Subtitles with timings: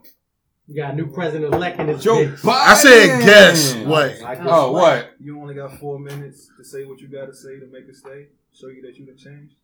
[0.67, 2.39] We got a new president elect in this Joe bitch.
[2.41, 2.49] Biden.
[2.51, 4.19] I said guess oh, what?
[4.21, 5.11] Like, Oh, what?
[5.19, 7.93] You only got four minutes to say what you got to say to make a
[7.93, 8.27] stay.
[8.53, 9.55] Show you that you done changed.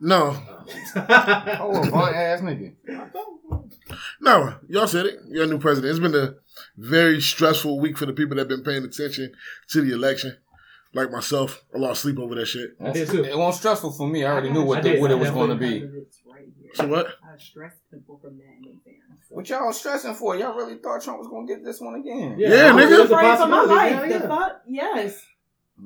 [0.00, 0.30] No,
[0.96, 2.74] Oh, a blunt ass nigga.
[4.24, 5.18] No, y'all said it.
[5.28, 5.90] You're a new president.
[5.90, 6.34] It's been a
[6.76, 9.32] very stressful week for the people that have been paying attention
[9.68, 10.36] to the election.
[10.92, 12.70] Like myself, I lost sleep over that shit.
[12.80, 13.24] I did too.
[13.24, 14.24] It wasn't stressful for me.
[14.24, 15.82] I already knew what the, what it was going to be.
[16.24, 16.70] Right here.
[16.74, 17.08] So what?
[17.22, 19.24] I stress people from that in exams.
[19.28, 20.36] What y'all stressing for?
[20.36, 22.36] Y'all really thought Trump was going to get this one again?
[22.38, 22.88] Yeah, I was- nigga.
[22.90, 23.92] there's a afraid for my life.
[24.08, 24.94] Yeah, The yeah.
[24.94, 25.26] Yes.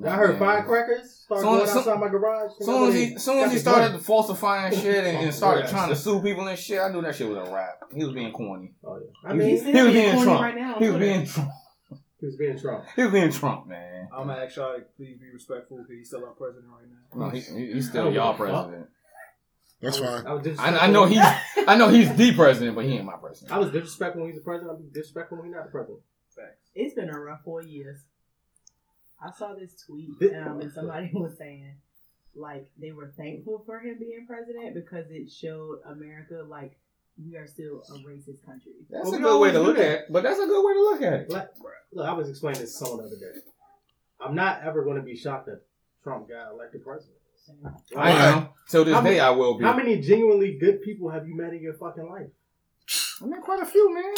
[0.04, 2.50] I heard firecrackers started Soon- going outside my garage.
[2.60, 5.96] Soon as he, soon as he started falsifying shit and, and started oh, trying to
[5.96, 7.80] sue people and shit, I knew that shit was a rap.
[7.94, 8.74] He was being corny.
[8.84, 9.06] Oh, yeah.
[9.28, 10.40] I He mean, was- he, he was being corny Trump.
[10.42, 10.98] right now He was Twitter.
[11.14, 11.50] being Trump.
[12.20, 12.84] He was being Trump.
[12.96, 14.08] He was being Trump, man.
[14.12, 17.26] I'm gonna ask y'all to please be respectful because he's still our president right now.
[17.26, 18.88] No, he, he- he's still y'all president.
[19.80, 20.26] That's I was- fine.
[20.26, 20.80] I, was I, disrespectful.
[20.84, 23.52] I know he's I know he's the president, but he ain't my president.
[23.52, 24.76] I was disrespectful when he's the president.
[24.76, 26.00] I'm disrespectful when he's not the president.
[26.34, 26.70] Facts.
[26.74, 27.98] It's been a rough four years.
[29.20, 31.74] I saw this tweet, um, and somebody was saying,
[32.34, 36.78] like, they were thankful for him being president because it showed America, like,
[37.24, 38.72] we are still a racist country.
[38.90, 40.04] That's Well, a good way to look at it.
[40.08, 41.30] But that's a good way to look at it.
[41.30, 41.48] Like,
[41.92, 43.40] look, I was explaining this to someone the other day.
[44.20, 45.62] I'm not ever going to be shocked that
[46.04, 47.16] Trump got elected president.
[47.96, 48.48] I am.
[48.68, 49.64] Till this How many- day, I will be.
[49.64, 52.28] How many genuinely good people have you met in your fucking life?
[53.20, 54.14] I mean, quite a few, man.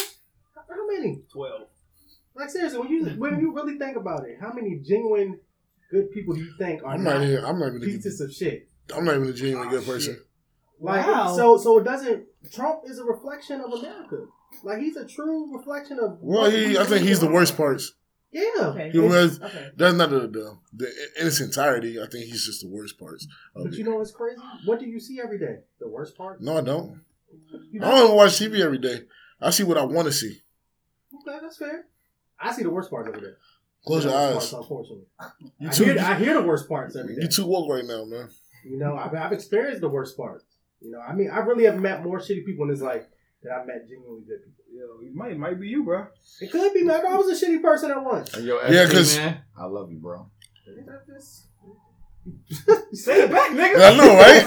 [0.55, 1.23] How many?
[1.31, 1.67] Twelve.
[2.35, 5.39] Like seriously, when you when you really think about it, how many genuine
[5.89, 7.45] good people do you think are I'm not not even.
[7.45, 7.81] I'm not even.
[7.81, 8.69] pieces of shit?
[8.95, 10.19] I'm not even a genuinely ah, good person.
[10.79, 11.35] Like Wow.
[11.35, 14.25] so so it doesn't Trump is a reflection of America.
[14.63, 16.77] Like he's a true reflection of Well, he.
[16.77, 17.93] I think he's the worst parts.
[18.31, 18.43] Yeah.
[18.59, 18.91] Okay.
[18.91, 19.41] He was.
[19.41, 19.69] Okay.
[19.75, 20.85] That's not the, the the
[21.19, 22.01] in its entirety.
[22.01, 23.27] I think he's just the worst parts.
[23.55, 23.77] Of But it.
[23.79, 24.41] you know what's crazy?
[24.65, 25.59] What do you see every day?
[25.79, 26.41] The worst part?
[26.41, 27.01] No, I don't.
[27.71, 29.01] You I don't even watch TV every day.
[29.41, 30.41] I see what I want to see.
[31.27, 31.85] Okay, that's fair.
[32.41, 33.33] I see the worst parts every day.
[33.85, 34.33] Close your eyes.
[34.33, 35.05] Parts, unfortunately.
[35.59, 35.83] You I too.
[35.85, 37.21] hear, I hear the worst parts every day.
[37.23, 38.29] You too woke right now, man.
[38.63, 40.45] You know, I've, I've experienced the worst parts.
[40.81, 43.03] You know, I mean, I really have met more shitty people in this life
[43.41, 44.63] than I've met genuinely good people.
[44.73, 46.07] Yo, it might might be you, bro.
[46.39, 47.05] It could be, man.
[47.05, 48.33] I was a shitty person at once.
[48.33, 50.29] Hey, yo, Yeah, because I love you, bro.
[52.93, 53.81] Say it back, nigga.
[53.81, 54.45] I know, right?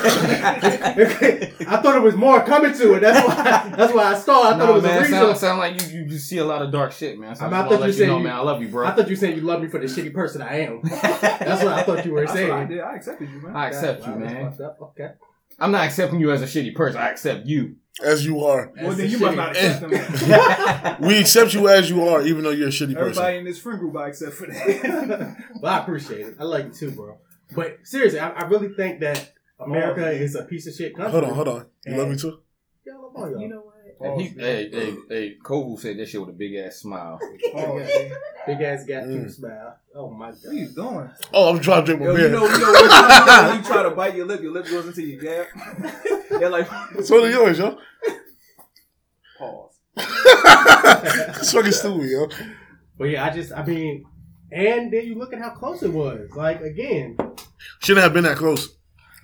[1.69, 3.01] I thought it was more coming to it.
[3.01, 3.75] That's why.
[3.77, 4.47] That's why I stalled.
[4.47, 5.19] I thought it no, was a man, reason.
[5.19, 7.35] sound, sound like you, you you see a lot of dark shit, man.
[7.35, 8.69] So I'm I out just wanna let you say know, you- man, I love you,
[8.69, 8.87] bro.
[8.87, 10.81] I thought you said you love me for the shitty person I am.
[10.85, 12.69] That's what I thought you were That's what I saying.
[12.69, 12.81] did.
[12.81, 13.57] I accepted you, man.
[13.57, 14.55] I accept you, Wow, man.
[14.83, 15.09] Okay.
[15.59, 17.01] I'm not accepting you as a shitty person.
[17.01, 17.77] I accept you.
[18.05, 18.73] As you are.
[18.77, 19.91] Well, then That's you the must not accept them.
[21.09, 22.99] We accept you as you are, even though you're a shitty person.
[22.99, 25.37] Everybody in this friend group, I accept for that.
[25.61, 26.35] Well, I appreciate it.
[26.41, 27.19] I like you too, bro.
[27.54, 31.12] But seriously, I, I really think that America is a piece of shit country.
[31.12, 31.66] Hold on, hold on.
[31.87, 32.38] You love me too?
[32.87, 33.41] Yeah, I love all y'all.
[33.41, 33.70] You know what?
[34.00, 37.19] And he, hey, hey, hey, Kovu said that shit with a big ass smile.
[37.54, 38.09] oh, yeah.
[38.47, 39.25] Big ass got Mm.
[39.25, 39.78] two smile.
[39.94, 40.38] Oh my god.
[40.43, 41.10] What are you doing?
[41.32, 42.26] Oh, I'm trying to drink my Yo, beer.
[42.26, 44.87] you know, you know what when you try to bite your lip, your lip goes
[44.87, 45.47] into your gap.
[46.31, 46.66] They're like,
[47.04, 47.78] so do yours, yo.
[49.38, 49.70] pause.
[49.97, 52.28] it's fucking stupid, yo.
[52.98, 54.04] But yeah, I just, I mean,
[54.53, 56.31] and then you look at how close it was.
[56.34, 57.16] Like again,
[57.80, 58.76] Shouldn't have been that close.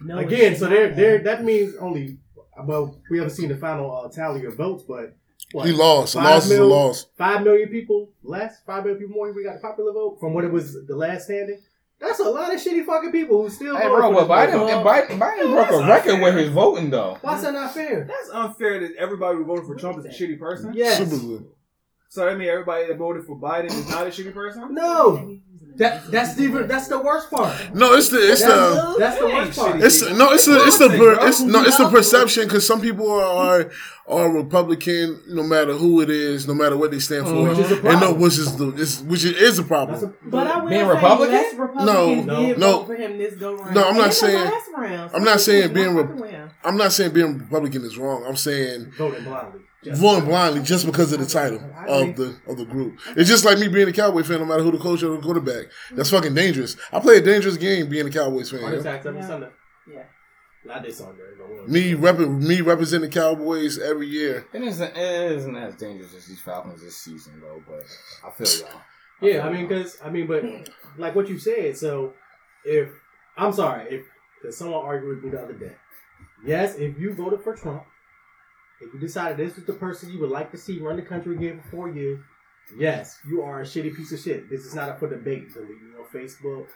[0.03, 0.57] No, again.
[0.57, 1.19] So there, there.
[1.23, 2.19] That means only.
[2.65, 5.17] Well, we haven't seen the final uh, tally of votes, but
[5.53, 5.67] what?
[5.67, 6.15] He lost.
[6.15, 7.07] A Five loss is a loss.
[7.17, 8.61] Five million people less.
[8.67, 9.33] Five million people more.
[9.33, 11.61] We got the popular vote from what it was the last standing.
[12.01, 13.77] That's a lot of shitty fucking people who still.
[13.77, 16.89] Hey, voted bro, for but Biden, and Biden, Biden broke a record with his voting,
[16.89, 17.19] though.
[17.21, 18.05] Why's that not fair?
[18.05, 20.73] That's unfair that everybody who voted for Trump is a shitty person.
[20.75, 20.97] Yes.
[20.99, 21.47] Super good.
[22.09, 24.75] So I mean, everybody that voted for Biden is not a shitty person.
[24.75, 25.39] No.
[25.81, 27.75] That that's the that's the worst part.
[27.75, 29.81] No, it's the it's That's, the that's the worst part.
[29.81, 33.11] it's no it's the it's the per, it's no it's the perception because some people
[33.11, 33.71] are
[34.07, 37.49] are Republican no matter who it is, no matter what they stand for.
[37.49, 40.05] Which and no, which is the is, which is a problem.
[40.05, 41.33] a, But I Being say Republican?
[41.35, 42.85] less Republicans No, did no.
[42.85, 43.75] for him this go round.
[43.75, 44.53] No, I'm not saying-
[45.15, 48.25] I'm not saying being people Re- I'm not saying being Republican is wrong.
[48.29, 49.61] I'm saying voting blindly.
[49.83, 52.99] Just- voting blindly just because of the title of the of the group.
[53.17, 55.23] It's just like me being a Cowboy fan, no matter who the coach or the
[55.23, 55.67] quarterback.
[55.93, 56.77] That's fucking dangerous.
[56.93, 58.61] I play a dangerous game being a Cowboys fan.
[58.61, 58.81] Heart yo.
[58.81, 59.27] attacks every Yeah.
[59.27, 59.49] Sunday.
[59.91, 60.03] Yeah.
[60.67, 61.23] Not this Sunday.
[61.39, 61.69] but?
[61.69, 64.47] Me rep me representing the Cowboys every year.
[64.53, 67.85] It isn't, it isn't as dangerous as these Falcons this season, though, but
[68.27, 68.81] I feel y'all.
[69.23, 70.45] Yeah, I mean, because I mean, but
[70.99, 71.79] like what you said.
[71.79, 72.13] So
[72.65, 72.91] if
[73.39, 74.05] I'm sorry, if
[74.41, 75.73] because someone argued with me the other day.
[76.45, 77.85] Yes, if you voted for Trump
[78.81, 81.37] if you decided this was the person you would like to see run the country
[81.37, 82.21] again for four years,
[82.79, 84.49] yes, you are a shitty piece of shit.
[84.49, 85.53] This is not up for debate.
[85.53, 86.67] Delete me on Facebook.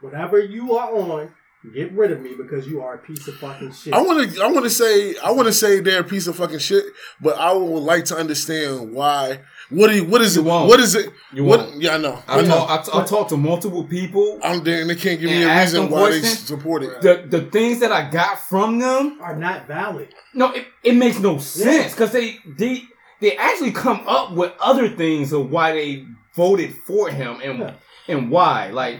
[0.00, 1.34] Whatever you are on,
[1.74, 3.94] get rid of me because you are a piece of fucking shit.
[3.94, 4.42] I want to.
[4.42, 5.16] I want to say.
[5.18, 6.84] I want to say they're a piece of fucking shit.
[7.20, 9.40] But I would like to understand why.
[9.70, 10.44] What do you, What is You it?
[10.46, 10.68] won't.
[10.68, 11.10] What is it?
[11.32, 11.60] You what?
[11.60, 11.80] won't.
[11.82, 12.22] Yeah, I know.
[12.28, 12.48] I I know.
[12.48, 14.38] talk, I, t- I talked to multiple people.
[14.42, 17.00] I'm there, and they can't give me a reason them why they support it.
[17.00, 20.08] The the things that I got from them, are not valid.
[20.34, 22.82] no, it, it makes no sense because they they
[23.20, 26.04] they actually come up with other things of why they
[26.34, 27.74] voted for him and Yeah.
[28.08, 28.70] and why.
[28.70, 28.98] Like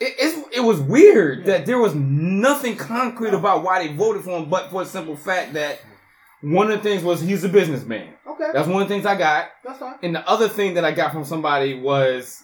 [0.00, 4.30] it, it's, it was weird that there was nothing concrete about why they voted for
[4.38, 5.80] him, but for the simple fact that
[6.42, 8.14] one of the things was he's a businessman.
[8.26, 9.48] Okay, That's one of the things I got.
[9.64, 9.94] that's fine.
[10.02, 12.42] And the other thing that I got from somebody was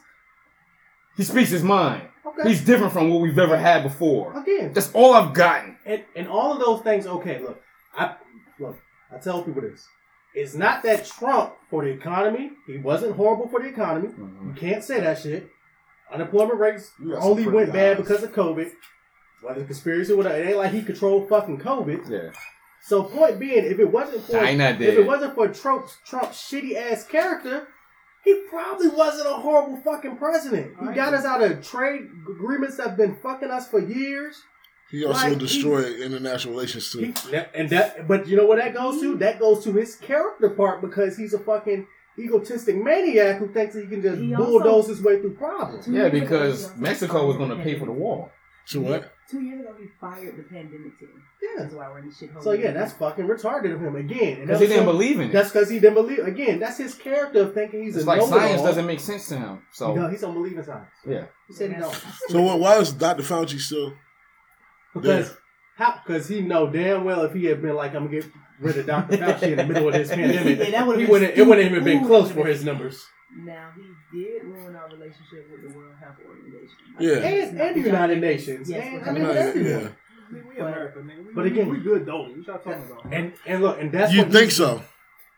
[1.17, 2.09] he speaks his mind.
[2.25, 2.49] Okay.
[2.49, 4.37] He's different from what we've ever had before.
[4.39, 5.77] Again, That's all I've gotten.
[5.85, 7.07] and, and all of those things.
[7.07, 7.61] Okay, look,
[7.97, 8.15] I
[8.61, 8.79] look.
[9.13, 9.87] I tell people this.
[10.35, 12.51] It's not that Trump for the economy.
[12.67, 14.09] He wasn't horrible for the economy.
[14.09, 14.49] Mm-hmm.
[14.51, 15.49] You can't say that shit.
[16.13, 18.71] Unemployment rates You only pretty went bad because of COVID.
[19.43, 22.09] Whether conspiracy or whatever, it ain't like he controlled fucking COVID.
[22.11, 22.31] Yeah.
[22.83, 24.83] So point being, if it wasn't for I if dead.
[24.83, 27.69] it wasn't for Trump's Trump's shitty ass character,
[28.25, 30.75] he probably wasn't a horrible fucking president.
[30.81, 31.19] He I got agree.
[31.19, 34.41] us out of trade agreements that have been fucking us for years.
[34.91, 37.13] He also Like, he- destroyed international relations too.
[37.31, 39.17] He, and that, but you know what that goes to?
[39.19, 41.87] That goes to his character part because he's a fucking
[42.19, 45.87] egotistic maniac who thinks that he can just He also- bulldoze his way through problems.
[45.87, 48.31] Yeah, because Mexico was going to pay for the wall.
[48.65, 49.13] So what?
[49.31, 51.11] Two years ago, he fired the pandemic team.
[51.43, 51.63] Yeah.
[51.63, 52.43] That's why we're in the shithole.
[52.43, 54.41] So yeah, that's fucking retarded of him again.
[54.41, 55.33] Because he didn't so- believe in it.
[55.33, 56.21] That's because he didn't believe.
[56.21, 58.39] Again, that's his character of thinking he's It's a like know-it-all.
[58.39, 59.63] science doesn't make sense to him.
[59.73, 60.89] So No, he don't believe in science.
[61.07, 61.95] yeah, He said he don't.
[62.29, 62.59] So what?
[62.59, 63.23] Why is Dr.
[63.23, 63.93] Fauci still?
[64.95, 65.37] Because
[65.77, 66.01] how?
[66.05, 68.87] Because he know damn well if he had been like, I'm gonna get rid of
[68.87, 69.17] Dr.
[69.19, 71.37] Fauci in the middle of this pandemic, Yeah, that he been wouldn't.
[71.39, 73.05] It wouldn't even been close for his numbers.
[73.37, 76.77] Now he did ruin our relationship with the World Health Organization.
[76.99, 77.17] Yeah.
[77.17, 78.69] And, and the United Nations.
[78.71, 79.71] Yes, and, I I mean, mean, Yeah, everyone.
[79.83, 79.89] yeah.
[80.29, 81.27] I mean, we America, nigga.
[81.27, 82.23] We, But we- again- we good though.
[82.23, 83.05] What y'all talking about?
[83.13, 84.83] And and look, and that's You what think he's- so?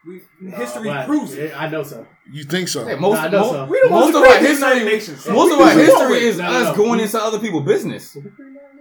[0.06, 1.52] we history Well, proves it.
[1.60, 2.06] I know so.
[2.32, 2.86] You think so?
[2.86, 3.64] Hey, most, Nah, I know most, so.
[3.66, 5.28] We the most ones of our history, United Nations.
[5.28, 6.84] most of our history is No, no, us no.
[6.84, 8.16] going into other people's business.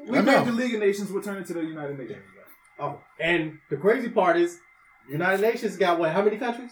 [0.07, 0.45] We I made know.
[0.45, 2.19] the League of Nations will turn into the United Nations.
[2.79, 4.59] Oh, and the crazy part is,
[5.09, 6.11] United Nations got what?
[6.13, 6.71] How many countries?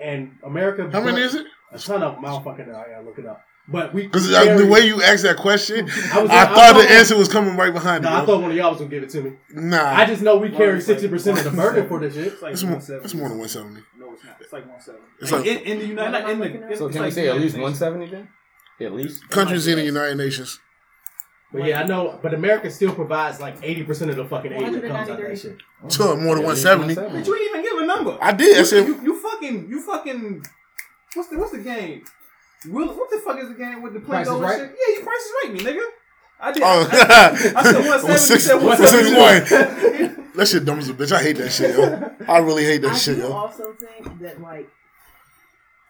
[0.00, 0.88] And America.
[0.90, 1.46] How many is it?
[1.74, 2.24] A ton of them.
[2.24, 2.76] I don't fucking know.
[2.76, 3.40] I gotta look it up.
[3.66, 4.02] But we.
[4.02, 6.90] Because we the way you asked that question, I was- I I thought thought- the
[6.90, 8.10] answer was coming right behind me.
[8.10, 9.32] No, I thought one of y'all was gonna give it to me.
[9.50, 11.98] Nah, I just know we One carry is like sixty percent of the burden for
[12.00, 12.26] this shit.
[12.34, 13.80] It's like it's more, it's more than 170.
[13.98, 14.36] No, it's not.
[14.40, 15.02] It's like 170.
[15.20, 16.72] It's in, like- in, in the United What am in the, looking at?
[16.72, 18.28] in- So it's can we like say at least 170 then?
[18.80, 19.28] At least.
[19.30, 20.60] Countries in the United Nations.
[21.52, 22.18] But yeah, I know.
[22.20, 25.06] But America still provides like eighty percent of the fucking aid that comes out of
[25.06, 25.36] that 193.
[25.36, 25.58] shit.
[25.88, 26.94] So more than 170.
[26.96, 28.18] But you didn't even give a number.
[28.20, 28.56] I did.
[28.56, 30.44] I You, said you, you fucking you fucking
[31.14, 32.04] what's the what's the game?
[32.66, 34.58] Will, what the fuck is the game with the Play-Doh and Right?
[34.58, 34.70] shit?
[34.70, 35.84] Yeah, you price is right, me nigga.
[36.40, 36.62] I did.
[36.64, 38.34] Oh, I, I, I said 170.
[38.34, 38.54] you said
[40.14, 40.20] 161.
[40.34, 41.12] That shit dumb as a bitch.
[41.12, 42.10] I hate that shit, yo.
[42.26, 43.32] I really hate that I shit, do yo.
[43.32, 44.68] also think that like,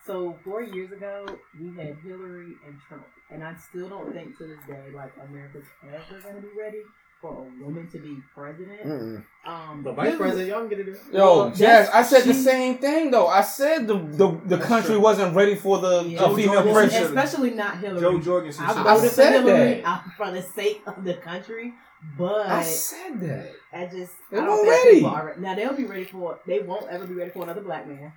[0.07, 1.25] so four years ago
[1.59, 5.65] we had Hillary and Trump, and I still don't think to this day like America's
[5.89, 6.83] ever going to be ready
[7.25, 8.83] for a woman to be president.
[8.85, 9.25] Mm-mm.
[9.47, 10.89] Um, The vice Hillary- president, y'all can get it.
[10.89, 10.95] in.
[11.15, 13.27] Yo, Well, Jazz, I said the same thing though.
[13.29, 15.01] I said the the, the country true.
[15.01, 16.25] wasn't ready for the Yeah.
[16.25, 17.07] a female Jordan president.
[17.19, 18.01] especially not Hillary.
[18.03, 18.65] Jo Jorgensen.
[18.65, 18.83] I shit.
[18.83, 20.05] voted for said Hillary that.
[20.19, 21.73] for the sake of the country,
[22.19, 23.91] but I I, said that.
[23.91, 25.05] just They I don't weren't ready.
[25.05, 28.13] are now they'll be ready for they won't ever be ready for another black man.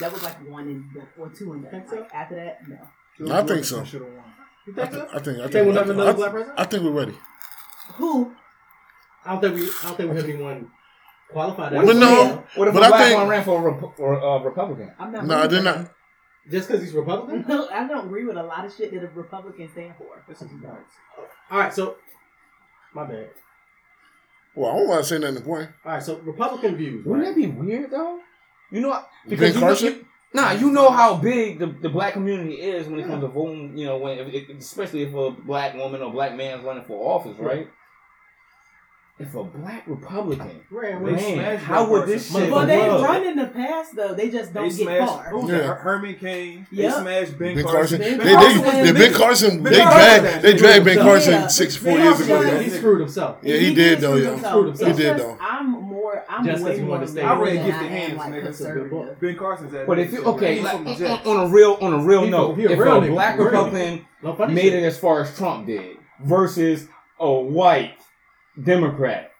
[0.00, 1.70] That was like one and done, or two and done.
[1.72, 1.96] Think so?
[1.96, 2.76] Like, after that, no.
[3.26, 3.82] Joe I think so.
[3.84, 4.24] should've won.
[4.66, 5.00] You I think so?
[5.00, 6.60] think, I think, I think think, we'll have another I, black president?
[6.60, 7.14] I think we're ready.
[7.94, 8.32] Who?
[9.24, 9.62] I don't think we.
[9.62, 10.70] I don't think we have anyone
[11.30, 11.72] qualified.
[11.72, 12.26] What as But if, well.
[12.34, 14.38] no, what if but a I black think- one ran for a Rep- or, uh,
[14.42, 14.92] Republican?
[14.98, 15.26] I'm not.
[15.26, 15.90] No, rooting they're not.
[16.50, 17.44] just because he's Republican.
[17.48, 20.22] No, I don't agree with a lot of shit that a Republican stand for.
[20.28, 20.92] This is nuts.
[21.50, 21.96] All right, so
[22.94, 23.30] my bad.
[24.54, 25.70] Well, I don't want to say nothing important.
[25.84, 27.04] All right, so Republican views.
[27.04, 27.34] Wouldn't Right?
[27.34, 28.18] that be weird though?
[28.72, 29.86] You know, Ben because you know, Carson?
[29.94, 33.28] you, nah, you know how big the, the black community is when it comes to
[33.28, 33.76] voting.
[33.76, 34.18] You know, when
[34.58, 37.68] especially if a black woman or black man is running for office, right?
[39.20, 42.10] If a black Republican Ran They Man, how would Carson.
[42.14, 44.14] this shit Well, they Well, run in the past though.
[44.14, 45.12] They just don't get smashed.
[45.12, 45.24] far.
[45.30, 45.74] Who Yeah.
[45.74, 46.66] Herman Cain.
[46.72, 46.94] They Yep.
[46.94, 47.98] smashed Ben, Ben Carson.
[47.98, 47.98] Carson.
[47.98, 50.96] Ben They, they, Carson they, was- Ben Carson, Ben they Carson dragged, they dragged Ben
[50.96, 51.02] Yeah.
[51.02, 52.42] Carson six, four years ago.
[52.42, 52.58] got- Yeah.
[52.62, 53.36] He screwed himself.
[53.42, 54.30] Yeah, he did did though, yo.
[54.32, 54.52] himself.
[54.52, 54.90] Screwed himself.
[54.96, 55.38] He did just- though.
[55.40, 56.24] I'm more.
[56.28, 58.16] I'm Just 'cause way more to stay- I liberal read than Gifted I am, Hands,
[58.18, 58.42] like nigga.
[58.44, 59.20] conservative.
[59.20, 61.92] Ben Carson's at But if you okay, He's like, from the on, a real on
[61.92, 63.38] a real note, from- he a if a black.
[63.38, 64.04] Republican
[64.54, 67.92] made it as far as Trump did versus a white
[68.62, 69.32] Democrat,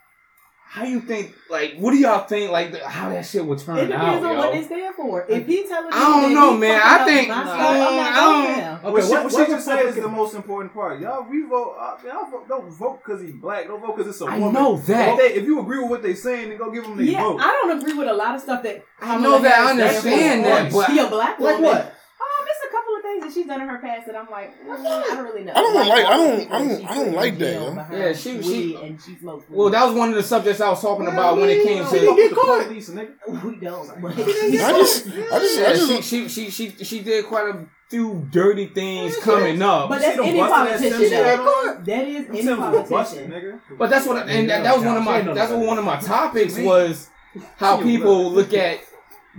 [0.69, 1.35] how you think?
[1.51, 2.53] Like, what do y'all think?
[2.53, 3.83] Like, the, how that shit would turn out?
[3.85, 5.27] It depends out, on what they stand for.
[5.29, 6.81] If he telling me, I don't know, man.
[6.83, 8.77] I think- my Nah, stuff, I'm not I don't- down.
[8.79, 11.01] Okay, what she, what- what she what just said is the most important part.
[11.01, 11.77] Y'all, we vote.
[11.79, 13.67] Uh, y'all vote, don't vote because he's black.
[13.67, 14.57] Don't vote because it's a I woman.
[14.57, 15.09] I know that.
[15.09, 17.25] If, they, if you agree with what they're saying, then go give them their Yeah,
[17.25, 17.41] vote.
[17.41, 18.85] I don't agree with a lot of stuff that.
[19.01, 21.63] I know that, I Kamala Harris stands understand that, but- she a black Like woman.
[21.65, 21.81] what?
[22.21, 24.55] Um, it's a couple of things that she's done in her past that I'm like,
[24.65, 25.53] mm, I don't really know.
[25.55, 27.75] I don't like- I don't- I don't- that I don't like that, jail yo.
[27.75, 29.45] behind Yeah, she- she- and she smokes.
[29.49, 31.85] Well, that was one of the subjects I was talking Well, about when it came
[31.85, 32.11] we- to.
[32.11, 32.67] we- get the caught.
[32.67, 33.45] police, nigga.
[33.45, 33.91] we don't.
[34.05, 38.27] I just, I just, I just, she, she she she she did quite a few
[38.31, 39.89] dirty things coming up.
[39.89, 40.93] But that's see them any busting that politician.
[40.93, 43.31] Sim shit That is any Sims was busting, politician.
[43.69, 43.79] nigga.
[43.79, 45.97] But that's what, and that, that was one of my that's what one of my
[46.01, 47.09] topics was
[47.57, 48.79] how people look at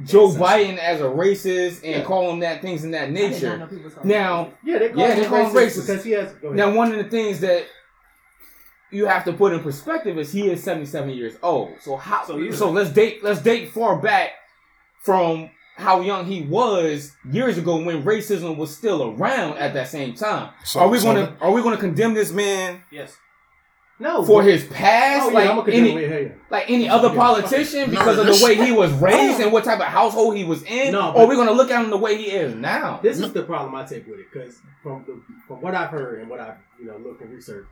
[0.05, 3.31] Joe Biden as a racist and call him that things in that I did not
[3.31, 3.57] nature.
[3.57, 5.87] know people Now, Yeah, they call Yeah, him they call him racist racist.
[5.87, 6.33] because he has.
[6.43, 7.65] Now one of the things that
[8.91, 11.73] you have to put in perspective is he is 77 years old.
[11.81, 12.73] So how So, so, yeah.
[12.73, 14.31] let's date let's date far back
[15.01, 20.13] from how young he was years ago when racism was still around at that same
[20.13, 20.51] time.
[20.63, 23.15] So- are we so going the- to are we going to condemn this man Yes.
[24.01, 25.99] No, for but- his past Oh, yeah, like any continue.
[26.09, 26.27] Yeah, yeah.
[26.49, 29.79] like any other politician No, because of the way he was raised and what type
[29.79, 30.91] of household he was in?
[30.91, 32.99] No, or but- are we going to look at him the way he is now?
[33.01, 36.19] This is the problem I take with it because from the, from what I've heard
[36.19, 37.69] and what I've you know looked and researched,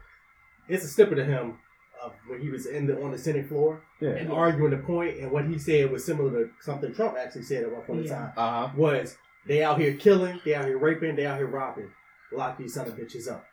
[0.67, 1.57] it's a snippet of him
[2.01, 5.31] of when he was in the on the Senate floor and arguing the point, and
[5.31, 8.15] what he said was similar to something Trump actually said at one point in Yeah.
[8.15, 8.31] time.
[8.37, 8.69] Uh huh.
[8.77, 9.17] Was
[9.47, 11.89] they out here killing, they out here raping, they out here robbing,
[12.31, 13.43] lock these son of bitches up.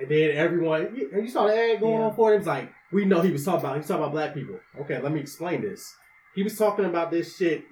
[0.00, 2.06] And then everyone, and you saw the ad going Yeah.
[2.06, 2.36] on for it.
[2.36, 3.72] It was like, we know he was talking about.
[3.74, 4.60] He was talking about black people.
[4.80, 5.94] Okay, let me explain this.
[6.34, 7.64] He was talking about this shit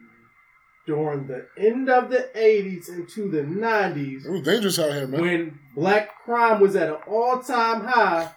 [0.86, 5.20] during the end of the '80s into the '90s it was dangerous out here, man.
[5.20, 8.30] when black crime was at an all-time high.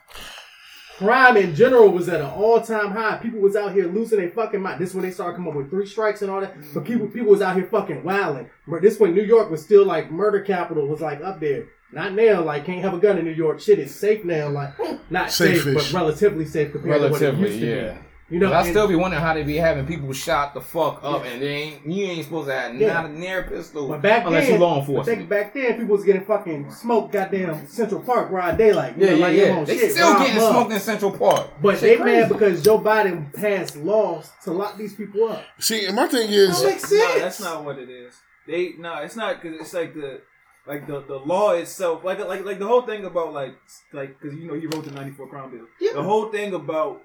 [0.97, 3.17] Crime in general was at an all-time high.
[3.17, 4.81] People was out here losing their fucking mind.
[4.81, 6.55] This when they started coming up with three strikes and all that.
[6.73, 8.49] But people, people was out here fucking wilding.
[8.67, 11.65] But this when New York was still like murder capital was like up there.
[11.91, 13.61] Not now, like can't have a gun in New York.
[13.61, 14.73] Shit is safe now, like
[15.09, 15.91] not safe, Safe-ish.
[15.91, 17.93] but relatively safe compared to what it used to yeah.
[17.93, 17.99] be.
[18.29, 21.23] You know, I still be wondering how they be having people shot the fuck up
[21.23, 22.91] and they ain't you ain't supposed to have Yeah.
[22.91, 25.17] not a near pistol But back unless then, you law I enforcement.
[25.17, 28.97] think back then people was getting fucking smoked goddamn Central Park broad daylight.
[28.97, 29.63] You yeah, know, yeah, like yeah.
[29.63, 30.51] They shit, still getting up.
[30.51, 31.51] smoked in Central Park.
[31.61, 35.45] But Shit they mad because Joe Biden passed laws to lock these people up.
[35.59, 38.13] See, and my thing is, That makes No, that's not what it is.
[38.45, 40.19] They no, it's not because it's like the
[40.67, 43.55] like the, the law itself, like like like the whole thing about like
[43.93, 45.65] like because you know he wrote the ninety four crime bill.
[45.79, 45.93] Yeah.
[45.93, 47.01] The whole thing about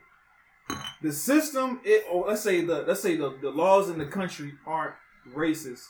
[1.02, 4.52] the system, it or let's say the let's say the, the laws in the country
[4.66, 4.95] aren't
[5.35, 5.85] racist.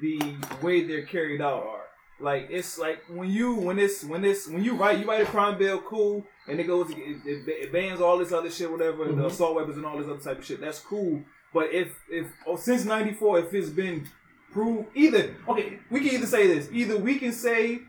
[0.00, 1.82] The way they're carried out are.
[2.20, 5.26] Like it's like when you when it's when it's when you write you write a
[5.26, 9.04] crime bill, cool, and it goes it, it, it bans all this other shit, whatever,
[9.06, 9.26] the Mhm.
[9.26, 10.60] assault weapons and all this other type of shit.
[10.60, 11.22] That's cool.
[11.54, 14.06] But if if oh, since '94, if it's been
[14.52, 17.80] proved either okay, we can either say this: either we can say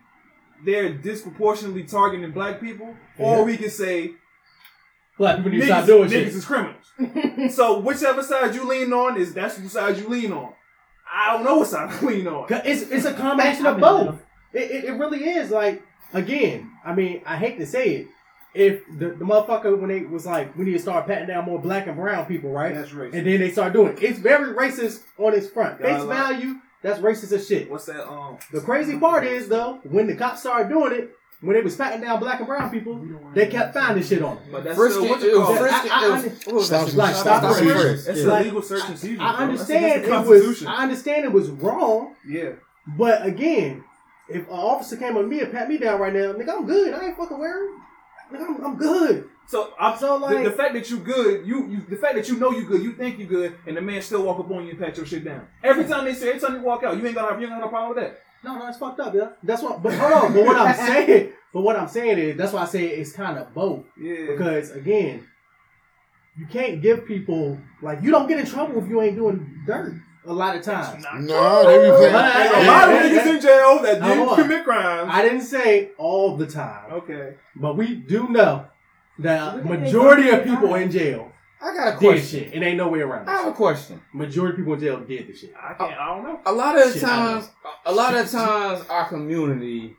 [0.65, 3.25] they're disproportionately targeting black people, Yeah.
[3.25, 4.11] or we can say
[5.17, 6.27] Black people need to niggas, stop doing niggas shit.
[6.35, 7.53] is criminals.
[7.55, 10.53] so whichever side you lean on is that's the side you lean on.
[11.13, 12.47] I don't know what side I lean on.
[12.65, 14.21] It's it's a combination of both.
[14.53, 15.51] It, it, it really is.
[15.51, 15.81] Like
[16.13, 18.07] again, I mean, I hate to say it.
[18.53, 21.59] If the, the motherfucker when they was like, we need to start patting down more
[21.59, 22.75] black and brown people, right?
[22.75, 23.13] That's racist.
[23.13, 24.03] And then they start doing it.
[24.03, 25.79] It's very racist on its front.
[25.79, 27.69] Yeah, I Face like- value, that's racist as shit.
[27.71, 28.05] What's that?
[28.09, 31.75] Um, The crazy part is though, when the cops started doing it, when they was
[31.75, 33.03] patting down black and brown people,
[33.33, 34.45] they kept finding shit on them.
[34.51, 36.77] but that's Frisky, still what you call frisky, I- I- it was- what was that
[36.81, 36.97] Stop- shit?
[36.97, 38.05] like, stop Stop and and frisk.
[38.05, 38.09] frisk.
[38.09, 39.21] It's Like, illegal search and seizure.
[39.21, 39.31] I bro.
[39.31, 39.41] That's
[39.71, 40.65] understand it was.
[40.65, 42.49] I understand it was wrong, yeah.
[42.97, 43.83] but again,
[44.29, 46.93] if an officer came on me and pat me down right now, nigga, I'm good.
[46.93, 47.69] I ain't fucking wearing.
[48.39, 49.29] I'm, I'm good.
[49.47, 52.37] So I'm So, like- the fact that you good, you, you the fact that you
[52.37, 54.71] know you good, you think you good, and the man still walk up on you
[54.71, 55.47] and pat your shit down.
[55.63, 57.51] Every time they say, every time you walk out, you ain't gonna have, you ain't
[57.55, 58.21] gonna have no problem with that.
[58.43, 59.29] No, no, it's fucked up, yeah.
[59.43, 59.83] That's what.
[59.83, 60.33] But hold on.
[60.33, 63.37] But what I'm saying, but what I'm saying is, that's why I say it's kind
[63.37, 63.83] of both.
[63.99, 64.27] Yeah.
[64.31, 65.27] Because again,
[66.37, 69.93] you can't give people like you don't get in trouble if you ain't doing dirt.
[70.25, 71.03] A lot of times.
[71.21, 72.13] no, they be playing.
[72.13, 74.35] Hey, a lot of hey, niggas in jail that Now, didn't on.
[74.41, 75.09] commit crimes.
[75.11, 77.33] I didn't say all the time, okay.
[77.55, 78.67] but we do know
[79.19, 80.81] that Look majority of people guy.
[80.81, 82.43] in jail I got a did question.
[82.45, 83.29] shit, and ain't no way around it.
[83.29, 84.01] I have a question.
[84.13, 85.53] Majority of people in jail did the shit.
[85.59, 85.99] I can't.
[85.99, 86.39] I don't know.
[86.45, 87.49] A lot of the Shit, times,
[87.85, 89.95] a lot of times, our community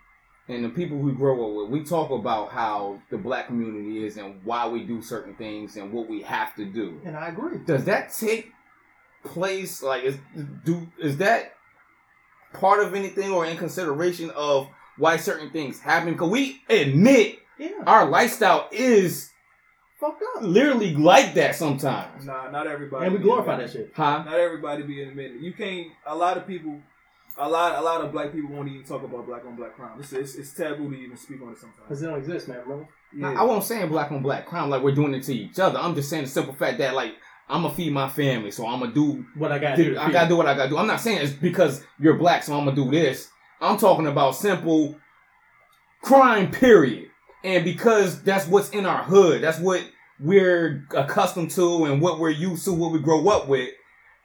[0.49, 4.17] and the people we grow up with, we talk about how the black community is
[4.17, 7.01] and why we do certain things and what we have to do.
[7.05, 7.59] And I agree.
[7.65, 8.51] Does that take
[9.25, 9.83] place?
[9.83, 10.17] Like, is
[10.65, 11.55] do is that
[12.53, 16.13] part of anything or in consideration of why certain things happen?
[16.13, 17.71] Because we admit Yeah.
[17.87, 19.31] our lifestyle is
[19.99, 20.43] fucked up.
[20.43, 22.27] literally like that sometimes.
[22.27, 23.07] Nah, not everybody.
[23.07, 23.73] And we glorify admitted.
[23.75, 23.93] that shit.
[23.95, 24.25] Huh?
[24.25, 25.41] Not everybody be admitted.
[25.41, 25.89] You can't.
[26.07, 26.81] A lot of people.
[27.39, 29.99] A lot, a lot of black people won't even talk about black on black crime.
[29.99, 31.81] It's, it's, it's taboo to even speak on it sometimes.
[31.89, 32.87] Because it don't exist, man, bro.
[33.17, 33.33] Yeah.
[33.33, 35.79] I won't saying black on black crime like we're doing it to each other.
[35.79, 37.15] I'm just saying the simple fact that like
[37.53, 39.27] I'm gonna feed my family, so I'm gonna do.
[39.37, 39.99] What I got to do.
[39.99, 40.79] I gotta do what I gotta do.
[40.79, 43.29] I'm not saying it's because you're black, so I'm gonna do this.
[43.61, 44.97] I'm talking about simple
[46.01, 47.11] crime, period.
[47.45, 49.85] And because that's what's in our hood, that's what
[50.19, 53.69] we're accustomed to and what we're used to, what we grow up with.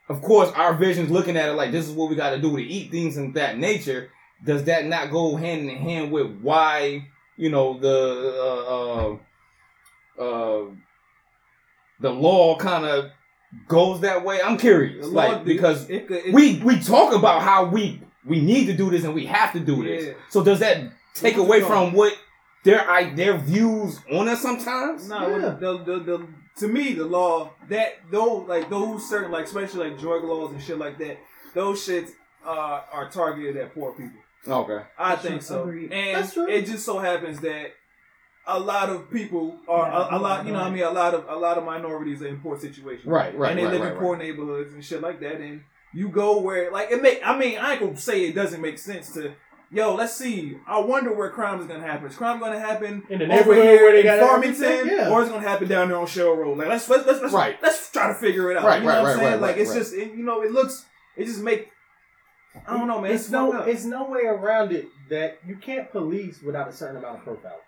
[0.08, 2.56] Of course, our vision's looking at it like this is what we got to do
[2.56, 4.10] to eat things of that nature.
[4.42, 9.18] Does that not go hand in hand with why you know the
[10.18, 10.70] uh, uh, uh,
[12.00, 13.10] the law kind of
[13.66, 14.40] goes that way?
[14.42, 18.00] I'm curious, The law like because it could- it- we we talk about how we
[18.24, 20.06] we need to do this and we have to do this.
[20.06, 20.12] Yeah.
[20.28, 22.12] So does that take What's away from what
[22.64, 25.08] their I, their views on us sometimes?
[25.08, 25.38] No, Yeah.
[25.58, 26.26] the, the, the,
[26.58, 30.62] to me, the law that those like those certain like especially like drug laws and
[30.62, 31.18] shit like that,
[31.54, 32.10] those shits
[32.46, 34.18] uh, are targeted at poor people.
[34.46, 34.84] Okay.
[34.98, 35.46] I That's think true.
[35.46, 35.92] so, Agreed.
[35.92, 36.48] and That's true.
[36.48, 37.72] it just so happens that
[38.48, 40.46] a lot of people are Yeah, a, a lot.
[40.46, 42.58] You know, what I mean, a lot of a lot of minorities are in poor
[42.58, 45.40] situations, Right, right, and they right, live right, in poor neighborhoods and shit like that.
[45.40, 45.62] And
[45.92, 47.20] you go where like it make.
[47.24, 49.34] I mean, I ain't gonna say it doesn't make sense to.
[49.70, 50.56] Yo, let's see.
[50.66, 52.06] I wonder where crime is gonna happen.
[52.08, 54.86] Is crime gonna happen In the over neighborhood here where they in got Farmington?
[54.88, 55.10] Yeah.
[55.10, 56.56] or it's gonna happen down there on Shell Road?
[56.56, 57.58] Like let's let's let's let's, Right.
[57.62, 58.64] let's try to figure it out.
[58.64, 59.32] Right, you know right, what I'm right, saying?
[59.32, 59.78] right, like right, it's right.
[59.78, 60.86] just it, you know it looks
[61.18, 61.68] it just make
[62.66, 63.10] I don't know man.
[63.12, 63.68] It's, It's no, up.
[63.68, 67.60] it's no way around it that you can't police without a certain amount of profile.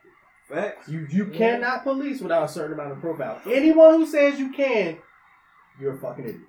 [0.51, 0.89] Facts.
[0.89, 1.37] You you Yeah.
[1.39, 3.41] cannot police without a certain amount of profile.
[3.47, 4.99] Anyone who says you can,
[5.81, 6.41] you're a fucking idiot.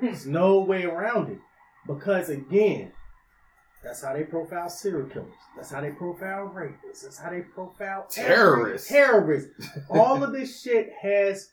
[0.00, 1.38] There's no way around it.
[1.86, 2.92] Because again,
[3.82, 5.32] that's how they profile serial killers.
[5.56, 7.02] That's how they profile rapists.
[7.02, 8.88] That's how they profile Terrorists.
[8.88, 9.50] Terrorists.
[9.90, 11.50] All of this shit has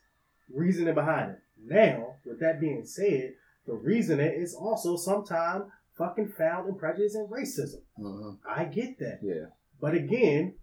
[0.54, 1.40] reasoning behind it.
[1.66, 3.34] Now, with that being said,
[3.66, 5.66] the reasoning is also sometimes
[5.98, 7.82] fucking found in prejudice and racism.
[8.00, 8.38] Mhm.
[8.48, 9.20] I get that.
[9.24, 9.48] Yeah.
[9.82, 10.56] But again,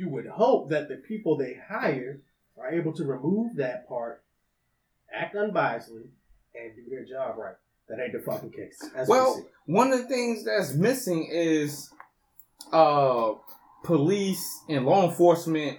[0.00, 2.20] you would hope that the people they hire
[2.58, 4.22] are able to remove that part,
[5.14, 6.06] act unbiasedly,
[6.54, 7.54] and do their job right.
[7.88, 8.82] That ain't the fucking case.
[8.94, 9.42] As we Well, see.
[9.66, 11.90] one of the things that's missing is
[12.72, 13.32] uh
[13.82, 15.78] police and law enforcement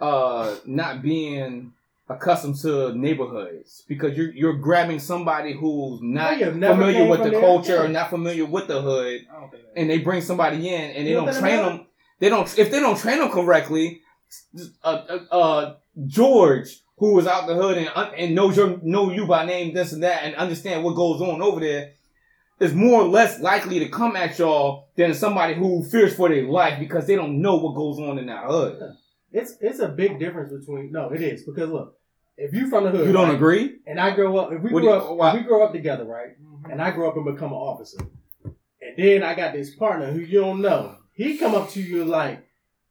[0.00, 1.72] uh not being
[2.08, 7.84] accustomed to neighborhoods because you're you're grabbing somebody who's not Yeah, familiar with the culture
[7.84, 9.80] or not familiar with the hood I don't think that.
[9.80, 11.86] and they bring somebody in and they You don't don't train them
[12.20, 14.00] they don't if they don't train them correctly
[14.84, 15.74] uh, uh, uh
[16.06, 19.74] George who was out the hood and uh, and knows your know you by name
[19.74, 21.92] this and that and understand what goes on over there
[22.60, 26.44] is more or less likely to come at y'all than somebody who fears for their
[26.44, 28.82] life because they don't know what goes on in that hood.
[29.32, 31.96] it's it's a big difference between no, it is because look,
[32.36, 33.76] if you from the hood, You don't right, agree?
[33.86, 36.04] and I grow up, if we What grow you- up, if we grow up together,
[36.04, 36.30] right,
[36.70, 37.98] and I grow up and become an officer,
[38.44, 42.04] and then I got this partner who you don't know, he come up to you
[42.04, 42.46] like,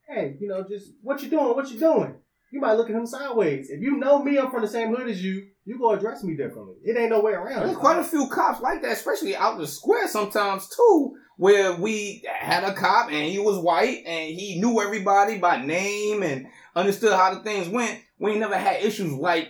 [0.08, 1.56] hey, you know, just what you doing?
[1.56, 2.16] What you doing?
[2.52, 3.70] You might look at him sideways.
[3.70, 5.48] If you know me, I'm from the same hood as you.
[5.66, 6.76] You go address me differently.
[6.84, 7.80] It ain't no way around There's it.
[7.80, 12.24] quite a few cops like that, especially out in the square sometimes too, where we
[12.30, 17.14] had a cop and he was white and he knew everybody by name and understood
[17.14, 18.00] how the things went.
[18.20, 19.50] We ain't never had issues like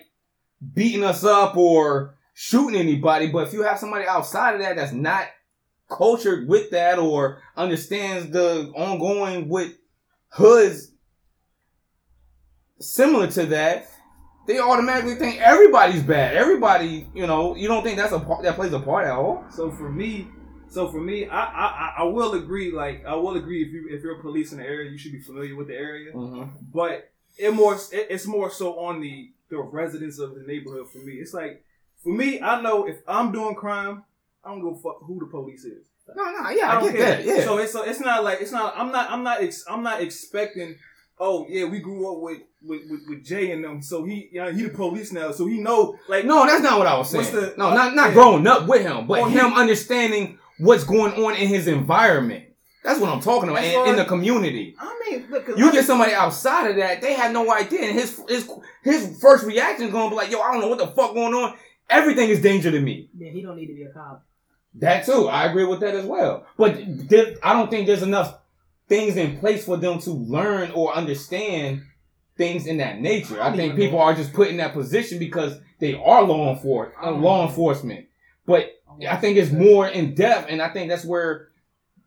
[0.73, 3.27] beating us up or shooting anybody.
[3.27, 5.27] But if you have somebody outside of that that's not
[5.89, 9.73] cultured with that or understands the ongoing with
[10.29, 10.91] hoods
[12.79, 13.89] similar to that,
[14.47, 16.35] they automatically think everybody's bad.
[16.35, 19.43] Everybody, you know, you don't think that's a part that plays a part at all.
[19.51, 20.27] So for me,
[20.69, 22.71] so for me, I, I I- will agree.
[22.71, 25.21] Like I will agree if you if you're police in the area, you should be
[25.21, 26.13] familiar with the area.
[26.13, 26.65] Mm-hmm.
[26.73, 30.87] But it more it, it's more so on the the residents of the neighborhood.
[30.91, 31.63] For me, it's like
[32.03, 34.03] for me, I know if I'm doing crime,
[34.47, 35.85] I don't give a fuck who the police is.
[36.15, 37.15] No, no, yeah, I, don't get care.
[37.17, 37.25] that.
[37.25, 38.73] Yeah, So it's so it's not like it's not.
[38.77, 39.11] I'm not.
[39.11, 39.41] I'm not.
[39.43, 40.77] Ex, I'm not expecting.
[41.19, 44.39] Oh yeah, we grew up with with, with, with Jay and them, so he you
[44.41, 47.09] know, he the police now, so he know like no, that's not what I was
[47.09, 47.25] saying.
[47.25, 48.13] What's the- no, uh, not not yeah.
[48.13, 52.45] growing up with him, but Well, he- him understanding what's going on in his environment.
[52.83, 54.75] That's what I'm talking about As in, the community.
[54.79, 57.81] I mean, look, 'cause You I- get somebody outside of that, they have no idea,
[57.81, 58.49] and his his
[58.83, 61.33] his first reaction is gonna be like, "Yo, I don't know what the fuck going
[61.33, 61.55] on.
[61.89, 64.23] Everything is danger to me." Yeah, he don't need to be a cop.
[64.75, 66.45] That too, I agree with that as well.
[66.57, 66.77] But
[67.09, 68.39] there, I don't think there's enough
[68.87, 71.83] things in place for them to learn or understand
[72.37, 73.41] things in that nature.
[73.41, 77.11] I think people are just put in that position because they are law enforcement, uh,
[77.11, 78.07] law enforcement.
[78.45, 81.49] But I think it's more in depth, and I think that's where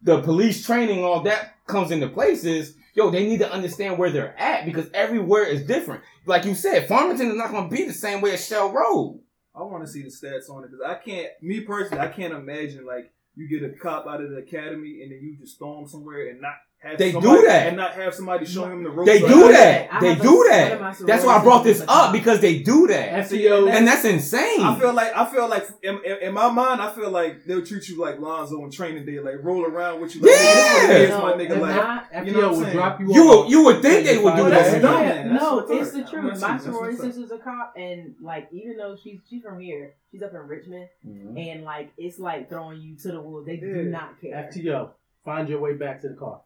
[0.02, 4.10] the police training, all that comes into place is, yo, they need to understand where
[4.10, 6.02] they're at because everywhere is different.
[6.26, 9.20] Like you said, Farmington is not going to be the same way as Shell Road.
[9.60, 11.30] I want to see the stats on it because I can't.
[11.42, 15.12] Me personally, I can't imagine like you get a cop out of the academy and
[15.12, 17.66] then you just throw him somewhere and not have They do that.
[17.68, 19.06] and not have somebody showing him the ropes.
[19.10, 20.00] They Like, do I that.
[20.00, 20.96] They do that.
[21.06, 23.28] That's why I brought this up because they do that.
[23.28, 23.70] FTO.
[23.70, 24.60] And that's insane.
[24.62, 27.64] I feel like I feel like in, in, in my mind, I feel like they'll
[27.64, 30.22] treat you like Lonzo in training day, like roll around with you.
[30.22, 30.86] Like, Yeah.
[30.88, 31.56] This is what it is, my nigga.
[31.56, 32.76] If Like, not, you know what I'm would saying?
[32.76, 34.82] drop you You would- you would think they would do that.
[34.82, 35.02] dumb.
[35.02, 35.34] Yeah, man.
[35.34, 36.40] No, it's the truth.
[36.40, 37.12] My That's sorority what's up.
[37.14, 40.88] sister's a cop, and like even though she's she's from here, she's up in Richmond,
[41.06, 41.36] mm-hmm.
[41.36, 43.46] and like it's like throwing you to the wolves.
[43.46, 44.50] They do not care.
[44.50, 44.90] FTO.
[45.24, 46.40] Find your way back to the car.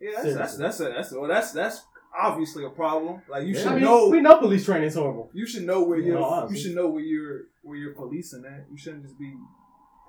[0.00, 1.84] Yeah, that's that's that's a, that's well, that's that's
[2.18, 3.22] obviously a problem.
[3.28, 4.08] Like you I should mean, know.
[4.08, 5.30] we know police training is horrible.
[5.32, 6.48] You should know where you're.
[6.50, 8.66] you should know where you're where you're policing at.
[8.70, 9.34] You shouldn't just be.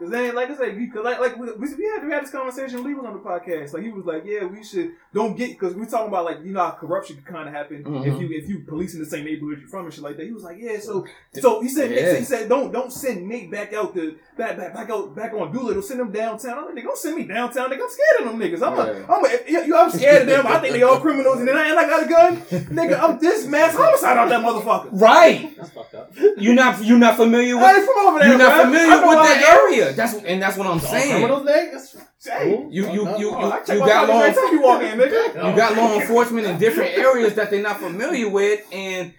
[0.01, 2.83] Cause then, like I said, because like like we, we had we had this conversation.
[2.83, 3.71] Lee was on the podcast.
[3.73, 6.53] Like he was like, yeah, we should don't get because we're talking about like you
[6.53, 8.19] know how corruption can kind of happen if Mhm.
[8.21, 10.25] you if you police in the same neighborhood you're from and shit like that.
[10.25, 11.05] He was like, yeah, so
[11.39, 12.15] so he said Yeah.
[12.17, 15.51] he said don't don't send Nate back out the back back back out back on
[15.53, 15.83] Doolittle.
[15.83, 16.57] Send him downtown.
[16.57, 17.69] I'm like, nigga, don't send me downtown.
[17.69, 18.63] Nigga, I'm scared of them niggas.
[18.67, 19.03] I'm Yeah.
[19.07, 20.47] a, I'm a, you, I'm scared of them.
[20.47, 22.37] I think they all criminals and then I, and I got a gun.
[22.71, 24.89] Nigga, I'm this mass homicide out that motherfucker.
[24.93, 25.55] Right.
[25.57, 26.11] That's fucked up.
[26.37, 28.27] You're not you're not familiar I with ain't from over there.
[28.29, 31.11] you're not familiar I know with how the to That's and that's what I'm saying.
[31.11, 32.01] Criminals, niggas.
[32.23, 35.49] Hey, You you you you, oh, I you got law you walk in, nigga.
[35.49, 39.13] you got law enforcement in different areas that they're not familiar with, and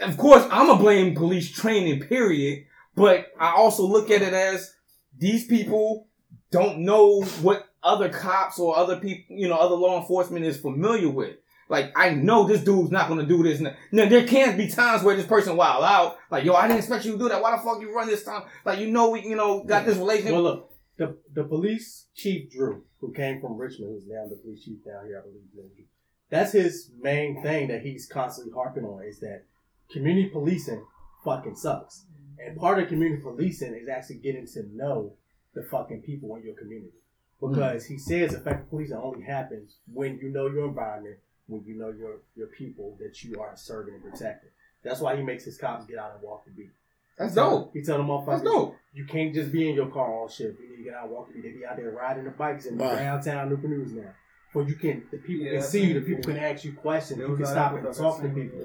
[0.00, 2.00] of course I'm gonna blame police training.
[2.00, 2.64] Period.
[2.94, 4.74] But I also look at it as
[5.16, 6.08] these people
[6.50, 11.08] don't know what other cops or other people, you know, other law enforcement is familiar
[11.08, 11.36] with.
[11.68, 13.60] Like I know this dude's not gonna do this.
[13.60, 13.74] Now
[14.08, 16.18] there can't be times where this person wild out.
[16.30, 17.42] Like yo, I didn't expect you to do that.
[17.42, 18.44] Why the fuck you run this time?
[18.64, 20.32] Like you know we, you know, got this relationship.
[20.32, 24.64] Well, look, the the police chief Drew, who came from Richmond, who's now the police
[24.64, 25.42] chief down here, I believe.
[25.44, 25.84] is named Drew.
[26.30, 29.44] That's his main thing that he's constantly harping on is that
[29.90, 30.84] community policing
[31.24, 32.04] fucking sucks.
[32.38, 35.14] And part of community policing is actually getting to know
[35.54, 36.92] the fucking people in your community.
[37.40, 37.50] Hmm.
[37.50, 41.16] Because he says effective policing only happens when you know your environment,
[41.48, 44.50] when you know your your people that you are serving and protecting.
[44.84, 46.70] That's why he makes his cops get out and walk the beat.
[47.18, 47.72] That's He dope.
[47.74, 48.76] He tell them motherfuckers, That's dope.
[48.94, 50.60] you can't just be in your car all shift.
[50.60, 51.42] You need to get out and walk the beat.
[51.42, 52.96] They be out there riding the bikes in Right.
[52.96, 54.10] downtown Newport News now.
[54.52, 55.94] For you can, the people Yeah, can see you.
[56.00, 57.18] The people can ask you questions.
[57.18, 58.60] There You can stop and talk to people.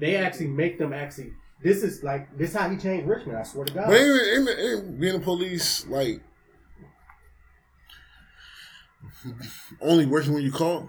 [0.00, 1.34] They actually make them actually.
[1.62, 3.36] This is like this how he changed Richmond.
[3.38, 3.88] I swear to God.
[3.88, 6.22] But ain't, ain't, ain't being a police like
[9.80, 10.88] only working when you call?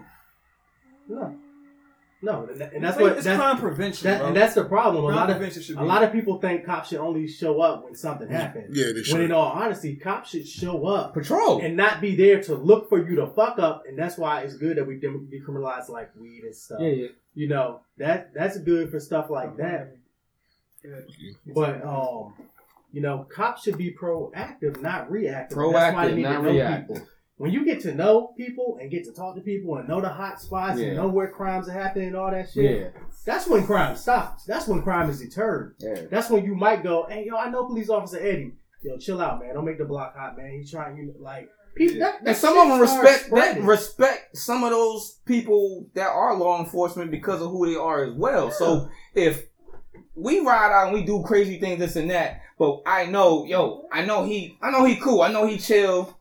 [1.08, 1.36] No,
[2.22, 4.26] no, and, that's It's what it's that's, crime prevention, that, bro.
[4.28, 5.04] and that's the problem.
[5.04, 5.86] A lot of prevention should a be.
[5.86, 8.76] lot of people think cops should only show up when something happens.
[8.76, 11.60] Yeah, they When in all honesty, cops should show up Patrol.
[11.62, 13.84] and not be there to look for you to fuck up.
[13.88, 16.78] And that's why it's good that we dem- decriminalize like weed and stuff.
[16.80, 16.88] yeah.
[16.90, 17.08] yeah.
[17.32, 19.96] You know that that's good for stuff like that.
[21.54, 22.34] But um,
[22.92, 25.56] you know, cops should be proactive, not reactive.
[25.58, 26.96] And that's why they Proactive, need not to know reactive.
[26.96, 27.08] people.
[27.40, 30.10] When you get to know people and get to talk to people and know the
[30.10, 30.88] hot spots Yeah.
[30.88, 33.00] and know where crimes are happening and all that shit, Yeah.
[33.24, 34.44] that's when crime stops.
[34.44, 35.74] That's when crime is deterred.
[35.78, 36.02] Yeah.
[36.10, 38.56] That's when you might go, hey, yo, I know police officer Eddie.
[38.82, 39.54] Yo, chill out, man.
[39.54, 40.50] Don't make the block hot, man.
[40.52, 44.36] He's trying, you know, like, people, that, that And some of them respect that respect
[44.36, 48.50] some of those people that are law enforcement because of who they are as well.
[48.50, 49.46] So if
[50.14, 53.86] we ride out and we do crazy things, this and that, but I know, yo,
[53.90, 56.18] I know he, I know he cool, I know he chill,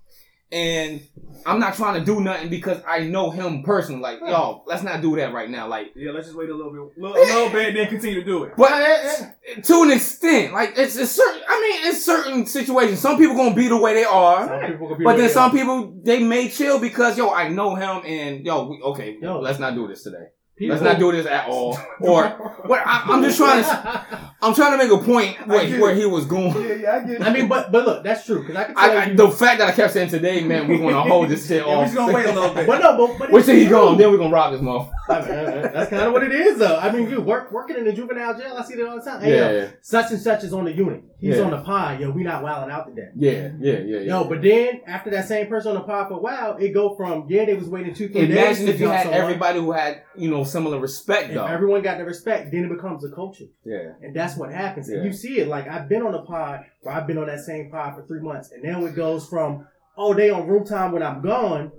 [0.51, 1.01] and
[1.45, 4.01] I'm not trying to do nothing because I know him personally.
[4.01, 5.67] Like, yo, let's not do that right now.
[5.67, 8.19] Like, yeah, let's just wait a little bit, little, a little bit, and then continue
[8.19, 8.53] to do it.
[8.57, 11.41] but to an extent, like it's, it's certain.
[11.47, 12.99] I mean, it's certain situations.
[12.99, 14.47] Some people gonna be the way they are.
[14.47, 18.03] Some people be But then some people they may chill because yo, I know him
[18.05, 19.39] and yo, we, okay, Yo.
[19.39, 20.27] let's not do this today.
[20.59, 21.77] People- Let's not do this at all.
[22.01, 22.27] Or
[22.65, 22.81] what?
[22.85, 26.25] I, I'm just trying to, I'm trying to make a point where, where he was
[26.25, 26.53] going.
[26.63, 27.21] yeah, yeah, I get it.
[27.21, 29.15] I mean, but but look, that's true because I can tell I, I, you.
[29.15, 31.73] the fact that I kept saying today, man, we're gonna hold this shit yeah, we
[31.73, 31.83] off.
[31.85, 32.65] just gonna wait a little bit.
[32.71, 33.71] but no, but, but Wait till he true.
[33.75, 34.89] gone, then we're gonna rob this motherfucker.
[35.09, 35.29] I mean,
[35.65, 36.77] uh, that's kind of what it is, though.
[36.77, 38.55] I mean, you work working in the juvenile jail.
[38.57, 39.21] I see that all the time.
[39.21, 41.03] Hey, yo, Yeah, such and such is on the unit.
[41.19, 41.43] He's Yeah.
[41.43, 41.99] on the pod.
[41.99, 43.09] Yo, we not wilding out today.
[43.15, 43.99] yeah, yeah, yeah, yeah.
[44.01, 46.95] Yo, but then after that same person on the pod for a while, it go
[46.95, 48.37] from yeah they was waiting two three days.
[48.37, 49.19] Imagine if you had someone.
[49.21, 51.45] everybody who had you know similar respect If though.
[51.45, 54.89] everyone got the respect, then it becomes a culture, yeah, and that's what happens.
[54.89, 55.47] And you see it.
[55.47, 58.21] Like I've been on a pod where I've been on that same pod for three
[58.21, 61.71] months, and now it goes from oh they on room time when I'm gone.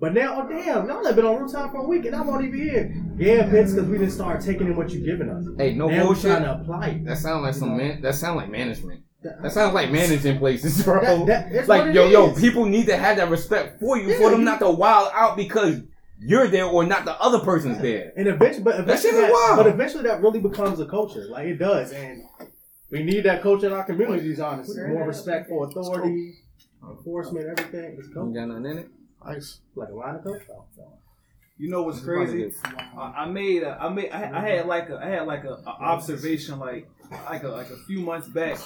[0.00, 2.28] But now, oh damn, y'all have been on room time for a week and I'm
[2.28, 2.94] not even here.
[3.18, 5.44] Yeah, Vince, because we didn't start taking in what you're giving us.
[5.58, 6.22] hey, no now bullshit.
[6.38, 7.04] trying to apply it.
[7.04, 8.00] That sound like some man.
[8.02, 9.02] That sound like management.
[9.42, 11.24] That sounds like managing places, bro.
[11.26, 12.40] That- that- like yo, yo, is.
[12.40, 15.10] people need to have that respect for you, Yeah, for them you- not to wild
[15.12, 15.80] out because
[16.20, 18.12] you're there or not the other person's there.
[18.16, 19.58] And eventually, but That shit eventually, is wild.
[19.58, 21.26] that, but eventually, that really becomes a culture.
[21.30, 22.22] Like it does, and
[22.90, 24.40] we need that culture in our communities.
[24.40, 26.34] Honestly, more respect for authority,
[26.82, 27.96] enforcement, everything.
[27.98, 28.32] It's You culture.
[28.34, 28.88] got nothing in it?
[29.24, 29.60] Nice.
[29.74, 30.44] Like a line of culture.
[30.50, 30.92] Oh,
[31.58, 32.52] You know what's crazy?
[32.96, 34.68] I, I made a, I made I, had- I had mm-hmm.
[34.68, 36.88] like a I had like a, a observation like
[37.30, 38.58] like a like a few months back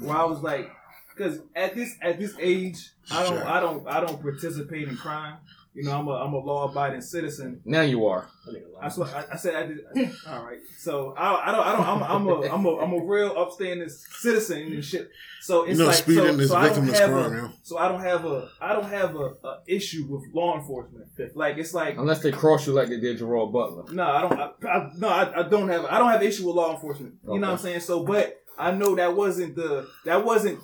[0.00, 0.70] where I was like
[1.14, 3.46] because at this at this age I don't Sure.
[3.48, 5.36] I don't I don't participate in crime.
[5.78, 7.60] You know I'm a I'm a law abiding citizen.
[7.64, 8.28] Now you are.
[8.46, 8.82] that nigga lying.
[8.82, 9.54] That's what I, I said.
[9.54, 10.10] I did.
[10.28, 10.58] All right.
[10.76, 11.66] So I, I don't.
[11.66, 11.86] I don't.
[11.86, 12.40] I'm, I'm a.
[12.52, 12.76] I'm a.
[12.78, 15.08] I'm a real upstanding citizen and shit.
[15.40, 17.50] So You it's know, like so, so I don't have a, yo.
[17.62, 18.48] So I don't have a.
[18.60, 21.06] I don't have a, a issue with law enforcement.
[21.36, 23.84] Like it's like Unless they cross you like they did Gerard Butler.
[23.92, 24.32] no, I don't.
[24.32, 25.84] I, I, no, I, I don't have.
[25.84, 27.14] I don't have issue with law enforcement.
[27.22, 27.80] You know what I'm saying?
[27.80, 29.86] So, but I know that wasn't the.
[30.04, 30.58] That wasn't.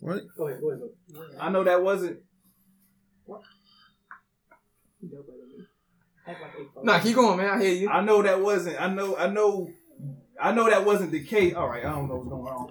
[0.00, 0.22] What?
[0.36, 0.60] Go ahead.
[0.60, 0.80] Go ahead.
[1.14, 1.36] Go ahead.
[1.40, 2.20] I know that wasn't.
[6.26, 6.50] Act like
[6.82, 7.50] a Nah, keep going, man.
[7.58, 7.88] I hear you.
[7.88, 8.80] I know that wasn't.
[8.80, 9.16] I know.
[9.16, 9.70] I know.
[10.40, 11.54] I know that wasn't the case.
[11.54, 11.84] All right.
[11.84, 12.70] I don't know what's going on.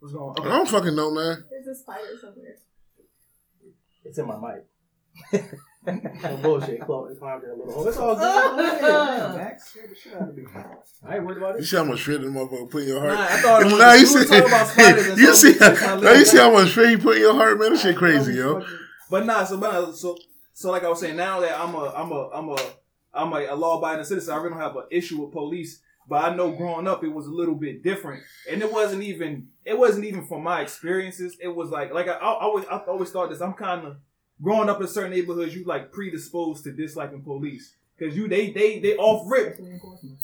[0.00, 0.46] What's going on?
[0.46, 1.44] I don't fucking know, man.
[1.50, 2.56] There's a spider somewhere.
[4.04, 4.64] It's in my mic.
[5.86, 6.80] no bullshit.
[6.82, 7.88] Chloe climbed in a little hole.
[7.88, 8.22] It's all good.
[9.36, 9.70] Max.
[9.70, 10.44] Scared the shit out of me.
[11.06, 11.64] I ain't worried about You it.
[11.66, 13.30] see how much fear the motherfucker put in your Nah, heart?
[13.30, 16.52] I thought it was, Nah, you see, about you see, how, nah, you see how
[16.52, 17.72] much fear he put in your heart, man.
[17.72, 18.64] That shit crazy, yo.
[19.10, 20.16] But nah, so but so
[20.60, 22.58] so like I was saying, now that I'm a I'm a I'm a
[23.14, 25.80] I'm a, a law abiding citizen, I really don't have an issue with police.
[26.06, 29.48] But I know growing up it was a little bit different, and it wasn't even
[29.64, 31.34] it wasn't even from my experiences.
[31.40, 33.40] It was like like I, I always I always thought this.
[33.40, 33.96] I'm kind of
[34.42, 38.80] growing up in certain neighborhoods, you like predisposed to disliking police because you they they
[38.80, 39.58] they off rip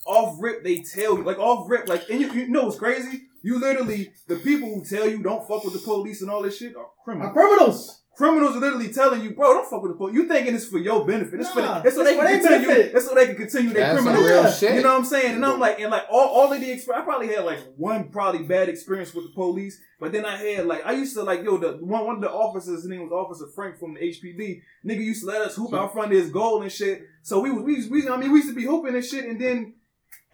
[0.05, 3.23] off rip they tell you like off rip like and you, you know what's crazy
[3.43, 6.57] you literally the people who tell you don't fuck with the police and all this
[6.57, 8.03] shit are criminals criminals.
[8.17, 10.79] Criminals are literally telling you bro don't fuck with the police you thinking it's for
[10.79, 12.95] your benefit it's, Nah, for, it's so they it's for can their continue benefit.
[12.97, 14.75] it's so they can continue their criminal real shit.
[14.77, 15.35] you know what I'm saying?
[15.37, 18.09] And I'm like, and like all, all of the experience, I probably had like one
[18.11, 21.43] probably bad experience with the police, but then I had like I used to like
[21.45, 24.63] yo the one one of the officers, his name was Officer Frank from the HPD.
[24.87, 27.03] Nigga used to let us hoop out front of his goal and shit.
[27.23, 29.25] So we was we, was- we I mean we used to be hooping and shit,
[29.27, 29.75] and then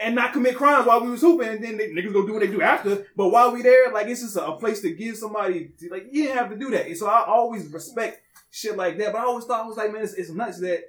[0.03, 2.41] and not commit crimes while we was hooping, and then they, niggas go do what
[2.41, 3.07] they do after.
[3.17, 6.25] But while we there, like it's just a, a place to give somebody like you
[6.25, 6.87] didn't have to do that.
[6.87, 9.13] And so I always respect shit like that.
[9.13, 10.83] But I always thought I was like, man, it's, it's nuts that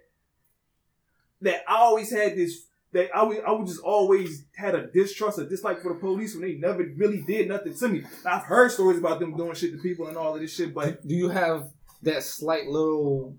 [1.41, 5.39] that I always had this that I would, I would just always had a distrust,
[5.39, 8.03] a dislike for the police when they never really did nothing to me.
[8.25, 11.05] I've heard stories about them doing shit to people and all of this shit, but
[11.05, 11.71] Do you have
[12.03, 13.35] that slight little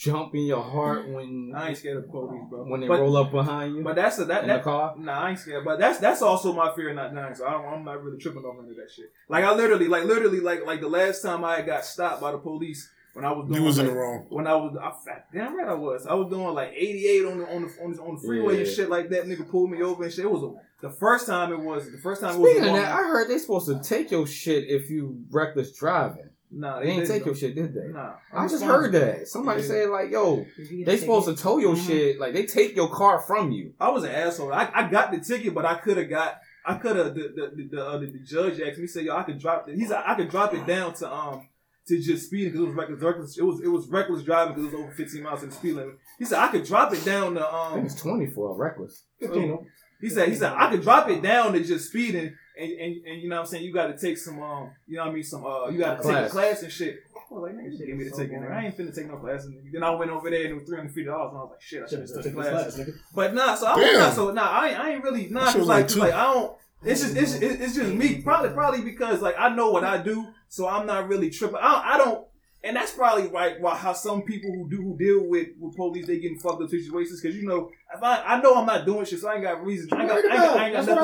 [0.00, 1.12] jump in your heart mm.
[1.12, 2.64] when I ain't scared of police, bro.
[2.64, 4.94] when they but, roll up behind you but that's a, that in the that car?
[4.98, 7.34] Nah, I ain't scared, but that's that's also my fear, not nine.
[7.34, 9.12] So I don't, I'm not really tripping off into that shit.
[9.28, 12.38] Like I literally, like literally, like like the last time I got stopped by the
[12.38, 14.26] police when I was doing You was in the wrong.
[14.30, 16.06] when I was, I, fat- damn right I was.
[16.06, 18.68] I was doing like 88 on the on the on the, on the freeway and
[18.68, 19.26] shit like that.
[19.26, 20.24] Nigga pulled me over and shit.
[20.24, 21.52] It was a, the first time.
[21.52, 22.36] It was the first time.
[22.36, 25.24] It was Speaking of that, I heard they supposed to take your shit if you
[25.30, 26.29] reckless driving.
[26.52, 27.26] Nah, They ain't didn't, take though.
[27.26, 27.88] your shit, did they?
[27.92, 29.28] Nah, I just heard that.
[29.28, 29.68] Somebody Yeah.
[29.68, 30.46] said like, "Yo,
[30.84, 31.86] they supposed to tow your Mhm.
[31.86, 32.18] shit.
[32.20, 34.52] Like they take your car from you." I was an asshole.
[34.52, 36.38] I, I got the ticket, but I could have got.
[36.64, 37.14] I could have.
[37.14, 39.68] The the the, the, uh, the, the judge asked me, said, "Yo, I could drop
[39.68, 41.48] it." He's said, "I could drop it down to um
[41.88, 43.02] to just speeding because it was reckless.
[43.02, 45.54] reckless it was it was reckless driving because it was over 15 miles in the
[45.54, 48.26] speed limit." He said, "I could drop it down to I think um." it's twenty
[48.26, 49.04] for reckless.
[49.18, 49.66] Fifteen.
[50.00, 53.22] He said, "He said I could drop it down to just speeding." And, and, and
[53.22, 53.64] you know what I'm saying?
[53.64, 55.22] You got to take some, um, you know what I mean?
[55.24, 56.30] Some, uh, you got to take a Class.
[56.32, 57.00] class and shit.
[57.16, 58.40] I was like, nigga, just give me the ticket.
[58.40, 58.52] nigga.
[58.52, 59.44] I ain't finna take no class.
[59.44, 61.42] And then I went over there and it was three hundred fifty dollars, and I
[61.42, 62.80] was like, shit, I should have took the class.
[63.14, 64.42] But nah, so I was not so nah.
[64.42, 65.44] I ain't, I ain't really nah.
[65.44, 66.00] That shit Cause like, like 'cause two.
[66.00, 66.56] like I don't.
[66.82, 68.20] It's just it's, it's it's just me.
[68.22, 71.58] Probably probably because like I know what I do, so I'm not really tripping.
[71.60, 72.26] I, I don't.
[72.62, 73.58] And that's probably right.
[73.58, 76.68] Why how some people who do who deal with with police they getting fucked up
[76.68, 79.42] situations because you know if I I know I'm not doing shit, so I ain't
[79.42, 79.88] got reason.
[79.92, 80.98] I ain't got, I ain't got, I ain't got nothing.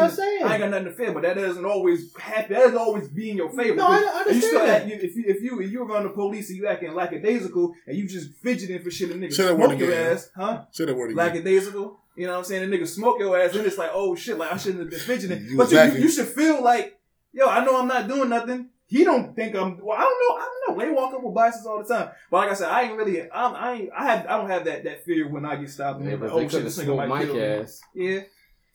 [0.44, 0.46] I'm.
[0.46, 2.52] I ain't got nothing to fear, but that doesn't always happen.
[2.52, 3.74] That doesn't always be in your favor.
[3.76, 5.86] No, I- I Because you still understand act, you, if you if you if you're
[5.86, 9.32] around the police and you acting lackadaisical and you just fidgeting for shit and niggas
[9.32, 10.12] Say that word smoke your again.
[10.12, 10.64] ass, huh?
[10.72, 11.16] Say that word again.
[11.16, 11.98] lackadaisical.
[12.16, 12.70] You know what I'm saying?
[12.70, 15.00] The nigga smoke your ass, and it's like, oh shit, like I shouldn't have been
[15.00, 15.42] fidgeting.
[15.46, 16.98] You but you, you, you should feel like,
[17.32, 18.68] yo, I know I'm not doing nothing.
[18.88, 19.78] He don't think I'm.
[19.82, 20.36] Well, I don't know.
[20.36, 20.84] I don't know.
[20.84, 22.10] They walk up with bicycles all the time.
[22.30, 23.22] But like I said, I ain't really.
[23.22, 23.90] I'm, I ain't.
[23.96, 24.26] I have.
[24.26, 26.00] I don't have that that fear when I get stopped.
[26.00, 27.42] And Yeah, they're but like, they oh shit, this nigga smoked might Mike kill me.
[27.42, 27.80] ass.
[27.94, 28.20] Yeah.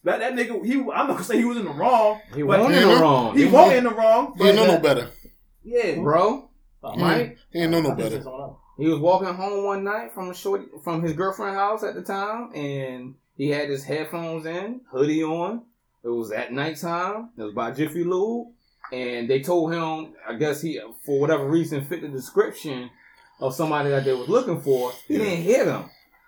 [0.03, 0.65] That that nigga.
[0.65, 0.73] He.
[0.79, 2.19] I'm not gonna say he was in the wrong.
[2.35, 3.35] He wasn't in the wrong.
[3.37, 4.33] He He wasn't in the wrong.
[4.37, 5.09] he ain't know but- no better.
[5.63, 5.95] Yeah.
[5.99, 6.49] bro.
[6.83, 8.17] Mike, He ain't know no better.
[8.77, 12.01] he was walking home one night from a short from his girlfriend's house at the
[12.01, 15.61] time, and he had his headphones in, hoodie on,
[16.03, 17.29] It was at nighttime.
[17.37, 18.47] It was by Jiffy Lube,
[18.91, 22.89] and they told him, I guess he, for whatever reason, fit the description
[23.39, 24.91] of somebody that they was looking for.
[25.07, 25.23] He Yeah.
[25.25, 25.85] didn't hit him,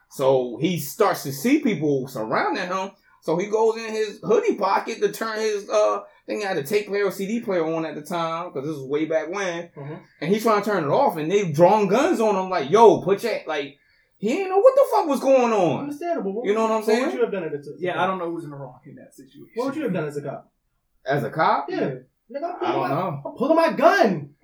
[0.10, 2.92] so he starts to see people surrounding him.
[3.22, 6.64] So he goes in his hoodie pocket to turn his uh thing he had a
[6.64, 9.70] tape player or CD player on at the time because this was way back when,
[9.76, 10.00] Mhm.
[10.22, 13.02] and he's trying to turn it off, and they've drawn guns on him like, "Yo,
[13.02, 13.78] put your like."
[14.18, 15.82] He didn't know what the fuck was going on.
[15.82, 16.44] Understandable.
[16.46, 17.02] You know what I'm saying?
[17.02, 17.06] What saying?
[17.08, 17.68] would you have done in this?
[17.78, 19.50] Yeah, I don't know who's in the wrong in that situation.
[19.56, 20.50] What would you have done as a cop?
[21.06, 21.96] As a cop, Yeah.
[22.34, 23.22] Nigga, I'm I pulling don't my, know.
[23.26, 24.30] I'm pulling my gun.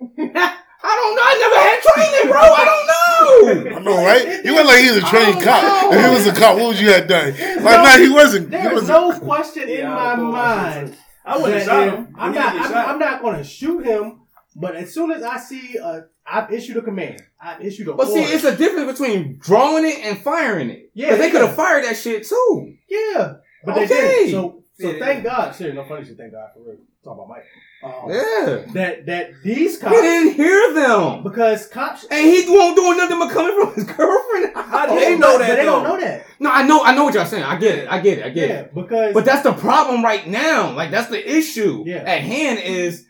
[0.82, 1.22] I don't know.
[1.22, 2.40] I never had training, bro.
[2.40, 3.76] I don't know.
[3.76, 4.44] I know, right?
[4.44, 5.60] You went like he's a trained cop.
[5.62, 7.34] don't If he was a cop, what would you have done?
[7.34, 8.44] There's Like, no- nah, he wasn't.
[8.46, 8.88] He There is wasn't.
[8.88, 10.96] no question in Yeah, my I pulled my shit mind.
[11.24, 12.14] I wouldn't have shot him.
[12.18, 12.54] I'm not.
[12.54, 12.88] I'm, shot.
[12.88, 14.20] I'm not going to shoot him.
[14.56, 17.22] But as soon as I see, a, I've issued a command.
[17.40, 17.94] I've issued a.
[17.94, 20.90] But see, it's a difference between drawing it and firing it.
[20.94, 22.74] Yeah, Because they could have fired that shit too.
[22.88, 23.34] yeah.
[23.64, 24.30] But they didn't.
[24.30, 24.98] So, so Yeah.
[24.98, 25.54] thank God.
[25.54, 26.16] Shit, no funny shit.
[26.16, 26.78] Thank God for real.
[27.02, 27.44] Talk about Mike.
[27.82, 28.72] Um, Yeah.
[28.74, 29.96] That that these cops.
[29.96, 31.22] He didn't hear them.
[31.22, 32.04] because cops.
[32.10, 34.52] And he won't do nothing but coming from his girlfriend.
[34.54, 35.56] How do Oh, they but- know but that?
[35.56, 36.26] They don't know that.
[36.38, 37.44] No, I know, I know what y'all saying.
[37.44, 37.88] I get it.
[37.90, 38.24] I get it.
[38.26, 38.74] I get Yeah, it.
[38.74, 40.72] because But that's the problem right now.
[40.72, 41.98] Like that's the issue Yeah.
[42.06, 43.06] at hand is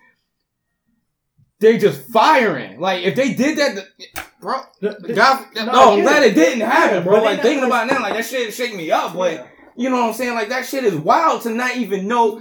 [1.59, 2.79] they just firing.
[2.81, 3.85] Like if they did that,
[4.41, 4.61] bro.
[4.81, 6.33] the, the- God, no, no, I I'm glad it.
[6.33, 7.15] it didn't happen, Yeah, bro.
[7.17, 9.15] but Like thinking about it now, like that shit shake me up.
[9.15, 10.35] But you know what I'm saying?
[10.35, 12.41] Like that shit is wild to not even know.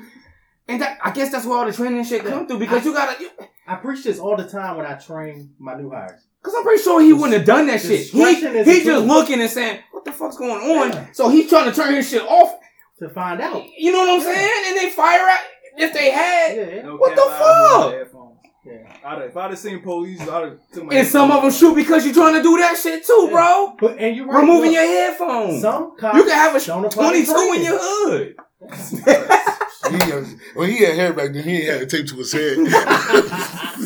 [0.70, 3.20] And that, I guess that's where all the training shit come through because you gotta.
[3.22, 3.30] You,
[3.68, 6.22] I preach this all the time when I train my new hires.
[6.42, 8.08] Cause I'm pretty sure he wouldn't have done that shit.
[8.08, 9.02] He, he just tool.
[9.04, 11.08] looking and saying, "What the fuck's going on?" Yeah.
[11.12, 12.54] So he's trying to turn his shit off.
[13.00, 13.64] To find out.
[13.78, 14.34] You know what I'm Yeah.
[14.36, 14.64] saying?
[14.68, 15.40] And they fire out
[15.78, 16.56] if they had.
[16.58, 16.82] Yeah.
[16.84, 17.94] No What cap, the fuck?
[17.94, 18.40] headphones.
[18.66, 18.94] Yeah.
[19.06, 21.50] I'd have, if I'd have seen police, I'd have took my And some of them
[21.52, 23.32] shoot because you're trying to do that shit too, Yeah.
[23.32, 23.76] bro.
[23.80, 24.42] But and you're right.
[24.42, 25.62] Removing look, your headphones.
[25.62, 28.36] some cops You can have a don't apply 22 in your hood.
[29.92, 30.26] He had-
[30.56, 32.58] when he had hair back then, he ain't had a tape to his head.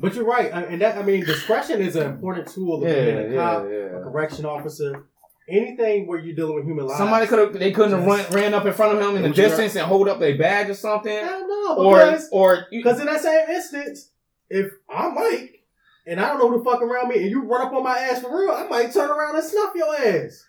[0.00, 3.36] But you're right, and that I mean, discretion is an important tool of being a
[3.36, 5.04] cop, a correction officer,
[5.48, 6.98] anything where you're dealing with human lives.
[6.98, 7.52] Somebody could have.
[7.52, 8.32] They couldn't have run, Yes.
[8.32, 9.48] ran up in front of him in the What you got?
[9.50, 13.00] distance and hold up a badge or something, Hell no, or because or you, because
[13.00, 14.10] in that same instance,
[14.48, 15.60] if I'm Mike
[16.06, 17.98] and I don't know who the fuck around me, and you run up on my
[17.98, 20.44] ass for real, I might turn around and snuff your ass.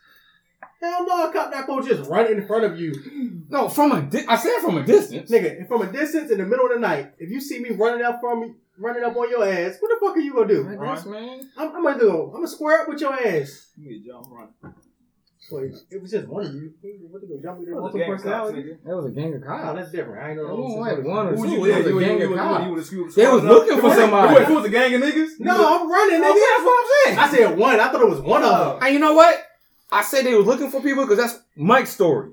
[0.81, 2.91] Hell no, a cop not gonna just run in front of you,
[3.49, 4.01] no from a.
[4.01, 5.29] Di- I said from a distance.
[5.29, 5.67] nigga.
[5.67, 8.19] From a distance in the middle of the night, if you see me running up
[8.19, 10.67] from me, running up on your ass, what the fuck are you gonna do?
[10.67, 11.49] I guess, man.
[11.57, 12.23] I'm, I'm gonna do.
[12.27, 13.71] I'm gonna square up with your ass.
[13.77, 14.49] Give me a jump run.
[15.51, 16.71] Wait, it was just one of you.
[17.09, 17.73] What you jump me there?
[17.75, 18.77] It was a Multiple gang of cops, personality?
[18.85, 19.79] That was a gang of Oh, cops.
[19.79, 20.23] that's different.
[20.23, 20.45] I ain't know.
[20.45, 21.51] It it was just like one or Who two.
[21.51, 22.63] you It was a gang of cops.
[22.63, 24.33] you would have screwed They was looking for somebody.
[24.35, 25.29] Wait, if was a gang of niggas?
[25.39, 26.45] No, I'm running, Okay, nigga.
[26.49, 27.17] that's what I'm saying.
[27.25, 27.79] I said one.
[27.79, 28.83] I thought it was one of uh, them.
[28.83, 29.35] And you know what?
[29.91, 32.31] I said they were looking for people because that's Mike's story.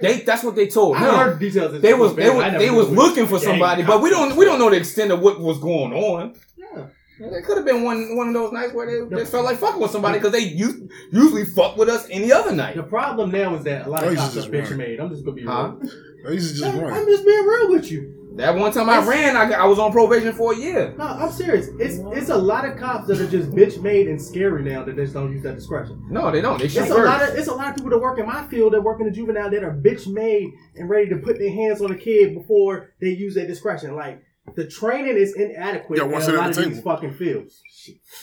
[0.00, 1.14] They that's what they told I him.
[1.14, 1.80] heard details.
[1.80, 4.68] They was they was they was looking for somebody, but we don't we don't know
[4.70, 6.34] the extent of what was going on.
[6.56, 6.86] Yeah.
[7.18, 9.80] It could have been one one of those nights where they, they felt like fucking
[9.80, 10.74] with somebody because they us-
[11.12, 12.76] usually fuck with us any other night.
[12.76, 15.00] The problem now is that a lot of you cops are bitch made.
[15.00, 15.72] I'm just gonna be Huh?
[15.80, 15.90] real.
[16.28, 16.92] I used to just I'm, run.
[16.92, 18.25] I'm just being real with you.
[18.36, 20.94] That one time I ran, I, I was on probation for a year.
[20.98, 21.68] No, I'm serious.
[21.78, 24.94] It's it's a lot of cops that are just bitch made and scary now that
[24.96, 26.04] they just don't use that discretion.
[26.10, 26.58] No, they don't.
[26.58, 28.46] They shoot It's a lot of it's a lot of people that work in my
[28.48, 31.50] field that work in the juvenile that are bitch made and ready to put their
[31.50, 33.94] hands on a kid before they use their discretion.
[33.96, 34.22] Like
[34.54, 37.14] the training is inadequate Yeah, in one a sit at lot the of these fucking
[37.14, 37.62] fields.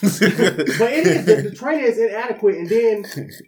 [0.00, 3.04] But it is the, the training is inadequate, and then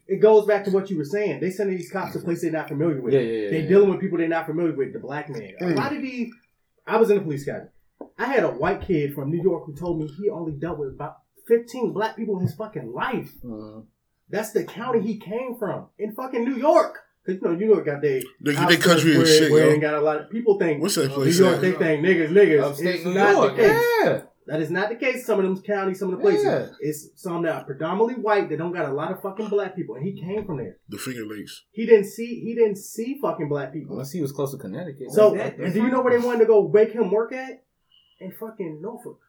[0.06, 1.40] it goes back to what you were saying.
[1.40, 3.14] They sending these cops to places they're not familiar with.
[3.14, 3.50] Yeah, yeah, yeah.
[3.50, 3.68] They yeah.
[3.68, 4.92] dealing with people they're not familiar with.
[4.92, 5.52] The black man.
[5.60, 6.32] A lot of these.
[6.86, 7.70] I was in the police academy.
[8.18, 10.90] I had a white kid from New York who told me he only dealt with
[10.90, 13.32] about fifteen black people in his fucking life.
[13.44, 13.84] Mhm.
[14.28, 16.98] That's the county he came from in fucking New York.
[17.24, 19.72] Cause you know New York got they They, they country as where, shit, where yo.
[19.72, 21.24] ain't got a lot of people think What's that New?
[21.24, 21.60] York at?
[21.60, 22.62] they think niggas niggas.
[22.62, 23.56] Upstate it's New not York.
[23.56, 23.82] the case.
[24.04, 24.20] Yeah.
[24.46, 25.26] That is not the case.
[25.26, 26.44] Some of them counties, some of the places.
[26.44, 26.68] Yeah.
[26.80, 29.96] It's some that are predominantly white They don't got a lot of fucking black people,
[29.96, 30.76] and he came from there.
[30.88, 31.64] The Finger Lakes.
[31.72, 33.94] He didn't see he didn't see fucking black people.
[33.94, 35.10] Unless he was close to Connecticut.
[35.10, 37.64] So, and do you know where they wanted to go make him work at?
[38.20, 39.20] In fucking Norfolk.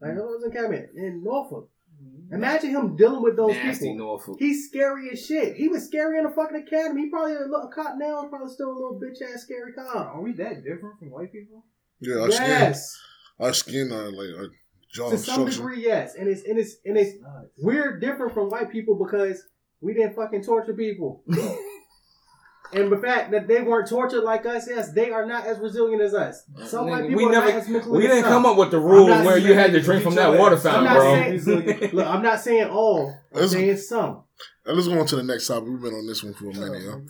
[0.00, 1.70] Like I was in cabinet in Norfolk.
[2.02, 2.34] Mm-hmm.
[2.34, 4.06] Imagine him dealing with those Nasty people.
[4.06, 4.36] Norfolk.
[4.38, 5.56] He's scary as shit.
[5.56, 7.02] He was scary in the fucking academy.
[7.02, 8.24] He probably a, little, a cop now.
[8.24, 10.14] is Probably still a little bitch ass scary cop.
[10.14, 11.64] Are we that different from white people?
[12.00, 12.98] Yeah, our skin, Yes,
[13.40, 14.48] our skin, are like our
[14.92, 15.56] jaw to some structure.
[15.56, 16.14] degree, yes.
[16.14, 17.48] And it's and it's and it's Nuts.
[17.58, 19.42] we're different from white people because
[19.80, 21.22] we didn't fucking torture people.
[22.72, 26.02] and the fact that they weren't tortured like us, yes, they are not as resilient
[26.02, 26.42] as us.
[26.66, 28.32] Some white people we are never- not as mentally We didn't sound.
[28.44, 30.56] come up with the rule not where you had to drink from your that water
[30.56, 31.38] fountain, I'm not bro.
[31.38, 33.14] saying- Look, I'm not saying all.
[33.32, 34.22] I'm Let's- saying some.
[34.64, 35.68] Let's go on to the next topic.
[35.68, 37.02] We've been on this one for a minute, yo.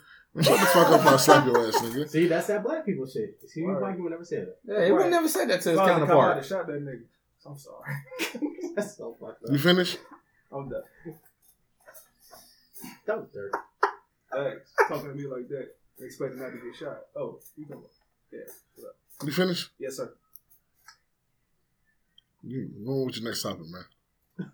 [0.42, 1.06] Shut the fuck up!
[1.06, 2.06] I'll slap your ass, nigga.
[2.10, 3.38] See, that's that black people shit.
[3.46, 3.80] See, Word.
[3.80, 4.80] white people never said that.
[4.80, 6.36] Yeah, he would never said that to his Father come out counterpart.
[6.36, 7.04] and shot that nigga.
[7.48, 7.94] I'm sorry.
[8.74, 9.50] That's so fucked up.
[9.50, 9.60] You up.
[9.62, 9.98] finished?
[10.52, 10.82] I'm done.
[13.06, 13.56] That was dirty.
[14.32, 14.72] Thanks.
[14.88, 15.68] Talking to me like that,
[16.00, 16.98] expecting not to get shot.
[17.16, 17.90] Oh, you know what?
[18.32, 18.40] Yeah.
[18.76, 18.96] what up?
[19.26, 19.70] You finished?
[19.78, 20.12] Yes, sir.
[22.42, 24.48] You go on with your next topic, man.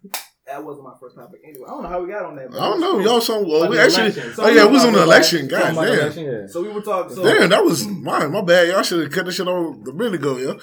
[0.47, 1.40] That wasn't my first topic.
[1.45, 2.51] Anyway, I don't know how we got on that.
[2.53, 2.99] I don't know.
[2.99, 3.68] Y'all so well.
[3.68, 4.11] We actually.
[4.12, 5.49] So Oh yeah, we was on the election.
[5.49, 5.99] Talking God damn.
[5.99, 6.47] election, yeah.
[6.47, 7.14] So we were talking.
[7.14, 8.32] So, Damn, that was mine.
[8.32, 8.68] My bad.
[8.68, 10.59] Y'all should have cut this shit on a minute ago, yo.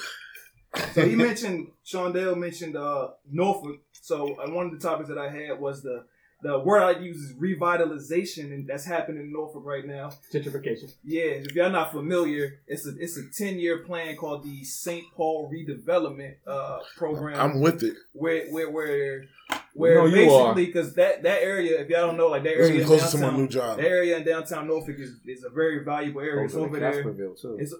[0.93, 3.77] So he mentioned Sean Dale mentioned uh, Norfolk.
[4.01, 6.05] So uh, one of the topics that I had was the
[6.41, 10.11] the word I use is revitalization, and that's happening in Norfolk right now.
[10.33, 10.93] Gentrification.
[11.03, 15.03] Yeah, if y'all not familiar, it's a it's a ten year plan called the St.
[15.15, 17.39] Paul Redevelopment uh, Program.
[17.39, 17.95] I'm with it.
[18.13, 19.25] where where where
[19.73, 22.81] where No, basically because that that area, if y'all don't know, like that This area
[22.81, 23.77] in closer to my downtown, new job.
[23.77, 26.45] that area in downtown Norfolk is, is a very valuable area.
[26.45, 27.03] It's over there.
[27.03, 27.57] too.
[27.59, 27.73] It's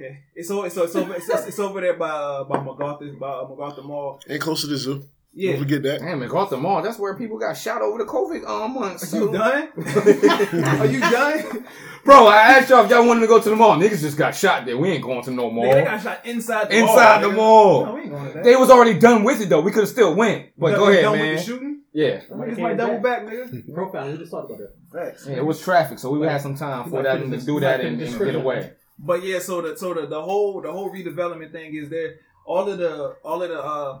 [0.00, 0.20] okay.
[0.34, 0.66] It's over.
[0.66, 1.14] It's, it's over.
[1.14, 4.20] It's, it's over there by uh, by MacArthur by uh, MacArthur Mall.
[4.28, 5.04] Ain't close to the zoo.
[5.32, 5.52] Yeah.
[5.52, 6.00] Don't forget that.
[6.00, 6.82] Damn, MacArthur Mall.
[6.82, 9.14] That's where people got shot over the COVID um, months.
[9.14, 9.68] Are you done?
[10.80, 11.64] Are you done?
[12.04, 13.76] Bro, I asked y'all if y'all wanted to go to the mall.
[13.76, 14.76] Niggas just got shot there.
[14.76, 15.66] We ain't going to no mall.
[15.66, 17.30] Nigga, they got shot inside the Inside mall.
[17.30, 17.86] the mall.
[17.86, 18.44] No, we ain't going to that.
[18.44, 19.60] They was already done with it though.
[19.60, 20.48] We could have still went.
[20.58, 21.28] But go ahead, done man.
[21.34, 21.82] With the shooting.
[21.92, 22.20] Yeah.
[22.22, 23.72] Niggas might double back, nigga.
[23.74, 24.10] Profile.
[24.10, 24.74] We just talked about that.
[24.92, 25.26] Facts.
[25.28, 27.80] Yeah, It was traffic, so we had some time for that and to do that
[27.80, 28.72] and, and get away.
[29.02, 32.16] But yeah, so the so the, the whole the whole redevelopment thing is there.
[32.44, 34.00] All of the all of the uh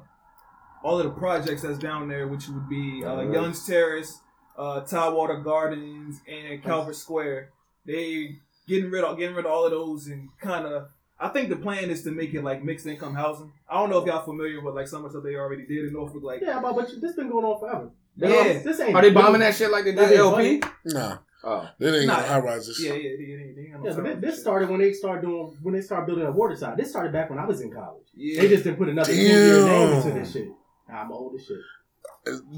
[0.82, 3.22] all of the projects that's down there, which would be uh.
[3.22, 4.18] Young's Terrace,
[4.58, 7.50] uh, Tidewater Gardens, and Calvert Square.
[7.86, 8.36] They
[8.68, 10.88] getting rid of getting rid of all of those and kind of.
[11.18, 13.52] I think the plan is to make it like mixed income housing.
[13.68, 15.86] I don't know if y'all familiar with like some of the stuff they already did
[15.86, 16.22] in Norfolk.
[16.22, 17.90] Like Yeah, but, but this been going on forever.
[18.16, 18.62] Yeah.
[18.62, 18.94] This ain't.
[18.94, 20.62] Are they bombing that shit like they did That ain't LP?
[20.86, 21.68] Nah, Oh.
[21.78, 22.14] that ain't Nah.
[22.22, 22.78] high rises.
[22.84, 25.56] yeah, yeah, yeah, yeah, yeah, yeah, Yeah, but this, this started when they started doing
[25.62, 26.76] when they started building a water side.
[26.76, 28.06] This started back when I was in college.
[28.14, 28.42] yeah.
[28.42, 29.64] They just didn't put another ten Damn.
[29.66, 30.48] name into this shit.
[30.88, 31.56] Nah, I'm old as shit.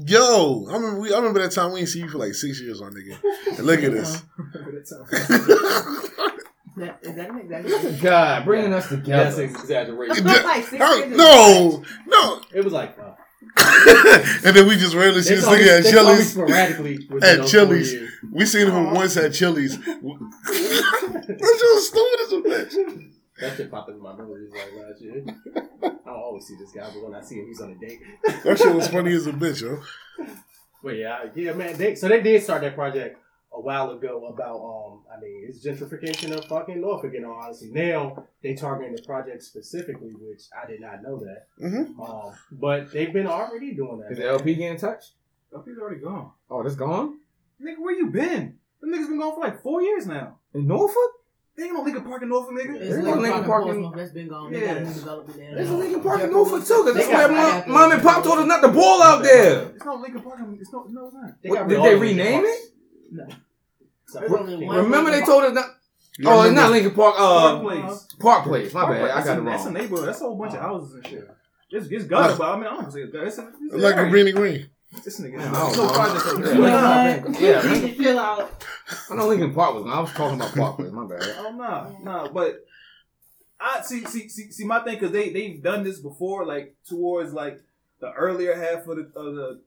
[0.07, 2.59] Yo, I remember, we, I remember that time we ain't see you for like six
[2.59, 3.17] years on nigga.
[3.57, 4.21] And look at this.
[6.75, 7.99] That, is that?
[8.01, 9.25] God, bringing us together.
[9.25, 10.25] That's an exaggeration.
[10.25, 12.41] like six Oh, years no, no.
[12.51, 13.11] It was like uh,
[13.57, 16.31] and then we just randomly see this nigga at they saw me Chili's.
[16.31, 17.93] sporadically At Chili's.
[18.31, 19.77] We seen him once at Chili's.
[19.85, 19.97] That's
[21.61, 23.09] just stupid as a bitch.
[23.39, 25.23] That shit popped in my memories like last year.
[25.55, 27.99] I don't always see this guy, but when I see him, he's on a date.
[28.43, 29.81] That shit was funny as a bitch, yo.
[30.83, 31.77] But yeah, yeah, man.
[31.77, 33.17] They, so they did start that project
[33.55, 37.13] a while ago about um, I mean, it's gentrification of fucking Norfolk.
[37.13, 41.47] In all honesty, now they targeting the project specifically, which I did not know that.
[41.63, 42.01] Mm-hmm.
[42.01, 44.11] Um, but they've been already doing that.
[44.11, 45.11] Is the LP getting touched?
[45.53, 46.31] LP's already gone.
[46.49, 47.19] Oh, that's gone?
[47.61, 48.57] Nigga, where you been?
[48.81, 50.39] Them niggas been gone for like four years now.
[50.53, 50.97] In Norfolk?
[51.55, 52.75] They ain't no Lincoln Park in Norfolk, nigga.
[52.77, 53.93] It's There's no Lincoln Park Park in Norfolk.
[53.93, 53.95] Portsmouth.
[53.95, 54.51] That's been gone.
[54.53, 54.59] Yeah.
[54.65, 55.55] got a new development there.
[55.55, 55.73] There's a.
[55.77, 58.47] Lincoln Park in Norfolk too, because that's where got- mom, mom and pop told us
[58.47, 59.61] not to ball out there.
[59.75, 60.39] It's not Lincoln Park.
[60.39, 61.31] in- It's no, no, it's not.
[61.43, 62.45] They What, got did they rename it?
[62.47, 62.63] Parks.
[63.13, 65.65] So, There's only one Remember they told us not.
[66.17, 67.15] You Oh, it's not Lincoln Park.
[67.15, 68.07] Park Uh, Place.
[68.19, 68.73] Park Place.
[68.73, 69.01] My Park bad.
[69.01, 69.11] Place.
[69.11, 70.07] I got a, it That's a neighborhood.
[70.07, 71.27] That's a whole bunch of houses and shit.
[71.71, 73.27] It's, it's gutted, but I mean, I don't know if it's gutted.
[73.29, 74.09] It's, a- it's, Like a area.
[74.11, 74.69] greeny green.
[75.03, 75.39] This nigga.
[75.39, 75.91] Yeah, I don't no know.
[75.91, 76.61] project over Yeah.
[76.61, 77.21] there.
[77.23, 77.39] Park.
[77.41, 77.95] Yeah, man.
[77.95, 78.63] chill out.
[79.09, 79.85] I know Lincoln Park was.
[79.87, 80.91] I was talking about Park Place.
[80.91, 81.23] My bad.
[81.39, 82.63] Oh no, no, but
[83.59, 87.33] I see, see, see, see my thing because they they've done this before, like towards
[87.33, 87.59] like
[88.01, 89.61] the earlier half of the of the.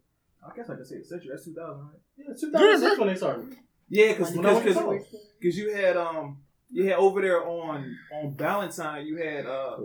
[0.49, 1.31] I guess I could say the century.
[1.33, 1.99] That's two thousand, right?
[2.19, 3.57] Yeah, 2006 when they started.
[3.89, 5.05] Yeah, because When no because
[5.41, 6.39] because you had um
[6.71, 9.79] you had over there on on Valentine you had uh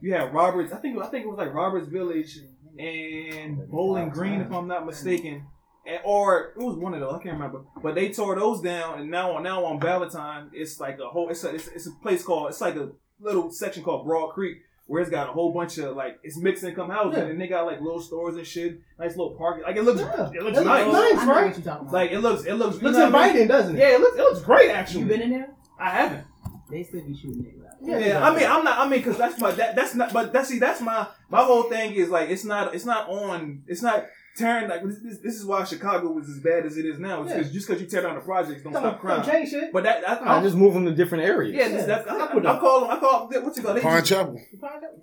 [0.00, 2.38] you had Roberts I think I think it was like Roberts Village
[2.78, 5.46] and Bowling Green if I'm not mistaken.
[5.86, 9.00] And, or it was one of those I can't remember, but they tore those down,
[9.00, 11.92] and now on now on Valentine it's like a whole it's a, it's, it's a
[12.02, 15.52] place called it's like a little section called Broad Creek where it's got a whole
[15.52, 17.28] bunch of like it's mixed income housing, Yeah.
[17.30, 19.62] and they got like little stores and shit, nice little park.
[19.64, 20.12] Like it looks Yeah.
[20.12, 20.64] it looks It looks nice.
[20.92, 21.18] nice.
[21.18, 21.46] I know right?
[21.46, 21.92] what you're talking about.
[21.92, 23.28] Like it looks it looks you Looks know what I mean?
[23.30, 23.78] inviting, doesn't it?
[23.80, 25.00] Yeah, it looks it looks great actually.
[25.00, 25.50] you been in there?
[25.78, 26.24] I haven't.
[26.70, 27.74] They still be shooting niggas out.
[27.82, 28.78] Yeah, Yeah, I mean, I'm not.
[28.78, 30.12] I mean, because that's my that, that's not.
[30.12, 33.62] But that's see, that's my my whole thing is like it's not it's not on
[33.66, 34.06] it's not
[34.36, 34.98] tearing like this.
[35.02, 37.22] This, this is why Chicago was as bad as it is now.
[37.22, 37.36] It's Yeah.
[37.42, 39.22] 'cause- just because you tear down the projects don't, Don't, stop crime.
[39.22, 39.72] don't change shit.
[39.72, 41.54] But that that's I just move them to different areas.
[41.54, 42.56] yeah, this, Yeah, that's, I, fuck with I.
[42.56, 42.90] I call them.
[42.90, 43.76] I call them, what's it called?
[43.76, 44.40] They Pine just- Chapel.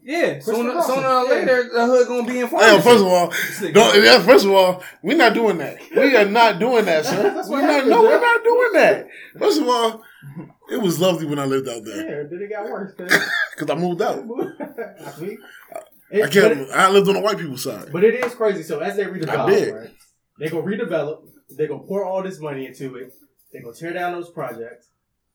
[0.03, 0.39] yeah.
[0.39, 1.29] Sooner, Crystal sooner or Yeah.
[1.29, 3.33] later, the hood gonna be in front Hey, of first of all,
[3.73, 5.77] don't, yeah, first of all, we're not doing that.
[5.95, 7.43] We are not doing that, sir.
[7.49, 9.07] We're not, no, we're not doing that.
[9.39, 10.01] First of all,
[10.69, 12.93] it was lovely when I lived out there Yeah, then it got worse.
[12.97, 14.23] because I moved out.
[16.11, 16.21] I see.
[16.21, 16.59] I It- can't.
[16.61, 17.89] it, I lived on the white people's side.
[17.91, 18.63] but it is crazy.
[18.63, 19.73] So as they I redevelop, did.
[19.73, 19.89] right,
[20.39, 21.27] they gonna redevelop.
[21.57, 23.13] They gonna pour all this money into it.
[23.51, 24.87] They gonna tear down those projects.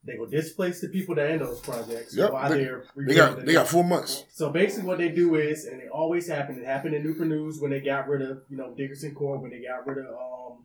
[0.05, 2.85] They will displace the people that are in those projects Yep, while they- they, are
[2.97, 4.25] They got they got four months.
[4.31, 6.59] So basically, what they do is, and it always happened.
[6.59, 9.51] It happened in Newport News when they got rid of, you know, Dickerson Court, when
[9.51, 10.59] they got rid of um,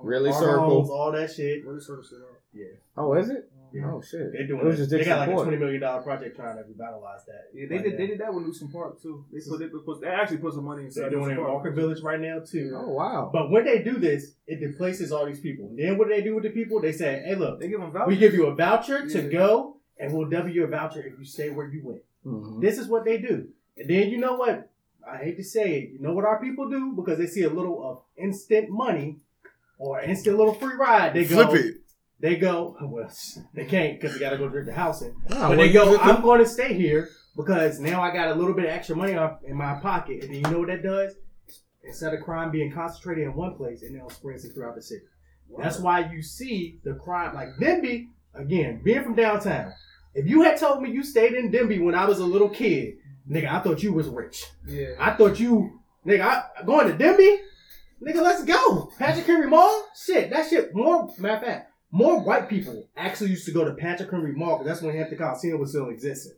[0.00, 0.90] Really Harbor circle.
[0.90, 1.64] All that shit.
[1.66, 2.38] Really sort of shit out.
[2.54, 2.64] Yeah,
[2.96, 3.50] Oh, is it?
[3.72, 3.90] Yeah.
[3.92, 4.32] Oh shit.
[4.32, 5.60] they're doing It was just They got like a Dixon twenty Court.
[5.60, 7.44] million dollar project trying to revitalize that.
[7.52, 7.92] Yeah, they right did.
[7.92, 7.98] now.
[7.98, 9.24] They did that with Newsome Park too.
[9.32, 11.02] They put they, put, they actually put some money inside.
[11.02, 11.50] They're doing it in Park.
[11.52, 12.72] Walker Village right now too.
[12.76, 13.30] Oh wow.
[13.32, 15.70] But when they do this, it displaces all these people.
[15.76, 16.80] Then what do they do with the people?
[16.80, 19.28] They say, "Hey, look, They give them we give you a voucher to Yeah.
[19.28, 22.60] go, and we'll double your voucher if you stay where you went." Mhm.
[22.60, 23.48] This is what they do.
[23.76, 24.70] And then you know what?
[25.08, 25.90] I hate to say it.
[25.90, 29.18] You know what our people do because they see a little of instant money
[29.78, 31.14] or instant little free ride.
[31.14, 31.46] They go.
[31.46, 31.74] Flip it.
[32.20, 32.76] They go.
[32.80, 33.10] Well,
[33.54, 35.14] they can't because they got to go drink the house in.
[35.30, 35.98] Ah, But well, they you go.
[35.98, 39.14] I'm going to stay here because now I got a little bit of extra money
[39.14, 40.22] up in my pocket.
[40.24, 41.14] And then you know what that does?
[41.84, 45.02] Instead of crime being concentrated in one place, it now spreads it throughout the city.
[45.58, 48.80] That's why you see the crime like Denbigh again.
[48.82, 49.72] Being from downtown,
[50.14, 52.94] if you had told me you stayed in Denbigh when I was a little kid,
[53.30, 54.44] nigga, I thought you was rich.
[54.66, 54.94] Yeah.
[54.98, 57.36] I thought you, nigga, I, going to Denbigh,
[58.02, 58.90] nigga, let's go.
[58.98, 60.74] Patrick Henry Mall, shit, that shit.
[60.74, 64.58] More matter of fact, more white people actually used to go to Patrick Henry Mall
[64.58, 66.32] because that's when Hampton Coliseum was still existing.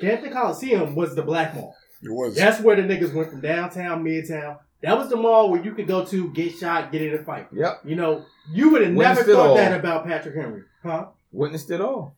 [0.00, 1.74] Hampton Coliseum was the black mall.
[2.02, 2.34] It was.
[2.34, 4.58] That's where the niggas went from downtown, midtown.
[4.82, 7.48] That was the mall where you could go to, get shot, get in a fight.
[7.52, 7.80] Yep.
[7.84, 9.54] You know, you would have never thought all.
[9.56, 11.06] that about Patrick Henry, huh?
[11.32, 12.14] Witnessed it all.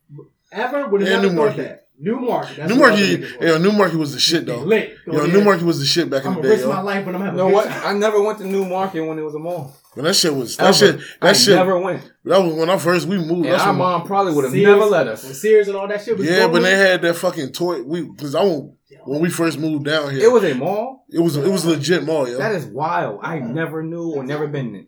[0.52, 1.56] Ever would have never thought Newmarket.
[1.56, 1.86] that.
[1.98, 2.56] Newmarket.
[2.56, 3.62] That's New Market, all the niggas yeah, went.
[3.62, 4.60] New Market was the shit though.
[4.60, 4.96] Lit.
[5.06, 5.28] Yo, there.
[5.28, 7.14] New Market was the shit back in I'm the gonna day, risk my life, but
[7.14, 7.68] I'm having You know what?
[7.68, 9.76] I never went to New Market when it was a mall.
[9.96, 10.72] But that shit was that Ever.
[10.72, 10.96] shit.
[11.20, 11.56] That I shit.
[11.56, 12.02] never went.
[12.24, 13.30] That was when I first we moved.
[13.32, 15.40] And That's our when- mom probably would have Sears- never let When us.
[15.40, 17.82] Sears and all that shit was yeah, but they had that fucking toy.
[17.82, 18.74] We because I won't-
[19.04, 21.06] when we first moved down here, It was a mall?
[21.10, 22.38] it was it was a legit mall, yo.
[22.38, 23.18] That is wild.
[23.22, 24.86] I never knew or never been in.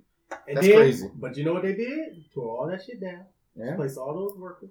[0.48, 1.08] and that's then- crazy.
[1.16, 2.24] But you know what they did?
[2.32, 3.24] Tore all that shit down.
[3.56, 3.74] Yeah.
[3.76, 4.70] Place all those workers.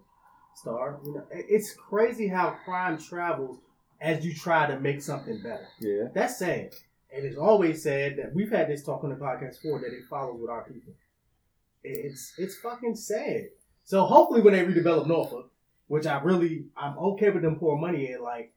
[0.55, 0.99] Start.
[1.05, 3.57] You know, it's crazy how crime travels
[3.99, 5.67] as you try to make something better.
[5.79, 6.05] Yeah.
[6.15, 6.73] That's sad.
[7.14, 10.03] And it's always sad that we've had this talk on the podcast before that it
[10.09, 10.93] follows with our people.
[11.84, 13.45] It's it's fucking sad.
[13.84, 15.51] So hopefully when they redevelop Norfolk,
[15.88, 18.53] which I really I'm okay with them pouring money in, like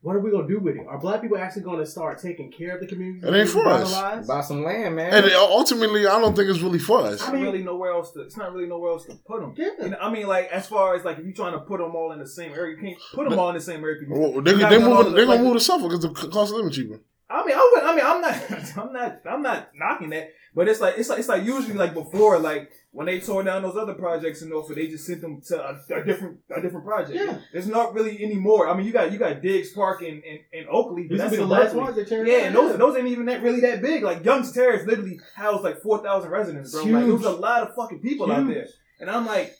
[0.00, 0.86] what are we gonna do with it?
[0.86, 3.26] Are black people actually gonna start taking care of the community?
[3.26, 4.26] It ain't for us.
[4.26, 5.12] Buy some land, man.
[5.12, 7.14] and ultimately, I don't think it's really for us.
[7.14, 8.20] It's not really nowhere else to.
[8.20, 9.54] It's not really nowhere else to put them.
[9.56, 9.70] Yeah.
[9.82, 11.96] You know, I mean, like as far as like if you're trying to put them
[11.96, 13.96] all in the same area, you can't put them all in the same area.
[14.08, 16.52] Well, they you they gotta move the- they gonna move to Suffolk because the cost
[16.52, 17.00] of living cheaper.
[17.30, 17.84] I mean, I would.
[17.84, 18.76] I mean, I'm not.
[18.78, 19.20] I'm not.
[19.26, 20.30] I'm not knocking that.
[20.54, 23.62] But it's like it's like it's like usually like before, like when they tore down
[23.62, 26.86] those other projects in Norfolk, they just sent them to a, a different a different
[26.86, 27.14] project.
[27.14, 27.38] Yeah.
[27.52, 28.68] There's not really any more.
[28.68, 31.46] I mean, you got you got Diggs Park and and, and Oakley, but that's the
[31.46, 34.02] last ones they turn Yeah, and those those ain't even that really that big.
[34.02, 36.82] Like Young's Terrace literally housed like four thousand residents, bro.
[36.82, 38.54] It's Like it was a lot of fucking people out Huge.
[38.54, 38.66] there.
[39.00, 39.54] And I'm like,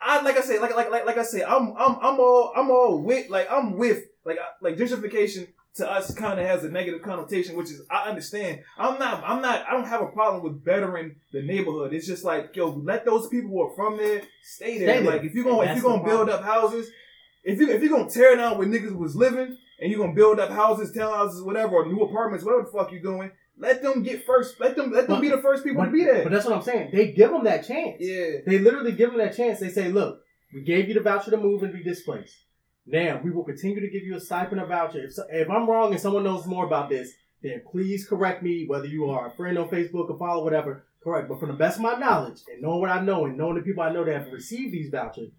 [0.00, 2.70] I like I say, like like like like I say, I'm I'm I'm all I'm
[2.70, 7.00] all with like I'm with like like gentrification to us kind of has a negative
[7.02, 8.60] connotation, which is I understand.
[8.76, 11.92] I'm not I'm not I don't have a problem with bettering the neighborhood.
[11.94, 14.88] It's just like yo, let those people who are from there stay there.
[14.96, 15.12] Stay there.
[15.12, 16.90] Like if you're gonna if you're gonna build up houses,
[17.44, 20.38] if you if you're gonna tear down where niggas was living and you're gonna build
[20.40, 24.26] up houses, townhouses, whatever, or new apartments, whatever the fuck you're doing, let them get
[24.26, 24.60] first.
[24.60, 26.22] Let them let them But- be the first people But, to be there.
[26.22, 26.90] but that's what I'm saying.
[26.92, 27.96] They give them that chance.
[27.98, 28.40] yeah.
[28.46, 29.58] They literally give them that chance.
[29.60, 30.20] They say, look,
[30.52, 32.36] we gave you the voucher to move and be displaced.
[32.86, 35.04] Now, we will continue to give you a stipend or voucher.
[35.04, 37.12] If, so- if I'm wrong and someone knows more about this,
[37.42, 40.84] then please correct me, whether you are a friend on Facebook or follow, whatever.
[41.02, 41.28] Correct.
[41.28, 43.62] But from the best of my knowledge and knowing what I know and knowing the
[43.62, 45.30] people I know that have received these vouchers,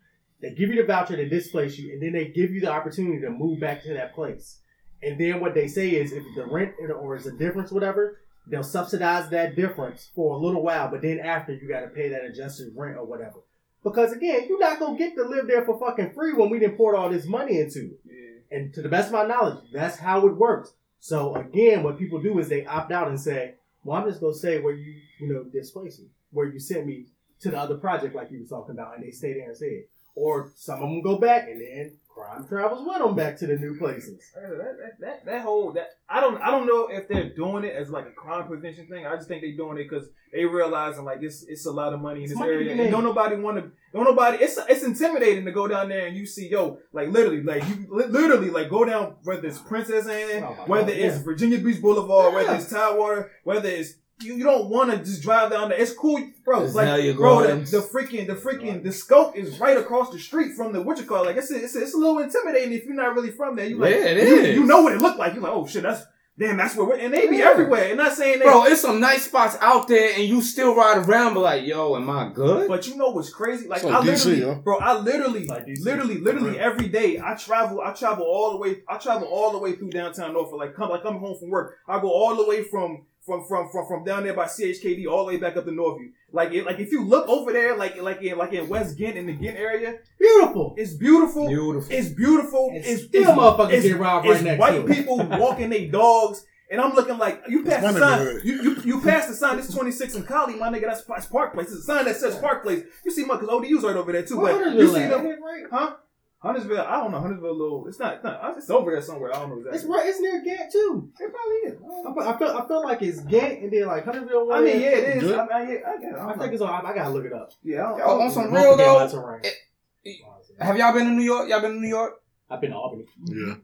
[0.41, 3.21] they give you the voucher to displace you and then they give you the opportunity
[3.21, 4.59] to move back to that place.
[5.01, 8.63] And then what they say is if the rent or is a difference, whatever, they'll
[8.63, 12.25] subsidize that difference for a little while, but then after you got to pay that
[12.25, 13.39] adjusted rent or whatever.
[13.83, 16.77] Because again, you're not gonna get to live there for fucking free when we didn't
[16.77, 17.99] pour all this money into it.
[18.05, 18.57] Yeah.
[18.57, 20.73] And to the best of my knowledge, that's how it works.
[20.99, 24.33] So again, what people do is they opt out and say, "Well, I'm just gonna
[24.33, 27.07] stay where you, you know, displace me, where you sent me
[27.41, 29.67] to the other project like you was talking about," and they stay there and say
[29.67, 29.89] it.
[30.15, 33.55] Or some of them go back, and then crime travels with them back to the
[33.55, 34.21] new places.
[34.37, 37.63] Uh, that, that, that, that whole that I don't I don't know if they're doing
[37.63, 39.05] it as like a crime prevention thing.
[39.05, 42.01] I just think they're doing it because they realizing like it's it's a lot of
[42.01, 42.81] money in this money area.
[42.81, 43.71] And don't nobody want to.
[43.93, 44.37] Don't nobody.
[44.43, 47.87] It's it's intimidating to go down there and you see yo like literally like you
[47.89, 51.23] literally like go down whether it's Princess Anne, Oh whether God, it's yeah.
[51.23, 52.57] Virginia Beach Boulevard, whether Yeah.
[52.57, 55.79] it's Tidewater, whether it's you, you don't want to just drive down there.
[55.79, 56.63] It's cool, bro.
[56.63, 57.71] It's like Azalea bro, the, Gardens.
[57.71, 61.05] the freaking the freaking the scope is right across the street from the what you
[61.05, 63.55] call like it's a, it's a, it's a little intimidating if you're not really from
[63.55, 63.65] there.
[63.65, 64.55] You like Yeah, it you, is.
[64.57, 65.33] you know what it looked like.
[65.33, 66.03] You're like oh shit that's
[66.35, 67.49] Damn, that's where we're, and they be Yeah.
[67.51, 67.89] everywhere.
[67.89, 71.07] And not saying they, Bro, it's some nice spots out there, and you still ride
[71.07, 72.67] around, but like, yo, am I good?
[72.67, 73.67] But you know what's crazy?
[73.67, 74.55] Like It's like I DC, literally, yo.
[74.55, 76.59] bro, I literally, Like literally, literally Right.
[76.59, 77.81] every day I travel.
[77.81, 78.77] I travel all the way.
[78.89, 80.57] I travel all the way through downtown Norfolk.
[80.57, 83.69] Like come, like coming home from work, I go all the way from from from
[83.69, 86.11] from from down there by CHKD all the way back up to Norview.
[86.31, 89.17] Like it, like if you look over there, like like in like in West Ghent
[89.17, 90.75] in the Ghent area, Beautiful.
[90.77, 91.47] it's beautiful.
[91.47, 91.95] Beautiful.
[91.95, 92.69] It's beautiful.
[92.73, 95.87] And it's still it's, motherfuckers it's, get robbed right next white to people walking their
[95.87, 96.45] dogs.
[96.71, 98.39] And I'm looking like you pass the sign.
[98.43, 99.59] You, you you pass the sign.
[99.59, 100.87] It's 26 in Cali, my nigga.
[100.87, 101.67] That's, that's Park Place.
[101.67, 102.83] It's a sign that says Park Place.
[103.05, 104.41] You see, my because ODU's right over there too.
[104.41, 105.65] But you see them, right?
[105.69, 105.95] huh?
[106.43, 106.81] Huntersville.
[106.81, 107.21] I don't know.
[107.21, 107.87] Huntersville, little.
[107.87, 108.15] It's not.
[108.15, 108.57] It's not.
[108.57, 109.33] It's over there somewhere.
[109.33, 109.79] I don't know exactly.
[109.79, 110.07] It's right.
[110.07, 111.09] It's near Ghent too.
[111.17, 112.27] It probably is.
[112.27, 114.51] I I feel, I feel, like it's Ghent and then like Huntersville.
[114.51, 115.23] I mean, yeah, it is.
[115.23, 115.39] Good.
[115.39, 116.15] I, I, yeah, I, get it.
[116.19, 116.69] I, I think it's on.
[116.69, 117.53] I, I gotta look it up.
[117.63, 117.85] Yeah.
[117.85, 120.17] I don't, Yo, on some real though, my it-
[120.59, 121.47] Have y'all been to New York?
[121.47, 122.21] Y'all been to New York?
[122.49, 123.05] I've been to Albany.
[123.25, 123.55] Yeah.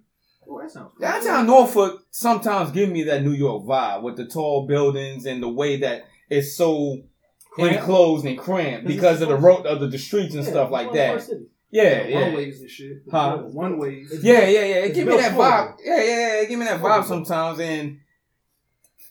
[0.47, 0.91] Oh, that sounds.
[0.97, 1.01] cool.
[1.01, 5.49] Downtown Norfolk sometimes give me that New York vibe with the tall buildings and the
[5.49, 7.01] way that it's so
[7.51, 7.75] Cramped.
[7.75, 10.49] enclosed and cramped Because because of the the road of the, the streets and Yeah,
[10.49, 10.95] stuff like one
[11.71, 12.01] of the that.
[12.03, 12.13] first cities.
[12.13, 12.35] Yeah, One yeah.
[12.35, 12.97] ways and shit.
[13.11, 13.37] Huh?
[13.37, 14.19] One ways.
[14.23, 14.75] Yeah, yeah, yeah.
[14.85, 15.77] It give me that for vibe.
[15.83, 16.41] Yeah, yeah, yeah.
[16.41, 17.99] It give me that vibe sometimes, and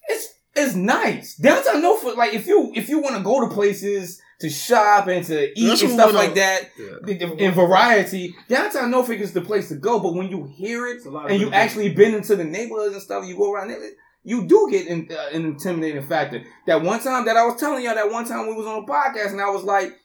[0.08, 1.36] it's it's nice.
[1.36, 5.24] Downtown Norfolk, like if you if you want to go to places to shop and
[5.26, 6.34] to eat That's and stuff like know.
[6.36, 7.36] that Yeah.
[7.38, 9.98] in variety, downtown Norfolk is the place to go.
[9.98, 12.44] But when you hear it It's a lot and you good actually been into the
[12.44, 13.80] neighborhoods and stuff, you go around there.
[14.24, 16.42] You do get in, uh, an intimidating factor.
[16.66, 18.86] That one time that I was telling y'all, that one time we was on a
[18.86, 19.96] podcast and I was like,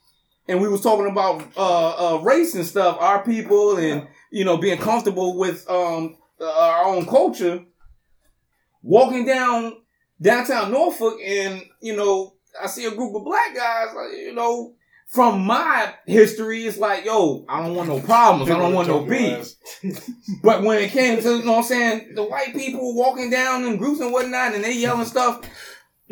[0.48, 4.58] and we was talking about uh, uh, race and stuff, our people, and you know
[4.58, 7.64] being comfortable with um, uh, our own culture.
[8.82, 9.78] Walking down
[10.22, 14.74] downtown Norfolk, and you know I see a group of black guys, like, you know.
[15.06, 18.50] From my history, it's like, yo, I don't want no problems.
[18.50, 19.54] I don't want no beef.
[20.42, 23.64] But when it came to, you know what I'm saying, the white people walking down
[23.66, 25.42] in groups and whatnot, and they yelling stuff,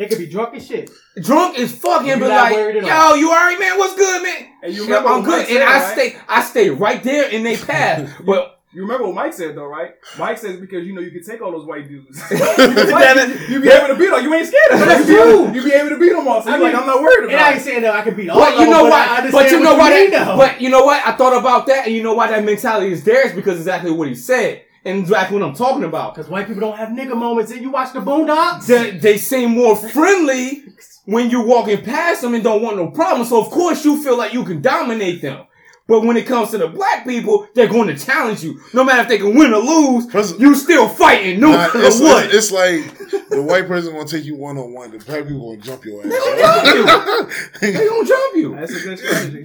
[0.01, 0.89] They could be drunk as shit.
[1.21, 3.77] drunk as fucking, but like, yo, you alright, man?
[3.77, 4.47] What's good, man?
[4.63, 5.93] And you remember I'm good, said, and I right?
[5.93, 8.19] stay, I stay right there in their path.
[8.25, 9.91] but You remember what Mike said though, right?
[10.17, 12.17] Mike says because you know you can take all those white dudes.
[12.31, 14.23] you, you be able to beat them.
[14.23, 15.53] You ain't scared of them.
[15.53, 16.41] You, you be able to beat them all.
[16.41, 17.33] So I you're like, I'm not worried about.
[17.35, 18.89] And I ain't saying that I could beat all but of you them, know but
[18.89, 19.07] what?
[19.07, 20.09] I understand But you know what why?
[20.09, 21.05] That, but you know what?
[21.05, 23.91] I thought about that, and you know why that mentality is there is because exactly
[23.91, 26.15] what he said, and exactly what I'm talking about.
[26.15, 27.51] Because white people don't have nigga moments.
[27.51, 28.65] And you watch the Boondocks.
[28.65, 30.63] They, they seem more friendly
[31.05, 33.27] when you're walking past them and don't want no problem.
[33.27, 35.45] So of course you feel like you can dominate them.
[35.91, 38.61] But when it comes to the black people, they're going to challenge you.
[38.73, 41.79] No matter if they can win or lose, First- you still fighting no Nah, matter
[41.81, 42.25] it's, what.
[42.27, 44.91] it's, it's like the white person gonna take you one on one.
[44.91, 46.87] The black people gonna jump your They gonna jump you.
[46.87, 47.49] ass.
[47.61, 48.55] they gonna jump you.
[48.55, 49.43] That's a good strategy.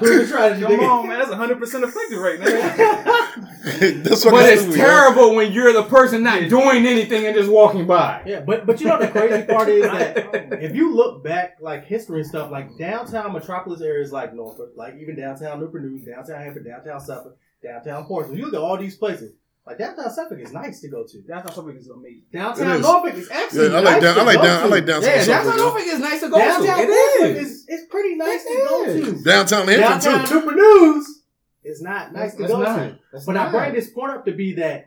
[0.00, 1.18] Who's trying to Come on, man.
[1.18, 2.46] That's 100 percent effective right now.
[4.02, 7.50] That's what But it's do, terrible when you're the person not doing anything and just
[7.50, 8.22] walking by.
[8.26, 11.84] Yeah, but but you know the crazy part is that if you look back like
[11.86, 16.40] history and stuff, like downtown metropolis areas like Norfolk, like even downtown Newport News, downtown
[16.42, 19.32] Hampton, downtown Suffolk, downtown Portsmouth, you look at all these places.
[19.66, 21.22] Like downtown Suffolk is nice to go to.
[21.22, 22.22] Downtown Suffolk is amazing.
[22.32, 22.82] Downtown It is.
[22.82, 25.22] Norfolk is actually Yeah, I like nice down- I like down- I like downtown Yeah,
[25.22, 25.56] Suffolk, downtown.
[25.58, 26.82] Norfolk is nice to go Downtown to.
[26.82, 27.50] It Portsmouth is.
[27.52, 29.22] is it's pretty nice It to go to.
[29.24, 30.34] Downtown Hampton Downtown too.
[30.34, 31.22] Newport News
[31.64, 32.76] is not nice to That's go not.
[32.76, 32.98] to.
[33.12, 34.86] That's But I bring this point up to be that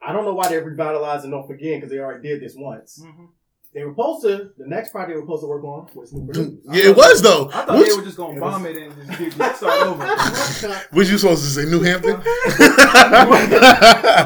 [0.00, 3.02] I don't know why they're revitalizing Norfolk again because they already did this once.
[3.04, 3.24] Mm-hmm.
[3.74, 4.50] They were supposed to.
[4.56, 6.58] The next project they were supposed to work on was Newport News.
[6.64, 7.48] Yeah, it was though.
[7.52, 10.06] I thought Which, they were just gonna bomb it and just get, get start over.
[10.92, 12.20] which you supposed to say, New Hampton?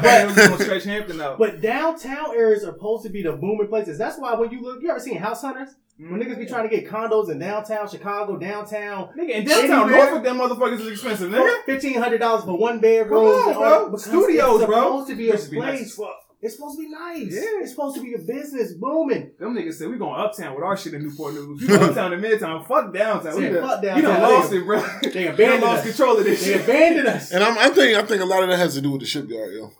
[0.03, 1.37] They stretch Hampton out.
[1.37, 3.97] But downtown areas are supposed to be the booming places.
[3.97, 5.75] That's why when you look, you ever seen House Hunters?
[5.97, 6.53] When niggas be mm-hmm.
[6.53, 10.05] trying to get condos in downtown Chicago, downtown, Nigga, in downtown Anywhere.
[10.05, 11.63] Norfolk, them motherfuckers is expensive, nigga.
[11.65, 13.43] fifteen hundred dollars for one bedroom.
[13.43, 13.85] Come on, bro.
[13.89, 14.75] because Studios, bro.
[14.75, 15.81] supposed to be a Used to be nice place.
[15.81, 16.22] as fuck.
[16.45, 17.31] It's supposed to be nice.
[17.33, 17.61] Yeah.
[17.61, 19.31] It's supposed to be a business booming.
[19.39, 21.61] Them niggas said we going uptown with our shit in Newport News.
[21.61, 22.67] We going uptown and midtown.
[22.67, 23.35] Fuck downtown.
[23.37, 24.81] We Said, done, fuck we done lost They- it, bro.
[24.81, 25.95] They We done abandoned lost us.
[25.95, 26.63] control of this They shit.
[26.63, 27.31] abandoned us.
[27.31, 29.07] and I'm, I think I think a lot of that has to do with the
[29.07, 29.71] shipyard, yo.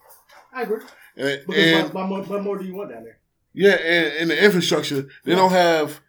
[0.53, 0.79] I agree.
[1.17, 3.19] And, Because and what, what, more, what more do you want down there?
[3.53, 5.99] yeah, and, and the infrastructure, they don't have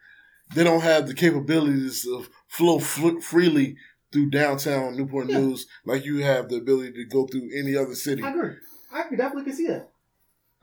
[0.55, 3.77] they don't have the capabilities of flow fl- freely
[4.13, 5.39] through downtown Newport Yeah.
[5.39, 8.23] News like you have the ability to go through any other city.
[8.23, 8.53] I agree.
[8.93, 9.89] I could definitely can see that.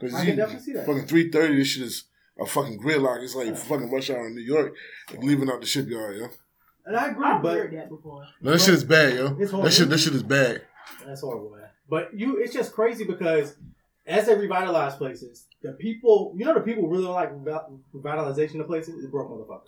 [0.02, 0.86] Because I can definitely see that.
[0.86, 2.06] fucking three thirty, this shit is
[2.40, 3.24] a fucking gridlock.
[3.24, 4.74] It's like fucking rush hour in New York,
[5.12, 6.28] like leaving out the shipyard, yo.
[6.86, 8.26] And I agree, I've but heard that before.
[8.42, 9.38] No, that shit is bad, yo.
[9.40, 10.64] It's That shit, that shit is bad.
[11.06, 11.70] That's horrible, man.
[11.88, 13.56] But you, it's just crazy because
[14.08, 17.32] as they revitalize places, the people, you know, the people really don't like
[17.94, 19.68] revitalization of places is broke motherfuckers.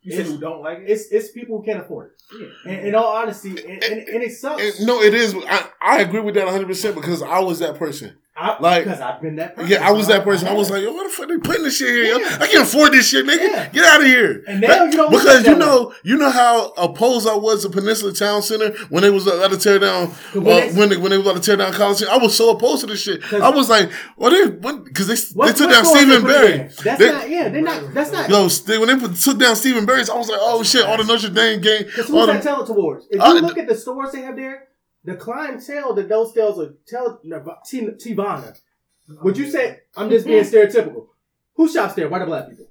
[0.00, 0.84] You said who don't like it?
[0.88, 2.48] It's it's people who can't afford it.
[2.64, 4.78] And in all honesty, and, and, and it sucks.
[4.78, 5.34] And, no, it is.
[5.34, 8.16] I, I agree with that 100 percent because I was that person.
[8.40, 9.70] I, Like- because I've been that person.
[9.70, 10.46] Yeah, I was that person.
[10.48, 12.18] I was like, yo, what the fuck they putting this shit here?
[12.18, 12.38] Yeah.
[12.40, 13.38] I can't afford this shit, nigga.
[13.38, 13.68] Yeah.
[13.70, 14.44] Get out of here.
[14.46, 18.12] And now you don't because you know, you know how opposed I was to Peninsula
[18.12, 21.10] Town Center when they was about to tear down When uh, they- when they when
[21.10, 22.02] they was about to tear down college.
[22.04, 23.20] I was so opposed to this shit.
[23.32, 26.56] I was like, well, they because they What- they took down Stephen they put it
[26.56, 26.58] Berry.
[26.84, 27.28] That's They- not.
[27.28, 27.94] Yeah, they're not.
[27.94, 28.28] That's not.
[28.30, 30.96] Yo, they, when they put, took down Stephen Berry's, I was like, oh shit, all
[30.96, 33.06] the Notre Dame game, who's the, that tell it towards?
[33.10, 34.67] If you look at the stores they have there,
[35.08, 37.18] the clientele that those sales are tell
[37.66, 38.58] T- Tivana.
[39.22, 41.06] Would you say I'm just being stereotypical?
[41.54, 42.08] Who shops there?
[42.08, 42.66] White or black people?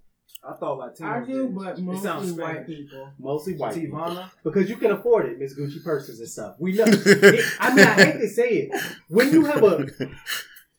[0.47, 2.67] I thought like I do, but It sounds mostly white Spanish.
[2.67, 3.11] people.
[3.19, 3.99] Mostly white people.
[3.99, 4.29] Tivana.
[4.43, 6.55] Because you can afford it, Miss Gucci purses and stuff.
[6.59, 6.85] We know.
[6.87, 8.81] It- I mean, I hate to say it.
[9.09, 9.85] When you have a,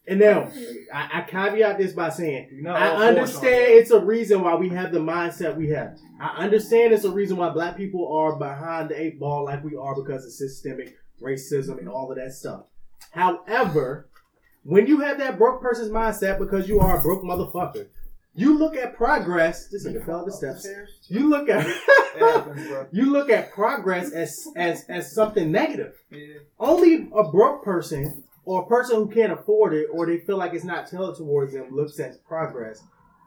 [0.06, 0.50] and now
[0.94, 4.54] I, I caveat this by saying You know, I understand force it's a reason why
[4.54, 5.98] we have the mindset we have.
[6.18, 9.76] I understand it's a reason why black people are behind the eight ball like we
[9.76, 12.64] are because of systemic racism and all of that stuff.
[13.12, 14.08] However,
[14.64, 17.86] when you have that broke person's mindset because you are a broke motherfucker,
[18.34, 19.66] you look at progress.
[19.68, 20.66] This nigga fell the steps.
[21.08, 21.74] You look at It
[22.18, 22.86] happens, bro.
[22.92, 25.94] you look at progress as as as something negative.
[26.10, 26.34] Yeah.
[26.60, 30.54] Only a broke person or a person who can't afford it or they feel like
[30.54, 32.82] it's not tailored towards them looks at progress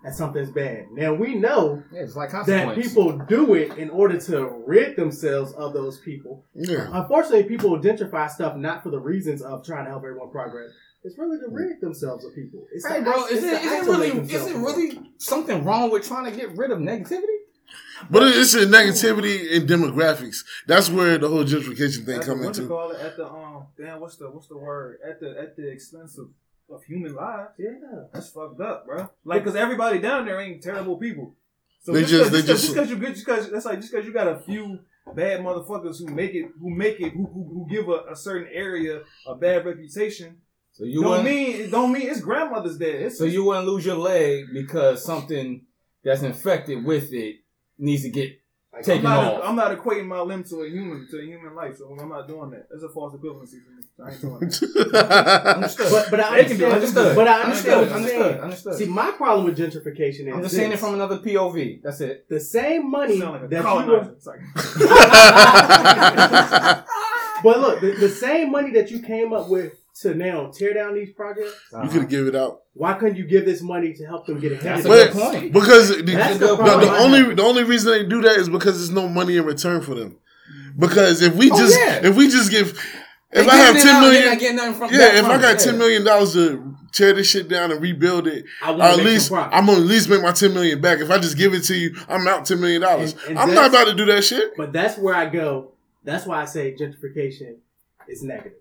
[0.05, 0.87] as something's bad.
[0.91, 5.51] Now we know Yeah, it's like that people do it in order to rid themselves
[5.53, 6.45] of those people.
[6.55, 6.87] yeah.
[6.91, 10.71] Unfortunately, people gentrify stuff not for the reasons of trying to help everyone progress.
[11.03, 12.67] It's really to rid themselves of people.
[12.71, 15.89] It's Hey, to bro, is is it, is it really is it really something wrong
[15.91, 17.37] with trying to get rid of negativity?
[18.09, 20.43] But it's a negativity in demographics.
[20.67, 22.67] That's where the whole gentrification thing At the, come what you into.
[22.67, 22.99] call it?
[22.99, 24.99] At the um, damn, what's the what's the word?
[25.07, 26.29] At the at the expense of,
[26.74, 27.51] of human lives.
[27.57, 27.69] Yeah.
[28.13, 29.09] That's fucked up, bro.
[29.24, 31.36] Like, cause everybody down there ain't terrible people.
[31.84, 33.80] So They just, just- cause, they just- just cause you good, just cause that's like
[33.82, 34.80] just cause you got a few
[35.15, 38.47] bad motherfuckers who make it, who make it, who who, who give a, a certain
[38.53, 40.38] area a bad reputation.
[40.74, 43.01] So you don't wouldn't, mean don't mean it's grandmother's dead.
[43.01, 45.65] It's so you wouldn't lose your leg because something
[46.03, 47.38] that's infected with it
[47.78, 48.39] needs to get
[48.74, 49.41] Like, taken I'm not, off.
[49.43, 52.26] I'm not equating my limb to a human to a human life, so I'm not
[52.26, 52.67] doing that.
[52.72, 53.84] That's a false equivalency for me.
[53.97, 54.39] So I ain't doing
[54.93, 55.45] that.
[55.57, 55.91] Understood.
[55.91, 56.74] But but I can do understand.
[56.74, 57.15] understood.
[57.17, 58.39] But I understand what you're Understood.
[58.39, 58.76] Understood.
[58.76, 60.53] See, my problem with gentrification is I'm just this.
[60.53, 61.82] saying it from another POV.
[61.84, 62.30] That's it.
[62.30, 64.15] the same money like a that you were,
[67.43, 70.95] but look, the, the same money that you came up with to now tear down
[70.95, 71.53] these projects.
[71.83, 72.61] you could give it out.
[72.73, 74.63] Why couldn't you give this money to help them get ahead?
[74.83, 75.11] That's of a it?
[75.13, 75.53] good point.
[75.53, 78.49] Because the, That's the, the the, problem only the only reason they do that is
[78.49, 80.17] because there's no money in return for them.
[80.77, 81.99] Because if we Oh, just yeah.
[82.03, 82.69] if we just give
[83.33, 85.13] if I have giving it ten out, they million, not getting nothing from yeah, back
[85.15, 85.55] if from I got Yeah.
[85.71, 89.31] ten million dollars to tear this shit down and rebuild it, I or at least
[89.31, 90.99] I'm gonna at least make my ten million back.
[90.99, 93.13] If I just give it to you, I'm out ten million dollars.
[93.13, 94.55] And- and I'm not about to do that shit.
[94.57, 95.71] But that's where I go.
[96.03, 97.57] That's why I say gentrification
[98.07, 98.53] is negative.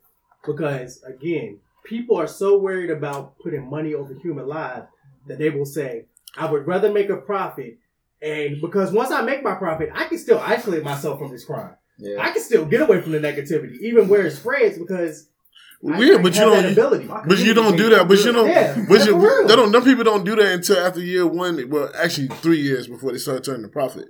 [0.47, 4.87] Because again, people are so worried about putting money over human lives
[5.27, 7.79] that they will say, I would rather make a profit.
[8.23, 11.75] And because once I make my profit, I can still isolate myself from this crime.
[11.99, 12.21] Yeah.
[12.23, 15.29] I can still get away from the negativity, even where it spreads, because
[15.89, 16.75] I- Weird, but you don't.
[17.27, 18.07] But you don't do that.
[18.07, 18.49] But you don't.
[18.49, 19.49] Yeah, But you, for real.
[19.49, 19.73] they don't.
[19.73, 21.71] Them people don't do that until after year one.
[21.71, 24.09] Well, actually, three years before they start turning the profit.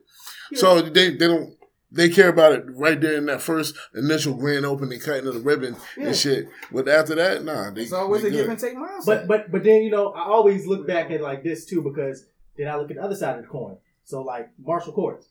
[0.55, 1.55] So they they don't.
[1.93, 5.41] They care about it right there in that first initial grand opening, cutting of the
[5.41, 6.07] ribbon Yeah.
[6.09, 6.49] and shit.
[6.71, 7.71] But after that, nah.
[7.71, 8.37] They, It's always they a good.
[8.43, 9.07] give and take mindset.
[9.07, 12.27] But but but then you know I always look back at like this too because
[12.57, 13.77] then I look at the other side of the coin.
[14.05, 15.29] So like Marshall Courts,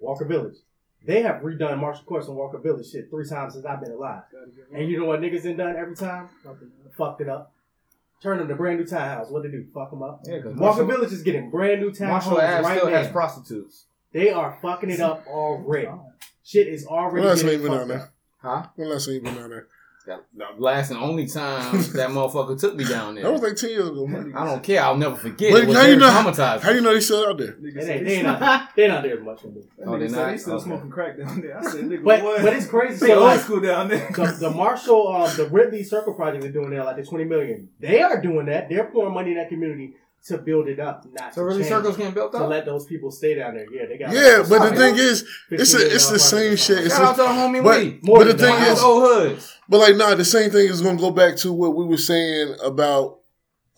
[0.00, 0.56] Walker Village,
[1.06, 4.22] they have redone Marshall Courts and Walker Village shit three times since I've been alive.
[4.74, 6.28] And you know what niggas done done every time?
[6.96, 7.52] Fucked it up.
[8.22, 9.30] Turn them to brand new townhouse.
[9.30, 9.66] What they do?
[9.74, 10.22] Fuck them up.
[10.24, 12.96] Yeah, 'cause Walker Marshall- Village is getting brand new Marshall townhomes Ave right still now.
[12.96, 13.84] has prostitutes.
[14.14, 15.88] They are fucking it up already.
[16.42, 18.02] Shit is already When last time you getting been fucked down up.
[18.42, 18.50] there?
[18.50, 18.66] Huh?
[18.76, 19.66] When last time you been down there?
[20.06, 23.24] That, the last and only time that motherfucker took me down there.
[23.24, 24.34] That was like ten years ago, man.
[24.36, 24.82] I don't care.
[24.82, 25.50] I'll never forget.
[25.50, 26.10] But it was how very you know?
[26.10, 26.60] traumatizing.
[26.60, 27.56] How you know they still out there?
[27.58, 29.62] They ain't, they ain't not, they not there as much anymore.
[29.78, 30.32] That Oh, nigga they said not?
[30.32, 30.64] He still Okay.
[30.64, 31.58] smoking crack down there.
[31.58, 32.42] I said, nigga, But what?
[32.42, 32.98] but it's crazy.
[33.00, 34.10] They So old like, school down there.
[34.14, 37.70] the, the Marshall, um, the Ridley Circle project they're doing there, like the twenty million.
[37.80, 38.68] They are doing that.
[38.68, 39.94] They're pouring money in that community
[40.26, 42.64] to build it up, not So to really, change circles it, getting built to let
[42.64, 43.66] those people stay down there.
[43.70, 44.12] Yeah, they got.
[44.12, 46.78] Yeah, but the thing is, it's a, it's the same shit.
[46.78, 48.00] It's Shout out to the homie but, Lee.
[48.02, 48.60] More but the thing that.
[48.60, 49.58] One of is, old hoods.
[49.68, 52.56] But like, nah, the same thing is gonna go back to what we were saying
[52.64, 53.18] about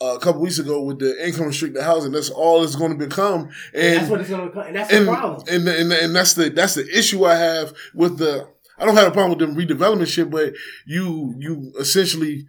[0.00, 2.12] uh, a couple weeks ago with the income restricted housing.
[2.12, 4.76] That's all it's going to become, And and that's what it's going to become, And
[4.76, 5.44] that's and, the problem.
[5.48, 8.48] and and and that's the that's the issue I have with the.
[8.78, 10.52] I don't have a problem with them redevelopment shit, but
[10.84, 12.46] you you essentially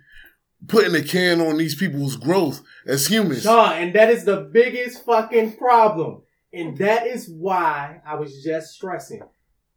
[0.67, 3.43] putting a can on these people's growth as humans.
[3.43, 6.23] Sean, and that is the biggest fucking problem.
[6.53, 9.21] And that is why I was just stressing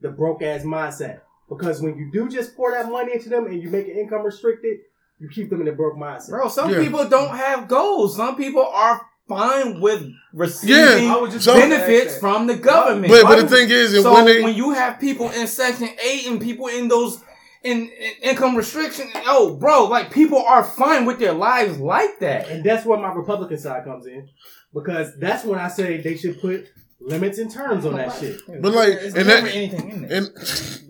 [0.01, 1.21] the broke ass mindset.
[1.49, 4.23] Because when you do just pour that money into them and you make it income
[4.25, 4.79] restricted,
[5.19, 6.31] you keep them in a broke mindset.
[6.31, 6.81] Bro, some Yeah.
[6.83, 8.17] people don't have goals.
[8.17, 13.13] Some people are fine with receiving Yeah, I would just so- benefits from the government.
[13.13, 16.27] But but the thing is, so when they when you have people in section eight
[16.27, 17.21] and people in those
[17.63, 22.49] in, in income restriction, oh, bro, like people are fine with their lives like that.
[22.49, 24.29] And that's where my Republican side comes in.
[24.73, 26.69] Because that's when I say they should put
[27.01, 28.41] limits and terms on that shit.
[28.47, 30.19] But, like, There's and never that- anything in there.
[30.19, 30.27] and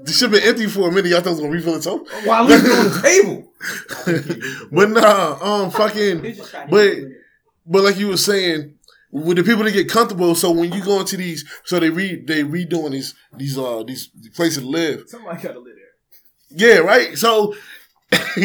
[0.06, 1.06] the shit been empty for a minute.
[1.10, 2.00] Y'all thought it was gonna refill itself.
[2.24, 3.46] While leaving it on the table.
[4.72, 6.22] But nah, um, fucking.
[6.22, 7.16] They're just trying to But- get rid of it.
[7.66, 8.74] But like you were saying,
[9.12, 12.26] with the people that get comfortable, so when you go into these, so they read,
[12.26, 15.04] they redoing these, these, uh, these places to live.
[15.06, 15.79] Somebody gotta live there.
[16.50, 17.16] Yeah, right.
[17.16, 17.54] So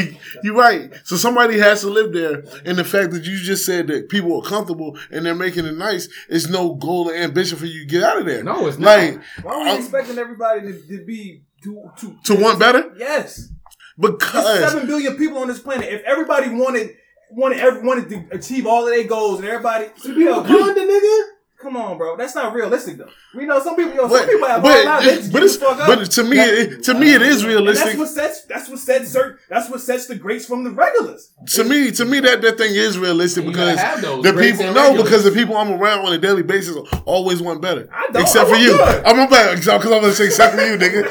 [0.44, 0.94] you're right.
[1.06, 4.40] So somebody has to live there, and the fact that you just said that people
[4.40, 7.86] are comfortable and they're making it nice is no goal or ambition for you to
[7.88, 8.44] get out of there.
[8.44, 8.86] No, it's not.
[8.98, 12.94] Like Why are we I'm- expecting everybody to, to be to to to want better
[12.98, 13.50] Yes.
[13.98, 15.92] There's because seven billion people on this planet.
[15.92, 16.96] If everybody wanted
[17.32, 21.22] wanted every, wanted to achieve all of their goals and everybody yo, Honda, nigga.
[21.66, 22.16] Come on, bro.
[22.16, 23.10] That's not realistic though.
[23.34, 25.30] We know some people yo, some but, people have but, all lives.
[25.30, 25.88] But, it's, the fuck up.
[25.88, 27.86] but to me, it, to me, it is And realistic.
[27.86, 31.32] that's what sets that's what sets certain that's what sets the greats from the regulars.
[31.48, 34.66] to me, to me, that, that thing is realistic You because have those the people
[34.66, 37.90] and no, because the people I'm around on a daily basis always want better.
[37.92, 38.22] I don't.
[38.22, 39.06] Except I for you, good.
[39.06, 41.06] I'm about because I'm gonna say except for you, nigga.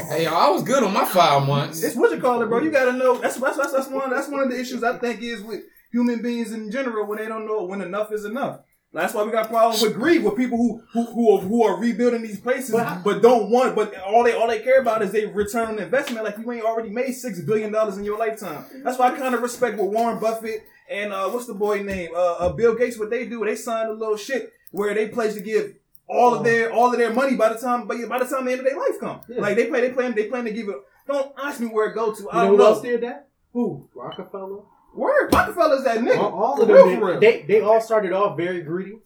[0.10, 1.82] Hey, I was good on my five months.
[1.82, 2.60] It's what you call it, bro.
[2.60, 3.18] You gotta know.
[3.18, 5.60] That's that's that's, that's one that's one of the issues I think is with
[5.92, 8.60] human beings in general when they don't know when enough is enough.
[8.92, 11.78] That's why we got problems with greed with people who who who are, who are
[11.78, 13.76] rebuilding these places, But but, don't want.
[13.76, 16.24] But all they all they care about is they return on investment.
[16.24, 18.64] Like you ain't already made six billion dollars in your lifetime.
[18.82, 22.10] That's why I kind of respect what Warren Buffett and uh, what's the boy name
[22.14, 22.98] uh, uh, Bill Gates.
[22.98, 25.74] What they do, they sign a little shit where they pledge to give
[26.08, 28.50] all of their all of their money by the time by, by the time the
[28.52, 29.20] end of their life come.
[29.28, 29.40] Yeah.
[29.40, 30.76] Like they play they plan they plan to give it.
[31.06, 32.22] Don't ask me where it go to.
[32.22, 32.64] You I don't know.
[32.64, 33.28] who else did that?
[33.52, 33.88] Who?
[33.94, 34.62] Rockefeller.
[34.94, 36.18] Word, Rockefeller's that nigga.
[36.18, 37.20] All, all For of them, for real.
[37.20, 38.98] they they all started off very greedy.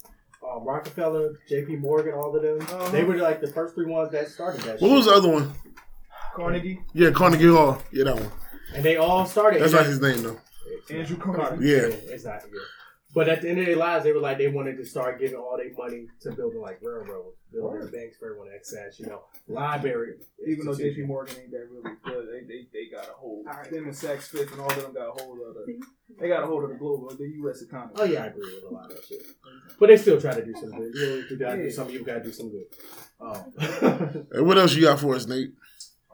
[0.49, 1.77] Um, Rockefeller, J.P.
[1.77, 2.61] Morgan, all of them.
[2.61, 2.91] Uh-huh.
[2.91, 4.81] They were like the first three ones that started that.
[4.81, 4.97] What shit.
[4.97, 5.53] was the other one?
[6.35, 7.81] Carnegie, Yeah, Carnegie Hall.
[7.93, 8.31] Yeah, that one.
[8.75, 9.61] And they all started.
[9.63, 10.41] That's and not his name though.
[10.91, 11.67] Andrew Carnegie.
[11.67, 11.77] Yeah.
[12.13, 12.43] it's not.
[12.53, 12.61] Yeah.
[13.15, 15.37] But at the end of their lives, they were like they wanted to start giving
[15.37, 17.93] all their money to building like railroads, building Word.
[17.93, 20.15] banks for everyone to access, you know, library.
[20.49, 23.34] Even though JP Morgan ain't that really good, they, they, they got a hold.
[23.34, 23.71] All right.
[23.71, 25.81] Them and Saks Fifth and all of them got a hold of the.
[26.21, 27.63] They got a hold of the global, the U.S.
[27.63, 27.93] economy.
[27.97, 29.21] Oh yeah, I agree with a lot of shit.
[29.81, 30.95] But they still try to do some good.
[30.95, 31.91] You know, you gotta do some.
[31.91, 32.67] You gotta do some good.
[33.21, 35.51] Um, Hey, what else you got for us, Nate?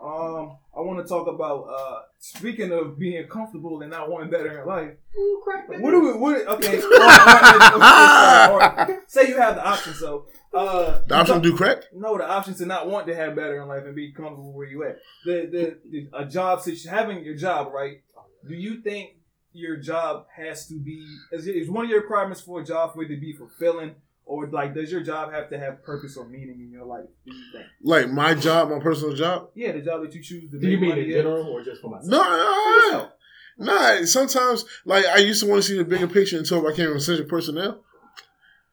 [0.00, 4.60] Um, I want to talk about uh speaking of being comfortable and not wanting better
[4.60, 4.92] in life.
[5.18, 5.82] Ooh, crack baby.
[5.82, 6.12] What do we?
[6.12, 6.46] What?
[6.46, 6.80] Okay.
[9.08, 11.84] Say you have the option, so uh, The option to do crack?
[11.92, 14.68] No, the option to not want to have better in life and be comfortable where
[14.68, 14.98] you at.
[15.24, 18.02] The the, the a job situation, having your job, right?
[18.46, 19.10] Do you think
[19.52, 23.02] your job has to be is, is one of your requirements for a job for
[23.02, 23.94] it to be fulfilling,
[24.30, 27.06] or like does your job have to have purpose or meaning in your life?
[27.26, 27.66] Do you think?
[27.82, 29.50] Like my job, my personal job?
[29.54, 31.90] Yeah, the job that you choose to do you mean in general or just for
[31.90, 32.08] myself?
[32.10, 33.12] No, For nah, yourself.
[33.58, 34.04] nah.
[34.06, 37.26] Sometimes, like I used to want to see the bigger picture until I became essential
[37.26, 37.82] personnel.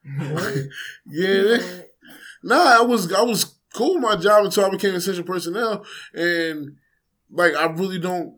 [1.06, 1.58] yeah,
[2.44, 2.78] nah.
[2.78, 5.84] I was I was cool with my job until I became essential personnel,
[6.14, 6.76] and
[7.30, 8.36] like I really don't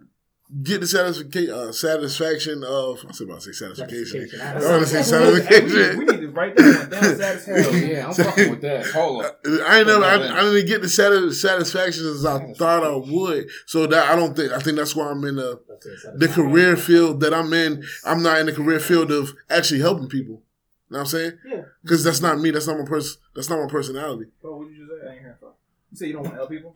[0.62, 4.06] get the satisfaction uh, satisfaction of I was about to say satisfaction.
[4.06, 4.40] Satisfaction.
[4.40, 5.98] I want to say That's- We need, satisfaction.
[5.98, 7.02] we need to write that down.
[7.16, 7.88] Satisfaction.
[7.88, 8.86] yeah, I'm fucking with that.
[8.86, 9.40] Hold up.
[9.46, 10.04] I ain't never.
[10.04, 13.48] I, I didn't get the satis- satisfaction as I thought I would.
[13.66, 14.52] So that I don't think.
[14.52, 15.60] I think that's why I'm in the
[16.16, 17.84] the career field that I'm in.
[18.04, 20.42] I'm not in the career field of actually helping people.
[20.90, 21.38] You know what I'm saying?
[21.46, 21.62] Yeah.
[21.82, 22.50] Because that's not me.
[22.50, 23.20] That's not my person.
[23.34, 24.26] That's not my personality.
[24.44, 25.08] Oh, what did you say?
[25.08, 25.50] I ain't hearing from.
[25.92, 26.74] You say you don't want to help people?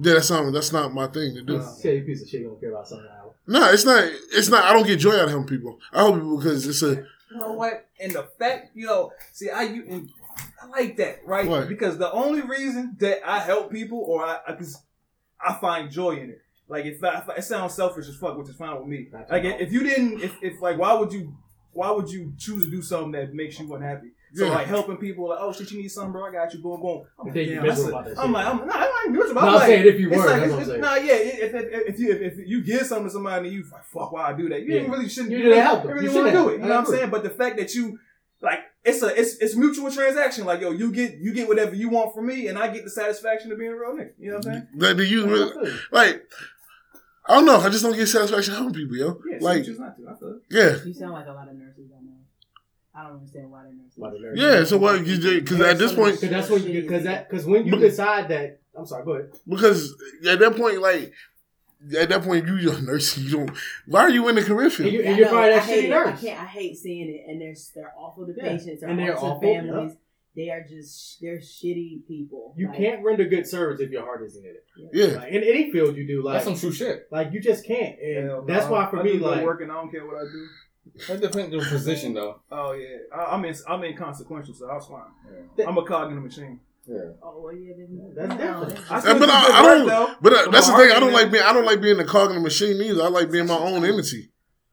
[0.00, 0.52] Yeah, that's not.
[0.52, 1.58] That's not my thing to do.
[1.58, 2.40] Uh, Yeah, you piece of shit.
[2.40, 3.34] You don't care about something else.
[3.46, 4.04] No, it's not.
[4.32, 4.64] It's not.
[4.64, 5.78] I don't get joy out of helping people.
[5.92, 7.04] I help people because it's a.
[7.30, 7.88] You know what?
[8.00, 10.10] And the fact, you know, see, I you and
[10.62, 11.46] I like that, right?
[11.46, 11.68] What?
[11.68, 14.78] Because the only reason that I help people or I, I, cause
[15.40, 16.42] I find joy in it.
[16.68, 19.08] Like if, I, if I- it sounds selfish as fuck, which is fine with me.
[19.12, 19.60] Like right.
[19.60, 21.34] if you didn't, if, if like, why would you,
[21.72, 24.12] why would you choose to do something that makes you unhappy?
[24.34, 24.52] So Yeah.
[24.52, 26.24] like helping people, like, oh shit, you need something, bro?
[26.26, 26.60] I got you.
[26.60, 27.02] Boom, boom.
[27.18, 29.42] I'm like, Then damn, that's about that I'm like, I'm, nah, I'm not miserable.
[29.42, 31.12] No, I'm like, saying if you it's were, like, that's it's- what Nah, yeah.
[31.14, 34.10] If, if, if you if, if you give something to somebody and you like, fuck,
[34.12, 34.62] why I do that?
[34.62, 34.90] You Yeah.
[34.90, 35.32] really shouldn't.
[35.32, 35.64] You do didn't that.
[35.64, 35.90] help them.
[35.90, 36.46] You really want to shouldn't.
[36.48, 36.60] do it.
[36.62, 37.10] You know what I'm saying?
[37.10, 37.98] But the fact that you
[38.40, 40.44] like it's a it's it's mutual transaction.
[40.46, 42.90] Like yo, you get you get whatever you want from me, and I get the
[42.90, 44.12] satisfaction of being a real nigga.
[44.18, 44.68] You know what I'm saying?
[44.76, 45.78] Like, do you really, I feel you.
[45.92, 46.22] like?
[47.24, 47.56] I don't know.
[47.60, 49.20] I just don't get satisfaction helping people, yo.
[49.30, 49.38] Yeah.
[49.40, 50.08] like, you choose not to.
[50.08, 51.88] I feel yeah, You sound like a lot of nurses
[52.94, 53.92] I don't understand why they're nurses.
[53.96, 54.64] Why the nurse- yeah.
[54.64, 54.98] So what?
[55.04, 58.28] Because at this point, Because that's when you because that because when you But- decide
[58.28, 59.30] that I'm sorry, go ahead.
[59.48, 59.94] because
[60.28, 61.12] at that point, like
[61.96, 63.16] at that point, you you're a nurse.
[63.18, 63.50] You don't.
[63.86, 65.62] Why are you in the career And, you, I and you're know, probably I that
[65.64, 66.06] hate shitty it.
[66.06, 66.40] I can't.
[66.40, 68.42] I hate seeing it, and they're they're awful to Yeah.
[68.56, 68.80] patients.
[68.80, 69.96] They're And they're awful awful, families.
[70.34, 72.54] They are just they're shitty people.
[72.56, 74.64] You Like, can't render good service if your heart isn't in it.
[74.92, 75.18] Yeah.
[75.18, 77.06] Like, in any field you do, like That's some true shit.
[77.10, 77.98] like you just can't.
[78.00, 78.72] And Hell that's no.
[78.72, 80.46] why for I me, like working, I don't care what I do.
[81.08, 82.40] That depends on the position, though.
[82.50, 83.54] Oh yeah, I, I'm in.
[83.68, 85.02] I'm inconsequential, so I was fine.
[85.56, 85.68] Yeah.
[85.68, 86.60] I'm a cog in the machine.
[86.86, 86.98] Yeah.
[87.22, 88.90] Oh well, yeah, then, That's no, different.
[88.90, 89.86] I but I, I don't.
[89.86, 90.14] though.
[90.20, 90.90] But uh, that's the thing.
[90.90, 91.44] I don't like being.
[91.44, 93.02] I don't like being the cog in the machine either.
[93.02, 94.31] I like being my own entity.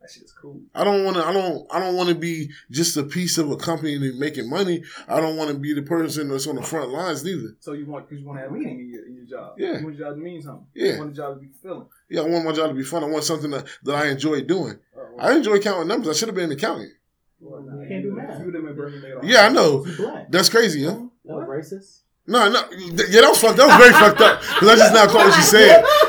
[0.10, 0.60] That shit's cool.
[0.74, 1.24] I don't want to.
[1.26, 1.68] I don't.
[1.72, 4.84] I don't want to be just a piece of a company that's making money.
[5.08, 7.56] I don't want to be the person that's on the front lines neither.
[7.60, 9.54] So you want because you want to have meaning in your in your job.
[9.60, 9.78] Yeah.
[9.78, 10.66] You want your job to mean something.
[10.74, 10.94] Yeah.
[10.94, 11.88] You want the job to be fulfilling.
[12.10, 13.04] Yeah, I want my job to be fun.
[13.04, 14.80] I want something that, that I enjoy doing.
[14.98, 16.10] Oh, I enjoy counting numbers.
[16.10, 16.92] I should have been an accountant.
[17.40, 18.40] well, You can't do math.
[18.40, 19.20] You would have been Bernie Madoff.
[19.24, 19.86] Yeah, I know.
[20.30, 21.02] That's crazy, huh?
[21.26, 22.00] That was racist.
[22.26, 22.62] No, no.
[22.72, 23.58] Yeah, that was fucked.
[23.58, 24.42] That was very fucked up.
[24.42, 25.86] Because I just now caught what you said.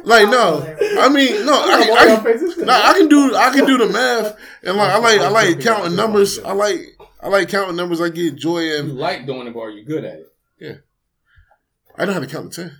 [0.04, 0.62] Like, no.
[0.98, 1.52] I mean, no.
[1.52, 2.64] I, Why I.
[2.64, 5.60] No, I can do I can do the math and like I like I like
[5.60, 6.38] counting numbers.
[6.38, 6.80] I like
[7.20, 8.00] I like counting numbers.
[8.00, 10.32] I get joy You like doing it, but are you good at it?
[10.58, 10.74] Yeah,
[11.96, 12.76] I know how to count to ten.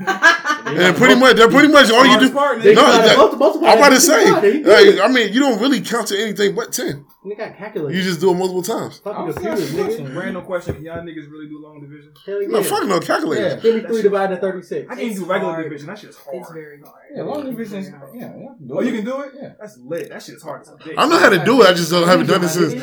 [0.00, 2.32] And pretty much that pretty much all you do.
[2.32, 2.74] part, They.
[2.74, 4.96] No, got that- multiple- multiple- I'm about to say, Yeah, you good.
[4.98, 7.04] like, I mean, you don't really count to anything but ten.
[7.24, 7.96] They got calculators.
[7.96, 8.98] You just do it multiple times.
[8.98, 9.84] Fucking I was computers, asking nigga.
[9.84, 10.10] questions.
[10.10, 12.12] Random question: Can y'all niggas really do long division?
[12.26, 12.48] Hell yeah.
[12.48, 13.42] No, fuck no calculator.
[13.48, 13.56] Yeah.
[13.56, 14.90] Give me three divided by thirty-six.
[14.90, 15.64] I can't It's do regular hard.
[15.64, 15.86] division.
[15.86, 16.36] That shit's hard.
[16.38, 16.94] It's very hard.
[17.14, 18.48] Yeah, long division is, yeah, yeah.
[18.72, 19.32] Oh, you can do it?
[19.40, 19.52] Yeah.
[19.60, 20.08] That's lit.
[20.10, 20.76] That shit's hard as a.
[21.00, 21.68] I know how to do it.
[21.68, 22.74] I just don't haven't done it since.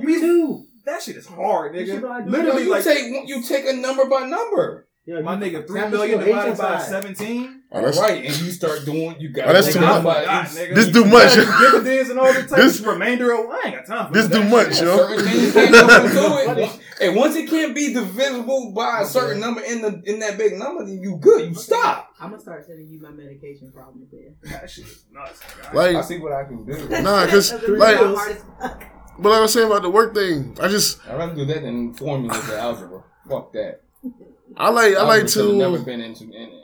[0.00, 0.64] Me too.
[0.84, 2.10] That shit is hard, You should go nigga.
[2.14, 4.87] out and Literally, you take you take a number by number.
[5.08, 7.62] Yeah, my nigga, three Tap million divided by seventeen.
[7.72, 10.52] Oh, that's right, and you start doing you got Oh, that's too much.
[10.52, 11.34] This do much.
[11.34, 13.48] Dividends and all the type This- remainder of.
[13.48, 14.96] I ain't got time for This that do much, yo.
[14.98, 16.80] Certain things can't come into it.
[17.00, 20.58] And once it can't be divisible by a certain number in the in that big
[20.58, 21.48] number, then you good.
[21.48, 22.12] You stop.
[22.20, 24.36] I'm gonna start sending you my medication problems then.
[24.42, 25.40] That shit is nuts.
[25.40, 25.96] nigga.
[25.96, 26.86] I see what I can do.
[27.02, 28.84] nah, because like, the hardest fuck.
[29.18, 31.62] but like I was saying about the work thing, I just I'd rather do that
[31.62, 33.04] than formulas or algebra.
[33.26, 33.80] Fuck that.
[34.56, 35.84] I like I like Algebra should've never to.
[35.84, 36.24] been into.
[36.24, 36.60] In,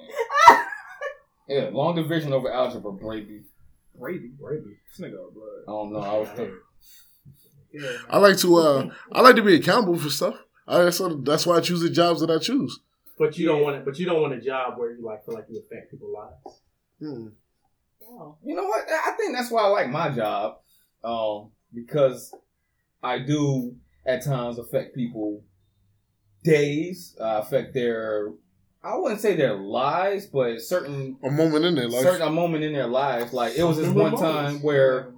[1.48, 3.42] yeah, long division over algebra, Brady.
[3.98, 4.28] Brady.
[4.40, 4.76] Brady.
[4.88, 5.64] This nigga blood.
[5.68, 6.00] I don't know.
[6.00, 6.58] I was thinking.
[7.72, 7.96] Yeah.
[8.08, 8.56] I like to.
[8.56, 10.36] uh I like to be accountable for stuff.
[10.66, 12.80] I, that's, that's why I choose the jobs that I choose.
[13.18, 13.84] But you don't want it.
[13.84, 16.60] But you don't want a job where you like feel like you affect people's lives.
[17.00, 17.26] Hmm.
[18.00, 18.38] Wow.
[18.44, 18.84] You know what?
[18.88, 20.58] I think that's why I like my job,
[21.02, 22.34] um, because
[23.02, 23.74] I do
[24.06, 25.42] at times affect people
[26.44, 28.32] days, uh, affect their.
[28.84, 32.62] I wouldn't say their lives, but certain A moment in there, like certain a moment
[32.64, 33.32] in their lives.
[33.32, 35.10] Like it was this one time where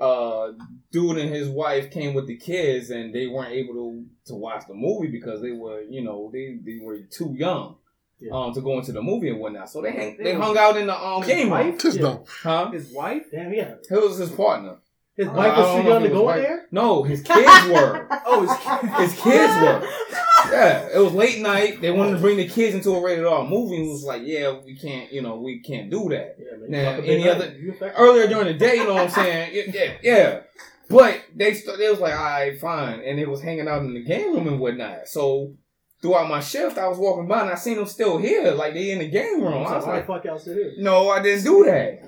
[0.00, 0.50] uh
[0.90, 4.64] dude and his wife came with the kids and they weren't able to to watch
[4.66, 7.76] the movie because they were you know they they were too young
[8.18, 8.32] Yeah.
[8.34, 10.88] um to go into the movie and whatnot so they hang, they hung out in
[10.88, 11.94] the um game room Wife?
[11.94, 12.16] Yeah.
[12.42, 13.22] huh His wife?
[13.30, 13.74] Damn, yeah.
[13.88, 14.78] it was his partner
[15.16, 16.66] His wife I was don't too young to go in there.
[16.72, 19.88] no his kids were Oh, his his kids were
[20.50, 23.44] yeah it was late night they wanted to bring the kids into a rated R
[23.46, 26.56] movie it was like yeah we can't you know we can't do that Yeah.
[26.68, 29.02] Now, You fuck a big any other- affect earlier during the day, you know what
[29.04, 29.72] I'm saying?
[29.74, 30.40] Yeah, yeah.
[30.90, 33.94] But they st- they was like, all right, fine, and they was hanging out in
[33.94, 35.08] the game room and whatnot.
[35.08, 35.54] So
[36.02, 38.90] throughout my shift, I was walking by and I seen them still here, like they
[38.90, 39.66] in the game room.
[39.66, 40.78] I was like, the fuck else it is?
[40.78, 42.00] no, I didn't do that.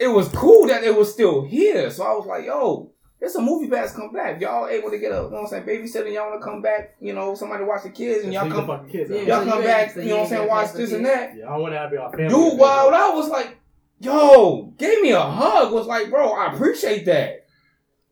[0.00, 2.92] It was cool that they was still here, so I was like, yo.
[3.20, 4.40] It's a movie pass come back.
[4.40, 6.62] Y'all able to get a, you know what I'm saying, babysitter, y'all want to come
[6.62, 9.22] back, you know, somebody watch the kids and y'all Leave the come, fucking kids Yeah,
[9.22, 11.36] y'all so come back, you you know what I'm saying, watch this and that.
[11.36, 12.28] Yeah, I want to have your family.
[12.28, 13.58] Dude, wild I was like,
[14.00, 15.72] yo, gave me a hug.
[15.72, 17.46] Was like, bro, I appreciate that.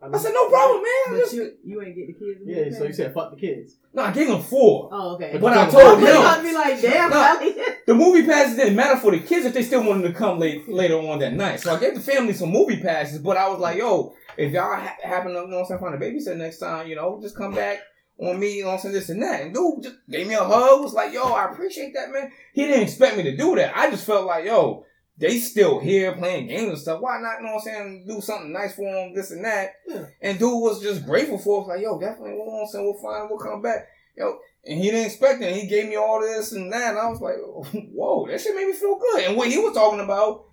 [0.02, 0.92] I, I said, no problem, man.
[1.08, 2.40] But Just, you you ain't get the kids.
[2.44, 3.76] Yeah, the so you said fuck the kids.
[3.94, 4.90] no, I gave him four.
[4.92, 5.38] Oh, okay.
[5.40, 7.54] But I you told I was him about to be like, damn, No.
[7.86, 10.68] The movie passes didn't matter for the kids if they still wanted to come late,
[10.68, 11.60] later on that night.
[11.60, 14.74] So I gave the family some movie passes, but I was like, yo, if y'all
[14.74, 17.18] ha- happen to, you know what I'm saying, find a babysitter next time, you know,
[17.22, 17.80] just come back
[18.18, 19.42] on me, you know what I'm saying, this and that.
[19.42, 22.30] And dude just gave me a hug, was like, yo, I appreciate that, man.
[22.52, 23.76] He didn't expect me to do that.
[23.76, 24.84] I just felt like, yo,
[25.18, 27.00] they still here playing games and stuff.
[27.00, 29.70] Why not, you know what I'm saying, do something nice for them, this and that.
[29.86, 30.06] Yeah.
[30.20, 32.84] And dude was just grateful for us, like, yo, definitely, you know what I'm saying,
[32.84, 33.88] we'll find, we'll come back.
[34.16, 35.54] Yo, and he didn't expect it.
[35.54, 36.90] He gave me all this and that.
[36.90, 37.36] And I was like,
[37.92, 39.24] whoa, that shit made me feel good.
[39.24, 40.44] And what he was talking about,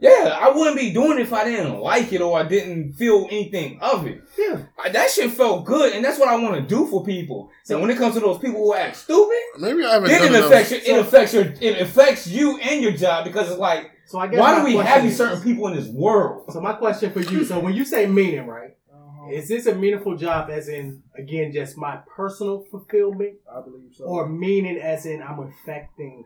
[0.00, 3.26] yeah, I wouldn't be doing it if I didn't like it or I didn't feel
[3.30, 4.22] anything of it.
[4.38, 4.62] Yeah.
[4.82, 5.92] I- that shit felt good.
[5.92, 7.50] And that's what I want to do for people.
[7.64, 10.34] So when it comes to those people who act stupid, Maybe I haven't then done
[10.34, 10.50] it enough.
[10.52, 14.18] affects, your, it affects your, it affects you and your job because it's like, So
[14.18, 16.50] I guess why do we have these certain people in this world?
[16.52, 18.76] So my question for you: So when you say meaning, right?
[18.94, 19.30] Uh-huh.
[19.32, 24.04] Is this a meaningful job, as in again just my personal fulfillment, I believe so.
[24.04, 26.24] or meaning as in I'm affecting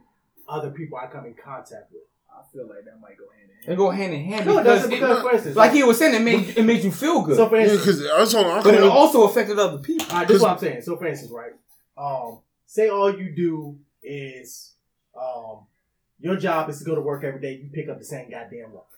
[0.49, 2.03] other people I come in contact with.
[2.31, 4.63] I feel like that might go hand in They go hand in hand No, it
[4.65, 6.91] because, doesn't it- because, for instance, like he was saying, it made it made you
[6.91, 8.45] feel good, so for instance, because I was on.
[8.47, 10.07] I but it call also affected other people.
[10.11, 10.83] All right, this is what I'm saying.
[10.83, 11.53] So, for instance, right?
[11.97, 14.75] Um, say all you do is,
[15.17, 15.67] um,
[16.19, 17.53] your job is to go to work every day.
[17.63, 18.89] You pick up the same goddamn rock.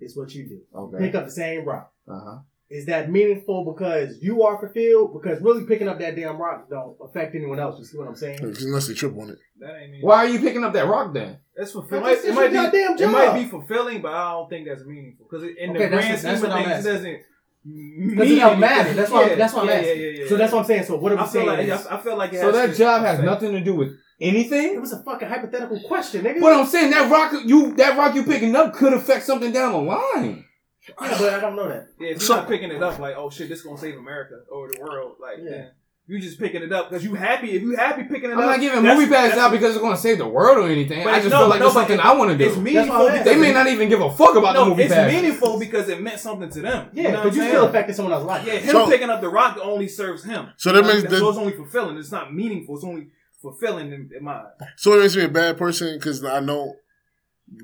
[0.00, 0.60] It's what you do.
[0.74, 0.98] Okay.
[0.98, 1.92] Pick up the same rock.
[2.08, 2.38] Uh huh.
[2.68, 5.12] Is that meaningful because you are fulfilled?
[5.12, 7.78] Because really picking up that damn rock don't affect anyone else.
[7.78, 8.40] You see what I'm saying?
[8.42, 9.38] unless they trip on it.
[9.60, 10.00] That ain't mean.
[10.02, 11.38] Why are you picking up that rock then?
[11.56, 12.12] That's That's fulfilling.
[12.12, 12.78] It, just might be.
[12.78, 16.18] It might be fulfilling, but I don't think that's meaningful because in Okay, the grand
[16.18, 17.20] scheme of things, it doesn't.
[17.64, 18.94] Because it don't matter.
[18.94, 19.26] That's why.
[19.28, 19.88] Yeah, that's why I'm yeah, asking.
[20.00, 20.28] Yeah, yeah, yeah.
[20.28, 20.84] So that's what I'm saying.
[20.84, 21.46] So what are we I saying?
[21.46, 23.60] like is, I feel like it So has that to job has affect- nothing to
[23.60, 24.74] do with anything.
[24.74, 26.40] it was a fucking hypothetical question, nigga.
[26.40, 29.72] But I'm saying that rock you that rock you picking up could affect something down
[29.72, 30.44] the line.
[30.88, 31.88] Yeah, but I don't know that.
[31.98, 33.96] Yeah, if you're So- not picking it up like, oh shit, this is gonna save
[33.96, 35.50] America or the world, like, Yeah.
[35.50, 35.70] then
[36.08, 37.50] you just picking it up because you happy.
[37.50, 38.38] If you happy picking it up.
[38.38, 40.68] I'm not giving that's- movie passes out because it's going to save the world or
[40.70, 41.02] anything.
[41.02, 42.44] But I just no, feel like no, it's something it- I want to do.
[42.44, 42.60] It's do.
[42.60, 42.92] meaningful.
[42.94, 44.84] That's why I'm because They may not even give a fuck about the No, movie
[44.84, 45.16] it's passes.
[45.16, 46.90] meaningful because it meant something to them.
[46.92, 47.68] Yeah, you know but you I'm still saying?
[47.70, 48.46] affected someone else's life.
[48.46, 50.46] Yeah, him So- picking up the rock only serves him.
[50.56, 51.96] So that means so that- it's only fulfilling.
[51.96, 52.76] It's not meaningful.
[52.76, 53.08] It's only
[53.42, 54.44] fulfilling in, in my.
[54.76, 56.76] So it makes me a bad person because I don't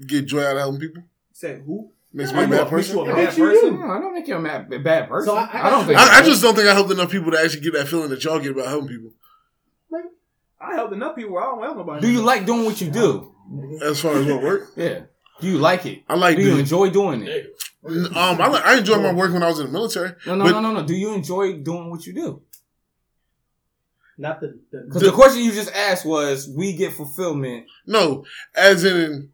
[0.09, 1.03] get joy out of helping people.
[1.33, 1.93] Say who?
[2.15, 2.97] Makes me a bad person.
[2.97, 3.81] you a bad makes you person?
[3.81, 5.27] No, I don't think you're a mad, bad person.
[5.27, 5.99] So I- I, I don't think.
[5.99, 8.23] I, I just don't think I helped enough people to actually get that feeling that
[8.23, 9.13] y'all get about helping people.
[10.61, 11.37] I helped enough people.
[11.39, 12.01] I don't help nobody.
[12.03, 13.35] Do you like doing what you do?
[13.83, 15.01] As far as what work, Yeah.
[15.41, 16.05] Do you like it?
[16.09, 17.53] I like Do you the, enjoy doing it?
[17.85, 20.13] um I like, I enjoyed my work when I was in the military.
[20.25, 20.87] No, no, But- no, no, no.
[20.87, 22.43] Do you enjoy doing what you do?
[24.19, 24.57] Not the.
[24.71, 27.67] the Because the question you just asked was, we get fulfillment.
[27.87, 29.31] No, as in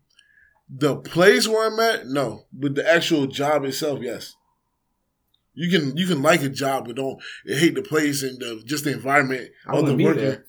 [0.69, 4.35] the place where I'm at, no, but the actual job itself, yes.
[5.55, 8.85] You can you can like a job, but don't hate the place and the, just
[8.85, 10.23] the environment I of the wouldn't be working.
[10.23, 10.45] there.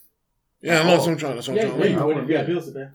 [0.61, 1.35] Yeah, I know that's what I'm trying.
[1.35, 1.91] That's what yeah, I'm yeah, trying.
[1.91, 2.87] you to would if you had bills to pay.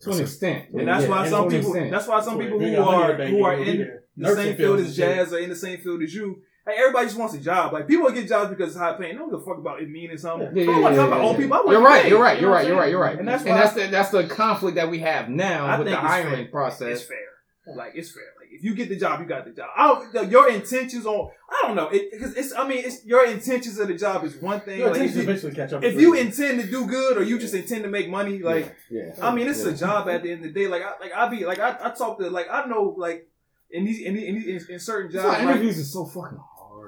[0.00, 0.68] To an extent.
[0.72, 1.70] And that's Yeah, why to some people.
[1.70, 1.90] extent.
[1.92, 4.56] That's why some people who are to the bank, who are in the same field
[4.56, 4.96] field as.
[4.96, 6.42] Jazz or in the same field as you.
[6.66, 7.72] Like everybody just wants a job.
[7.72, 9.14] Like people get jobs because it's high paying.
[9.14, 10.54] They don't give a fuck about it meaning something.
[10.56, 11.42] Yeah, I yeah, don't want to yeah, talk about yeah, old yeah.
[11.42, 11.56] people.
[11.56, 12.02] I want You're right.
[12.04, 12.08] pay.
[12.10, 12.36] You're right.
[12.36, 12.66] You know You're right.
[12.68, 12.90] You're right.
[12.90, 13.18] You're right.
[13.18, 15.86] And that's and why that's the that's the conflict that we have now I with
[15.86, 16.46] the think it's hiring fair.
[16.52, 16.98] process.
[17.00, 17.74] It's fair.
[17.76, 18.22] Like it's fair.
[18.38, 19.70] Like if you get the job, you got the job.
[19.76, 21.30] I don't, your intentions on.
[21.50, 21.88] I don't know.
[21.88, 22.52] It, cause it's.
[22.52, 24.78] I mean, it's your intentions of the job is one thing.
[24.80, 25.84] Your Like, if intentions you, eventually catch up.
[25.84, 28.74] if with you intend to do good or you just intend to make money, like
[28.90, 29.14] yeah.
[29.20, 29.70] I mean, it's Yeah.
[29.72, 30.68] a job at the end of the day.
[30.68, 33.28] Like I like I be like I, I talk to like I know like
[33.70, 36.38] in these in, these- in, these- in, in certain jobs like, interviews is so fucking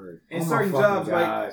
[0.05, 0.21] hard.
[0.31, 1.53] In Oh certain fucking jobs, like- gosh.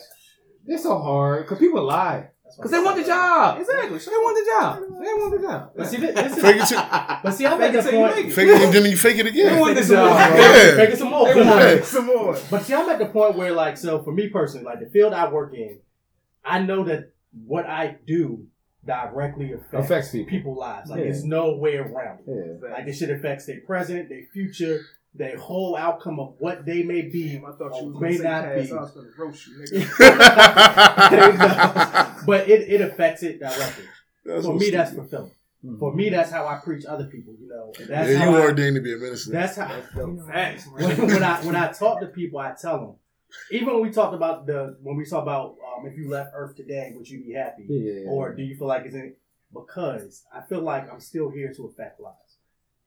[0.65, 2.27] they're so hard because people lie
[2.57, 3.59] because they want the job.
[3.61, 3.97] exactly.
[3.97, 4.79] They want the job.
[5.01, 5.71] They want the job.
[5.75, 6.79] But see, this, this is, Fake it, till-
[7.23, 8.15] but see, I'm Fake at it the you point.
[8.17, 8.33] make it.
[8.33, 9.53] fake it, and then you fake it again.
[9.53, 10.37] They want Fake this it some more, job, bro.
[10.37, 10.45] bro.
[10.55, 10.75] Yeah.
[10.75, 11.27] Fake it some more.
[11.33, 11.81] They want Yeah.
[11.83, 12.37] some more.
[12.51, 15.13] But see, I'm at the point where, like, so for me personally, like the field
[15.13, 15.79] I work in,
[16.43, 17.11] I know that
[17.45, 18.45] what I do
[18.85, 20.29] directly affects, Affects people.
[20.29, 20.89] people's lives.
[20.89, 21.03] Like, Yeah.
[21.05, 22.59] there's no way around it.
[22.61, 22.69] Yeah.
[22.69, 24.81] Like, this shit affects their present, their future,
[25.13, 27.37] their whole outcome of what they may be.
[27.37, 28.71] I thought you was May not be.
[28.71, 29.91] I was gonna roast you, nigga.
[32.25, 33.85] but it, it affects it directly.
[34.25, 35.09] That's For what's me, that's stupid.
[35.09, 35.31] fulfilling.
[35.79, 37.35] For me, that's how I preach other people.
[37.39, 39.31] You know, And that's Yeah, how you I, ordained to be a minister.
[39.31, 39.67] That's how.
[40.27, 40.67] Facts.
[40.67, 42.95] when, when I when I talk to people, I tell them.
[43.51, 46.55] Even when we talked about the when we talk about um, if you left Earth
[46.55, 48.09] today, would you be happy, Yeah.
[48.09, 49.13] or do you feel like it's in?
[49.53, 52.30] Because I feel like I'm still here to affect lives.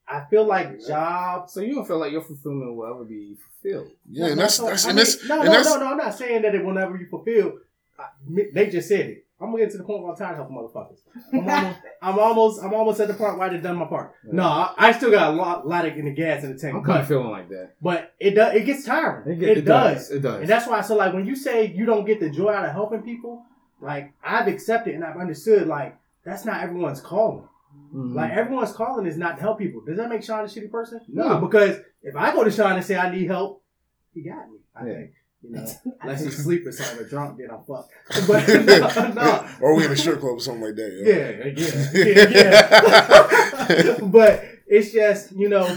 [0.07, 1.53] I feel like jobs.
[1.53, 3.91] So you don't feel like your fulfillment will ever be fulfilled?
[4.09, 5.85] yeah, and that's No, that's I and mean, that's no, and no, that's no, no.
[5.87, 7.53] I'm not saying that it will never be fulfilled.
[7.97, 8.05] I,
[8.53, 9.21] they just said it.
[9.39, 10.99] I'm gonna get to the point where I'm tired of helping motherfuckers.
[11.33, 14.13] I'm almost, I'm almost, I'm almost at the part where I done done my part.
[14.23, 16.75] No, I, I still got a lot, lot of in the gas in the tank.
[16.75, 17.71] I'm kind of feeling like that.
[17.81, 19.29] but it does, it gets tiring.
[19.29, 20.09] It, get- does.
[20.11, 20.39] It does.
[20.41, 22.63] And that's why I so like when you say you don't get the joy out
[22.65, 23.43] of helping people,
[23.81, 27.47] like I've accepted and I've understood like that's not everyone's calling.
[27.93, 28.13] Mhm.
[28.13, 29.81] Like everyone's calling is not to help people.
[29.85, 30.99] Does that make Sean a shitty person?
[31.07, 31.39] No.
[31.39, 33.63] because if I go to Sean and say I need help,
[34.13, 34.57] he got me.
[34.75, 34.93] I Yeah.
[34.95, 35.11] think.
[35.41, 35.65] You know,
[36.01, 37.91] unless he's sleeping somewhere drunk, then I'm fucked.
[38.27, 39.47] But no, no.
[39.61, 40.91] or we in a strip club or something like that.
[40.91, 41.03] yo.
[41.11, 43.99] Yeah, yeah, yeah, yeah.
[44.07, 45.67] but it's just, you know,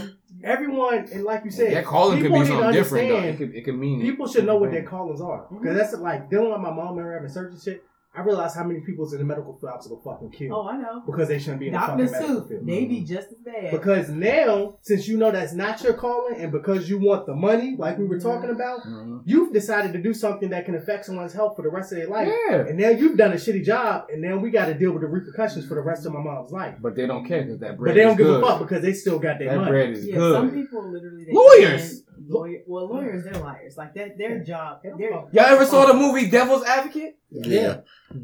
[0.43, 3.03] everyone and like you said, that calling could people be need to something different.
[3.05, 5.45] It understand could, it could mean people should know what their callings are.
[5.51, 7.83] Because that's like dealing with my mom and her having surgery shit.
[8.15, 10.67] I realize how many people's in the medical field I was gonna fucking kill Oh,
[10.67, 11.03] I know.
[11.05, 12.47] because they shouldn't be in the fucking medical too.
[12.47, 12.65] field.
[12.67, 13.69] They be just as bad.
[13.71, 17.75] Because now, since you know that's not your calling, and because you want the money,
[17.77, 19.21] like we were talking about, Mhm.
[19.25, 22.07] you've decided to do something that can affect someone's health for the rest of their
[22.07, 22.27] life.
[22.49, 22.65] Yeah.
[22.67, 25.07] And now you've done a shitty job, and now we got to deal with the
[25.07, 26.75] repercussions for the rest of my mom's life.
[26.81, 28.43] But they don't care because that bread But they don't is give good.
[28.43, 29.71] a fuck because they still got their That money.
[29.71, 30.33] bread is yeah, good.
[30.33, 32.03] some people literally they Lawyers!
[32.31, 33.75] Can- Lawyer, well, lawyers they're liars.
[33.77, 34.81] Like that, their job.
[34.83, 35.11] They don't They're.
[35.11, 37.17] Y'all ever saw the movie Devil's Advocate?
[37.31, 37.81] Yeah.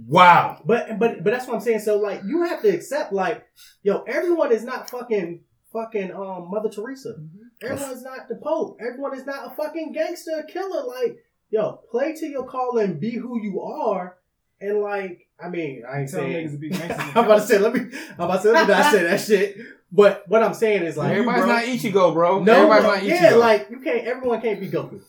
[0.07, 0.61] Wow.
[0.65, 1.79] But but but that's what I'm saying.
[1.79, 3.45] So like you have to accept like
[3.83, 5.41] yo, everyone is not fucking
[5.73, 7.15] fucking um Mother Teresa.
[7.61, 8.77] Everyone is not the Pope.
[8.79, 10.83] Everyone is not a fucking gangster killer.
[10.85, 11.17] Like
[11.49, 14.17] yo, play to your calling, be who you are,
[14.61, 16.51] and like I mean I ain't Tell niggas saying.
[16.51, 16.99] to be gangsters.
[17.15, 17.81] I'm about to say let me.
[18.17, 19.57] I'm about to say let me not say that shit.
[19.95, 22.43] But what I'm saying is like you, Everybody's bro, not Ichigo, bro.
[22.43, 23.21] no, Everybody's bro, not Ichigo.
[23.31, 24.05] yeah, like you can't.
[24.05, 24.99] Everyone can't be Goku.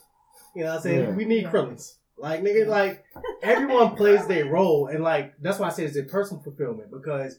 [0.55, 1.01] You know what I'm saying?
[1.01, 1.11] Yeah.
[1.11, 1.95] We need Krillins.
[2.19, 3.05] Like nigga, like
[3.43, 7.39] everyone plays their role, and like that's why I say it's a personal fulfillment because,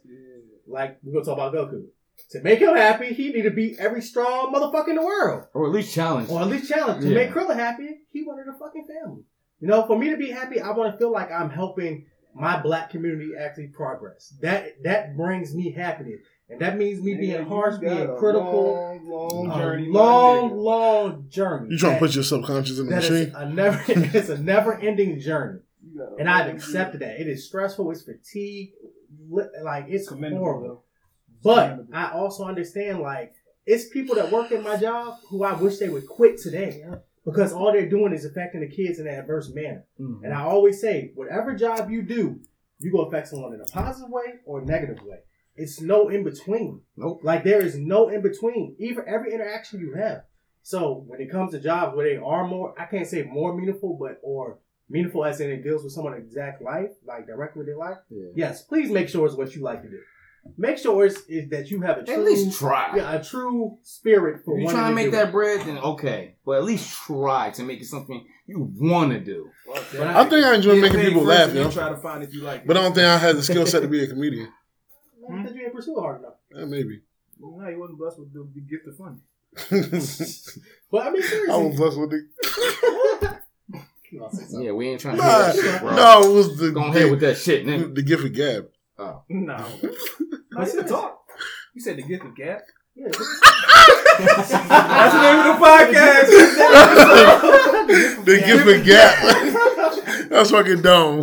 [0.67, 1.85] like we're gonna talk about Goku.
[2.31, 5.67] To make him happy, he need to beat every strong motherfucker in the world, or
[5.67, 6.29] at least challenge.
[6.29, 7.01] or at least challenge.
[7.03, 7.15] To Yeah.
[7.15, 9.21] make Krillin happy, he wanted a fucking family.
[9.61, 12.05] You know, for me to be happy, I want to feel like I'm helping
[12.39, 14.33] my black community actually progress.
[14.41, 18.99] That that brings me happiness, and that means me being harsh, being a critical.
[19.03, 19.87] Long, long a journey.
[19.87, 21.71] my long, long journey.
[21.71, 23.33] You trying to put your subconscious in the machine?
[23.35, 25.59] a never it's a never ending journey.
[25.81, 27.19] You got a And I've accepted that.
[27.19, 28.71] It is stressful, it's fatigue,
[29.63, 30.83] like it's Commendable, horrible.
[31.43, 31.95] But Commendable.
[31.95, 33.33] I also understand like
[33.65, 36.83] it's people that work in my job who I wish they would quit today.
[37.27, 39.85] Because all they're doing is affecting the kids in an adverse manner.
[39.99, 40.23] Mhm.
[40.23, 42.39] And I always say, whatever job you do,
[42.79, 45.19] you go affect someone in a positive way or a negative way.
[45.55, 46.81] It's no in between.
[46.95, 47.19] Nope.
[47.23, 48.75] Like there is no in between.
[48.79, 50.23] Even every interaction you have.
[50.61, 53.97] So when it comes to jobs where they are more, I can't say more meaningful,
[53.99, 54.59] but or
[54.89, 57.97] meaningful as in it deals with someone's exact life, like directly with their life.
[58.09, 58.27] Yeah.
[58.35, 59.99] Yes, please make sure it's what you like to do.
[60.57, 62.95] Make sure it's is that you have a true, At least try.
[62.95, 65.31] yeah, a true spirit for If you're trying to make that it.
[65.31, 66.35] bread, then okay.
[66.45, 69.49] But at least try to make it something you want to do.
[69.67, 71.71] But I think I enjoy making people laugh, and you then know.
[71.71, 72.67] Try to find if you like it.
[72.67, 74.49] But I don't think I had the skill set to be a comedian.
[75.29, 76.35] Not because you didn't pursue it hard enough.
[76.55, 77.01] Eh, maybe.
[77.39, 79.21] No, he wasn't blessed with the, the gift of fun.
[80.89, 83.37] But I mean, seriously, I seriously, was blessed with the.
[84.21, 84.61] I'll say something.
[84.61, 85.95] Yeah, we ain't trying to Nah, hear that shit, bro.
[85.95, 87.93] no, it was the Go ahead with that shit, nigga.
[87.93, 88.69] the gift of gab.
[88.99, 89.23] Oh.
[89.29, 89.55] No.
[90.57, 91.19] I said talk.
[91.75, 92.61] You said the gift of gap.
[92.95, 93.09] Yeah.
[93.09, 96.27] That's the name of the podcast.
[98.25, 100.29] the gift of gab.
[100.29, 101.21] That's fucking dumb.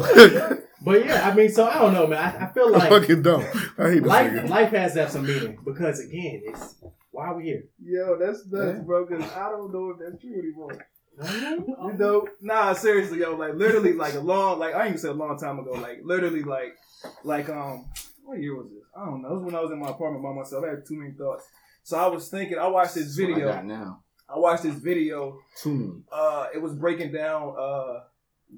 [0.84, 2.18] But yeah, I mean, so I don't know, man.
[2.18, 3.42] I, I feel like fucking dumb.
[3.78, 4.48] I hate this life nigga.
[4.50, 6.76] life has to have some meaning because again, it's
[7.10, 7.64] why are we here?
[7.82, 8.82] Yo, that's nuts, Yeah.
[8.84, 9.06] bro.
[9.06, 10.76] Because I don't know if that's true anymore.
[11.22, 15.10] You You know, nah, seriously, yo, like literally, like a long, like I even said
[15.10, 16.74] a long time ago, like literally, like,
[17.24, 17.86] like um,
[18.24, 18.82] what year was this?
[18.96, 19.28] I don't know.
[19.28, 20.64] It was when I was in my apartment by myself.
[20.64, 21.44] I had too many thoughts,
[21.82, 22.58] so I was thinking.
[22.58, 23.48] I watched this I video.
[23.48, 24.02] got now.
[24.28, 25.38] I watched this video.
[25.62, 25.92] Too many.
[26.10, 28.00] Uh, it was breaking down uh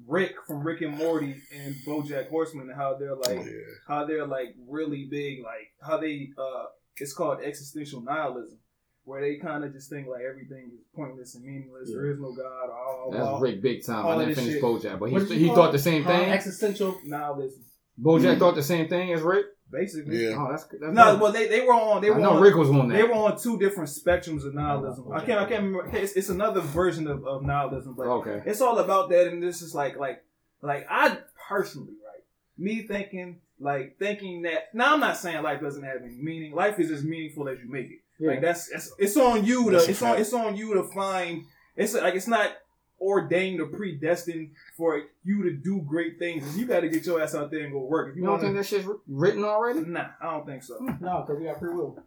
[0.07, 3.51] Rick from Rick and Morty and BoJack Horseman and how they're like Yeah.
[3.87, 6.65] how they're like really big, like how they uh
[6.97, 8.57] it's called existential nihilism,
[9.03, 11.89] where they kind of just think like everything is pointless and meaningless.
[11.91, 12.69] There is no God.
[12.69, 14.05] All, That's all Rick big time.
[14.05, 14.63] I didn't finish shit.
[14.63, 15.71] BoJack, but he he thought it?
[15.73, 16.29] the same Uh, thing.
[16.29, 16.97] existential.
[17.03, 17.63] nihilism,
[18.01, 18.39] BoJack mm-hmm.
[18.39, 19.45] thought the same thing as Rick.
[19.71, 20.23] basically.
[20.23, 20.35] Yeah.
[20.37, 21.21] Oh, that's that's No, dope.
[21.21, 22.95] well they, they were on they I were know on, Rick was on that.
[22.97, 25.05] they were on two different spectrums of nihilism.
[25.07, 25.97] Oh, I can't I can't remember.
[25.97, 28.41] It's, it's another version of, of nihilism, but Okay.
[28.45, 30.23] it's all about that and this is like like
[30.61, 31.17] like i
[31.47, 32.23] personally right
[32.57, 36.79] me thinking like thinking that now i'm not saying life doesn't have any meaning life
[36.79, 39.89] is as meaningful as you make it like that's it's, it's on you to That's
[39.89, 41.43] it's on it's on you to find
[41.75, 42.51] it's like it's not
[42.99, 47.35] ordained or predestined for you to do great things you got to get your ass
[47.35, 49.81] out there and go work if You you don't want think that shit's written already?
[49.81, 51.99] nah i don't think so No, because we got free will.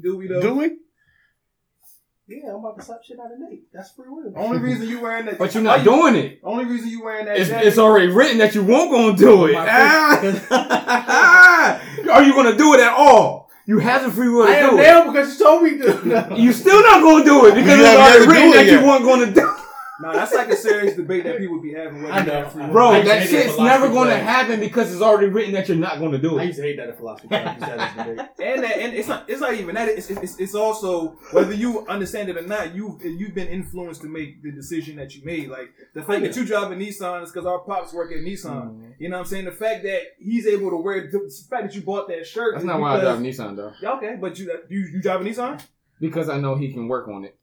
[0.00, 0.76] do we though Do we?
[2.28, 3.72] Yeah, I'm about to slap shit out of Nate.
[3.72, 4.32] That's free will.
[4.36, 6.38] only reason you wearing that But you're not doing it.
[6.44, 9.46] only reason you wearing that It's, jacket- it's already written that you won't gonna do
[9.46, 9.56] it.
[9.58, 10.20] Ah!
[12.12, 13.50] Are you gonna do it at all?
[13.66, 14.82] You have the free will to I am do it.
[14.82, 16.34] now because you told me to.
[16.36, 18.54] You still not gonna do it because You it's already had to do written it
[18.54, 18.86] that you yet.
[18.86, 19.56] weren't gonna do.
[20.00, 22.44] Nah, that's like a serious debate that people be having whether I know.
[22.44, 22.72] have.
[22.72, 25.76] Bro, I that hate that shit's never gonna happen because it's already written that you're
[25.76, 26.42] not gonna do it.
[26.42, 27.60] I used to hate that in philosophy class.
[27.60, 28.28] You said this debate.
[28.40, 31.86] and that, and it's not it's not even that it's, it's it's also whether you
[31.86, 35.48] understand it or not you you've been influenced to make the decision that you made
[35.48, 38.44] like the fact that you drive a Nissan is because our pops work at Nissan
[38.44, 38.90] mm-hmm.
[38.98, 41.74] you know what I'm saying the fact that he's able to wear the fact that
[41.74, 43.72] you bought that shirt That's is not why I drive because- Nissan though.
[43.82, 45.60] Yeah, okay but you you you drive a Nissan
[46.00, 47.36] Because I know he can work on it.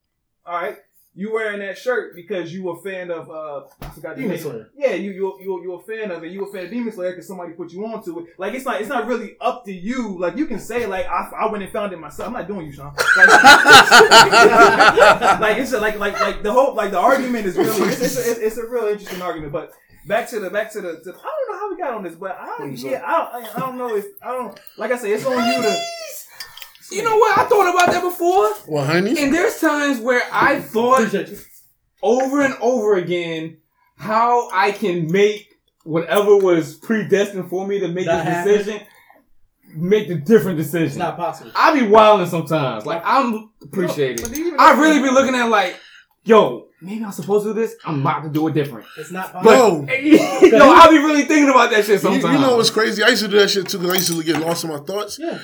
[0.46, 0.78] all right
[1.18, 4.40] you wearing that shirt because you a fan of uh I forgot the Demon name.
[4.40, 4.70] Slayer.
[4.78, 6.32] Yeah, you you you you a fan of it.
[6.32, 8.36] You a fan of Demon Slayer because somebody put you onto it.
[8.38, 10.16] Like it's not it's not really up to you.
[10.20, 12.28] Like you can say like I, I went and found it myself.
[12.28, 12.94] I'm not doing you, Sean.
[13.18, 13.28] Like,
[15.42, 18.38] like it's a, like like like the whole like the argument is really it's, it's,
[18.38, 19.52] a, it's a real interesting argument.
[19.52, 19.72] But
[20.06, 22.14] back to the back to the, to, I don't know how we got on this,
[22.14, 25.10] but I don't yeah I don't, I don't know if I don't like I said
[25.10, 25.76] it's on you to.
[26.92, 27.38] You know what?
[27.38, 28.54] I thought about that before.
[28.68, 29.22] Well, honey.
[29.22, 31.14] And there's times where I thought
[32.02, 33.58] over and over again
[33.98, 35.54] how I can make
[35.84, 38.58] whatever was predestined for me to make That this happened.
[38.58, 38.88] decision,
[39.76, 41.00] make the different It's decision.
[41.00, 41.52] not possible.
[41.56, 42.86] I be wilding sometimes.
[42.86, 44.26] Like I'm appreciating.
[44.30, 44.60] But it.
[44.60, 45.80] I if- really be looking at like,
[46.24, 47.76] yo, maybe I'm supposed to do this.
[47.86, 48.86] I'm about to do it different.
[48.98, 49.86] It's not But possible.
[49.86, 52.34] Bro, yo, I be really thinking about that shit you, sometimes.
[52.36, 53.02] you know what's crazy?
[53.04, 54.78] I used to do that shit too because I used to get lost in my
[54.80, 55.18] thoughts.
[55.20, 55.40] yeah.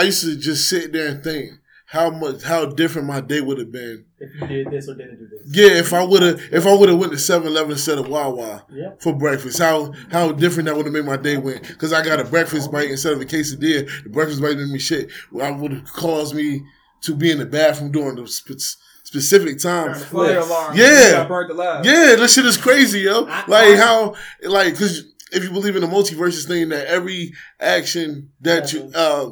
[0.00, 1.50] I used to just sit there and think
[1.86, 4.04] how much how different my day would have been.
[4.18, 5.40] If you did this or didn't do this.
[5.54, 8.64] Yeah, if I would have if I would have went to 7-Eleven instead of Wawa
[8.72, 9.02] Yep.
[9.02, 11.66] for breakfast, how how different that would have made my day went.
[11.66, 13.88] Because I got a breakfast bite instead of a quesadilla.
[14.04, 15.10] The breakfast bite didn't mean shit.
[15.32, 16.62] Well, I would have caused me
[17.02, 19.92] to be in the bathroom during the spe- specific time.
[19.94, 20.76] the fire alarm.
[20.76, 21.06] Yeah.
[21.06, 21.84] You got burnt alive.
[21.84, 23.26] Yeah, that shit is crazy, yo.
[23.26, 24.14] I- like I- how,
[24.44, 29.30] like, because if you believe in the multiverse, thing that every action that you, uh,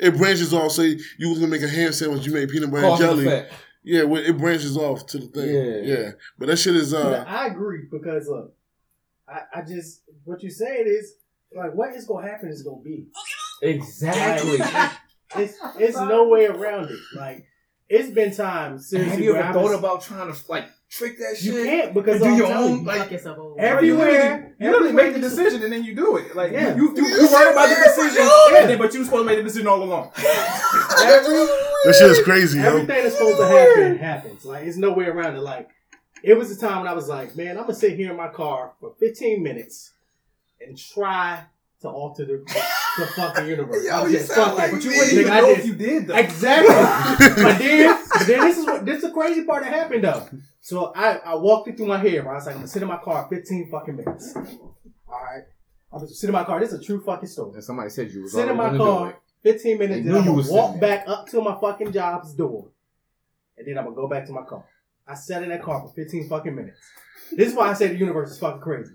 [0.00, 0.72] it branches off.
[0.72, 3.10] Say you was gonna make a ham sandwich, you made peanut butter and Cause and
[3.10, 3.26] jelly.
[3.26, 3.52] effect.
[3.82, 5.54] Yeah, well, it branches off to the thing.
[5.54, 5.96] Yeah.
[5.96, 8.54] Yeah, but that shit is Yeah, uh, I agree because look,
[9.28, 11.14] I, I just what you're saying is
[11.56, 13.06] like what is gonna happen is gonna be.
[13.62, 14.58] Exactly.
[15.36, 16.98] It's it's no way around it.
[17.14, 17.46] Like
[17.88, 19.10] it's been times seriously.
[19.12, 21.66] Have you where ever I thought about trying to like trick that You shit?
[21.66, 23.60] can't because And do I'm your telling own, like- Fuck yourself over.
[23.60, 26.34] Every- You literally- Everywhere- You literally make the decision and then you do it.
[26.36, 26.74] Like Yeah.
[26.76, 28.60] you, you, you, you worry about the decision, Yeah.
[28.60, 30.10] and then, but you supposed to make the decision all along.
[30.18, 31.34] every,
[31.84, 32.64] that shit is crazy, yo.
[32.66, 34.44] everything that's supposed to happen happens.
[34.44, 35.40] Like it's no way around it.
[35.40, 35.68] Like
[36.22, 38.28] it was a time when I was like, man, I'm gonna sit here in my
[38.28, 39.92] car for 15 minutes
[40.60, 41.44] and try
[41.80, 42.44] to alter the,
[42.98, 43.84] the fucking universe.
[43.84, 45.66] Yo, I was you just sound fucking- like But you wouldn't even I know if
[45.66, 46.16] you did though.
[46.16, 46.74] Exactly.
[47.42, 50.28] but then, but then this is what this is the crazy part that happened though.
[50.60, 52.26] So I, I walked it through my head.
[52.26, 54.36] I was like, I'm gonna sit in my car 15 fucking minutes.
[54.36, 54.44] All
[55.08, 55.44] right.
[55.92, 56.60] I'm gonna sit in my car.
[56.60, 57.54] This is a true fucking story.
[57.54, 60.06] And somebody said you was Sit in my car 15 minutes.
[60.06, 62.68] Knew I'm you gonna walk back up to my fucking job's door,
[63.56, 64.64] and then I'm gonna go back to my car.
[65.08, 66.78] I sat in that car for 15 fucking minutes.
[67.32, 68.92] This is why I say the universe is fucking crazy.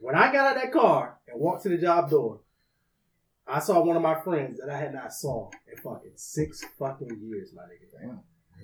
[0.00, 2.40] When I got out of that car and walked to the job door,
[3.46, 7.18] I saw one of my friends that I had not saw in fucking six fucking
[7.22, 8.00] years, my nigga.
[8.00, 8.20] Damn.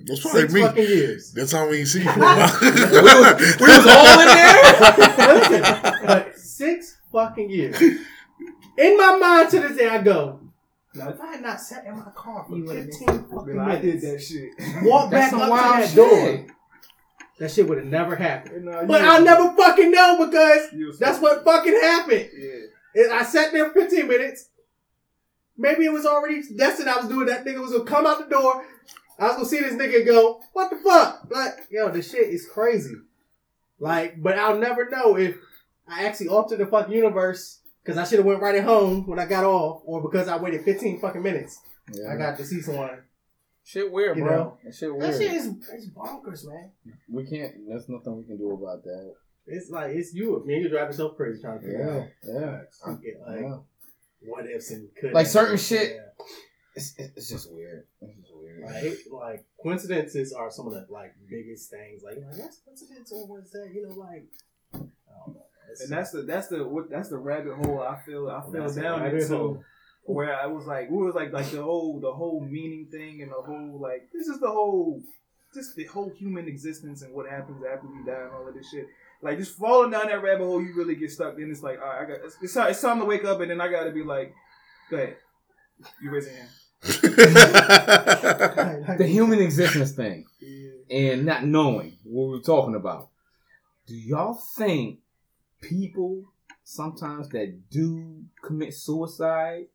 [0.07, 0.61] That's probably Six me.
[0.63, 1.33] fucking years.
[1.33, 2.59] That's how we ain't see you for a while.
[2.61, 4.63] we, was, we was all in there.
[5.61, 7.81] Listen, but six fucking years.
[7.81, 10.41] In my mind to this day, I go,
[10.95, 13.69] now if I had not sat in my car for You would've 15 fucking like,
[13.69, 14.85] I did minutes, that shit.
[14.85, 16.47] walk That's back some up wild to that shit.
[16.47, 16.57] door,
[17.43, 18.64] that shit would have never happened.
[18.86, 22.31] But I'll never fucking know because that's what fucking happened.
[22.39, 23.02] Yeah.
[23.02, 24.48] And I sat there for 15 minutes.
[25.59, 28.32] Maybe it was already destined I was doing that nigga was gonna come out the
[28.32, 28.64] door.
[29.19, 31.27] I was gonna see this nigga go, what the fuck?
[31.31, 32.94] Like, yo, this shit is crazy.
[33.81, 35.36] Like, but I'll never know if
[35.89, 39.19] I actually altered the fucking universe because I should have went right at home when
[39.19, 41.60] I got off, or because I waited 15 fucking minutes.
[42.09, 43.02] I got to see someone.
[43.64, 44.36] Shit weird, You bro.
[44.36, 44.59] know?
[44.64, 45.20] That shit That weird.
[45.22, 46.72] shit is it's bonkers, man.
[47.10, 47.52] we can't.
[47.68, 49.14] There's nothing we can do about that.
[49.47, 50.43] It's like it's you.
[50.47, 52.40] Man, you drive yourself crazy trying to figure Yeah, out.
[52.40, 52.60] yeah.
[52.86, 53.59] I get, like, yeah.
[54.28, 55.98] what ifs and could Like certain shit-
[56.74, 57.84] It's, it's just weird.
[58.01, 58.62] It's just weird.
[58.62, 62.02] Like, like coincidences are some of the like biggest things.
[62.02, 63.68] Like, like that's coincidence or what's that?
[63.74, 64.24] You know, like
[64.72, 65.43] I don't know.
[65.70, 68.72] It's- And that's the that's the what that's the rabbit hole I feel I fell
[68.72, 69.62] down into hole.
[70.05, 73.31] Where I was like we was like like the whole the whole meaning thing and
[73.31, 75.01] the whole like this is the whole
[75.55, 78.70] just the whole human existence and what happens after we die and all of this
[78.70, 78.89] shit.
[79.20, 81.37] Like just falling down that rabbit hole, you really get stuck.
[81.37, 83.41] Then it's like, all right, I got it's, it's, time, it's time to wake up,
[83.41, 84.35] and then I got to be like,
[84.91, 85.16] go ahead,
[86.03, 86.49] you raise your hand.
[88.99, 90.24] the human existence thing
[90.91, 93.11] and not knowing what we're talking about.
[93.87, 94.99] Do y'all think
[95.61, 96.24] people
[96.65, 99.66] sometimes that do commit suicide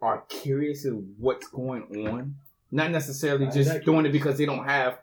[0.00, 2.36] are curious of what's going on?
[2.70, 4.98] Not necessarily just that- doing it because they don't have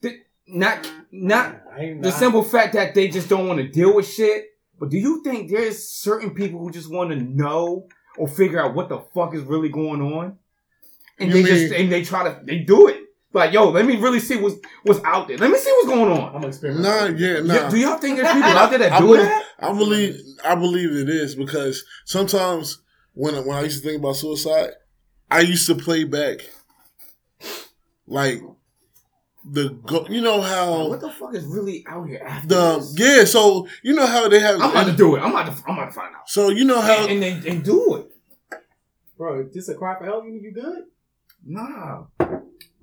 [0.00, 4.08] the, not not I the simple fact that they just don't want to deal with
[4.08, 4.46] shit.
[4.78, 8.74] But do you think there's certain people who just want to know or figure out
[8.74, 10.38] what the fuck is really going on?
[11.18, 12.96] And You they mean- just and they try to they do it.
[13.32, 15.36] Like, yo, let me really see what's what's out there.
[15.38, 16.34] Let me see what's going on.
[16.34, 16.82] I'm experiment.
[16.82, 17.68] nah, yeah, nah.
[17.68, 19.44] Do y'all think there's people out there that I do believe, that?
[19.60, 22.80] I believe I believe it is because sometimes
[23.20, 24.70] when when I used to think about suicide,
[25.30, 26.38] I used to play back
[28.06, 28.42] like
[29.44, 32.98] the go, you know how What the fuck is really out here after the this?
[32.98, 35.20] yeah so you know how they have I'm about to do it.
[35.20, 36.28] I'm about to I'm about to find out.
[36.28, 38.58] so you know how And, and they, they do it.
[39.16, 39.40] bro.
[39.46, 40.24] Is this a cry for help?
[40.26, 40.82] You you good?
[41.44, 42.04] Nah.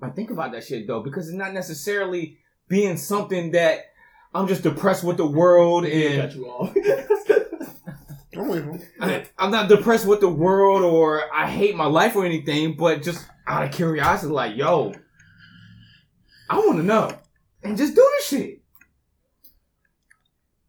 [0.00, 2.38] I think about that shit though, because it's not necessarily
[2.68, 3.86] being something that
[4.34, 6.32] I'm just depressed with the world and
[8.38, 8.56] Cut you off.
[8.56, 8.88] I'm waiting.
[9.00, 13.02] I, I'm not depressed with the world or I hate my life or anything, but
[13.02, 14.94] just out of curiosity, like, yo,
[16.48, 17.18] I want to know
[17.62, 18.62] and just do this shit.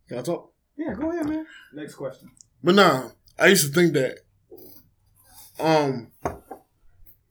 [0.07, 0.51] Can I talk?
[0.75, 1.45] Yeah, go ahead, man.
[1.73, 2.31] Next question.
[2.63, 4.19] But nah, I used to think that.
[5.59, 6.11] Um,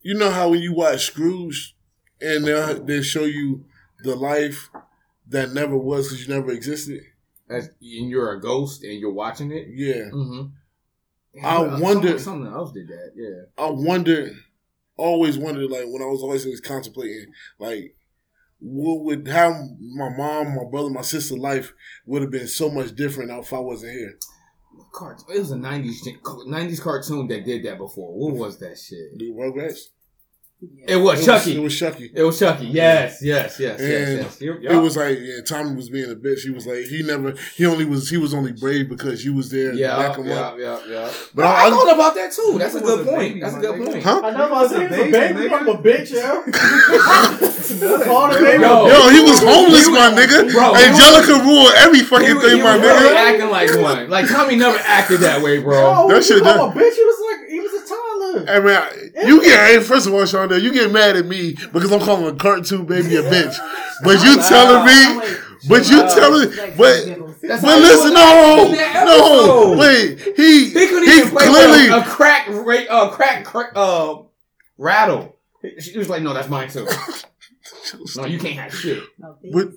[0.03, 1.75] you know how when you watch Scrooge,
[2.21, 3.65] and they they show you
[4.03, 4.71] the life
[5.29, 7.01] that never was because you never existed.
[7.51, 9.69] As, and you're a ghost and you're watching it.
[9.75, 11.45] Yeah, Mm-hmm.
[11.45, 13.13] I wonder- Something else did that.
[13.15, 13.65] Yeah.
[13.65, 14.31] I wonder.
[14.97, 17.27] always wondered, like when I was always contemplating,
[17.59, 17.95] like
[18.61, 21.73] what would how my mom, my brother, my sister life
[22.07, 24.19] would have been so much different if I wasn't here.
[24.93, 26.01] Cart- It was a '90s
[26.49, 28.13] 90s cartoon that did that before.
[28.13, 29.17] What was that shit?
[29.19, 29.81] The Rugrats.
[30.89, 31.57] It was It Chuckie.
[31.57, 32.11] it was Chuckie.
[32.13, 32.67] It was Chuckie.
[32.67, 34.41] Yes, yes, yes, yes, And yes.
[34.41, 36.41] You're- It was like yeah, Tommy was being a bitch.
[36.41, 39.51] He was like he never he only was he was only brave because you was
[39.53, 40.57] there yeah, back him yeah, up.
[40.59, 41.05] yeah, yeah.
[41.33, 42.57] But But I, I- I thought about that too.
[42.59, 43.19] That's a good a point.
[43.19, 43.87] baby, That's a good nigga.
[43.93, 44.03] point.
[44.03, 44.21] Huh?
[44.25, 45.59] I know my saying Baby, a baby nigga.
[45.59, 46.43] from a bitch, yo.
[48.05, 48.63] Call the baby.
[48.63, 48.87] Yo.
[48.89, 50.51] Yo, he was homeless, my nigga.
[50.51, 53.31] Bro, he Angelica ruled every fucking was- thing, he my was really nigga.
[53.31, 54.11] acting like one.
[54.11, 56.09] Like Tommy never acted that way, bro.
[56.09, 56.75] That that shit shit done- a bitch.
[56.75, 57.18] He was like, he was
[58.43, 58.71] a toddler.
[58.81, 61.93] Hey man, you get hey, first of all, Sean, you get mad at me because
[61.93, 63.57] I'm calling a cartoon baby a bitch,
[64.05, 65.37] but you telling me,
[65.69, 70.87] but you telling, but That's but listen, no, acting in that no, wait, he He
[70.87, 74.17] couldn't he even play clearly a, a crack, ra- uh, crack, crack, uh,
[74.77, 75.37] rattle.
[75.63, 76.87] He, she was like, "No, that's mine too.
[78.17, 79.03] No, you can't have shit."
[79.53, 79.73] But-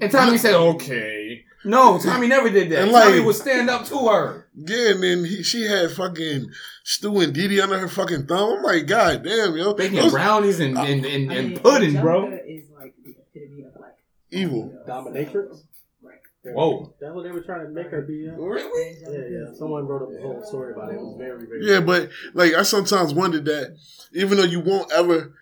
[0.00, 2.82] And Tommy said, "Okay." No, Tommy never did that.
[2.84, 4.46] And like- Tommy would stand up to her.
[4.56, 6.50] yeah, and then he, she had fucking
[6.84, 8.58] Stu and Didi under her fucking thumb.
[8.58, 12.32] I'm like, God damn, yo, Baking those brownies and, and, and, and pudding, bro.
[12.32, 13.96] Is like the epitome of like
[14.30, 14.74] evil.
[14.88, 15.60] Dominatrix.
[16.02, 16.54] Right.
[16.54, 16.94] Whoa.
[17.00, 18.26] That's what they were trying to make her be.
[18.28, 18.96] uh, Really?
[19.02, 19.10] Yeah,
[19.50, 19.54] yeah.
[19.58, 20.94] Someone wrote up a whole story about it.
[20.94, 21.66] It was very, very.
[21.66, 23.76] Yeah, but like I sometimes wonder that
[24.14, 25.34] even though you won't ever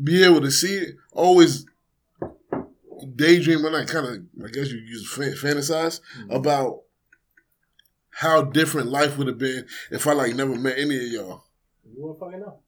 [0.00, 1.64] be able to see it, always
[3.16, 6.30] daydream and I kind of I guess you use fan- fantasize mm-hmm.
[6.30, 6.82] about
[8.10, 11.44] how different life would have been if I like never met any of y'all.
[11.84, 12.58] you won't fucking know.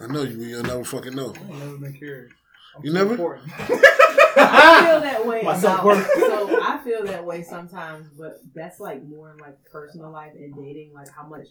[0.00, 1.30] I know you, you'll never fucking know.
[1.34, 2.32] I've never been curious.
[2.76, 3.10] I'm You never?
[3.12, 3.50] important.
[4.38, 5.82] I feel that way My about.
[6.16, 10.54] So I feel that way sometimes, but that's like more in like personal life and
[10.54, 10.92] dating.
[10.94, 11.46] Like how much,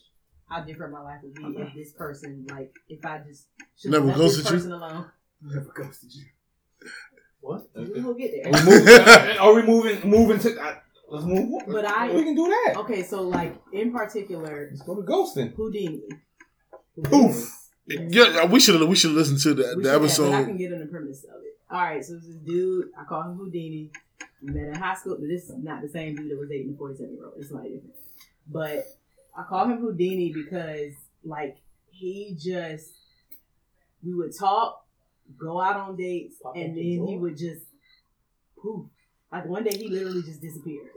[0.47, 3.47] how different my life would be if this person, like if I just
[3.77, 4.51] should Never let this ghosted you?
[4.51, 5.05] person alone.
[5.41, 6.25] Never ghosted you.
[7.45, 7.67] What?
[7.75, 8.65] We'll get Are there.
[8.65, 10.75] we moving, are we moving, moving to, uh,
[11.09, 11.61] let's move.
[11.67, 12.77] But I- we can do that.
[12.79, 15.53] Okay, so like in particular, Let's go to ghosting.
[15.55, 16.01] Houdini.
[17.03, 17.51] Poof.
[17.87, 20.45] Yeah, we should we should listen to the, We the should have, but I episode.
[20.47, 21.53] can get in the premise of it.
[21.69, 23.91] All right, so this dude, I call him Houdini.
[24.41, 26.71] We met in high school, but this is not the same dude that was dating
[26.71, 27.33] the 47 year old.
[27.37, 27.95] It's slightly different.
[28.47, 28.85] But
[29.37, 30.93] I call him Houdini because,
[31.23, 31.57] like,
[31.91, 32.91] he just,
[34.03, 34.84] we would talk,
[35.39, 37.65] go out on dates, Pop and then he would just
[38.61, 38.87] poof.
[39.31, 40.87] Like one day he literally just disappeared.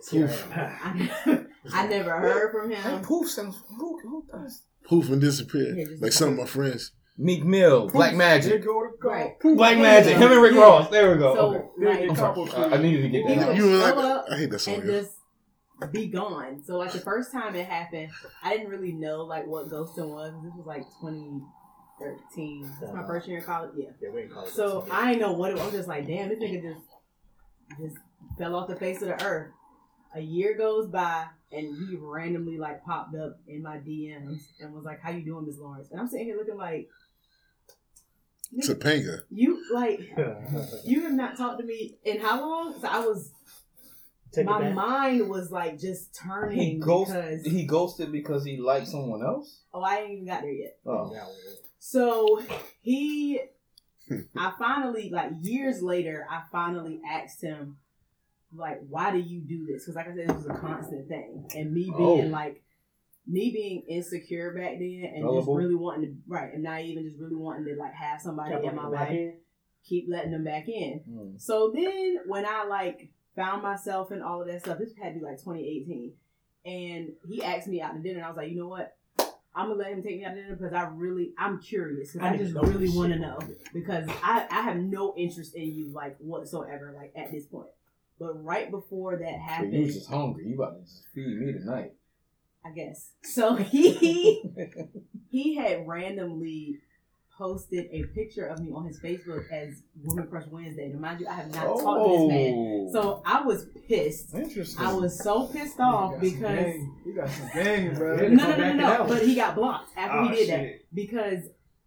[0.54, 3.02] I, I never heard from him.
[3.02, 4.62] Poof who, who does?
[4.84, 6.92] Poof and disappear, Yeah, like some of my friends.
[7.16, 7.94] Meek Mill, Poof.
[7.94, 8.64] Black Magic.
[9.02, 9.34] Right.
[9.40, 9.78] Black.
[9.78, 10.16] Magic.
[10.16, 10.60] Him and Rick yeah.
[10.60, 10.88] Ross.
[10.88, 11.34] There we go.
[11.34, 12.08] So, okay.
[12.08, 13.56] like, I, I needed to get that.
[13.56, 14.74] You, like, I hate that song.
[14.74, 15.18] And just
[15.86, 16.62] be gone.
[16.64, 18.10] So like the first time it happened,
[18.42, 20.32] I didn't really know like what ghosting was.
[20.42, 21.40] This was like twenty
[22.00, 22.64] 13.
[22.64, 23.06] It's my uh-huh.
[23.06, 23.70] first year in college.
[23.76, 23.88] Yeah.
[24.00, 24.52] Yeah, we in college.
[24.52, 25.62] So I know what it was.
[25.62, 26.86] I'm just like, damn, this nigga just
[27.80, 27.96] just
[28.38, 29.52] fell off the face of the earth.
[30.14, 34.84] A year goes by and he randomly like popped up in my DMs and was
[34.84, 35.88] like, How you doing, Miss Lawrence?
[35.90, 36.88] And I'm sitting here looking like
[38.66, 39.20] Topanga.
[39.30, 40.00] You like
[40.84, 42.80] you have not talked to me in how long?
[42.80, 43.32] So I was
[44.32, 48.88] Take my mind was like just turning he ghost, because he ghosted because he liked
[48.88, 49.62] someone else.
[49.72, 50.76] Oh, I ain't even got there yet.
[50.84, 51.14] Oh,
[51.78, 52.42] so
[52.80, 53.40] he,
[54.36, 57.76] I finally like years later, I finally asked him
[58.54, 59.84] like, why do you do this?
[59.84, 62.28] Because like I said, it was a constant thing, and me being Oh.
[62.28, 62.62] like.
[63.30, 67.18] Me being insecure back then and just really wanting to right and not even just
[67.20, 69.34] really wanting to like have somebody in my bring it back life, in.
[69.86, 71.00] keep letting them back in.
[71.06, 71.36] Hmm.
[71.36, 75.18] So then when I like found myself and all of that stuff, this had to
[75.18, 76.14] be like 2018.
[76.64, 78.96] And he asked me out to dinner and I was like, you know what?
[79.58, 82.24] I'm gonna let him take me out to dinner because I really I'm curious because
[82.24, 83.40] I I, just know really want to know
[83.74, 87.70] because I I have no interest in you like whatsoever like at this point.
[88.20, 90.46] But right before that So you was just hungry.
[90.46, 91.92] You about to just feed me tonight.
[92.64, 94.44] I guess so he
[95.30, 96.78] he had randomly
[97.38, 100.88] posted a picture of me on his Facebook as Woman Crush Wednesday.
[100.88, 102.54] Now mind you, I have not talked to this man.
[102.54, 102.92] Oh.
[102.92, 104.34] So I was pissed.
[104.34, 104.84] interesting.
[104.84, 106.94] I was so pissed off got some because game.
[107.06, 108.16] you got some game, bro.
[108.16, 109.04] No, no, no, no, no.
[109.06, 110.48] But he got blocked after Oh, he did shit.
[110.48, 111.44] that because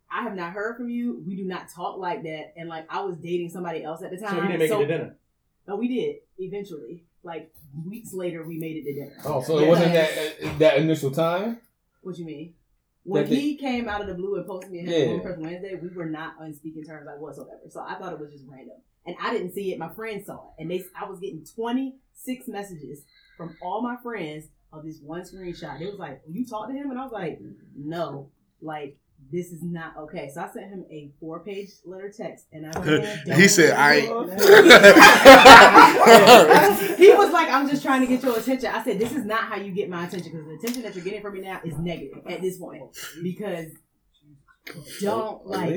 [0.10, 1.22] I have not heard from you.
[1.28, 4.18] We do not talk like that, and like I was dating somebody else at the
[4.18, 4.30] time.
[4.36, 5.16] So he didn't make it to dinner.
[5.68, 7.04] No, we did eventually.
[7.24, 7.54] Like
[7.86, 9.16] weeks later, we made it to dinner.
[9.26, 10.10] Oh, so it wasn't that
[10.44, 11.60] uh, that initial time.
[12.02, 12.54] What do you mean?
[13.04, 15.22] When they- he came out of the blue and posted me a Yeah.
[15.22, 17.62] person Wednesday, we were not on speaking terms like whatsoever.
[17.70, 19.80] So I thought it was just random, and I didn't see it.
[19.80, 23.04] My friends saw it, and they I was getting twenty six messages
[23.38, 25.82] from all my friends of this one screenshot.
[25.82, 27.40] It was like, "You talked to him?" And I was like,
[27.76, 28.30] "No,
[28.62, 28.98] like."
[29.32, 30.30] This is not okay.
[30.34, 32.72] So I sent him a four page letter text and I
[33.26, 34.02] said, He said, "I."
[36.98, 38.70] he was like, I'm just trying to get your attention.
[38.74, 41.04] I said, this is not how you get my attention because the attention that you're
[41.04, 42.84] getting from me now is negative at this point.
[43.24, 43.68] Because
[45.02, 45.74] don't oh, like,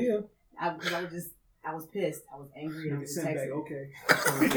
[0.59, 1.29] I, 'cause I was just,
[1.67, 2.21] I was pissed.
[2.31, 2.91] I was angry.
[2.93, 3.51] I was Send back, texting.
[3.61, 3.89] okay.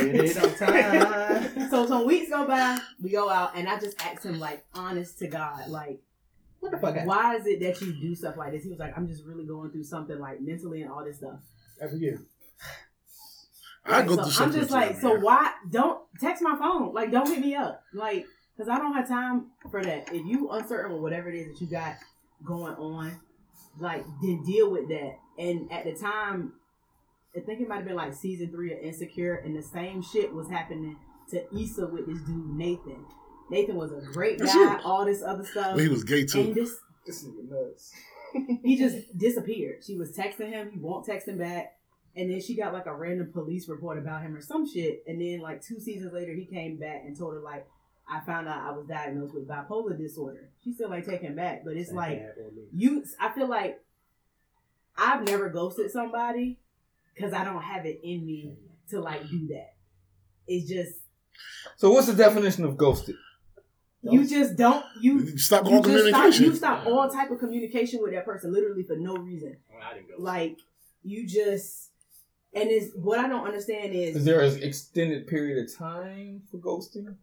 [0.13, 1.71] Get it on time.
[1.71, 5.19] So some weeks go by, we go out, and I just asked him like, honest
[5.21, 6.01] to God, like,
[6.61, 6.91] What the fuck?
[6.91, 7.09] happened?
[7.09, 8.65] why is it that you do stuff like this?
[8.65, 11.39] He was like, I'm just really going through something like mentally and all this stuff.
[11.81, 12.21] Every year.
[13.85, 14.61] I go so through something.
[14.61, 16.93] I'm just like, so why don't text my phone?
[16.93, 18.27] Like, don't hit me up, like,
[18.57, 20.13] because I don't have time for that.
[20.13, 21.95] If you uncertain with whatever it is that you got
[22.45, 23.19] going on,
[23.79, 25.19] like, then deal with that.
[25.39, 26.55] And at the time,
[27.37, 30.35] I think it might have been like season three of Insecure, and the same shit
[30.35, 30.97] was happening
[31.31, 33.05] to Issa with this dude Nathan.
[33.51, 34.85] Nathan was a great guy, it.
[34.85, 36.55] all this other stuff, Well, he was gay and too.
[36.55, 36.77] this
[37.07, 37.93] This nigga nuts.
[38.65, 39.83] he just disappeared.
[39.85, 41.75] She was texting him, he won't text him back.
[42.17, 45.05] And then she got like a random police report about him or some shit.
[45.07, 47.67] And then like two seasons later, he came back and told her like,
[48.11, 50.49] I found out I was diagnosed with bipolar disorder.
[50.65, 52.23] She still ain't taking back, but it's like
[52.75, 53.05] you.
[53.21, 53.81] I feel like
[54.97, 56.59] I've never ghosted somebody
[57.15, 58.55] because I don't have it in me
[58.91, 59.75] to like do that.
[60.47, 60.95] It's just
[61.77, 63.17] So what's the definition of ghosted?
[64.03, 65.37] You just don't you.
[65.39, 66.45] Stop You all just stop, communication.
[66.45, 69.57] you stop all type of communication with that person literally for no reason.
[69.83, 70.15] I didn't go.
[70.23, 70.59] like
[71.03, 71.91] you just
[72.55, 76.59] and it's what I don't understand Is is there an extended period of time for
[76.59, 77.15] ghosting?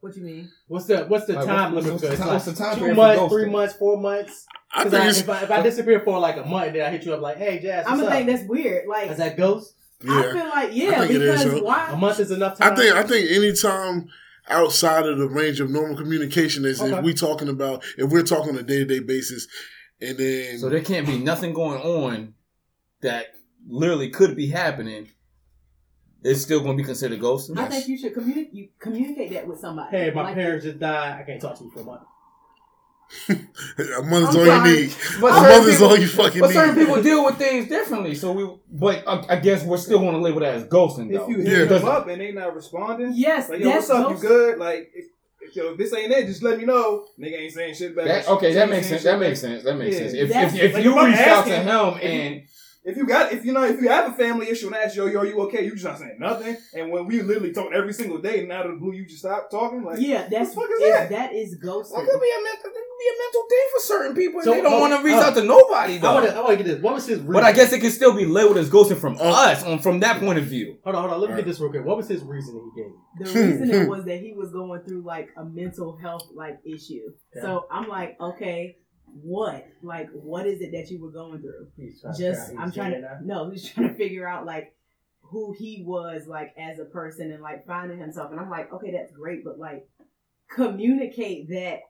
[0.00, 0.50] what you mean.
[0.66, 2.02] What's the what's the Like, time what's- limit?
[2.02, 4.46] what's the time- It's what's the time two period for months, three months, four months.
[4.74, 6.90] I 'Cause think I- if, I, if I disappear for like a month, then I
[6.90, 8.88] hit you up like, "Hey, Jazz, I'm gonna think that's weird.
[8.88, 9.74] Like Is that ghost?
[10.02, 10.32] I yeah.
[10.32, 11.68] feel like yeah, think it is, because yo.
[11.68, 12.72] A month is enough time.
[12.72, 14.08] I think I think anytime
[14.48, 16.96] outside of the range of normal communication is Okay.
[16.96, 19.46] if we're talking about if we're talking on a day to day basis,
[20.00, 22.34] and then So there can't be nothing going on
[23.02, 23.26] that
[23.66, 25.08] literally could be happening.
[26.24, 27.58] It's still going to be considered ghosting.
[27.58, 28.54] I think you should communicate.
[28.54, 29.96] You communicate that with somebody.
[29.96, 31.20] Hey, my Like, parents just died.
[31.20, 32.02] I can't talk to you for a month.
[33.28, 34.94] a month's I'm all you need.
[35.20, 36.86] but A certain month is people- all you fucking But certain need.
[36.86, 38.14] people deal with things differently.
[38.14, 41.12] So we, but I, I guess we're still going to label that as ghosting.
[41.12, 41.22] Though.
[41.24, 41.58] If you Yeah.
[41.58, 44.08] hit them up and they not responding, Yes, like yo, that's what's up?
[44.10, 44.58] ghost- You good?
[44.58, 45.04] Like, if,
[45.40, 47.06] if, yo, if this ain't it, just let me know.
[47.20, 48.06] Nigga ain't saying shit back.
[48.06, 49.02] That, okay, that Ain't makes sense.
[49.04, 49.62] That makes sense.
[49.64, 50.00] That makes Yeah.
[50.02, 50.14] sense.
[50.14, 52.42] If That's- if, if like, you reach out to him if you- and
[52.84, 55.06] If you got, if you know, if you have a family issue and ask yo,
[55.06, 55.64] yo, are you okay?
[55.64, 56.56] You just not saying nothing.
[56.74, 59.20] And when we literally talk every single day, and out of the blue, you just
[59.20, 59.84] stop talking.
[59.84, 61.10] Like, Yeah, that's What the fuck is is- that?
[61.10, 61.94] that is ghosting.
[61.94, 64.40] that could be a mental, that could be a mental thing for certain people.
[64.40, 65.20] and So, they don't oh, want to reach oh.
[65.20, 66.14] out to nobody I though.
[66.14, 66.34] want to.
[66.34, 66.82] I want to get this.
[66.82, 67.18] What was his?
[67.20, 67.32] Reason?
[67.32, 70.18] But I guess it can still be labeled as ghosting from us on from that
[70.20, 70.78] point of view.
[70.82, 71.20] Hold on, hold on.
[71.20, 71.44] Let me Alright.
[71.44, 71.84] get this real quick.
[71.84, 72.92] What was his reasoning he gave?
[73.34, 77.12] The reason it was that he was going through like a mental health like issue.
[77.36, 77.42] Yeah.
[77.42, 78.76] So I'm like, okay,
[79.20, 79.66] what?
[79.82, 81.68] Like, what is it that you were going through?
[81.76, 83.24] He's trying just he's I'm trying to that.
[83.24, 84.74] no, he's trying to figure out like
[85.20, 88.30] who he was like as a person and like finding himself.
[88.30, 89.88] And I'm like, okay, that's great, but like
[90.48, 91.80] communicate that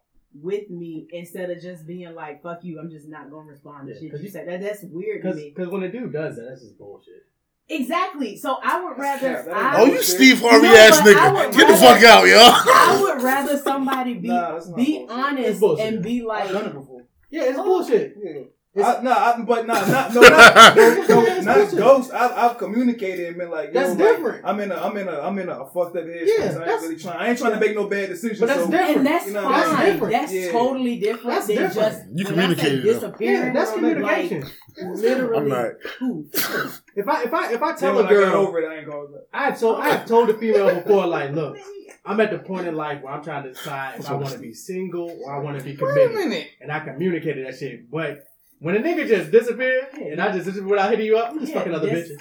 [0.40, 3.94] with me instead of just being like, fuck you, I'm just not gonna respond to
[3.94, 4.48] Yeah, shit 'cause you you- said.
[4.48, 7.26] That that's weird to Because when a dude does that, that's just bullshit.
[7.68, 8.36] Exactly.
[8.36, 9.44] So I would rather cap.
[9.46, 11.32] That I, Oh, you Steve No, Harvey ass nigga.
[11.46, 12.36] would Get the fuck out, yo.
[12.38, 15.10] I would rather somebody be Nah, be bullshit.
[15.10, 16.81] honest and be I've done it like before.
[17.32, 18.14] Yeah, it's oh, bullshit.
[18.22, 18.30] Yeah.
[18.74, 22.10] It's- I, nah, I, but nah, not, no, not, no, no, not ghost.
[22.10, 24.46] I've, I've communicated and been like, yo, That's like, different.
[24.46, 26.26] I'm in a, I'm in a, I'm in a fucked up headspace.
[26.26, 27.16] Yeah, I ain't that's- really trying.
[27.18, 28.40] I ain't trying to make no bad decisions.
[28.40, 28.96] But that's so, different.
[28.96, 29.98] and that's You know, fine.
[29.98, 30.32] that's That's.
[30.32, 30.52] Yeah.
[30.52, 31.74] totally different That's than different.
[31.74, 32.92] just You when I communicated, though.
[32.94, 33.42] disappearing.
[33.46, 34.44] Yeah, that's Like, communication.
[34.78, 35.70] literally, I'm not.
[36.96, 38.76] If I if I if I tell when a I got girl, over it, I
[38.78, 39.08] ain't going.
[39.34, 41.56] I have told I have told the female before, like, look,
[42.04, 44.38] I'm at the point in life where I'm trying to decide if I want to
[44.38, 46.48] be single or I want to be Wait a committed, minute.
[46.60, 47.88] and I communicated that shit.
[47.90, 48.24] But
[48.58, 51.52] when a nigga just disappeared and I just disappeared without hitting you up, I'm just
[51.52, 52.18] Yeah, fucking other that's- bitches.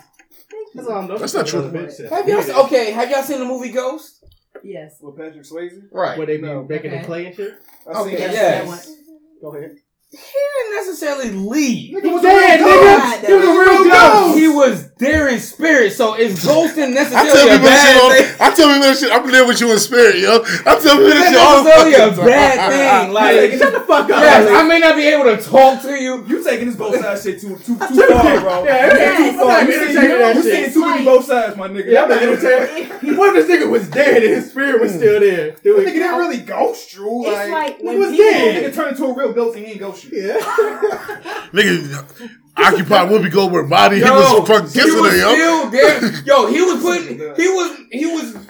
[0.76, 1.20] That's all I'm doing.
[1.20, 1.60] That's not true.
[1.62, 1.80] other.
[2.10, 2.92] Have y'all se- okay?
[2.92, 4.24] Have y'all seen the movie Ghost?
[4.64, 4.98] Yes.
[5.02, 6.18] With Patrick Swayze, Right.
[6.18, 6.64] Where they be No.
[6.64, 7.00] making Okay.
[7.02, 7.54] the clay and shit.
[7.88, 8.32] I Okay, seen that.
[8.34, 8.60] yes.
[8.62, 9.22] That one.
[9.42, 9.76] Go ahead.
[10.12, 12.02] He didn't necessarily leave.
[12.04, 13.26] He was dead, nigga.
[13.28, 14.38] He was a real ghost.
[14.38, 18.26] He was there in spirit, so is ghosting I tell necessarily a bad shit.
[18.28, 18.36] thing?
[18.42, 19.12] all- I tell people that shit.
[19.12, 20.42] I'm there with you in spirit, yo.
[20.44, 23.14] I tell people that It's shit all the necessarily a fucking bad thing.
[23.22, 24.10] Like, Shut the fuck up.
[24.10, 26.26] yes, I may not be able to talk to you.
[26.28, 28.64] You taking this both sides shit too too too Too far, bro.
[28.66, 29.32] Yeah, Yes.
[29.34, 29.52] too far.
[29.52, 30.54] I'm You not see- entertaining that you shit.
[30.56, 31.86] seeing too many both sides, my nigga.
[31.88, 33.18] Yeah, I'm not entertaining.
[33.18, 34.98] What if this nigga was dead and his spirit was hmm.
[34.98, 35.52] still there?
[35.54, 37.24] Nigga didn't really ghost you.
[37.26, 38.64] It's Like, like He when was people, dead.
[38.72, 40.28] nigga turned into a real ghost and he ain't ghost you.
[40.28, 40.38] Yeah.
[41.52, 43.98] Nigga, occupy Whoopi Goldberg body.
[43.98, 45.34] he Yo, was fucking he kissing was her, yo.
[45.34, 46.24] still there.
[46.24, 47.18] Yo, he was putting.
[47.36, 47.78] He was.
[47.92, 48.48] He was.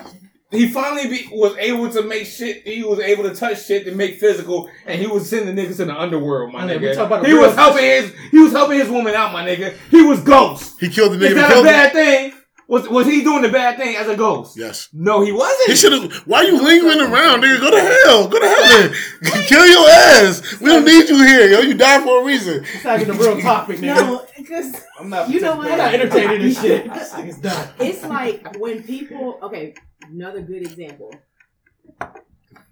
[0.51, 2.67] He finally be, was able to make shit.
[2.67, 5.87] He was able to touch shit to make physical, and he was sending niggas in
[5.87, 6.93] the underworld, my I mean, nigga.
[6.93, 8.13] talk about He was helping his.
[8.31, 9.73] He was helping his woman out, my nigga.
[9.89, 10.77] He was ghost.
[10.79, 11.71] He killed the nigga Is that that a killed him.
[11.71, 12.33] bad thing?
[12.71, 14.57] Was was he doing the bad thing as a ghost?
[14.57, 14.87] Yes.
[14.93, 15.71] No, he wasn't.
[15.71, 16.13] He should have.
[16.25, 17.59] Why you lingering around, nigga?
[17.59, 18.29] Go to hell.
[18.29, 18.95] Go to heaven.
[19.47, 20.57] Kill your ass.
[20.61, 21.59] We don't need you here, yo.
[21.59, 22.63] You died for a reason.
[22.63, 23.95] It's not even a real topic, nigga.
[23.97, 25.29] no, because I'm not.
[25.29, 25.69] You know what?
[25.69, 26.85] I'm not entertaining this shit.
[26.93, 27.67] This nigga's done.
[27.77, 29.37] it's like when people.
[29.43, 29.75] Okay,
[30.09, 31.13] another good example.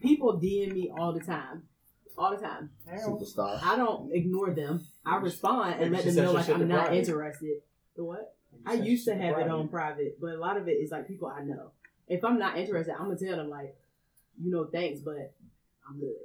[0.01, 1.63] People DM me all the time,
[2.17, 2.69] all the time.
[2.89, 3.59] Superstar.
[3.61, 4.79] I don't ignore them.
[5.05, 7.63] I respond and let them know like I'm not interested.
[7.97, 8.38] The what?
[8.65, 11.27] I used to have it on private, but a lot of it is like people
[11.27, 11.71] I know.
[12.07, 13.75] If I'm not interested, I'm gonna tell them like,
[14.41, 15.33] you know, thanks, but
[15.87, 16.15] I'm good.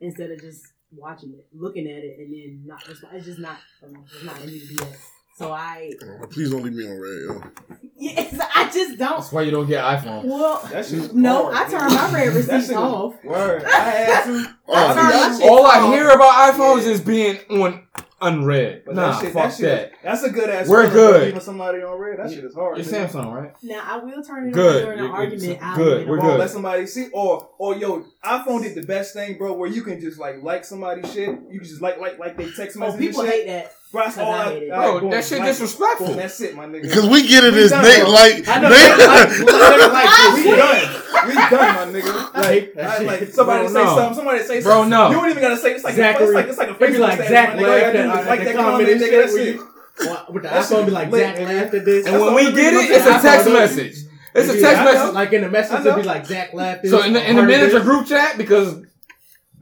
[0.00, 0.64] Instead of just
[0.94, 3.16] watching it, looking at it, and then not respond.
[3.16, 3.58] It's just not.
[3.82, 4.96] It's not in me to do that.
[5.36, 7.42] So I, oh, Please don't leave me on read, yo.
[7.98, 9.18] yes, I just don't.
[9.18, 10.24] That's why you don't get iPhone.
[10.24, 11.70] Well, That shit is no, hard, I nigga.
[11.70, 13.22] turn my read That receipts off.
[13.22, 13.64] Word.
[13.66, 14.56] I had to.
[14.66, 17.86] Oh, I turn my All I hear about iPhones is being on
[18.20, 18.82] unread.
[18.86, 19.90] But nah, that shit, fuck that that.
[19.90, 20.68] shit, that's a good ass.
[20.68, 21.22] We're good.
[21.24, 22.78] Leaving somebody on read, that shit is hard.
[22.78, 23.08] It's nigga.
[23.08, 23.54] Samsung, right?
[23.62, 24.76] Now I will turn it Good.
[24.76, 25.58] on during an You- you- argument.
[25.62, 26.08] I'll good.
[26.08, 26.20] We're on.
[26.20, 26.40] Bro, good.
[26.40, 30.00] let somebody see, or or yo, iPhone did the best thing, bro, where you can
[30.00, 31.28] just like like somebody's shit.
[31.50, 32.96] You can just like like like they text oh, message.
[32.96, 33.40] Oh, people and shit.
[33.40, 33.72] hate that.
[33.92, 34.70] Bro, that's all I I, hate it.
[34.72, 36.06] all right, Bro, boom, that shit like, disrespectful.
[36.08, 36.82] boom, that's it, my nigga.
[36.82, 38.10] Because we get it We as done, Nate, bro.
[38.10, 38.68] like, I know.
[38.68, 41.02] Nate, Like, like, like, we we done.
[41.28, 41.50] We done,
[41.92, 42.34] my nigga.
[42.34, 43.94] Like, I, like somebody Bro, say no.
[43.96, 44.90] something, somebody say Bro, something.
[44.90, 45.08] no.
[45.10, 46.86] You don't even gotta say it's like Zachary- it's like it's like a It'd be
[46.96, 47.66] Facebook like status, Zach my nigga.
[47.66, 48.98] All you laughed gotta at do is at like that comment comment, nigga.
[49.00, 49.12] shit.
[49.12, 49.60] That's where it.
[49.98, 51.44] Well, With the iPhone, be like Zach nigga.
[51.46, 52.06] laughed at this.
[52.06, 53.96] And when we get it, it's a text message.
[54.34, 55.00] It's a text I like- know.
[55.00, 55.14] message.
[55.14, 55.90] Like in the message, know.
[55.92, 58.06] it'd be like Zach laughed at So in the, in or the heard manager group
[58.06, 58.82] chat, because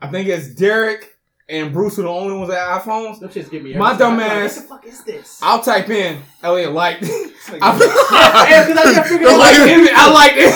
[0.02, 1.13] I think it's Derek
[1.54, 3.20] and Bruce are the only ones that have iPhones.
[3.20, 3.74] Them shits get me.
[3.74, 4.14] My dumb.
[4.14, 5.40] I'm like, What the fuck is this?
[5.42, 6.96] I'll type in Elliot like.
[7.02, 8.46] I 'cause I
[9.26, 9.88] I like him.
[9.94, 10.54] I like it.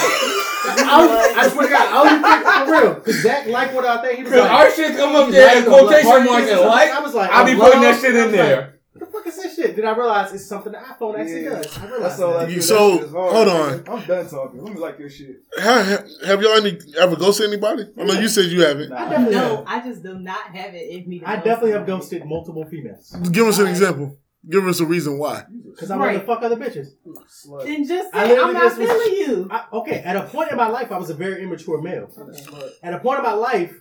[0.71, 2.95] I, I swear to God, I only think for real.
[2.95, 4.17] Because Zach liked what I think.
[4.19, 6.91] He was Cause like, our shit come up there in quotation marks and like.
[6.91, 8.78] I was like, I'll be putting that shit in was there.
[8.99, 9.77] What the fuck is this shit?
[9.77, 11.51] Then I realized it's something the iPhone actually Yeah.
[11.51, 11.79] does.
[11.79, 12.47] I realized That's all that.
[12.49, 12.53] do.
[12.53, 13.73] You- That so, shit is hard, hold on.
[14.01, 14.65] I'm done talking.
[14.65, 15.37] Let me like your shit.
[15.61, 17.85] have, have y'all any, ever ghosted anybody?
[17.99, 18.91] I know you said you haven't.
[18.91, 18.97] Nah.
[18.97, 19.65] I definitely No, have.
[19.67, 21.23] I just do not have it in me.
[21.25, 23.15] I definitely have ghosted multiple females.
[23.31, 24.17] Give us an example.
[24.49, 25.45] Give us a reason why.
[25.71, 26.87] Because I want to fuck other bitches.
[27.07, 27.65] Slut.
[27.65, 29.49] Then just I say literally I'm not just was- feeling you.
[29.51, 32.07] I, okay, at a point in my life, I was a very immature male.
[32.17, 32.71] Slut.
[32.83, 33.75] At a point in my life,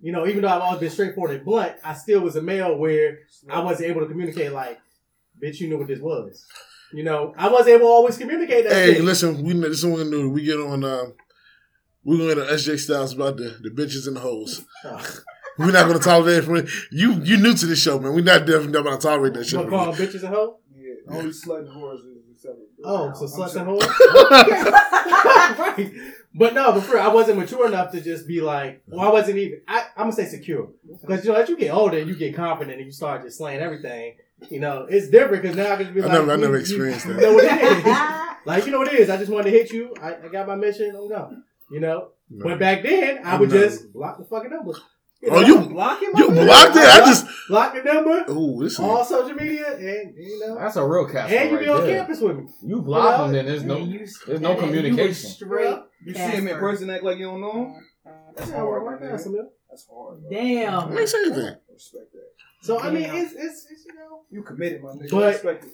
[0.00, 2.76] you know, even though I've always been straightforward and blunt, I still was a male
[2.76, 3.18] where
[3.50, 4.78] I wasn't able to communicate like,
[5.42, 6.44] bitch, you knew what this was.
[6.92, 9.04] You know, I wasn't able to always communicate that Hey, shit.
[9.04, 10.30] listen, we this is what we're do.
[10.30, 10.84] We get on.
[10.84, 11.14] Um,
[12.04, 14.64] we're gonna get SJ Styles about the, the bitches and the hoes.
[14.84, 15.04] Oh.
[15.58, 16.44] We're not gonna tolerate that.
[16.44, 16.56] from
[16.92, 17.20] you.
[17.24, 18.14] You new to this show, man.
[18.14, 19.58] We're not definitely not gonna tolerate that You shit.
[19.58, 20.54] want to call bitches and hoes?
[20.76, 22.66] Yeah, only slut and whores is acceptable.
[22.84, 23.88] Oh, so I'm sluts and sure-
[24.46, 24.58] hoes?
[25.58, 25.92] right.
[26.34, 29.38] But no, but for I wasn't mature enough to just be like, well, I wasn't
[29.38, 30.68] even, I, I'm gonna say secure.
[31.00, 33.60] Because, you know, as you get older, you get confident and you start just slaying
[33.60, 34.16] everything.
[34.50, 36.56] You know, it's different because now I can be I like, never- I you- never
[36.58, 37.22] experienced you that.
[37.22, 37.84] know what it is.
[38.46, 39.10] like, you know what it is.
[39.10, 39.94] I just wanted to hit you.
[40.00, 40.94] I, I got my mission.
[40.94, 41.42] I'm gone.
[41.70, 42.10] You know?
[42.30, 42.44] No.
[42.44, 44.52] But back then, I I'm would not- just block the fucking
[45.26, 45.44] Oh, number.
[45.44, 46.82] Oh, you- blocking You blocked it.
[46.84, 47.26] I just.
[47.48, 48.78] block the number, Oh, this is.
[48.80, 51.28] all social media, and you know, That's a real cat.
[51.30, 51.98] and you right be on there.
[51.98, 52.44] campus with me.
[52.62, 53.32] You block You know?
[53.32, 55.30] then there's no And you- there's no and- and you communication.
[55.30, 55.78] Straight.
[56.04, 57.74] You see him in person, act like you don't know him.
[58.36, 59.14] That's Yeah, hard, right my now.
[59.16, 59.46] Samir.
[59.68, 60.20] That's hard.
[60.22, 60.30] bro.
[60.30, 60.92] Damn.
[60.92, 61.56] I ain't say anything.
[61.72, 62.22] Respect that.
[62.62, 64.20] So I mean, it's, it's it's you know.
[64.30, 65.10] You committed, my nigga.
[65.10, 65.70] But- respect it.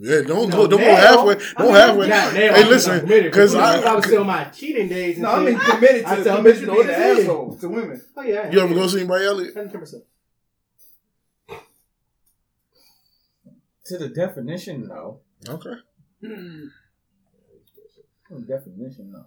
[0.00, 0.66] Yeah, don't No, go.
[0.68, 1.34] Don't go halfway.
[1.34, 2.08] Don't mean, halfway.
[2.08, 5.14] now, Hey, listen, not committed, 'cause but I- I was still my cheating days.
[5.16, 5.46] And No, I shit.
[5.54, 8.02] mean committed I to tell committed bitches to being an asshole to women.
[8.16, 9.54] oh yeah, You ever go see anybody, Elliot?
[9.54, 10.04] Hundred percent.
[13.86, 15.20] To the definition, no.
[15.48, 15.74] Okay.
[16.20, 16.64] Hmm.
[18.28, 19.24] To the definition, no.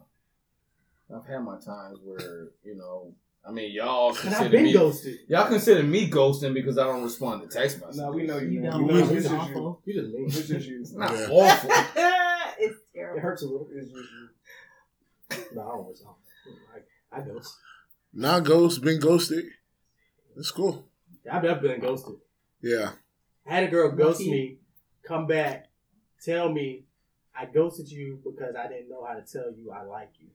[1.14, 3.14] I've had my times where you know.
[3.47, 4.72] I mean, y'all consider me.
[4.73, 5.19] ghosted.
[5.27, 7.97] Y'all consider me ghosting because I don't respond to text messages.
[7.99, 8.49] Nah, we know you.
[8.49, 8.85] You don't.
[8.88, 9.39] Know It's it's It's just you.
[9.57, 9.81] awful.
[9.85, 10.26] You just mean.
[10.27, 10.80] It's just you.
[10.81, 11.27] It's not Yeah.
[11.31, 11.69] awful.
[12.59, 13.68] it's It hurts a little.
[13.73, 14.30] It's just you.
[15.55, 15.97] No, I don't.
[17.13, 17.55] I, I ghost.
[18.13, 18.81] Not ghost.
[18.84, 19.45] Been ghosted.
[20.38, 20.85] It's cool.
[21.31, 22.15] I've never been ghosted.
[22.61, 22.91] Yeah.
[23.47, 24.57] I had a girl ghost me,
[25.03, 25.69] come back,
[26.23, 26.84] tell me
[27.35, 30.27] I ghosted you because I didn't know how to tell you I like you.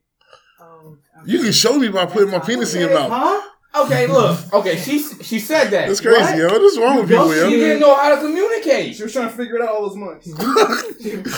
[0.60, 3.10] Oh, You can show me by putting my penis in your mouth.
[3.12, 3.84] Huh?
[3.84, 4.38] Okay, look.
[4.54, 5.86] Okay, she she said that.
[5.88, 6.36] That's crazy, What?
[6.38, 6.48] yo.
[6.48, 8.94] What's wrong with You people, ghosted She didn't know how to communicate.
[8.96, 10.26] She was trying to figure it out all those months.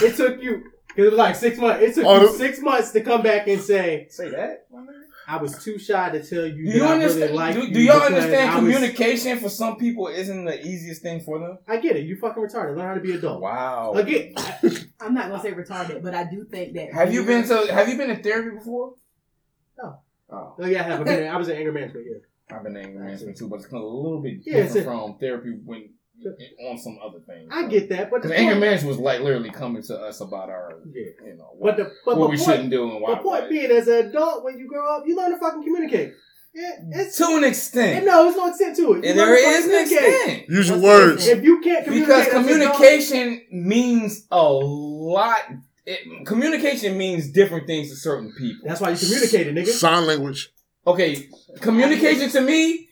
[0.03, 1.83] it took you because it was like six months.
[1.83, 4.67] It took Oh, you this- six months to come back and say Say that.
[5.31, 6.65] I was too shy to tell you.
[6.67, 7.23] Do that you I understand?
[7.25, 10.65] Really like do, you do y'all understand I was- communication for some people isn't the
[10.67, 11.59] easiest thing for them?
[11.67, 12.05] I get it.
[12.07, 12.77] You fucking retarded.
[12.77, 13.43] Learn how to be a adult.
[13.43, 13.93] Wow.
[13.95, 14.35] Again,
[15.01, 16.93] I'm not gonna say retarded, but I do think that.
[16.95, 18.95] Have you been to Have you been to therapy before?
[19.81, 20.01] No.
[20.31, 21.01] Oh, oh yeah, I have.
[21.01, 22.07] I've been- I was in anger management.
[22.11, 22.57] Yeah.
[22.57, 24.67] I've been in anger management too, but it's kind of a little bit Yeah, different
[24.67, 25.91] it's a- from therapy when
[26.69, 27.49] on some other things.
[27.53, 30.49] I get that, but the Because anger management was like literally coming to us about
[30.51, 31.05] our, Yeah.
[31.25, 33.15] you know, but the but what we point, shouldn't do and why.
[33.15, 36.15] the point being, as an adult, when you grow up, you learn to fucking communicate.
[36.55, 39.05] Yeah, it's to an and extent, no, there's no extent to it.
[39.05, 40.49] You and learn there to an extent.
[40.49, 41.27] Use your words.
[41.29, 45.39] If you can't communicate, because as an adult- communication means a lot.
[45.91, 48.69] It, communication means different things to certain people.
[48.69, 49.69] that's why you communicated, nigga.
[49.69, 50.51] Sign language.
[50.87, 51.29] Okay,
[51.61, 52.89] communication to me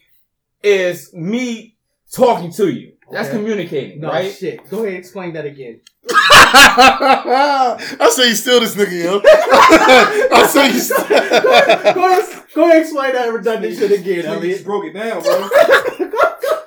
[0.63, 1.77] is me
[2.11, 2.93] talking to you.
[3.13, 3.37] That's Okay.
[3.39, 4.33] communicating, No right?
[4.35, 4.69] shit.
[4.71, 5.81] Go ahead, explain that again.
[7.99, 9.21] I say you steal this nigga, yo.
[9.25, 14.25] I say you go, ahead, go, ahead, go ahead, explain that redundant shit again.
[14.25, 14.55] Nigga Elliot.
[14.57, 15.49] just broke it down, bro.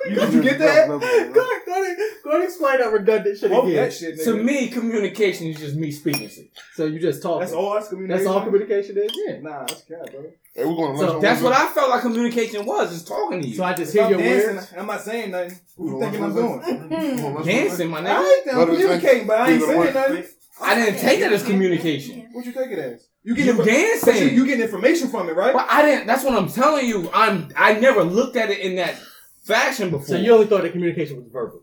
[0.08, 0.88] You, did you get that?
[0.88, 1.40] Go ahead, go
[1.82, 3.76] ahead, go ahead, explain that redundant shit Broke again.
[3.76, 4.24] that shit, nigga.
[4.24, 6.28] To me, communication is just me speaking.
[6.28, 6.48] to you.
[6.74, 7.38] So you just talk.
[7.40, 8.24] That's all that's communication.
[8.24, 9.12] That's all communication is.
[9.14, 9.38] Yeah.
[9.40, 10.24] Nah, that's cat, bro.
[10.52, 11.20] Hey, we're going to So.
[11.20, 13.54] That's what I felt like communication was, is talking to you.
[13.54, 14.72] So I just If hear I'm your dancing, words.
[14.76, 15.58] I'm not saying nothing.
[15.76, 17.44] What you thinking I'm doing?
[17.44, 18.04] Dancing, my nigga.
[18.06, 18.82] right, I'm What is that?
[18.82, 20.24] communicating, but I ain't saying nothing.
[20.62, 22.28] I didn't take that as communication.
[22.32, 23.08] What you take it as?
[23.22, 24.34] You You get but you, dancing.
[24.34, 25.52] you get information from it, right?
[25.54, 26.06] But I didn't.
[26.06, 27.08] That's what I'm telling you.
[27.14, 27.48] I'm.
[27.56, 28.96] I never looked at it in that
[29.44, 30.06] fashion before.
[30.06, 31.62] So you only thought that communication was verbal.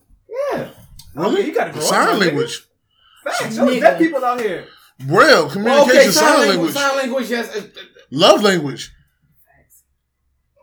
[0.52, 0.70] yeah.
[1.16, 1.46] Really?
[1.46, 2.64] You gotta grow up, Sign language.
[3.24, 3.56] Facts.
[3.58, 4.66] There's deaf people out here.
[5.00, 5.18] Braille.
[5.20, 6.00] Well, Communication.
[6.00, 6.74] okay, sign language.
[6.74, 7.30] Sign language.
[7.30, 7.68] Yes.
[8.12, 8.92] Love language.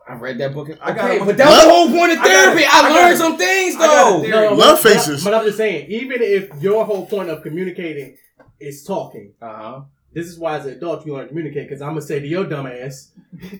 [0.06, 0.68] I read that book.
[0.68, 1.24] Okay, I got it.
[1.24, 2.28] but that was the whole point of I it.
[2.28, 2.64] therapy.
[2.64, 3.18] I, I got learned it.
[3.18, 4.22] some things though.
[4.22, 4.26] it.
[4.26, 4.48] Theory.
[4.48, 5.24] Love but- faces.
[5.24, 8.16] But, but I'm just saying, even if your whole point of communicating
[8.60, 9.80] is talking, Uh huh.
[10.12, 11.68] this is why as an adult you learn to communicate.
[11.68, 13.12] Because I'm gonna say to your dumb ass,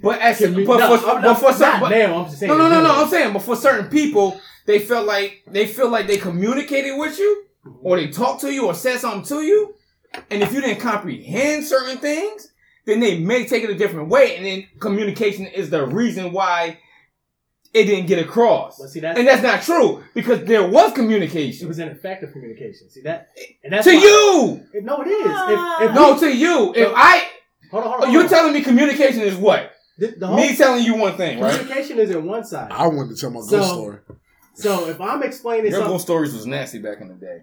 [0.02, 0.66] But as but no,
[0.98, 2.18] for, I'm- but for I'm some, but, now.
[2.18, 2.50] I'm just saying.
[2.50, 3.02] no, no, no, no.
[3.02, 7.18] I'm saying, but for certain people, they felt like they feel like they communicated with
[7.18, 7.46] you,
[7.82, 9.74] or they talked to you, or said something to you,
[10.30, 12.48] and if you didn't comprehend certain things,
[12.86, 16.78] then they may take it a different way, and then communication is the reason why
[17.72, 18.78] it didn't get across.
[18.78, 21.66] But see, that's And that's not true because there was communication.
[21.66, 22.88] it communication was ineffective communication.
[22.90, 23.28] See that?
[23.64, 24.66] And that's to why- you.
[24.72, 25.26] It- No, it is.
[25.26, 26.72] If, if No, we- to you.
[26.76, 26.94] If No.
[26.96, 27.24] I,
[27.70, 28.12] hold on, hold on.
[28.12, 28.38] you're hold on.
[28.38, 29.72] telling me communication is what?
[29.98, 31.56] the, the whole Me telling you one thing, right?
[31.58, 32.70] communication is in one side.
[32.72, 33.98] I wanted to tell my ghost story.
[34.54, 37.42] So if I'm explaining Your something, ghost stories was nasty back in the day.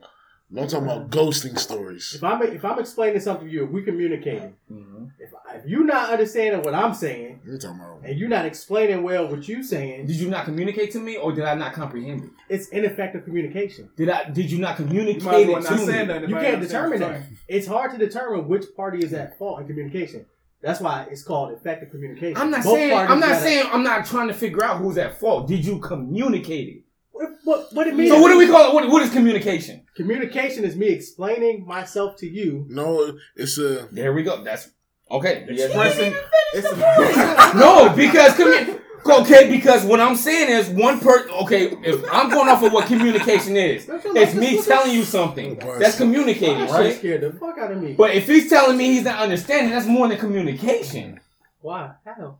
[0.57, 2.14] I'm talking about ghosting stories.
[2.15, 5.06] if I'm if I'm explaining something to you, if we communicating, Mm-hmm.
[5.19, 8.02] if, if you're not understanding what I'm saying You're talking about.
[8.06, 11.32] and you're not explaining well what you're saying, Did you not communicate to me, or
[11.34, 12.30] did I not comprehend it?
[12.49, 13.90] it's ineffective communication.
[13.98, 14.30] Did I?
[14.30, 16.28] Did you not communicate might as well it to say me?
[16.28, 17.22] You can't determine that.
[17.48, 20.26] It's hard to determine which party is at fault in communication.
[20.61, 22.38] That's why it's called effective communication.
[22.38, 22.94] I'm not Both saying.
[22.98, 23.65] I'm not gotta- saying.
[23.72, 25.48] I'm not trying to figure out who's at fault.
[25.48, 26.84] Did you communicate it?
[27.14, 28.10] What, what, what it means?
[28.12, 28.74] So what do we call it?
[28.74, 29.86] What, what is communication?
[29.96, 32.66] Communication is me explaining myself to you.
[32.70, 33.88] No, it's a.
[33.92, 34.44] There we go.
[34.44, 34.70] That's
[35.10, 35.46] okay.
[35.48, 36.14] Expressing.
[36.54, 38.80] It's a, No, because commu-
[39.22, 41.28] okay, because what I'm saying is one per.
[41.44, 45.56] Okay, if I'm going off of what communication is, it's me telling you something.
[45.80, 46.98] That's communicating, That shit right?
[46.98, 47.94] scared the fuck out of me.
[47.94, 51.20] But if he's telling me he's not understanding, that's more than communication.
[51.62, 51.92] Why?
[52.06, 52.38] How?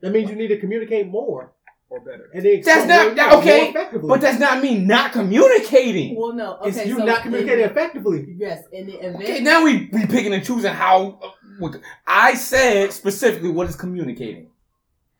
[0.00, 1.52] That means you need to communicate more.
[1.90, 2.30] Or better.
[2.34, 3.72] And then That's not- that- okay.
[4.02, 6.16] But that's not me not communicating.
[6.16, 6.56] Well, no.
[6.58, 8.34] Okay, it's you so not communicating in- effectively.
[8.38, 9.16] Yes, in the event.
[9.22, 11.18] Okay, now we we picking and choosing how.
[11.22, 14.48] uh, what- I said specifically what is communicating.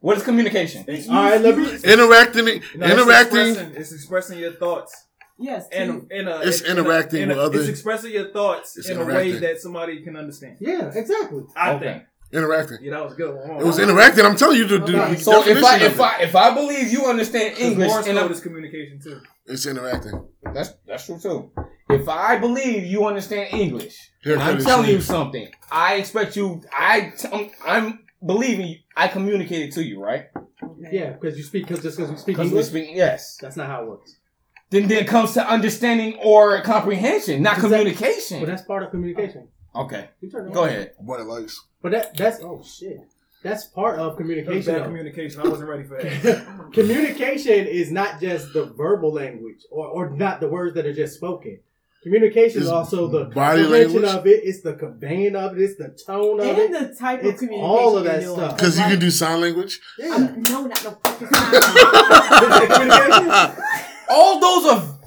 [0.00, 0.84] What is communication?
[0.86, 1.64] It's All right, let me.
[1.82, 3.48] Interacting, No, it's interacting.
[3.48, 4.92] expressing, it's expressing your thoughts
[5.38, 8.28] yes, and in a It's in a- interacting in a- with other- It's expressing your
[8.30, 10.58] thoughts It's in a way that somebody can understand.
[10.60, 11.42] Yeah, exactly.
[11.56, 11.84] I Okay.
[11.84, 12.02] think.
[12.30, 12.78] Interacting.
[12.82, 13.34] Yeah, that was a good.
[13.34, 13.60] One.
[13.60, 14.24] It was interacting.
[14.24, 15.16] I'm telling you the, the Okay.
[15.16, 16.00] So if I if.
[16.00, 19.20] I if I believe you understand English Morse and code I'm, is communication too.
[19.46, 20.28] It's interacting.
[20.52, 21.50] that's that's true too.
[21.88, 26.60] If I believe you understand English Here I'm telling you something, I expect you.
[26.70, 28.76] I I'm, I'm believing you.
[28.94, 30.26] I communicated to you, right?
[30.92, 32.66] Yeah, because you speak cause just because we speak Because we're English.
[32.66, 32.96] speaking.
[32.96, 33.38] Yes.
[33.40, 34.16] That's not how it works.
[34.70, 37.78] Then then it comes to understanding or comprehension, not Exactly.
[37.78, 38.40] communication.
[38.40, 39.48] But that's part of communication.
[39.74, 40.10] Okay.
[40.20, 40.68] You turn it Go on.
[40.68, 40.92] ahead.
[41.00, 41.64] Boy likes.
[41.82, 43.00] But that that's oh shit.
[43.42, 44.74] that's part of communication.
[44.74, 45.40] bad communication.
[45.40, 46.46] I wasn't ready for that.
[46.72, 51.14] communication is not just the verbal language or, or not the words that are just
[51.14, 51.60] spoken.
[52.02, 54.04] Communication is also the body language.
[54.04, 54.40] of it.
[54.44, 55.62] It's the conveying of it.
[55.62, 56.70] It's the tone of and it.
[56.70, 58.56] the type of communication all of that stuff.
[58.56, 59.80] Because you can do sign language.
[59.98, 60.14] Yeah.
[60.14, 61.28] I'm, no, not no fucking
[62.88, 63.56] time.
[64.08, 64.97] All those are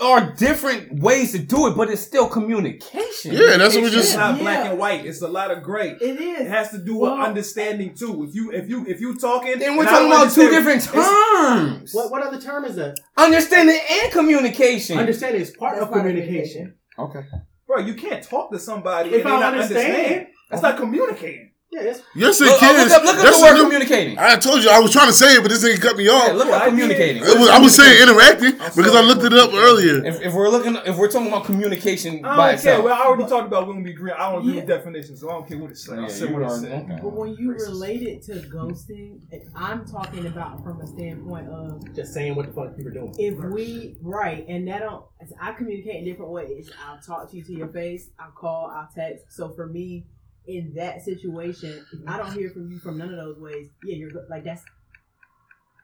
[0.00, 3.32] are different ways to do it, but it's still communication.
[3.32, 3.96] Yeah, that's what we just.
[3.98, 4.18] It's just.
[4.18, 5.04] not black and white.
[5.06, 5.90] It's a lot of gray.
[5.90, 6.10] It is.
[6.10, 6.48] It It is.
[6.48, 8.24] has to do with Well- understanding too.
[8.28, 11.92] If you if you if you talking, Then we're and talking about two different terms.
[11.94, 12.98] What what other term is that?
[13.16, 14.98] Understanding and communication.
[14.98, 16.74] Understanding is part That's of part of communication.
[16.98, 17.20] okay.
[17.66, 19.94] Bro, you can't talk to somebody If and they I not understand.
[19.94, 20.26] understand.
[20.50, 20.72] That's uh-huh.
[20.72, 21.50] not communicating.
[21.70, 22.82] Yeah, it's, Yes, it Look, can.
[22.82, 24.18] look up, look up That's the word a new- communicating.
[24.18, 26.12] I told you I was trying to say it, but this thing cut me Yeah,
[26.12, 26.32] off.
[26.32, 27.20] look Yeah, up I communicating.
[27.22, 30.02] Was- I was saying interacting I'm because I looked it up earlier.
[30.02, 32.54] If, if we're looking, if we're talking about communication I by don't care.
[32.54, 34.12] itself, Well, I already talked about when we agree.
[34.12, 34.60] I don't agree Yeah.
[34.60, 35.88] with definitions, so I don't care what it says.
[35.90, 36.98] Yeah, I'll you what are- okay.
[37.02, 37.66] But when you Racist.
[37.68, 39.20] relate it to ghosting,
[39.54, 43.14] I'm talking about from a standpoint of just saying what the fuck people are doing.
[43.18, 45.04] if we right, and that don't
[45.38, 46.70] I communicate in different ways.
[46.88, 48.08] I'll talk to you to your face.
[48.18, 48.72] I'll call.
[48.74, 49.26] I'll text.
[49.28, 50.06] So for me,
[50.48, 53.96] in that situation, if I don't hear from you from none of those ways, yeah,
[53.96, 54.62] you're like that's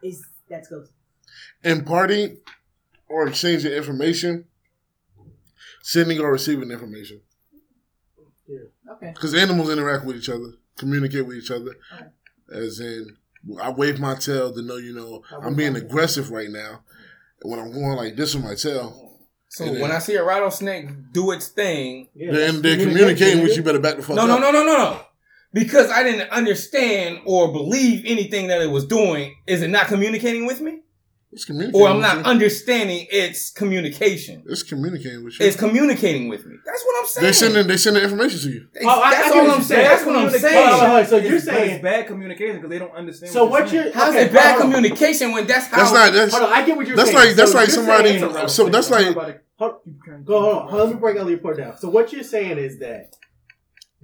[0.02, 0.92] is that's ghosting.
[1.62, 2.38] Imparting
[3.06, 4.46] or exchanging information,
[5.82, 7.20] sending or receiving information.
[8.48, 8.92] Yeah.
[8.94, 9.12] Okay.
[9.14, 11.76] Because animals interact with each other, communicate with each other.
[11.94, 12.06] Okay.
[12.50, 13.16] As in,
[13.60, 16.82] I wave my tail to know you know I'm being aggressive right now.
[17.42, 19.03] And when I'm going like this with my tail,
[19.54, 23.56] so when I see a rattlesnake do its thing, Yeah, then they're communication, communicating with
[23.56, 23.62] you.
[23.62, 24.28] Better back the fuck no, up.
[24.28, 25.00] no, no, no, no, no,
[25.52, 29.34] because I didn't understand or believe anything that it was doing.
[29.46, 30.80] Is it not communicating with me,
[31.32, 31.80] It's communicating.
[31.80, 32.22] or I'm not you.
[32.24, 34.42] understanding its communication?
[34.46, 35.46] It's communicating with you.
[35.46, 36.56] It's communicating with me.
[36.66, 37.26] That's what I'm saying.
[37.26, 38.66] they sending they sending information to you.
[38.74, 39.66] They- Oh, I- I that's get all what I'm saying.
[39.66, 39.88] saying.
[39.88, 40.54] That's what I'm saying.
[40.68, 41.06] Hold on, hold on.
[41.06, 43.32] So you're It's- saying bad communication because they don't understand.
[43.32, 43.92] So what what you're you're.
[43.92, 45.76] How's okay, it bad communication when that's how?
[45.78, 47.26] That's not that's Hold on, I get what you're That's saying.
[47.28, 49.40] like- that's So like you're somebody- saying- It's a so that's like- rattlesnake.
[49.56, 49.76] Hold-
[50.24, 51.76] Go hold on, let me break all your report down.
[51.78, 53.14] So what you're saying is that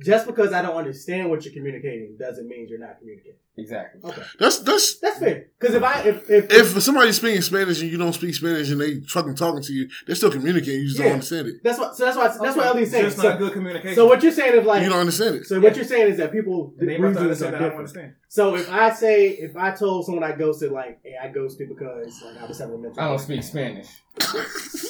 [0.02, 3.34] just because I don't understand what you're communicating doesn't mean you're not communicating.
[3.56, 4.00] Exactly.
[4.02, 5.46] Okay, that's that's that's fair.
[5.58, 8.80] Because if I if if, if somebody's speaking Spanish and you don't speak Spanish and
[8.80, 10.80] they fucking talking to you, they're still communicating.
[10.80, 11.04] You just Yeah.
[11.06, 11.62] don't understand it.
[11.62, 12.68] that's what so that's why that's what Okay.
[12.68, 13.04] Ellie's It's saying.
[13.04, 13.94] just not So, good communication.
[13.96, 15.46] so what you're saying is like you don't understand it.
[15.46, 17.62] so what you're saying is that people And they must not are understand that.
[17.62, 18.14] I don't understand.
[18.28, 22.22] So if I say if I told someone I ghosted like hey I ghosted because
[22.24, 23.88] like I was having a mental I don't speak Spanish.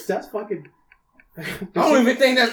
[0.07, 0.69] that's fucking
[1.37, 1.43] I
[1.74, 2.51] don't even think that.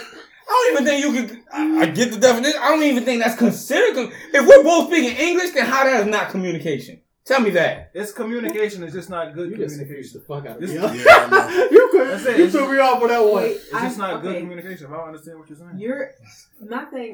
[0.49, 1.44] I don't even think you could.
[1.52, 2.60] I, I get the definition.
[2.61, 3.95] I don't even think that's considered.
[3.95, 7.02] com- If we're both speaking English, then how that is not communication?
[7.26, 7.91] Tell me that.
[7.94, 8.84] It's communication.
[8.84, 10.19] It's just not good you just confused communication.
[10.22, 11.03] the fuck out of This- me.
[11.03, 12.38] Yeah, I you could That's it.
[12.38, 13.44] you It's threw me off on that one.
[13.44, 14.40] Wait, It's just I- not good okay.
[14.41, 14.88] communication.
[14.88, 15.78] I don't understand what you're saying.
[15.78, 16.11] You're
[16.69, 17.14] my thing.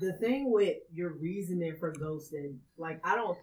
[0.00, 3.38] The thing with your reasoning for ghosting, like I don't.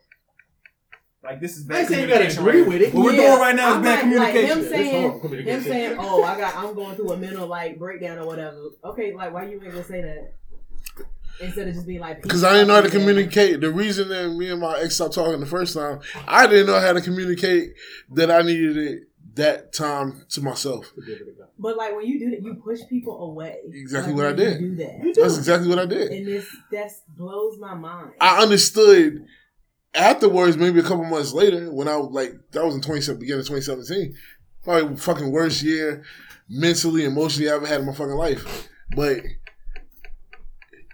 [1.21, 2.47] Like this is bad ain't saying you gotta communication.
[2.47, 2.93] agree with it.
[2.93, 4.69] What we're Yeah, doing right now is I'm bad like- like him communication.
[4.69, 8.25] saying- It's Him saying, "Oh, I got, I'm going through a mental like breakdown or
[8.25, 10.33] whatever." Okay, like why you ain't gonna say that
[11.41, 12.21] instead of just being like?
[12.23, 13.59] Because I didn't know how to communicate.
[13.59, 16.79] The reason that me and my ex stopped talking the first time, I didn't know
[16.79, 17.73] how to communicate
[18.13, 19.03] that I needed it
[19.35, 20.91] that time to myself.
[21.57, 23.57] But like when you do that, you push people away.
[23.73, 24.59] Exactly Like, what I when you did.
[24.59, 25.21] Do that, You do.
[25.21, 26.11] That's exactly what I did.
[26.11, 28.11] and this that blows my mind.
[28.21, 29.25] I understood
[29.93, 33.41] afterwards, maybe a couple months later, when I was like, that was in 2017, beginning
[33.41, 34.15] of 2017.
[34.63, 36.03] Probably fucking worst year
[36.49, 38.67] mentally, emotionally I ever had in my fucking life.
[38.95, 39.21] But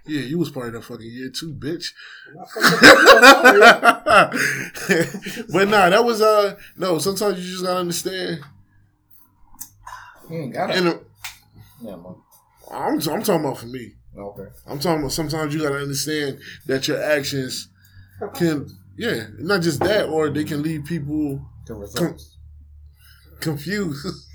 [0.07, 1.88] yeah, you was part of that fucking year too, bitch.
[5.51, 6.99] but nah, that was uh no.
[6.99, 8.41] Sometimes you just gotta understand.
[10.30, 10.95] You ain't got And it.
[10.95, 10.99] uh,
[11.81, 12.15] Yeah, man.
[12.72, 13.93] I'm I'm talking about for me.
[14.17, 14.47] Okay.
[14.67, 17.69] I'm talking about sometimes you gotta understand that your actions
[18.35, 18.67] can
[18.97, 22.38] yeah, not just that, or they can leave people The results.
[23.39, 24.05] confused.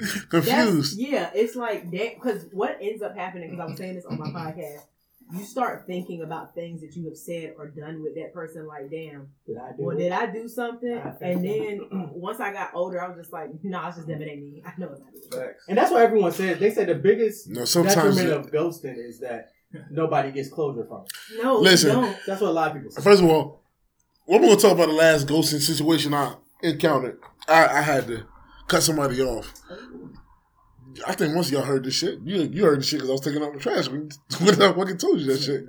[0.00, 0.98] That's, confused.
[0.98, 4.18] yeah, it's like that because what ends up happening because I was saying this on
[4.18, 4.82] my podcast.
[5.30, 8.66] You start thinking about things that you have said or done with that person.
[8.66, 10.96] Like, damn, Did I do well, did I do something?
[10.96, 11.80] I And then
[12.14, 14.22] once I got older, I was just like, no, nah, it's just them.
[14.22, 14.62] It ain't me.
[14.64, 15.20] I know it's not me.
[15.30, 15.64] Facts.
[15.68, 16.58] And that's what everyone says.
[16.58, 19.50] They say the biggest No, sometimes detriment of ghosting is that
[19.90, 21.42] nobody gets closure from it.
[21.42, 21.90] No, Listen.
[21.90, 22.16] don't.
[22.26, 23.02] That's what a lot of people say.
[23.02, 23.60] First of all,
[24.28, 27.18] we're gonna talk about the last ghosting situation I encountered.
[27.48, 28.24] I, I had to
[28.66, 29.52] cut somebody off.
[31.06, 32.20] I think once y'all heard this shit.
[32.24, 34.10] You you heard this shit because I was taking out the trash when,
[34.40, 35.64] when I fucking told you that shit.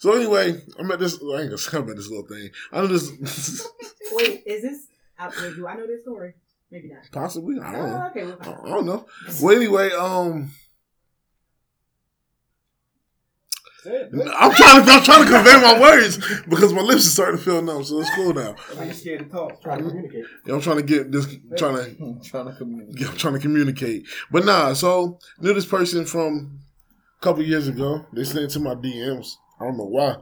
[0.00, 1.14] So anyway, I'm at this.
[1.14, 2.50] I ain't gonna come at this little thing.
[2.72, 3.12] I'm just
[4.12, 4.86] Wait, is this?
[5.18, 6.34] I, wait, do I know this story?
[6.70, 7.04] Maybe not.
[7.12, 7.60] possibly.
[7.60, 8.02] I don't know.
[8.02, 8.68] Oh, okay, well, I.
[8.68, 9.06] I don't know.
[9.40, 10.50] Well, anyway, um,
[13.86, 17.44] I'm trying to I'm trying to convey my words because my lips are starting to
[17.44, 17.84] feel numb.
[17.84, 18.54] So it's cool now.
[18.72, 19.62] I mean, you scared to talk.
[19.62, 20.24] Try to communicate.
[20.46, 21.26] Yeah, I'm trying to get this.
[21.56, 23.00] Trying to I'm trying to communicate.
[23.00, 24.06] Yeah, I'm trying to communicate.
[24.30, 26.60] But nah, so knew this person from
[27.20, 28.06] a couple years ago.
[28.12, 29.34] They slid to my DMs.
[29.60, 30.16] I don't know why.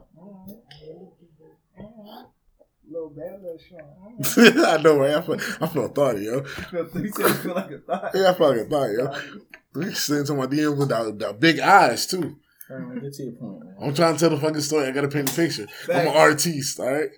[2.89, 5.15] Little bad, little I know, right?
[5.15, 6.41] I feel, I feel thoughty, yo.
[6.43, 8.11] He said you feel like a thought.
[8.13, 9.41] Yeah, I feel like a thought, yo.
[9.73, 12.37] They slid into my DMs with the, the big eyes too.
[12.71, 13.75] Alright, get to your point, man.
[13.81, 14.87] I'm trying to tell the fucking story.
[14.87, 15.67] I gotta paint the picture.
[15.93, 17.09] I'm an artiste, all right.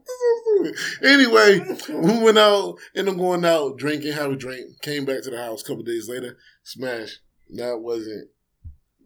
[0.05, 0.75] So stupid.
[1.03, 1.59] Anyway,
[1.89, 5.37] we went out, and I'm going out, drinking, have a drink, came back to the
[5.37, 7.19] house a couple days later, smash.
[7.55, 8.29] That wasn't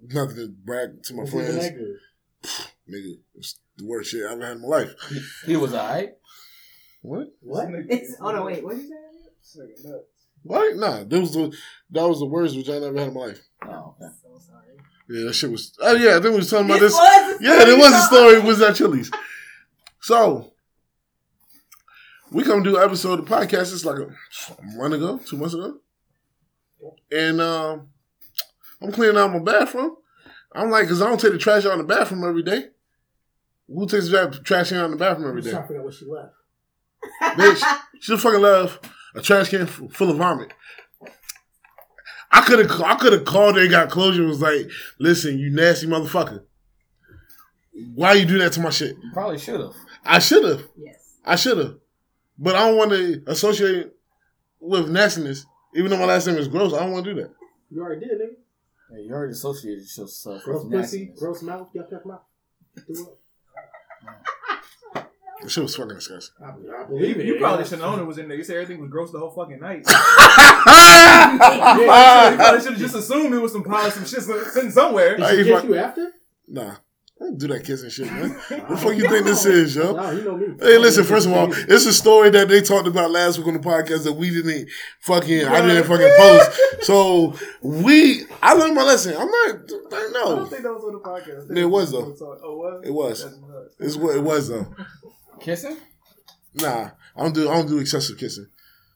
[0.02, 1.56] nothing to brag to my It's friends.
[1.56, 1.98] that good.
[2.90, 4.94] Nigga, it's the worst shit I've ever had in my life.
[5.46, 6.14] He was alright.
[7.02, 7.28] What?
[7.42, 7.68] What?
[7.90, 8.90] It's, oh no, wait, what did you
[9.42, 9.90] say?
[10.44, 10.76] What?
[10.76, 11.56] Nah, that was the
[11.92, 13.42] that was the worst vagina I ever had in my life.
[13.66, 14.12] Oh, okay.
[14.22, 14.66] So sorry.
[15.10, 15.76] Yeah, that shit was.
[15.82, 17.00] Oh yeah, I think we was talking about This this.
[17.00, 18.34] was Yeah, story there was a story.
[18.36, 19.12] It was at Chili's.
[20.02, 20.54] So
[22.32, 23.74] we come do an episode of the podcast.
[23.74, 25.78] It's like a, a month ago, two months ago,
[27.12, 27.90] and um,
[28.82, 29.96] I'm cleaning out my bathroom.
[30.56, 32.66] I'm like, cause I don't take the trash out in the bathroom every day.
[33.68, 35.52] Who takes the trash out in the bathroom every day?
[35.52, 35.68] I'm day?
[35.68, 36.34] trying to figure out what she left.
[37.40, 38.80] Bitch, she just fucking love
[39.16, 40.52] a trash can full of vomit.
[42.32, 44.22] I could have, I could have called her and got closure.
[44.22, 44.70] and Was like,
[45.00, 46.44] listen, you nasty motherfucker.
[47.96, 48.96] Why you do that to my shit?
[49.02, 49.74] You probably should have.
[50.04, 50.64] I should have.
[50.78, 51.18] Yes.
[51.26, 51.76] I should have.
[52.38, 53.92] But I don't want to associate
[54.60, 55.46] with nastiness.
[55.76, 57.32] Even though my last name is gross, I don't want to do that.
[57.72, 58.36] You already did, nigga.
[58.92, 61.20] Yeah, you already associated yourself Gross with pussy, nastiness.
[61.20, 62.22] gross mouth, yuck, yuck mouth.
[62.76, 64.08] Do it.
[65.44, 66.36] That shit was fucking disgusting.
[66.46, 67.26] I, I believe it.
[67.26, 68.38] You probably should have known it was in there.
[68.38, 69.86] You said everything was gross the whole fucking night.
[69.88, 75.18] you nah, probably should have just assumed it was some probably some shit sitting somewhere.
[75.18, 76.12] Did Hey, she kiss fuck- you after?
[77.22, 78.32] I don't do that kissing shit, man.
[78.50, 79.94] What the fuck you think this is, yo?
[79.94, 80.48] No, you know me.
[80.60, 81.04] Hey, listen.
[81.06, 84.04] First of all, it's a story that they talked about last week on the podcast
[84.06, 84.68] that we didn't
[85.02, 85.46] fucking.
[85.46, 86.60] I didn't fucking post.
[86.86, 89.16] So we, I learned my lesson.
[89.16, 89.50] I'm not.
[89.50, 90.46] I I don't know.
[90.48, 91.56] think that was on the podcast.
[91.58, 92.14] It was, though.
[92.44, 92.84] Oh, was?
[92.88, 93.24] It was.
[93.24, 93.76] That's nuts.
[93.80, 94.68] It's what it was though.
[95.40, 95.78] Kissing?
[96.56, 97.50] Nah, I don't do.
[97.50, 98.48] I don't do excessive kissing.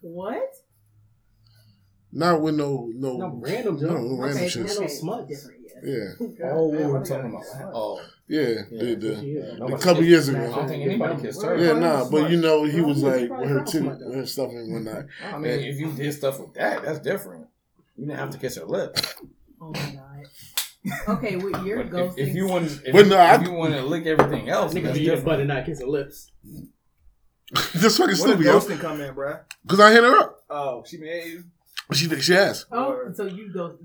[0.01, 0.55] What?
[2.11, 3.17] Not with no no.
[3.17, 4.65] No random No, no random okay, shit.
[4.65, 4.87] No okay.
[4.87, 5.29] smut.
[5.83, 6.09] Yeah,
[6.45, 8.39] Oh, we were talking about be Oh, yeah.
[8.71, 9.73] Yeah, the, That's what she the, is.
[9.73, 10.39] a couple years ago.
[10.51, 11.55] I don't think anybody kissed her.
[11.57, 14.25] Yeah, nah, but you know he was like he's with her probably too, with her
[14.25, 15.05] stuff and whatnot.
[15.23, 17.47] I mean, if you did stuff with that, that's different.
[17.95, 19.15] You didn't have to kiss her lips.
[19.61, 20.27] Oh my god.
[21.07, 22.17] Okay, with your But ghosting.
[22.17, 24.73] if, if you want, if, But no, I- if you want to lick everything else,
[24.73, 25.25] Niggas that's be eating different.
[25.25, 26.31] butt and not kissing lips.
[27.79, 28.59] Just fucking Where stupid, did yo.
[28.59, 29.41] ghosting come in, bruh?
[29.63, 30.39] Because I hit her up.
[30.49, 31.43] Oh, she made you.
[31.93, 32.65] She she asked.
[32.71, 33.77] Oh, so you go.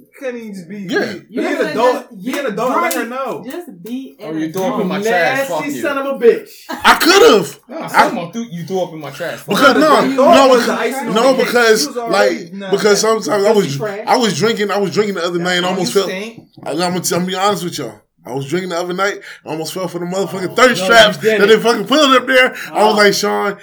[0.00, 0.10] You definitely.
[0.18, 0.78] Couldn't even just be.
[0.78, 1.12] Yeah.
[1.12, 1.94] Be, You be an could've adult.
[1.94, 2.72] just- an you- adult.
[2.72, 3.08] and Let her right.
[3.08, 3.44] know.
[3.44, 4.16] Just be.
[4.20, 5.48] Oh, you threw up in my trash.
[5.48, 5.82] Fuck Nasty you.
[5.82, 6.50] son of a bitch.
[6.70, 7.60] I could have.
[7.68, 9.44] No, someone threw, you threw up in my trash.
[9.46, 12.38] Because no, no, thought it was because, the icing on no, because You was already-
[12.44, 13.20] like nah, because nah.
[13.22, 14.04] sometimes I was trash.
[14.06, 16.12] I was drinking I was drinking the other night and Oh, almost you felt.
[16.66, 18.00] I'm gonna, I'm be honest with y'all.
[18.24, 19.20] I was drinking the other night.
[19.46, 22.26] I almost fell for the motherfucking Oh, thirst no, traps that they fucking put up
[22.26, 22.54] there.
[22.72, 22.96] I was Oh.
[22.96, 23.58] like, Sean,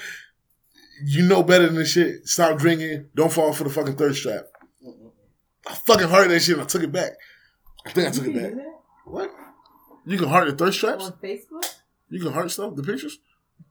[1.06, 2.28] you know better than this shit.
[2.28, 3.06] Stop drinking.
[3.16, 4.46] Don't fall for the fucking thirst trap.
[5.70, 7.12] I fucking heard that shit and I took it back.
[7.86, 8.50] I think I took You it back.
[8.52, 9.32] do that What?
[10.06, 11.06] You can heart the thirst traps?
[11.06, 11.66] on Facebook.
[12.10, 12.76] You can heart stuff?
[12.76, 13.20] The pictures?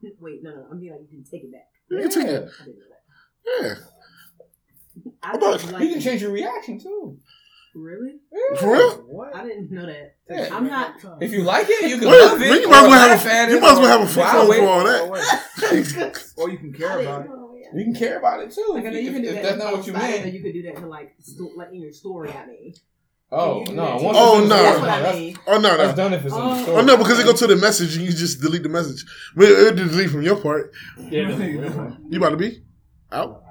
[0.20, 0.66] Wait, no, no.
[0.70, 1.68] I'm being like you can take it back.
[1.90, 2.30] You can take it.
[2.30, 2.48] Yeah.
[2.60, 3.64] I didn't know that.
[3.64, 3.74] Yeah.
[5.22, 7.18] I How about- You can change your reaction too.
[7.74, 8.20] Really?
[8.58, 8.90] For real?
[9.06, 9.36] What?
[9.36, 10.14] I didn't know that.
[10.30, 10.48] Yeah.
[10.50, 10.94] I'm not.
[11.20, 12.62] If you like it, you can Well, love it.
[12.62, 14.26] you might as or well have a- at you might as well have a flip
[14.28, 16.22] phone for all that.
[16.38, 17.30] Or you can care about it.
[17.76, 17.86] Know that.
[17.86, 18.64] You can care about it too.
[18.74, 19.42] Like, if, you if, can do if that.
[19.42, 20.08] that's not what you posts.
[20.08, 20.34] I meant.
[20.34, 22.30] you could do that to like, sto- like in your story.
[22.30, 22.74] I mean,
[23.32, 23.74] Oh no!
[23.98, 24.22] that Once too.
[24.22, 24.62] Oh, it's in the no.
[24.62, 25.36] That's what I mean.
[25.48, 26.62] Oh, no, That's done if it's in the Oh.
[26.62, 26.76] story.
[26.78, 29.04] Oh, no, because it go to the message and you just delete the message.
[29.34, 30.72] But it delete from your part.
[31.10, 31.28] Yeah.
[32.08, 32.62] You about to be?
[33.10, 33.42] Out?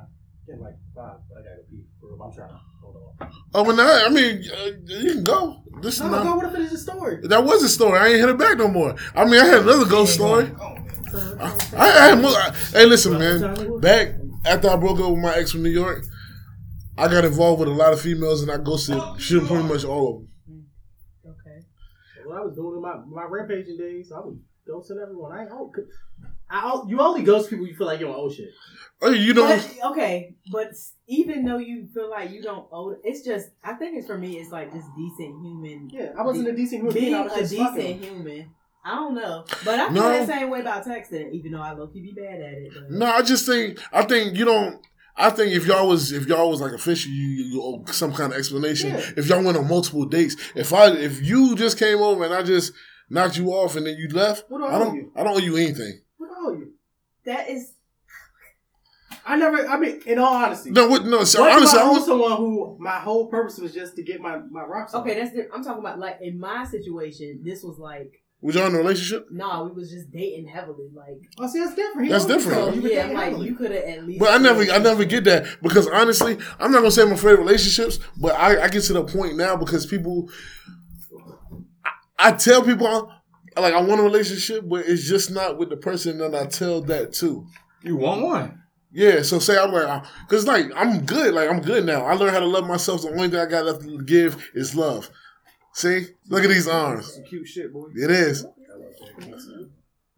[0.47, 1.84] Get like five, I gotta pee.
[2.23, 3.30] I'm trying to hold on.
[3.53, 5.61] Oh, well, no, I mean, uh, you can go.
[5.81, 6.23] This is not.
[6.23, 6.35] go.
[6.38, 7.19] What if it is a story?
[7.27, 7.99] That was a story.
[7.99, 8.95] I ain't hit it back no more.
[9.14, 10.45] I mean, I had another ghost story.
[10.57, 10.77] So,
[11.16, 12.32] I, I had more.
[12.32, 13.80] I- hey, listen, man.
[13.80, 14.16] Back
[14.46, 16.04] after I broke up with my ex from New York,
[16.98, 20.08] I got involved with a lot of females and I ghosted shit pretty much all
[20.10, 20.16] of
[20.48, 20.66] them.
[21.26, 21.66] okay.
[22.26, 24.36] What I was doing in my my rampaging days, I was
[24.70, 25.32] ghosting everyone.
[25.32, 25.72] I ain't oh,
[26.50, 28.50] I you only ghost people you feel like you don't owe shit.
[29.02, 30.68] Oh, you know, But, okay, but
[31.08, 34.38] even though you feel like you don't owe, it's just I think it's for me.
[34.38, 35.90] It's like just decent human.
[35.92, 37.06] Yeah, I wasn't a decent human being.
[37.08, 38.02] being I a was just decent fucking.
[38.04, 38.52] human.
[38.88, 40.20] I don't know, but I feel No.
[40.20, 41.32] the same way about texting.
[41.32, 42.72] Even though I low key be bad at it.
[42.74, 44.80] But no, I just think I think you don't.
[45.18, 48.14] I think if y'all was if y'all was like official, you, you owe oh, some
[48.14, 48.90] kind of explanation.
[48.91, 49.02] Yeah.
[49.18, 52.44] If y'all went on multiple dates, if I if you just came over and I
[52.44, 52.74] just
[53.10, 55.12] knocked you off and then you left, What do I I don't you?
[55.16, 56.02] I don't owe you anything.
[56.18, 56.74] What are you?
[57.26, 57.72] That is
[59.26, 59.66] I never.
[59.68, 61.24] I mean, in all honesty, No, what, no.
[61.24, 64.03] So what honestly, I I owe was, someone who my whole purpose was just to
[64.03, 65.02] get my my rocks on?
[65.02, 65.20] okay.
[65.20, 67.41] That's the, I'm talking about like in my situation.
[67.44, 69.28] This was like was y'all in a relationship?
[69.32, 70.90] nah, we was just dating heavily.
[70.94, 72.06] Like Oh, see, that's different.
[72.07, 72.57] He That's different.
[72.57, 72.74] so.
[72.74, 73.48] You yeah, like handling.
[73.48, 74.20] you could have at least.
[74.20, 77.34] But I never, I never get that because honestly, I'm not gonna say I'm afraid
[77.34, 80.30] of relationships, but I, I get to the point now because people,
[81.84, 82.88] I, I tell people
[83.56, 86.45] I, like I want a relationship, but it's just not with the person that I
[86.45, 87.48] tell that to.
[87.84, 88.62] You want one?
[88.91, 92.06] Yeah, so say I'm like, uh, because like I'm good, like I'm good now.
[92.06, 93.02] I learned how to love myself.
[93.02, 95.10] The only thing I got left to give is love.
[95.76, 97.14] See, look at these arms.
[97.15, 97.88] Some cute shit, boy.
[97.95, 98.45] It is.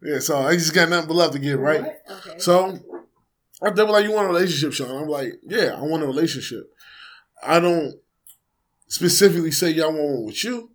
[0.00, 1.96] Yeah, so I just got nothing but love to give, right?
[2.08, 2.38] Okay.
[2.38, 2.78] So
[3.60, 6.06] I they were like, "You want a relationship, Sean?" I'm like, "Yeah, I want a
[6.06, 6.70] relationship."
[7.42, 7.96] I don't
[8.86, 10.70] specifically say y'all want one with you.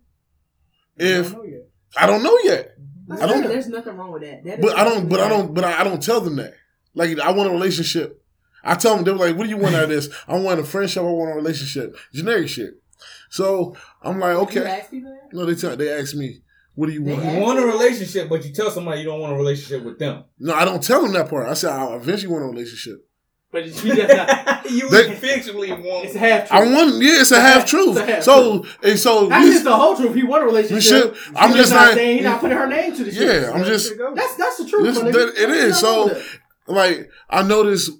[0.98, 1.68] If don't know yet.
[1.96, 2.74] I don't know yet,
[3.10, 4.44] I don't- There's nothing wrong with that.
[4.44, 6.54] that is but I don't, but I don't, but I, I don't tell them that.
[6.94, 8.22] Like I want a relationship.
[8.62, 10.60] I tell them they were like, "What do you want out of this?" I want
[10.60, 11.02] a friendship.
[11.02, 11.96] I want a relationship.
[12.12, 12.82] Generic shit.
[13.30, 14.50] So I'm like, wrong.
[14.52, 14.70] You okay.
[14.80, 15.36] ask people that?
[15.36, 16.40] No, they tell, they ask me,
[16.74, 19.32] "What do you want?" You want a relationship, but you tell somebody you don't want
[19.32, 20.24] a relationship with them.
[20.38, 21.48] No, I don't tell them that part.
[21.48, 23.06] I said I eventually want a relationship.
[23.50, 24.70] But you just not.
[24.70, 26.06] you eventually want.
[26.06, 26.58] It's half true.
[26.58, 27.96] I want, yeah, it's a half truth.
[27.96, 30.14] It's a half So, and so That's just the whole truth.
[30.14, 31.14] He want a relationship.
[31.14, 33.42] Shit, I'm He's just not not- saying he's not putting her name to the shit.
[33.42, 34.84] yeah, I'm just That's that's the truth.
[34.86, 35.80] This- that- it is.
[35.80, 36.20] There's nothing wrong
[36.66, 37.90] So- like I notice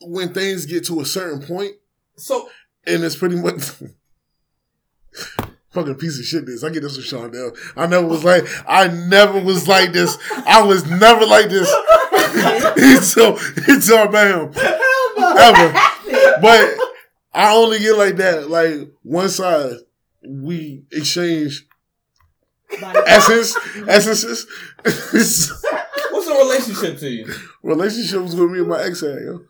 [0.00, 1.72] when things get to a certain point,
[2.16, 2.48] So
[2.84, 3.54] and it's pretty much
[5.70, 6.46] fucking piece of shit.
[6.46, 7.56] This I get this from Shondell.
[7.76, 10.16] I never was like I never was like this.
[10.46, 11.70] I was never like this
[12.76, 13.38] until
[13.68, 14.52] until I met him
[15.18, 16.40] ever.
[16.40, 16.74] But
[17.34, 18.48] I only get like that.
[18.50, 19.72] Like one side,
[20.26, 21.66] we exchange
[23.06, 23.56] essence,
[23.88, 24.46] essences.
[26.10, 27.32] what's a relationship to you?
[27.62, 29.40] Relationships with me and my ex had, yo.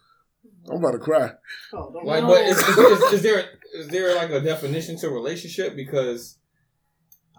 [0.69, 1.31] I'm about to cry.
[1.73, 2.29] Oh, don't Like, know.
[2.31, 3.45] but is, is, is, is there
[3.77, 5.77] is there like a definition to relationship?
[5.77, 6.39] Because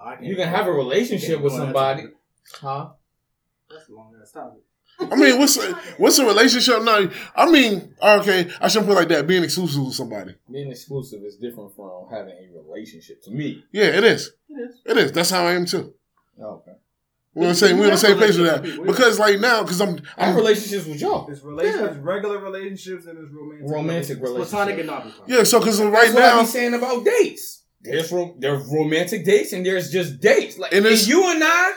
[0.02, 2.04] I can't- you can have a relationship with somebody,
[2.62, 2.90] huh?
[3.70, 4.62] That's a long ass topic.
[5.00, 6.82] I mean, what's a, what's a relationship?
[6.82, 9.28] No, I mean, okay, I shouldn't put it like that.
[9.28, 10.34] Being exclusive with somebody.
[10.52, 13.22] Being exclusive is different from having a relationship.
[13.24, 14.32] To me, Yeah, it is.
[14.50, 14.82] It is.
[14.86, 15.12] It is.
[15.12, 15.94] That's how I am too.
[16.42, 16.72] Oh, okay.
[17.38, 17.78] We're on the same.
[17.78, 18.86] We're on the same page with that.
[18.86, 23.06] Because like now, because I'm, I have I'm relationships with y'all, There's relationships, regular relationships,
[23.06, 23.70] and there's romantic.
[23.70, 24.50] romantic relationships.
[24.50, 25.22] Platonic and non-platonic.
[25.28, 25.44] yeah.
[25.44, 27.64] So because right That's what I now, be saying about dates.
[27.82, 30.58] There's ro- there's romantic dates and there's just dates.
[30.58, 31.74] Like And and it's- you and I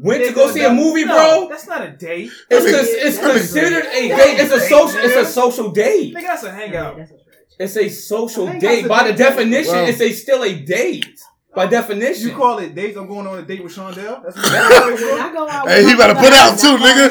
[0.00, 1.48] went to go go see a movie, No, bro.
[1.48, 2.30] That's not a date.
[2.50, 4.40] It's That cons- nigga- it's considered a date.
[4.40, 5.00] It's a social.
[5.00, 6.14] It's a social date.
[6.14, 6.98] Nigga, that's a hangout.
[6.98, 7.36] that's a stretch.
[7.58, 8.84] It's a social date.
[8.84, 11.18] a By the definition, Well- it's a still a date.
[11.56, 12.28] By definition.
[12.28, 12.98] You call it dates?
[12.98, 14.22] I'm going on a date with Shondell.
[14.22, 17.10] That's what When I go out Hey, he my better put out too, nigga.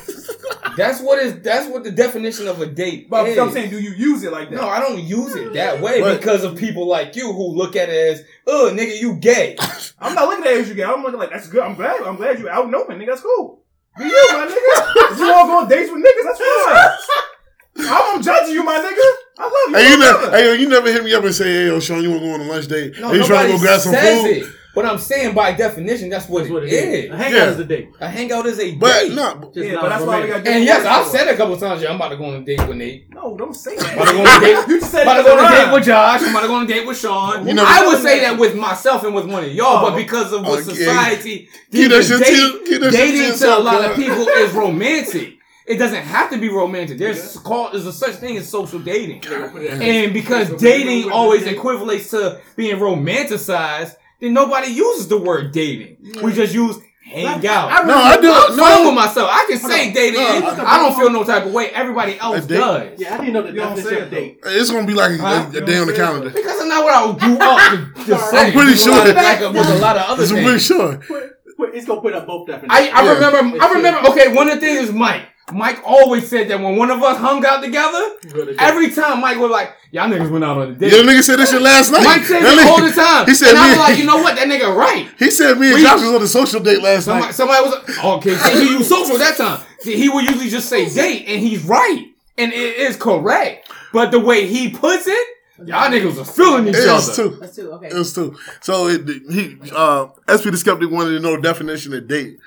[0.76, 1.40] That's what is.
[1.40, 3.38] That's what the definition of a date But is.
[3.38, 4.56] I'm saying, do you use it like that?
[4.56, 7.74] no, I don't use it that way But- because of people like you who look
[7.74, 9.56] at it as, "Oh, nigga, you gay."
[9.98, 10.84] I'm not looking at it as you gay.
[10.84, 11.62] I'm looking like that's good.
[11.62, 12.02] I'm glad.
[12.02, 13.06] I'm glad you out and open, nigga.
[13.08, 13.62] That's cool.
[13.98, 15.18] Be you, my nigga.
[15.18, 17.88] You all go on dates with niggas, that's fine.
[17.92, 19.19] I'm, I'm judging you, my nigga.
[19.40, 19.76] I love you.
[19.76, 22.10] hey, you never, hey, you never hit me up and say, hey, yo, Sean, you
[22.10, 22.98] want to go on a lunch date?
[23.00, 24.26] No, Are you trying to go grab some food?
[24.26, 24.46] it.
[24.72, 27.04] But I'm saying by definition, that's what, That's what it it is.
[27.06, 27.10] is.
[27.10, 27.50] A hangout Yeah.
[27.50, 27.88] is a date.
[28.00, 29.12] A hangout is a But date.
[29.14, 30.44] no, Just Yeah, not but that's why we romantic.
[30.44, 30.54] got.
[30.54, 32.68] And yes, I've said a couple times, yeah, I'm about to go on a date
[32.68, 33.12] with Nate.
[33.12, 33.94] No, don't say I'm that.
[33.96, 34.68] about to go on a date.
[34.68, 36.22] You just said I'm about to go on a date with Josh.
[36.22, 37.48] I'm about to go on a date with Sean.
[37.48, 39.90] You know- I would say that with myself and with one of y'all, Oh.
[39.90, 40.72] but because of what oh, Okay.
[40.74, 43.58] society Keep deems that as shit date, to- keep that shit to dating to a
[43.58, 45.32] lot of people is romantic.
[45.70, 46.98] It doesn't have to be romantic.
[46.98, 49.24] There's called there's a such thing as social dating.
[49.26, 55.96] And because dating always equivalates to being romanticized, then nobody uses the word dating.
[56.22, 57.86] We just use hang out.
[57.86, 58.30] no, I do.
[58.32, 59.28] I'm no, fine with myself.
[59.32, 60.20] I can say dating.
[60.20, 61.70] No, and I- I don't feel no type of way.
[61.70, 63.00] Everybody else A does.
[63.00, 64.40] Yeah, I didn't know the You don't say definition of it, date.
[64.46, 65.50] It's gonna be like a, Huh?
[65.54, 66.30] a, a day on the calendar.
[66.30, 68.38] Because it's not what I grew up to, to say.
[68.46, 70.96] I'm pretty sure lot of- like, with a lot of other I'm pretty sure.
[70.98, 72.70] Put- put- It's gonna put up both definitions.
[72.72, 73.12] I, I Yeah.
[73.14, 73.62] remember.
[73.64, 74.08] I remember.
[74.10, 75.22] Okay, one of the things is Mike.
[75.52, 78.16] Mike always said that when one of us hung out together,
[78.58, 81.22] every time Mike was like, "Y'all niggas went out on a date." Yeah, the nigga
[81.22, 82.04] said this shit last night.
[82.04, 83.26] Mike said That it all the time.
[83.26, 84.36] He said and I me- was like, you know what?
[84.36, 85.08] That nigga right.
[85.18, 87.34] He said me and We- Josh was on a social date last Somebody, night.
[87.34, 88.34] somebody was like, okay.
[88.36, 89.60] See, he used social that time.
[89.80, 92.06] See, he would usually just say date, and he's right,
[92.38, 93.70] and it is correct.
[93.92, 95.28] But the way he puts it,
[95.64, 96.92] y'all niggas was feeling each It other.
[96.94, 97.36] was two.
[97.40, 97.72] That's two.
[97.72, 97.88] Okay.
[97.88, 98.36] It was two.
[98.60, 102.38] So it, he, uh, SP the skeptic wanted to know the definition of date.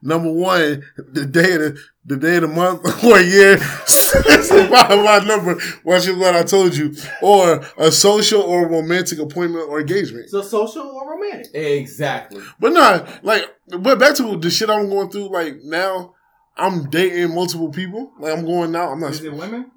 [0.00, 4.96] Number one, the day of the, the day of the month or year is my,
[4.96, 5.56] my number.
[5.84, 6.94] Watch what I told you.
[7.22, 10.30] Or a social or romantic appointment or engagement.
[10.30, 11.54] So social or romantic?
[11.54, 12.42] Exactly.
[12.58, 15.28] But not like, but back to the shit I'm going through.
[15.28, 16.14] Like now,
[16.56, 18.10] I'm dating multiple people.
[18.18, 18.92] Like I'm going out.
[18.92, 19.12] I'm not.
[19.12, 19.70] Is it women?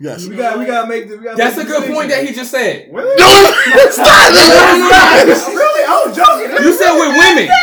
[0.00, 0.28] Yes.
[0.28, 1.16] We got we gotta make the.
[1.18, 2.88] We gotta That's a good the point that he just said.
[2.92, 3.16] Really?
[3.16, 3.50] No,
[3.82, 4.30] it's not.
[5.48, 5.84] really?
[5.84, 6.64] I was joking.
[6.64, 7.50] You said with women.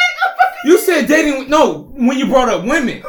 [0.66, 1.48] You said dating.
[1.48, 3.04] No, when you brought up women,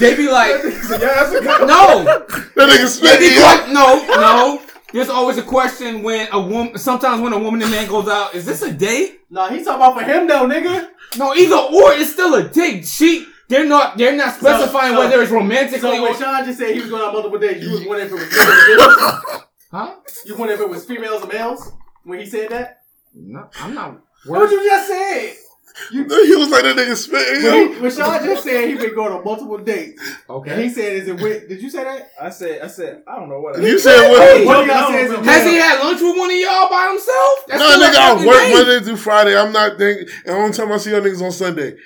[0.00, 1.44] they be like, yeah, that's a good.
[1.68, 4.62] no, That nigga they be like, no, no.
[4.92, 6.76] There's always a question when a woman.
[6.76, 9.20] Sometimes when a woman and man goes out, is this a date?
[9.30, 10.88] No, he's talking about for him though, nigga.
[11.16, 11.92] No, either or.
[11.92, 12.86] It's still a date.
[12.86, 13.26] She.
[13.48, 13.96] They're not.
[13.98, 16.16] They're not specifying so- whether it's romantically So when.
[16.18, 18.32] Sean just said he was going on multiple days, you was wondering if it was
[18.34, 19.44] females.
[19.70, 19.94] Huh?
[20.26, 21.72] You wondering if it was females or males
[22.02, 22.82] when he said that?
[23.14, 24.00] No, I'm not.
[24.26, 25.34] What you just said?
[25.90, 26.00] He
[26.36, 27.42] was like that nigga spitting.
[27.42, 28.18] When, yo.
[28.20, 31.48] he, just said he been going on multiple dates, and he said, "Is it with?"
[31.48, 32.10] Did you say that?
[32.20, 33.56] I said, I said, I don't know what.
[33.56, 34.46] I You said what?
[34.46, 37.34] What y'all say is Has he had lunch with one of y'all by himself?
[37.48, 38.54] That's No, a nigga, I fucking work date.
[38.54, 39.36] Monday through Friday.
[39.36, 40.08] I'm not thinking.
[40.26, 41.76] And only time I see y'all niggas on Sunday.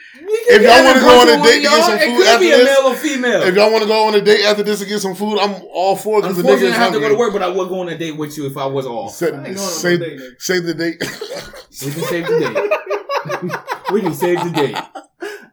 [0.47, 2.27] If y'all wanna go on a date of to get y'all, some it food could
[2.27, 3.43] after be a this, male or female.
[3.43, 5.63] If y'all want to go on a date after this and get some food, I'm
[5.73, 7.19] all for it because the nigga Unfortunately, is I have to go to hungry.
[7.19, 9.13] work, but I would go on a date with you if I was off.
[9.13, 10.43] Say, I going on no date, nigga.
[10.43, 11.01] say the date.
[11.01, 13.61] We can save the date.
[13.93, 14.77] we can save the date.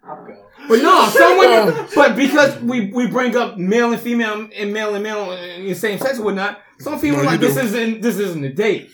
[0.03, 0.37] I'll go.
[0.67, 1.87] But no, some women.
[1.95, 5.65] But because we we bring up male and female and male and male uh, in
[5.65, 7.61] the same sex and whatnot, some people No, are like this do.
[7.61, 8.89] isn't this isn't a date.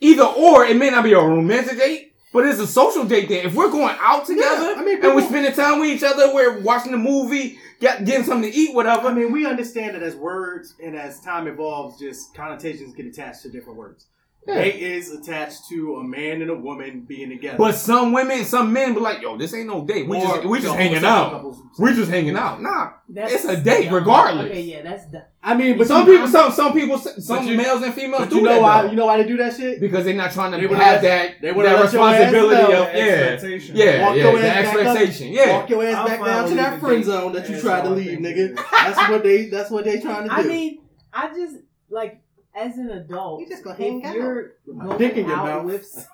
[0.00, 3.28] Either or, it may not be a romantic date, but it's a social date.
[3.28, 6.32] Then if we're going out together I mean, and we're spending time with each other,
[6.34, 9.08] we're watching a movie, get, getting something to eat, whatever.
[9.08, 13.42] I mean, we understand that as words and as time evolves, just connotations get attached
[13.42, 14.06] to different words.
[14.48, 14.54] Yeah.
[14.54, 17.58] Date is attached to a man and a woman being together.
[17.58, 20.08] But some women, some men be like, "Yo, this ain't no date.
[20.08, 21.30] We Or just we just hanging out.
[21.32, 21.60] couples.
[21.78, 23.94] We just hanging out." Nah, That's it's a date dumb.
[23.96, 24.46] regardless.
[24.46, 25.22] Okay, yeah, that's dumb.
[25.42, 28.36] I mean, but some people, some some people, some you- males and females But do
[28.36, 28.82] you know that why?
[28.82, 28.90] though.
[28.90, 29.78] You know why they do that shit?
[29.78, 32.18] because they're not trying to They wanna have that they wanna that let your ass
[32.32, 32.82] responsibility know.
[32.82, 33.76] of yeah, Expectation.
[33.76, 34.86] yeah, Walk yeah, your the ass back up.
[34.96, 35.52] expectation, yeah.
[35.58, 37.90] Walk your ass I'm back fine down to that friend zone that you tried to
[37.90, 38.56] leave, nigga.
[38.56, 39.46] That's what they.
[39.50, 40.34] That's what they trying to do.
[40.34, 40.78] I mean,
[41.12, 41.56] I just
[41.90, 42.19] like
[42.54, 44.14] as an adult, You just gonna hang if out.
[44.14, 45.64] you're my going dick in your out mouth.
[45.66, 46.08] with,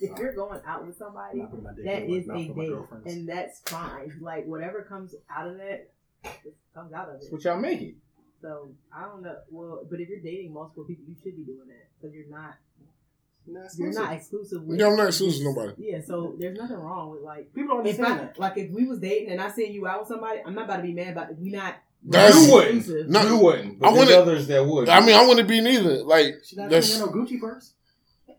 [0.00, 2.38] if you're going out with somebody, Not putting my dick that in my is mouth
[2.38, 4.12] a date, and that's fine.
[4.20, 5.90] Like whatever comes out of that,
[6.24, 7.18] just comes out of it.
[7.22, 7.94] That's what y'all make it.
[8.42, 9.36] So I don't know.
[9.50, 12.54] Well, but if you're dating multiple people, you should be doing that because you're not
[13.46, 14.08] Nah, it's you're exclusive.
[14.10, 14.62] not exclusive.
[14.64, 15.72] With Yeah, I'm not exclusive to nobody.
[15.78, 18.38] Yeah, so there's nothing wrong with like People don't if understand I that.
[18.38, 20.78] like if we was dating and I seen you out with somebody, I'm not about
[20.78, 21.38] to be mad about it.
[21.38, 21.74] We not.
[22.06, 22.76] That's- you wouldn't.
[22.78, 23.08] exclusive.
[23.08, 23.78] No, you wouldn't.
[23.80, 24.88] But I there's wanna- others that would.
[24.88, 26.02] I mean, I wouldn't be neither.
[26.02, 27.72] Like, She not that's putting no Gucci purse.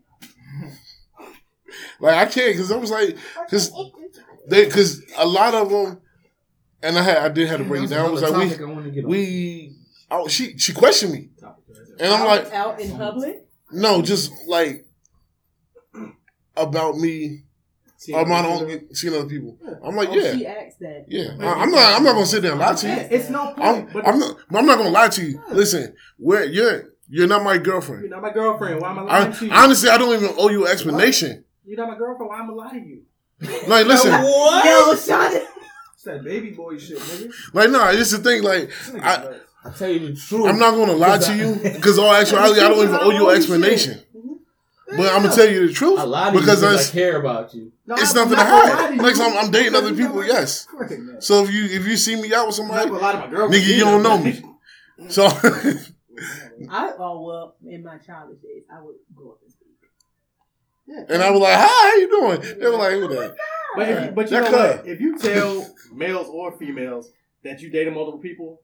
[2.00, 3.72] like I can't because I was like, because
[4.48, 6.00] they, because a lot of them,
[6.84, 8.08] and I had, I did have to break it down.
[8.08, 9.10] I was like, we, I want to get on.
[9.10, 9.76] we,
[10.12, 11.30] oh, she, she questioned me,
[12.00, 13.48] and I'm like, out in public.
[13.72, 14.86] no, just like
[16.56, 17.45] about me,
[18.14, 19.58] about on seeing other people.
[19.84, 21.06] I'm like, oh, yeah, she asked that.
[21.08, 21.36] yeah.
[21.40, 22.94] I, I'm not, I'm not gonna sit there and lie to you.
[22.94, 23.60] It's no point.
[23.62, 25.42] I'm, but I'm not, I'm not gonna lie to you.
[25.52, 28.02] Listen, where you're, you're not my girlfriend.
[28.02, 28.82] you're not my girlfriend.
[28.82, 29.52] Why am I lying to you?
[29.52, 31.44] Honestly, I don't even owe you an explanation.
[31.66, 32.30] you're not my girlfriend.
[32.30, 33.02] Why am I lying to you?
[33.68, 34.66] Like, listen, what?
[34.66, 35.42] Yo, Sean.
[35.94, 37.34] It's that baby boy shit, nigga.
[37.54, 38.44] like, no, it's the thing.
[38.44, 38.72] Like,
[39.04, 40.46] I- I tell you the truth.
[40.46, 43.36] I'm not gonna lie to you because all actuality, I don't even owe you an
[43.36, 44.00] explanation.
[44.98, 47.20] But I'm gonna tell you the truth a lot of because you it's, I care
[47.20, 47.72] about you.
[47.86, 48.96] No, it's I'm nothing to not gonna hide.
[48.96, 49.02] you.
[49.02, 50.66] Like I'm, I'm dating other people, not yes.
[50.66, 51.24] girlfriend.
[51.24, 53.64] So if you if you see me out with somebody, gonna lie to my girlfriend.
[53.64, 54.42] nigga, you don't know me.
[55.10, 59.68] So I oh well, in my childish days, I would go up and speak.
[60.88, 61.04] Yeah.
[61.10, 63.36] and I was like, "Hi, how you doing?" They were like, "Who that?"
[63.76, 64.88] But if you, but you know what?
[64.88, 67.12] If you tell males or females
[67.44, 68.62] that you dated multiple people,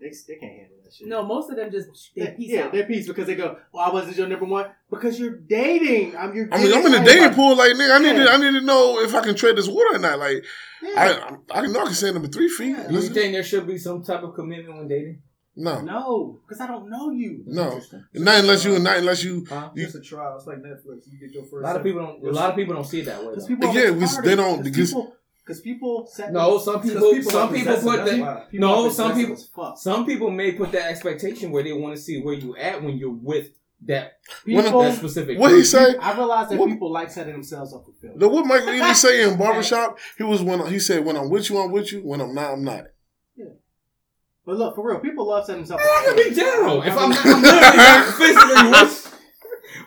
[0.00, 1.06] they, they can't handle that shit.
[1.08, 2.72] No, most of them just they Yeah, peace yeah, out.
[2.72, 6.16] they're peace because they go, "Well, I wasn't your number one because you're dating.
[6.16, 7.56] I'm your." I mean, I'm in the dating pool.
[7.56, 9.96] Like, nigga, I need to, I need to know if I can trade this water
[9.96, 10.18] or not.
[10.18, 10.44] Like,
[10.82, 11.36] Yeah.
[11.50, 12.70] I, I know I can say number three feet.
[12.76, 12.88] Yeah.
[12.88, 15.22] Do you think there should be some type of commitment when dating?
[15.60, 17.42] No, no, because I don't know you.
[17.46, 18.04] no, Interesting.
[18.14, 19.44] not unless you, not unless you.
[19.48, 19.70] Huh?
[19.74, 20.36] You- It's a trial.
[20.36, 21.10] It's like Netflix.
[21.10, 21.52] You get your first.
[21.52, 21.64] A first.
[21.64, 22.24] lot of people don't.
[22.28, 23.30] A lot of people don't see it that way.
[23.30, 24.24] Because people, Yeah, are because retarded.
[24.24, 25.16] they don't- 'Cause because- people,
[25.48, 27.10] because people set No, some people.
[27.10, 28.50] people some people put that's that.
[28.50, 32.20] People No, some people- Some people may put that expectation where they want to see
[32.20, 33.48] where you at when you're with
[33.86, 35.38] that People, that specific.
[35.38, 35.92] What he person.
[35.94, 35.98] say?
[35.98, 38.18] I realize that What- people like setting themselves up for failure.
[38.18, 39.98] The what Michael Ealy say in barbershop?
[40.18, 42.00] He was when he said, "When I'm with you, I'm with you.
[42.00, 42.84] When I'm not, I'm not."
[43.36, 43.46] Yeah.
[44.44, 46.82] But look, for real, people love setting themselves That up for could be general.
[46.82, 49.07] If I'm, not, I'm literally not physically with,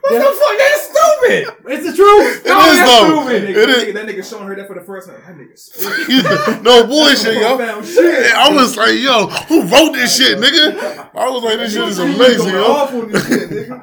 [0.04, 0.58] What the fuck?
[0.58, 1.72] That's stupid.
[1.72, 2.46] It's the truth.
[2.46, 3.24] It No, is that's though.
[3.24, 3.44] That stupid.
[3.44, 3.84] nigga, It that, is.
[3.84, 5.22] nigga, that nigga showing her that for the first time.
[5.26, 5.58] That nigga
[6.56, 6.64] spit.
[6.64, 7.82] no bullshit, yo.
[7.84, 8.34] Shit.
[8.36, 11.10] I was like, yo, who wrote this shit, nigga?
[11.16, 12.64] I was like, this shit is amazing, Going yo.
[12.72, 13.78] off on this shit, nigga.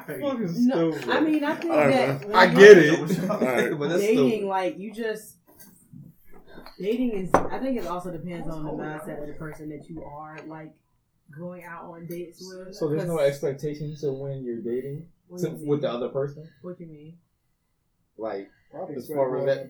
[0.69, 2.99] No, I mean, I think All right, that when I get it.
[3.29, 3.71] Alright.
[3.79, 4.47] But that's dating, stupid.
[4.47, 5.35] like you just
[6.79, 7.33] dating is.
[7.33, 10.73] I think it also depends on the mindset of the person that you are like
[11.37, 12.75] going out on dates with.
[12.75, 15.67] So there's no expectations of when you're dating what, do to- you mean?
[15.67, 16.47] with the other person.
[16.61, 17.17] What do you mean?
[18.17, 18.49] Like
[18.97, 19.69] as far as that,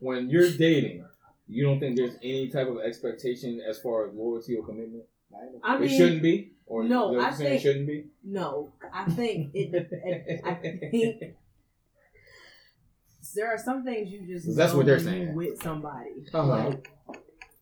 [0.00, 1.04] when you're dating,
[1.48, 5.04] you don't think there's any type of expectation as far as loyalty or commitment.
[5.64, 7.86] I mean, it shouldn't be, or no, is that what I you're think- it shouldn't
[7.86, 8.06] be.
[8.24, 9.88] No, I think it.
[9.90, 11.34] it I think
[13.34, 14.54] there are some things you just.
[14.56, 15.34] That's what they're saying.
[15.34, 16.46] with somebody, Uh-huh.
[16.70, 16.90] like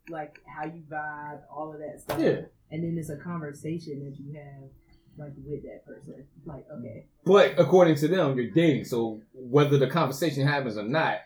[0.08, 2.20] like how you vibe, all of that stuff.
[2.20, 2.42] Yeah.
[2.70, 4.70] And then it's a conversation that you have
[5.18, 6.24] like with that person.
[6.44, 8.84] Like, okay, But according to them, you're dating.
[8.84, 11.18] So whether the conversation happens or not,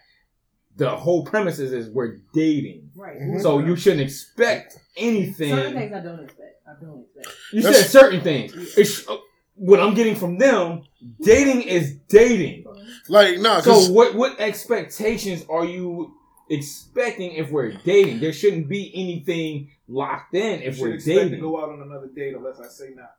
[0.77, 2.91] the whole premise is, is we're dating.
[2.95, 3.19] right.
[3.19, 3.43] Mhm.
[3.43, 5.55] So you shouldn't expect anything.
[5.55, 6.63] certain things I don't expect.
[6.67, 7.37] I don't expect.
[7.53, 8.55] You That's- said certain things.
[8.79, 9.17] It's, uh,
[9.57, 10.85] what I'm getting from them,
[11.21, 12.65] dating is dating.
[13.09, 16.15] Like, nah, So what what expectations are you
[16.49, 18.21] expecting if we're dating?
[18.21, 21.41] There shouldn't be anything locked in if we're expect to dating.
[21.41, 23.17] go out on another date unless I say not.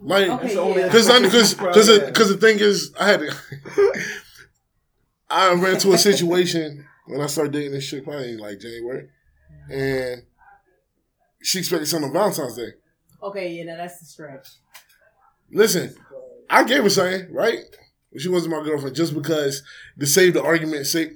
[0.00, 0.88] Like, Okay, That's the only yeah.
[0.88, 3.34] Cause, cause, expectation cause, you it- probably cause the thing is, I had to,
[5.30, 9.08] I ran into a situation when I started dating this chick probably in like January,
[9.70, 10.22] and
[11.42, 12.72] she expected something on Valentine's Day.
[13.22, 14.48] Okay, yeah, now that's the stretch.
[15.50, 15.94] Listen,
[16.50, 17.58] I gave her something, right?
[18.18, 19.62] She wasn't my girlfriend just because
[19.98, 21.12] to save the argument sake.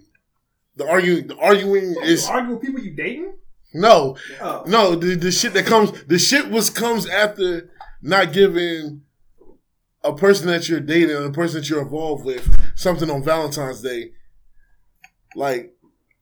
[0.77, 3.35] The arguing, the arguing You is argue with people you dating?
[3.75, 4.63] no, Oh.
[4.67, 4.95] no.
[4.95, 7.71] The, the shit that comes, the shit was comes after
[8.03, 9.03] not giving
[10.05, 13.81] a person that you're dating, or a person that you're involved with, something on Valentine's
[13.83, 14.13] Day.
[15.35, 15.75] Like,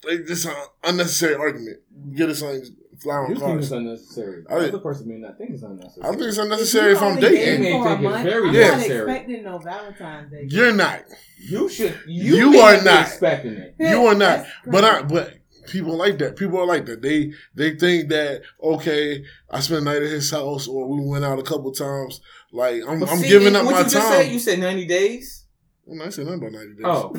[0.07, 1.79] like this an unnecessary argument.
[2.15, 2.65] Get us something
[3.01, 4.45] flower You and think it's unnecessary.
[4.49, 6.05] I- The other person may not think it's unnecessary.
[6.07, 7.33] I think it's unnecessary if I'm dating.
[7.39, 9.07] dating They may for a think it's month, very I'm necessary.
[9.07, 10.47] not expecting no Valentine's Day.
[10.49, 11.05] You're not.
[11.39, 12.01] you should.
[12.07, 13.01] You, You are not.
[13.07, 13.75] expecting it.
[13.79, 14.47] You are not.
[14.67, 15.35] But I, but
[15.67, 16.37] people like that.
[16.37, 17.03] People are like that.
[17.03, 21.25] They they think that okay, I spent a night at his house or we went
[21.25, 22.21] out a couple times.
[22.53, 23.89] Like I'm, I'm see, giving up my time.
[23.89, 25.47] said, you said ninety days.
[25.85, 26.85] Well, I said nothing about ninety days.
[26.85, 27.15] Oh,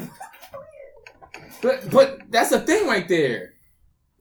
[1.61, 3.53] but but that's a thing right there.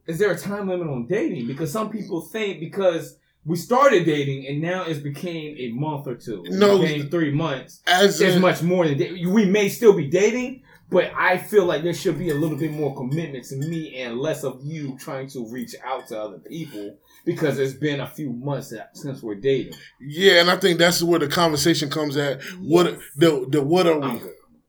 [0.07, 1.47] Is there a time limit on dating?
[1.47, 6.15] Because some people think because we started dating and now it's became a month or
[6.15, 6.45] two.
[6.49, 6.79] No.
[6.79, 7.81] became three months.
[7.87, 8.99] As It's much more than
[9.33, 12.71] we may still be dating, but I feel like there should be a little bit
[12.73, 16.97] more commitment to me and less of you trying to reach out to other people
[17.25, 19.75] because it's been a few months that, since we're dating.
[20.01, 22.43] yeah, and I think that's where the conversation comes at.
[22.61, 23.01] What Yes.
[23.17, 24.21] the the what are we?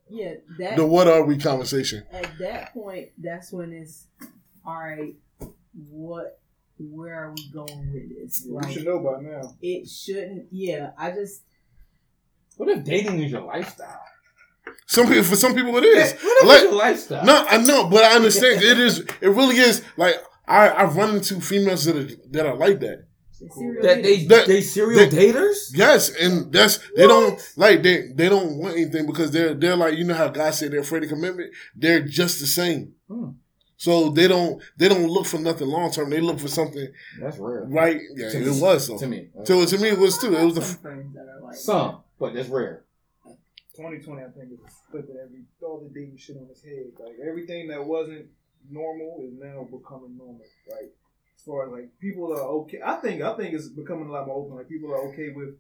[0.09, 2.03] Yeah, that The what are we conversation.
[2.11, 4.07] at that point, that's when it's
[4.65, 5.15] all right.
[5.89, 6.39] What,
[6.77, 8.45] where are we going with this?
[8.45, 9.55] You Like, should know by now.
[9.61, 10.47] it shouldn't.
[10.51, 11.41] Yeah, I just
[12.57, 13.99] What if dating is your lifestyle?
[14.87, 16.13] Some people for some people it is.
[16.21, 17.25] What Like- it's your lifestyle?
[17.25, 18.61] No, I know, but I understand.
[18.61, 18.99] it is.
[19.21, 19.81] It really is.
[19.97, 20.15] Like
[20.47, 23.05] I I've run into females that are that are like that.
[23.39, 24.25] the that they.
[24.25, 25.57] That- they serial that- daters?
[25.73, 29.95] Yes, and that's they don't like they they don't want anything because they're they're like
[29.97, 31.51] you know how guys said they're afraid of commitment.
[31.75, 32.93] They're just the same.
[33.07, 33.29] Hmm.
[33.77, 36.09] So they don't they don't look for nothing long term.
[36.09, 36.87] They look for something
[37.21, 37.65] That's rare.
[37.67, 37.99] right.
[38.15, 38.61] Yeah, To it me.
[38.61, 38.97] was so.
[38.97, 39.27] To me.
[39.43, 40.33] So to me it was too.
[40.33, 42.84] It was the some friends that are like Some, but that's rare.
[43.75, 46.91] 2020, I think, is flipping every all the dating shit on its head.
[46.99, 48.27] Like everything that wasn't
[48.69, 50.41] normal is now becoming normal.
[50.69, 50.91] Like
[51.35, 52.79] as far as like people are okay.
[52.83, 54.57] I think I think it's becoming a lot more open.
[54.57, 55.55] Like people are okay with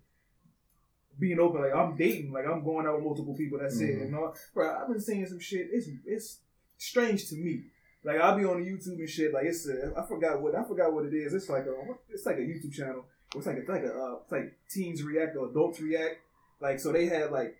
[1.19, 1.61] being open.
[1.61, 2.31] Like I'm dating.
[2.31, 3.59] Like I'm going out with multiple people.
[3.61, 3.95] That's it.
[3.97, 4.05] Mhm.
[4.05, 4.75] You know, bro.
[4.81, 5.67] I've been seeing some shit.
[5.71, 6.39] It's it's
[6.77, 7.63] strange to me.
[8.03, 9.33] Like I'll be on YouTube and shit.
[9.33, 11.33] Like it's a, I forgot what I forgot what it is.
[11.33, 11.73] It's like a
[12.09, 13.05] it's like a YouTube channel.
[13.35, 16.17] It's like a, it's like a uh, it's like teens react or adults react.
[16.61, 17.55] Like so they had like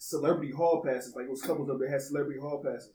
[0.00, 1.14] celebrity hall passes.
[1.14, 2.90] Like those couples up there had celebrity hall passes.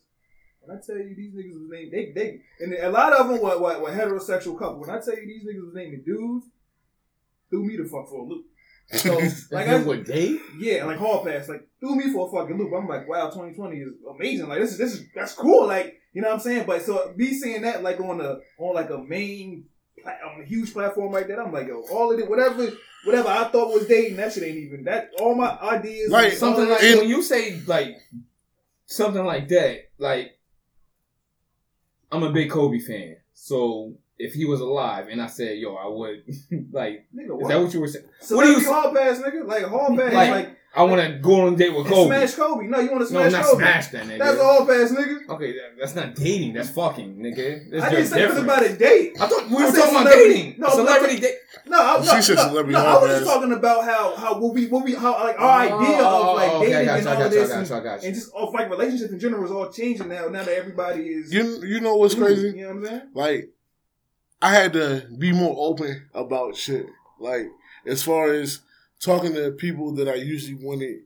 [0.60, 3.40] When I tell you these niggas was named, they they and a lot of them
[3.40, 4.82] were, were, were heterosexual couple.
[4.82, 6.48] When I tell you these niggas was naming dudes,
[7.50, 8.46] threw me the fuck for a loop.
[8.88, 9.20] So
[9.52, 10.40] like I, what date?
[10.60, 12.74] yeah, like hall pass, like threw me for a fucking loop.
[12.76, 14.48] I'm like, wow, 2020 is amazing.
[14.48, 15.68] Like this is this is that's cool.
[15.68, 16.66] Like you know what I'm saying.
[16.66, 19.66] But so me seeing that like on a on like a main
[20.04, 22.68] a um, huge platform like that, I'm like, yo, all of it, whatever
[23.06, 25.12] whatever I thought was dating, that shit ain't even that.
[25.20, 27.98] All my ideas, Like, Something like when you say like
[28.86, 30.38] something like that, like
[32.12, 33.18] I'm a big Kobe fan.
[33.34, 36.24] So if he was alive and I said, yo, I would
[36.72, 38.06] like nigga, is that what you were saying?
[38.22, 39.46] So what do you hall pass, nigga?
[39.48, 42.08] Like hall pass, Like- like, I want to go on a date with And Kobe.
[42.16, 42.68] smash Kobe.
[42.68, 43.64] No, you want to smash no, smash not Kobe.
[43.64, 44.20] smash that nigga.
[44.20, 45.30] That's all pass nigga.
[45.30, 46.54] Okay, that, that's not dating.
[46.54, 47.72] That's fucking, nigga.
[47.72, 48.44] That's I didn't just say nothing different.
[48.46, 49.18] about a date.
[49.22, 50.56] I thought we I were said talking about dating.
[50.60, 51.36] No, celebrity date.
[51.68, 54.38] No, I, She no, said no, celebrity no, I was just talking about how how
[54.40, 56.86] what we what we how like our oh, idea of oh, like Oh, okay, I
[56.86, 58.02] dating got and you, I all got you, I this got and, you, I got
[58.02, 58.08] you.
[58.08, 60.28] and just of like relationships in general is all changing now.
[60.28, 62.50] Now that everybody is You you know what's crazy?
[62.50, 63.02] You know what I'm saying?
[63.14, 63.50] Like,
[64.42, 66.86] I had to be more open about shit.
[67.20, 67.48] Like,
[67.88, 68.60] as far as
[69.06, 71.02] talking to people that I usually wanted.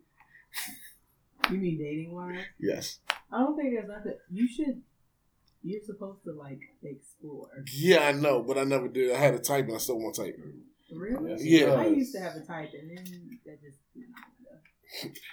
[1.50, 2.44] You mean dating wise?
[2.60, 3.00] Yes.
[3.32, 4.14] I don't think there's nothing.
[4.32, 4.82] You should.
[5.62, 7.50] You're supposed to like explore.
[7.74, 9.14] Yeah, I know, but I never did.
[9.14, 10.40] I had a type and I still want type.
[10.92, 11.36] Really?
[11.42, 11.74] Yeah.
[11.74, 13.78] I used to have a type, and then that just.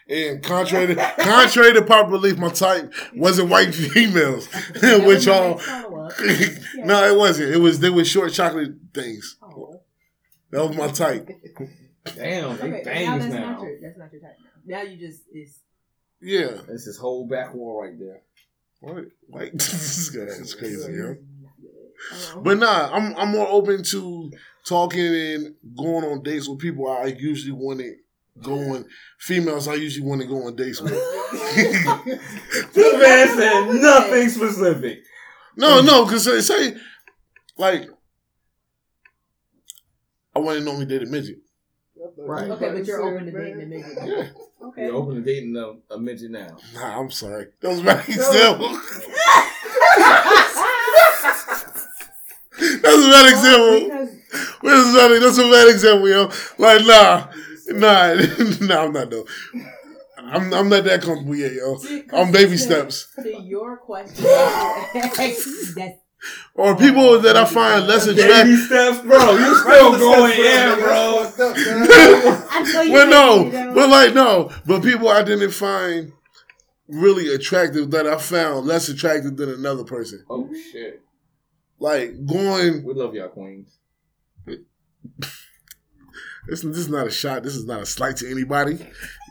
[0.08, 4.48] And contrary to, contrary to popular belief, my type wasn't white females,
[4.82, 5.56] That which all.
[5.56, 7.54] next no, it wasn't.
[7.54, 9.38] It was they were short chocolate things.
[9.42, 9.80] Oh.
[10.50, 11.30] That was my type.
[12.14, 13.50] Damn, they Okay, now that's now.
[13.52, 14.76] not your that's not your type now.
[14.76, 15.60] Now you just it's
[16.20, 16.60] Yeah.
[16.68, 18.22] It's his whole back wall right there.
[18.80, 19.04] What?
[19.30, 21.08] Like this guy is crazy, yo.
[21.08, 21.16] not
[21.60, 22.42] good.
[22.44, 24.30] But nah, I'm I'm more open to
[24.66, 27.94] talking and going on dates with people I usually want to
[28.42, 28.84] go on.
[29.18, 30.92] Females I usually want to go on dates with.
[32.74, 34.98] the man said nothing specific.
[35.56, 36.76] no, no, because say, say
[37.56, 37.88] like
[40.34, 41.38] I want to normally date a midget.
[42.26, 42.50] Right.
[42.50, 43.98] okay, but you're open to dating a midget.
[44.06, 44.68] Yeah.
[44.68, 44.86] Okay.
[44.86, 46.56] You're open to dating a, a midget now.
[46.74, 47.48] Nah, I'm sorry.
[47.60, 48.68] That was bad example.
[52.58, 53.80] That's a bad example.
[53.90, 55.18] Because Where's that?
[55.22, 56.30] That's a bad example, yo.
[56.58, 57.28] Like, nah,
[57.68, 58.14] nah,
[58.66, 58.84] nah.
[58.84, 59.26] I'm not though.
[60.18, 61.78] I'm I'm not that comfortable yet, yo.
[62.12, 63.08] I'm baby steps.
[63.22, 64.24] To your question,
[64.94, 65.98] that's
[66.54, 68.58] Or people that I find less Baby attractive.
[68.60, 69.36] steps, bro.
[69.36, 71.32] You still going in, bro.
[72.50, 73.74] I know you well, no, hate me, though.
[73.74, 76.12] but like no, but people I didn't find
[76.88, 80.24] really attractive that I found less attractive than another person.
[80.30, 81.02] Oh shit.
[81.78, 82.82] Like going.
[82.84, 83.78] We love y'all queens.
[86.48, 87.42] This, this is not a shot.
[87.42, 88.78] This is not a slight to anybody.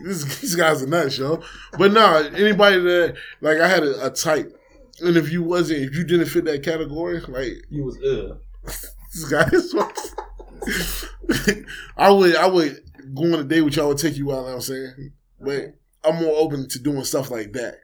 [0.04, 1.42] This, these guys are nuts, yo.
[1.78, 4.55] But nah, anybody that like I had a, a type,
[5.02, 8.36] and if you wasn't, if you didn't fit that category, like You was uh.
[8.64, 9.74] this guy is.
[11.96, 12.80] I would, I would
[13.14, 14.36] go on a date with y'all would take you out.
[14.36, 15.64] You know what I'm saying, but
[16.04, 17.76] I'm more open to doing stuff like that.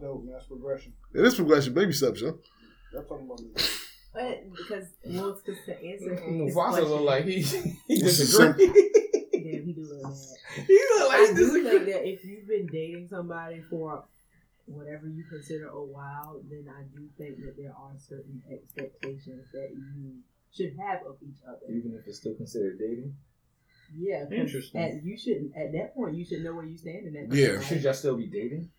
[0.00, 0.32] dope, man.
[0.34, 0.92] That's progression.
[1.14, 2.38] It is progression, baby steps, yo.
[2.92, 3.78] That's talking about this.
[4.14, 8.66] But because well, to to answer his Mufasa look like he he This is disagree.
[9.32, 10.14] yeah, he do look mad.
[10.66, 14.04] he look like I he do think that if you've been dating somebody for
[14.66, 19.70] whatever you consider a while, then I do think that there are certain expectations that
[19.72, 20.20] you
[20.52, 21.72] should have of each other.
[21.72, 23.14] Even if it's still considered dating.
[23.96, 24.24] Yeah.
[24.30, 24.80] Interesting.
[24.80, 27.34] At, you shouldn't, at that point you should know where you stand in that.
[27.36, 27.60] Yeah.
[27.60, 28.70] Should y'all still be dating?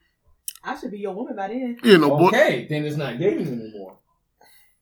[0.63, 1.77] I should be your woman by then.
[1.83, 2.27] You know, boy.
[2.29, 3.97] Okay, then it's not dating anymore.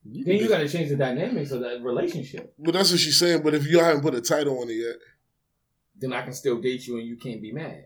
[0.05, 2.53] Then you got to change the dynamics of that relationship.
[2.57, 3.41] But that's what she's saying.
[3.43, 4.95] But if you haven't put a title on it yet,
[5.97, 7.85] Then I can still date you and you can't be mad.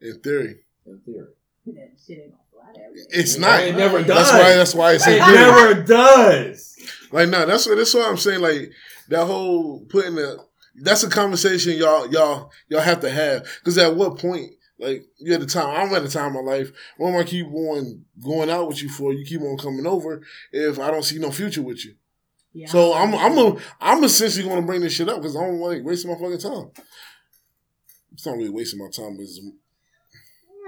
[0.00, 1.28] in theory, In theory,
[1.66, 2.34] That shit ain't
[2.74, 3.20] gonna fly that way.
[3.20, 3.60] it's not.
[3.62, 4.06] It never does.
[4.06, 4.54] That's why.
[4.54, 5.34] That's why it's it theory.
[5.34, 6.76] never does.
[7.12, 8.40] Like, nah, that's what that's what I'm saying.
[8.40, 8.70] Like
[9.08, 10.38] that whole putting the
[10.82, 13.46] that's a conversation y'all y'all y'all have to have.
[13.60, 16.52] Because at what point, like you're at the time, I'm at the time of my
[16.52, 16.72] life.
[16.96, 19.12] What am I keep on going out with you for?
[19.12, 20.22] You keep on coming over
[20.52, 21.94] if I don't see no future with you.
[22.52, 25.40] Yeah, So I'm I'm a, I'm essentially going to bring this shit up because I
[25.40, 26.70] don't like wasting my fucking time.
[28.12, 29.40] It's not really wasting my time, but it's,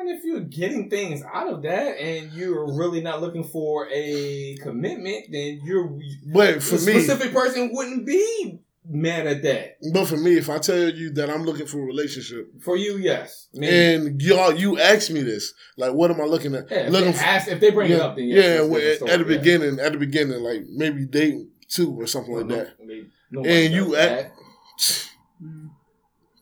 [0.09, 5.27] If you're getting things out of that and you're really not looking for a commitment,
[5.31, 5.99] then you're
[6.33, 9.77] but for me, specific person wouldn't be mad at that.
[9.93, 12.99] but for me, if I tell you that I'm looking for a relationship For you,
[12.99, 13.49] yes.
[13.53, 13.75] Maybe.
[13.77, 16.71] and y'all you ask me this, like what am I looking at?
[16.71, 18.81] yeah, if, looking they ask, if they bring yeah, it up, then yes, yeah, well,
[18.81, 19.39] at, story, at the yeah.
[19.39, 21.35] beginning, at the beginning, like maybe date
[21.69, 22.79] two or something like No- that.
[22.87, 24.23] they- nobody And you does act-
[24.79, 25.03] that.
[25.43, 25.69] Mm.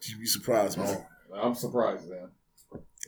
[0.03, 1.05] You'd be surprised, man.
[1.35, 2.29] I'm surprised then.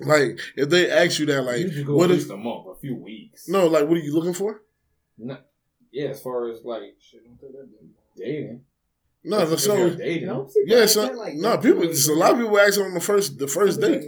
[0.00, 2.66] Like if they ask you that, like you go what at is least a month,
[2.68, 3.48] a few weeks.
[3.48, 4.62] no, like what are you looking for?
[5.18, 5.38] No,
[5.90, 6.96] yeah, as far as like
[8.16, 8.62] dating.
[9.24, 10.28] No, If so dating.
[10.28, 11.82] Don't yeah, so like no people.
[11.82, 14.02] It's a lot of people ask on the first the first date.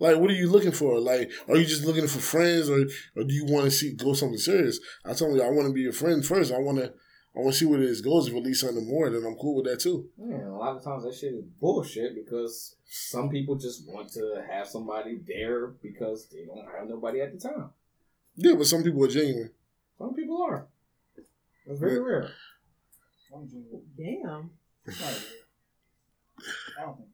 [0.00, 0.98] Like, what are you looking for?
[1.00, 2.80] Like, are you just looking for friends, or
[3.16, 4.80] or do you want to see go something serious?
[5.04, 6.52] I told you I want to be your friend first.
[6.52, 6.92] I want to
[7.38, 8.26] I want to see where this goes.
[8.26, 10.08] If it leads something more, then I'm cool with that too.
[10.18, 14.42] Yeah, a lot of times that shit is bullshit because some people just want to
[14.50, 17.70] have somebody there because they don't have nobody at the time.
[18.34, 19.50] Yeah, but some people are genuine.
[19.98, 20.66] Some people are.
[21.64, 22.28] That's very rare.
[23.32, 23.82] I'm genuine.
[23.96, 24.50] Damn.
[26.78, 27.08] I don't think.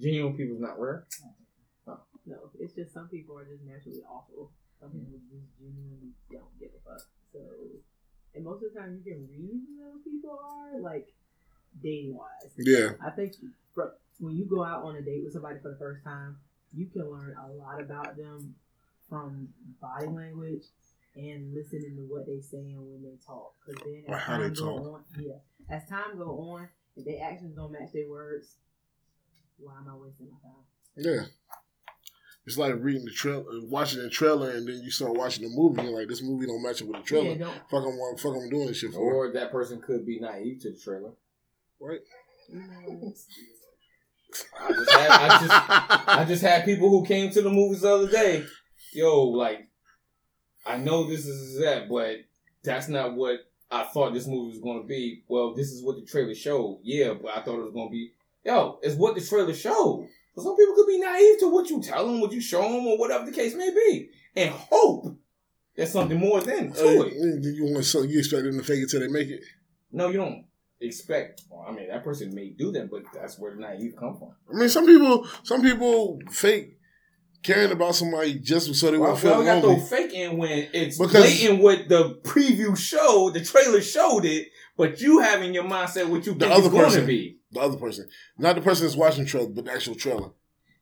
[0.00, 1.06] Genuine people is not rare.
[2.26, 4.52] No, it's just some people are just naturally awful.
[4.80, 7.02] Some people just genuinely don't give a fuck.
[7.32, 7.40] So,
[8.34, 11.08] and most of the time, you can read who those people are, like
[11.82, 12.52] dating wise.
[12.58, 12.90] Yeah.
[13.04, 13.34] I think
[13.74, 16.36] for, when you go out on a date with somebody for the first time,
[16.72, 18.54] you can learn a lot about them
[19.08, 19.48] from
[19.80, 20.62] body language
[21.16, 23.54] and listening to what they say and when they talk.
[23.66, 24.94] Because then as how they time go talk.
[24.94, 25.32] on, yeah,
[25.68, 28.54] as time go on, if their actions don't match their words,
[29.58, 30.64] why am I wasting my time?
[30.96, 31.26] Yeah.
[32.50, 35.82] It's like reading the trailer, watching the trailer, and then you start watching the movie,
[35.82, 37.36] and like this movie don't match up with the trailer.
[37.36, 38.98] Yeah, Fuck, I'm fuck, I'm doing this shit for.
[38.98, 41.12] Or that person could be naive to the trailer.
[41.80, 42.00] Right?
[42.52, 42.58] I
[44.72, 45.52] just had, I just,
[46.08, 48.44] I just had people who came to the movies the other day.
[48.94, 49.68] Yo, like,
[50.66, 52.16] I know this is that, but
[52.64, 53.38] that's not what
[53.70, 55.22] I thought this movie was going to be.
[55.28, 56.80] Well, this is what the trailer showed.
[56.82, 58.10] Yeah, but I thought it was going to be.
[58.44, 60.08] Yo, it's what the trailer showed.
[60.34, 62.86] But some people could be naive to what you tell them, what you show them,
[62.86, 65.06] or whatever the case may be, and hope
[65.76, 67.14] there's something more than to Uh, it.
[67.54, 69.40] you want so you expect them to fake it till they make it?
[69.92, 70.44] No, you don't
[70.80, 71.42] expect.
[71.50, 74.30] Well, I mean, that person may do that, but that's where the naive come from.
[74.52, 76.76] I mean, some people, some people fake
[77.42, 79.84] caring about somebody just so they won't feel why we got lonely.
[79.86, 85.00] fake in when it's Because- blatant what the preview showed, the trailer showed it, but
[85.00, 87.00] you have in your mindset what you The think other going person.
[87.02, 87.39] to be.
[87.52, 88.08] The other person,
[88.38, 90.30] not the person that's watching the trailer, but the actual trailer.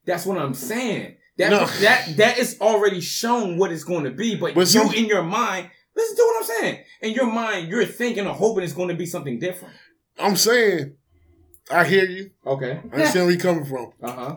[0.05, 1.17] That's what I'm saying.
[1.39, 1.67] That No.
[1.67, 5.07] that that is already shown what it's going to be, but, But you some- in
[5.07, 6.85] your mind, listen to what I'm saying.
[7.03, 9.75] In your mind, you're thinking or hoping it's going to be something different.
[10.19, 10.95] I'm saying,
[11.71, 12.31] I hear you.
[12.45, 12.81] Okay.
[12.91, 13.93] I understand where you're coming from.
[14.03, 14.37] Uh huh.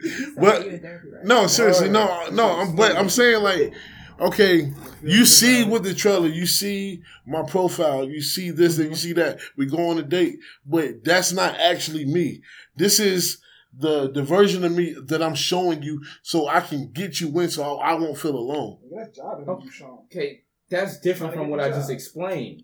[0.00, 1.24] You sound But- like you in therapy, right?
[1.24, 2.32] No, seriously, no, Right.
[2.32, 2.46] no.
[2.60, 3.72] I'm, but I'm saying like,
[4.20, 4.72] okay,
[5.02, 8.96] you see with the trailer, you see my profile, you see this and you mm-hmm.
[8.96, 9.40] see that.
[9.56, 12.42] We go on a date, but that's not actually me.
[12.76, 13.38] This is
[13.76, 17.50] the the version of me that I'm showing you, so I can get you in,
[17.50, 18.78] so I, I won't feel alone.
[18.94, 19.98] That's job interview, Sean.
[20.06, 20.42] Okay.
[20.70, 22.62] That's different from what the I just explained.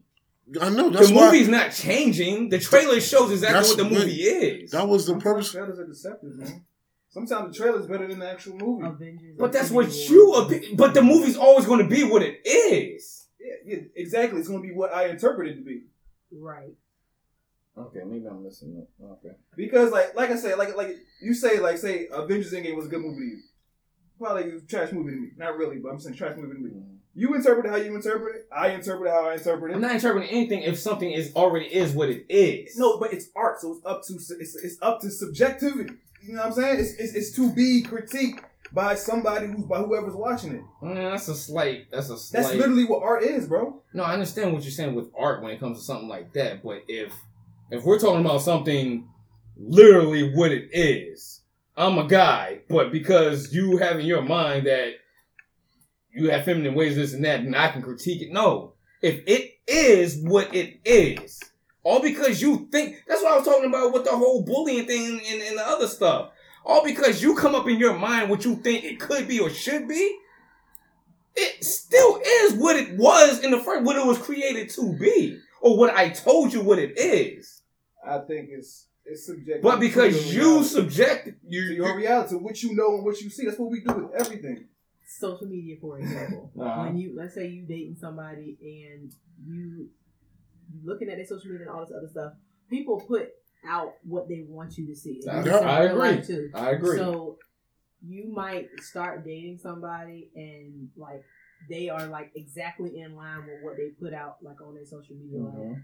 [0.60, 2.48] I know that's the why movie's not changing.
[2.48, 4.72] The trailer shows exactly what the movie is.
[4.72, 5.52] that was the purpose.
[5.52, 6.64] trailers are deceptive, man.
[7.10, 8.86] Sometimes the trailer's better than the actual movie.
[8.86, 10.52] Avengers But that's what War.
[10.52, 10.76] you.
[10.76, 13.26] But the movie's always going to be what it is.
[13.40, 14.38] Yeah, yeah, exactly.
[14.38, 15.82] It's going to be what I interpret it to be.
[16.32, 16.74] Right.
[17.76, 19.04] Okay, maybe I'm missing it.
[19.04, 19.34] Okay.
[19.56, 22.88] Because, like, like I said, like, like you say, like, say, Avengers Endgame was a
[22.88, 23.42] good movie to you.
[24.18, 25.28] Probably a trash movie to me.
[25.36, 26.70] Not really, but I'm saying trash movie to me.
[26.70, 26.94] Mm-hmm.
[27.14, 28.48] You interpret it how you interpret it.
[28.54, 29.74] I interpret it how I interpret it.
[29.74, 32.76] I'm not interpreting anything if something is already is what it is.
[32.76, 35.94] No, but it's art, so it's up to it's, it's up to subjectivity.
[36.22, 36.80] You know what I'm saying?
[36.80, 40.62] It's, it's, it's to be critiqued by somebody who's by whoever's watching it.
[40.82, 41.90] Mm, that's a slight.
[41.90, 42.42] That's a slight.
[42.42, 43.82] That's literally what art is, bro.
[43.92, 46.62] No, I understand what you're saying with art when it comes to something like that.
[46.62, 47.12] But if
[47.70, 49.08] if we're talking about something
[49.56, 51.40] literally what it is,
[51.76, 54.94] I'm a guy, but because you have in your mind that
[56.12, 58.32] you have feminine ways, this and that, and I can critique it.
[58.32, 61.40] No, if it is what it is,
[61.82, 65.20] all because you think that's what I was talking about with the whole bullying thing
[65.26, 66.30] and, and the other stuff.
[66.64, 69.48] All because you come up in your mind what you think it could be or
[69.48, 70.18] should be,
[71.34, 75.38] it still is what it was in the first, what it was created to be,
[75.62, 77.62] or what I told you what it is.
[78.06, 79.62] I think it's it's subjective.
[79.62, 80.68] But to because your you reality.
[80.68, 83.46] subject to your reality, what you know and what you see.
[83.46, 84.66] That's what we do with everything.
[85.06, 86.50] social media, for example.
[86.60, 86.82] Uh-huh.
[86.84, 89.12] When you let's say you dating somebody and
[89.46, 89.88] you you
[90.84, 92.32] looking at their social media and all this other stuff,
[92.68, 93.30] people put
[93.66, 95.20] out what they want you to see.
[95.28, 96.22] I- And it's in I agree.
[96.22, 96.50] Too.
[96.54, 96.96] I agree.
[96.96, 97.38] So
[98.06, 101.22] you might start dating somebody and like
[101.68, 105.14] they are like exactly in line with what they put out like on their social
[105.16, 105.40] media.
[105.42, 105.82] Like, Mhm.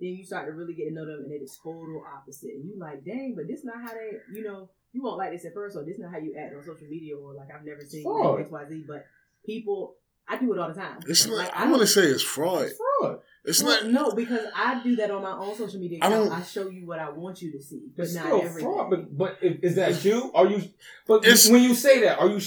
[0.00, 2.50] then you start to really get to know them and they're the total opposite.
[2.54, 5.46] And you like, dang, but this not how they, you know, you won't like this
[5.46, 7.80] at first, or this not how you act on social media, or like I've never
[7.82, 8.40] seen you Fraud.
[8.40, 8.84] X, Y, Z.
[8.86, 9.06] But
[9.46, 9.96] people,
[10.28, 11.00] I do it all the time.
[11.08, 11.36] It's not.
[11.38, 12.66] Like, I want to say it's fraud.
[12.66, 13.20] It's fraud.
[13.46, 13.92] It's Well, not.
[13.92, 16.30] no, because I do that on my own social media I account.
[16.30, 18.62] don't- I, show you what I want you to see, but It's not still everything.
[18.72, 18.90] fraud.
[18.90, 20.30] But but is is that you?
[20.34, 20.62] Are you?
[21.06, 22.36] But It's- when you say that, are you?
[22.36, 22.40] Uh,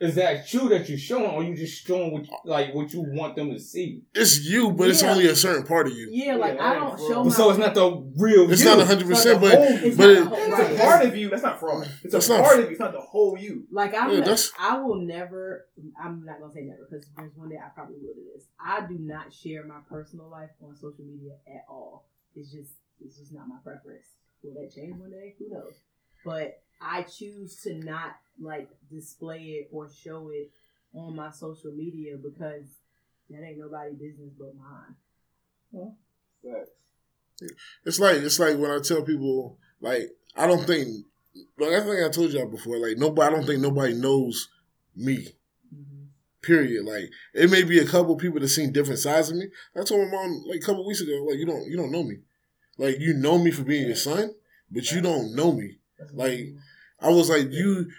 [0.00, 3.02] sh- Is that you that you're showing, or you just showing what like what you
[3.06, 4.02] want them to see?
[4.14, 6.08] It's you, but it's only a certain part of you.
[6.10, 7.26] yeah, like Yeah, I don't ain't show fraud.
[7.26, 7.32] my.
[7.32, 8.50] So it's not the real.
[8.50, 8.68] It's you.
[8.68, 10.72] not 100, percent but whole- It's but it, the whole- It's right.
[10.72, 11.28] a part of you.
[11.30, 11.88] That's not fraud.
[12.02, 12.70] It's That's a not- part of you.
[12.72, 13.66] It's not the whole you.
[13.70, 15.66] Like I'm, Yeah, not- I will never.
[16.02, 18.44] I'm not gonna say never because there's one day I probably will do this.
[18.58, 22.06] I do not share my personal life on social media at all.
[22.36, 22.72] It's just,
[23.04, 24.06] it's just not my preference.
[24.42, 25.34] Will that change one day?
[25.38, 25.74] Who knows?
[26.24, 30.50] But I choose to not like display it or show it
[30.94, 32.64] on my social media because
[33.28, 35.92] that ain't nobody business but mine.
[36.42, 36.70] Facts.
[37.84, 41.06] it's like it's like when I tell people like I don't think
[41.58, 42.78] like I think I told y'all before.
[42.78, 44.48] Like nobody, I don't think nobody knows
[44.96, 45.28] me.
[45.74, 46.04] Mm-hmm.
[46.42, 46.84] Period.
[46.84, 49.46] Like it may be a couple people that seen different sides of me.
[49.76, 52.02] I told my mom like a couple weeks ago, like you don't you don't know
[52.02, 52.18] me.
[52.78, 54.34] Like you know me for being your son,
[54.70, 55.78] but you don't know me.
[56.12, 56.54] Like
[57.00, 57.90] I was like you.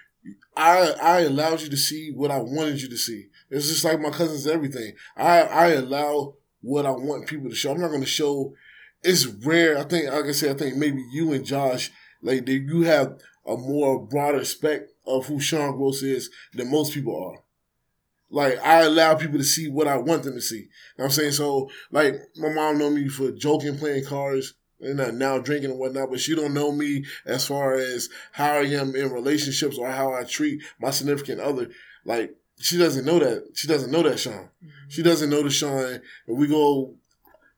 [0.55, 3.27] I I allowed you to see what I wanted you to see.
[3.49, 4.47] It's just like my cousins.
[4.47, 7.71] Everything I I allow what I want people to show.
[7.71, 8.53] I'm not going to show.
[9.03, 9.77] It's rare.
[9.77, 10.55] I think like I said.
[10.55, 11.91] I think maybe you and Josh
[12.21, 16.93] like that you have a more broader spec of who Sean Gross is than most
[16.93, 17.43] people are.
[18.29, 20.55] Like I allow people to see what I want them to see.
[20.57, 20.69] You
[20.99, 21.33] know I'm saying?
[21.33, 26.09] So like my mom know me for joking, playing cards, and now drinking and whatnot,
[26.09, 30.13] but she don't know me as far as how I am in relationships or how
[30.13, 31.69] I treat my significant other.
[32.05, 33.49] Like she doesn't know that.
[33.53, 34.49] She doesn't know that Sean.
[34.87, 35.09] She mm-hmm.
[35.09, 35.99] doesn't know the Sean.
[36.27, 36.95] And we go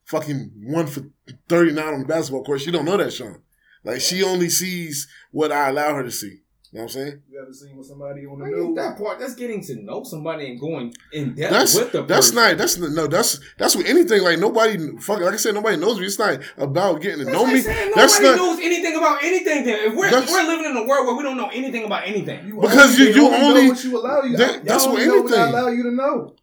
[0.05, 1.03] fucking one for
[1.47, 2.61] thirty nine on the basketball court.
[2.61, 3.41] She don't know that Sean.
[3.83, 6.42] Like she only sees what I allow her to see.
[6.73, 7.21] You know what I'm saying?
[7.29, 8.75] You ever seen with somebody on the news?
[8.77, 12.31] that part, that's getting to know somebody and going in depth That's with the that's
[12.31, 12.35] person.
[12.35, 15.99] not that's no that's that's with anything like nobody fucking like I said nobody knows
[15.99, 16.07] me.
[16.07, 17.61] It's not about getting to That's know like me.
[17.61, 19.65] saying That's nobody not knows anything about anything.
[19.65, 22.47] Then if we're, we're living in a world where we don't know anything about anything.
[22.47, 24.37] You Because only, you- you only only- know what you allow you.
[24.37, 26.35] that- that's with know what I allow you to know.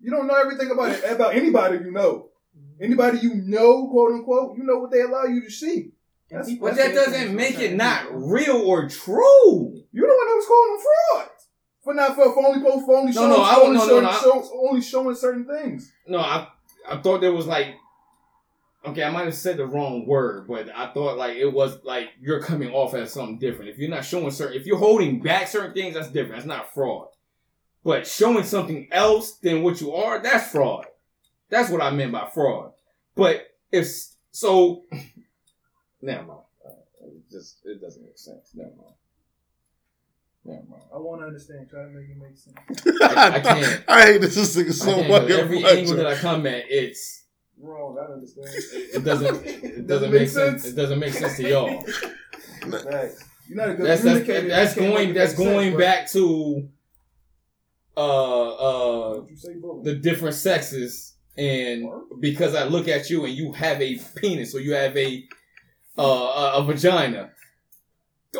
[0.00, 2.30] You don't know everything about it, about anybody you know.
[2.80, 5.92] Anybody you know, quote unquote, you know what they allow you to see.
[6.30, 9.82] That's- But that doesn't make it not real or true.
[9.92, 11.28] You the one that was calling them fraud
[11.82, 13.88] for not for, for only post for only No, showing, no, I- only, no, no,
[13.88, 15.92] showing, no, I- show- only showing certain things.
[16.06, 16.48] No, I
[16.88, 17.74] I thought there was like
[18.86, 22.08] okay, I might have said the wrong word, but I thought like it was like
[22.20, 23.70] you're coming off as something different.
[23.70, 26.36] If you're not showing certain if you're holding back certain things, that's different.
[26.36, 27.08] That's not fraud.
[27.84, 30.86] But showing something else than what you are, that's fraud.
[31.50, 32.72] That's what I meant by fraud.
[33.14, 33.86] But if
[34.32, 34.84] so
[36.04, 36.40] never mind.
[36.64, 36.70] Uh,
[37.06, 38.50] It just it doesn't make sense.
[38.54, 38.94] Never mind.
[40.44, 40.82] Never mind.
[40.94, 41.68] I want to understand.
[41.70, 42.56] Try to make it make sense.
[43.02, 43.84] I- I can't.
[43.88, 45.72] I hate this nigga so can't, 'cause every much.
[45.74, 47.22] angle that I come at, it's
[47.60, 47.96] Wrong.
[47.98, 48.48] I don't understand.
[48.94, 50.66] it doesn't it doesn't make sense.
[50.66, 51.80] It doesn't make sense to y'all.
[51.82, 53.24] Facts.
[53.46, 54.48] You're not a good That's that's, communicator.
[54.48, 56.68] that's going that's make going sense, back to
[57.96, 61.86] uh uh say, the different sexes and
[62.20, 65.24] because I look at you and you have a penis or you have a
[65.98, 67.30] uh a, a vagina.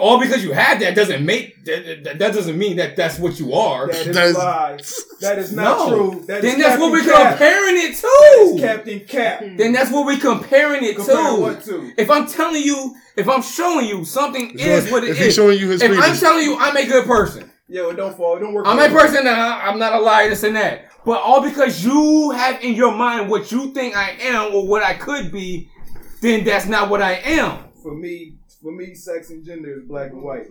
[0.00, 3.38] All because you have that doesn't make that, that, that doesn't mean that that's what
[3.38, 3.86] you are.
[3.86, 5.04] That is That's- lies.
[5.20, 5.88] That is not No.
[6.10, 6.24] true.
[6.26, 7.38] That is then that's what we're Cap.
[7.38, 8.66] comparing it That is to.
[8.66, 9.44] Captain Cap.
[9.56, 11.40] Then that's what we're comparing it Compare to.
[11.40, 11.92] what to?
[11.96, 15.60] If I'm telling you, if I'm showing you something is what it if he's showing
[15.60, 18.36] you his If I'm penis, telling you I'm a good person, Yeah, it don't fall.
[18.40, 18.66] Don't work.
[18.66, 20.86] I'm a person that I- I'm not a liar, this and that.
[21.04, 24.82] But all because you have in your mind what you think I am or what
[24.82, 25.68] I could be,
[26.24, 27.64] then that's not what I am.
[27.82, 30.46] For me, for me, sex and gender is black and white.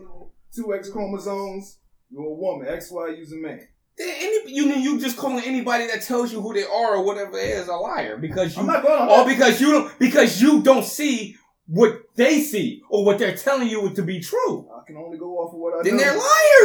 [0.55, 1.79] Two X chromosomes.
[2.11, 2.67] You're a woman.
[2.67, 3.15] X Y.
[3.17, 3.67] You's a man.
[3.97, 7.37] Then Any, you you just calling anybody that tells you who they are or whatever
[7.37, 9.07] it is a liar because you I'm not going.
[9.07, 11.35] Not, because you don't because you don't see
[11.65, 14.67] what they see or what they're telling you to be true.
[14.75, 16.03] I can only go off of what I Then know.
[16.03, 16.17] they're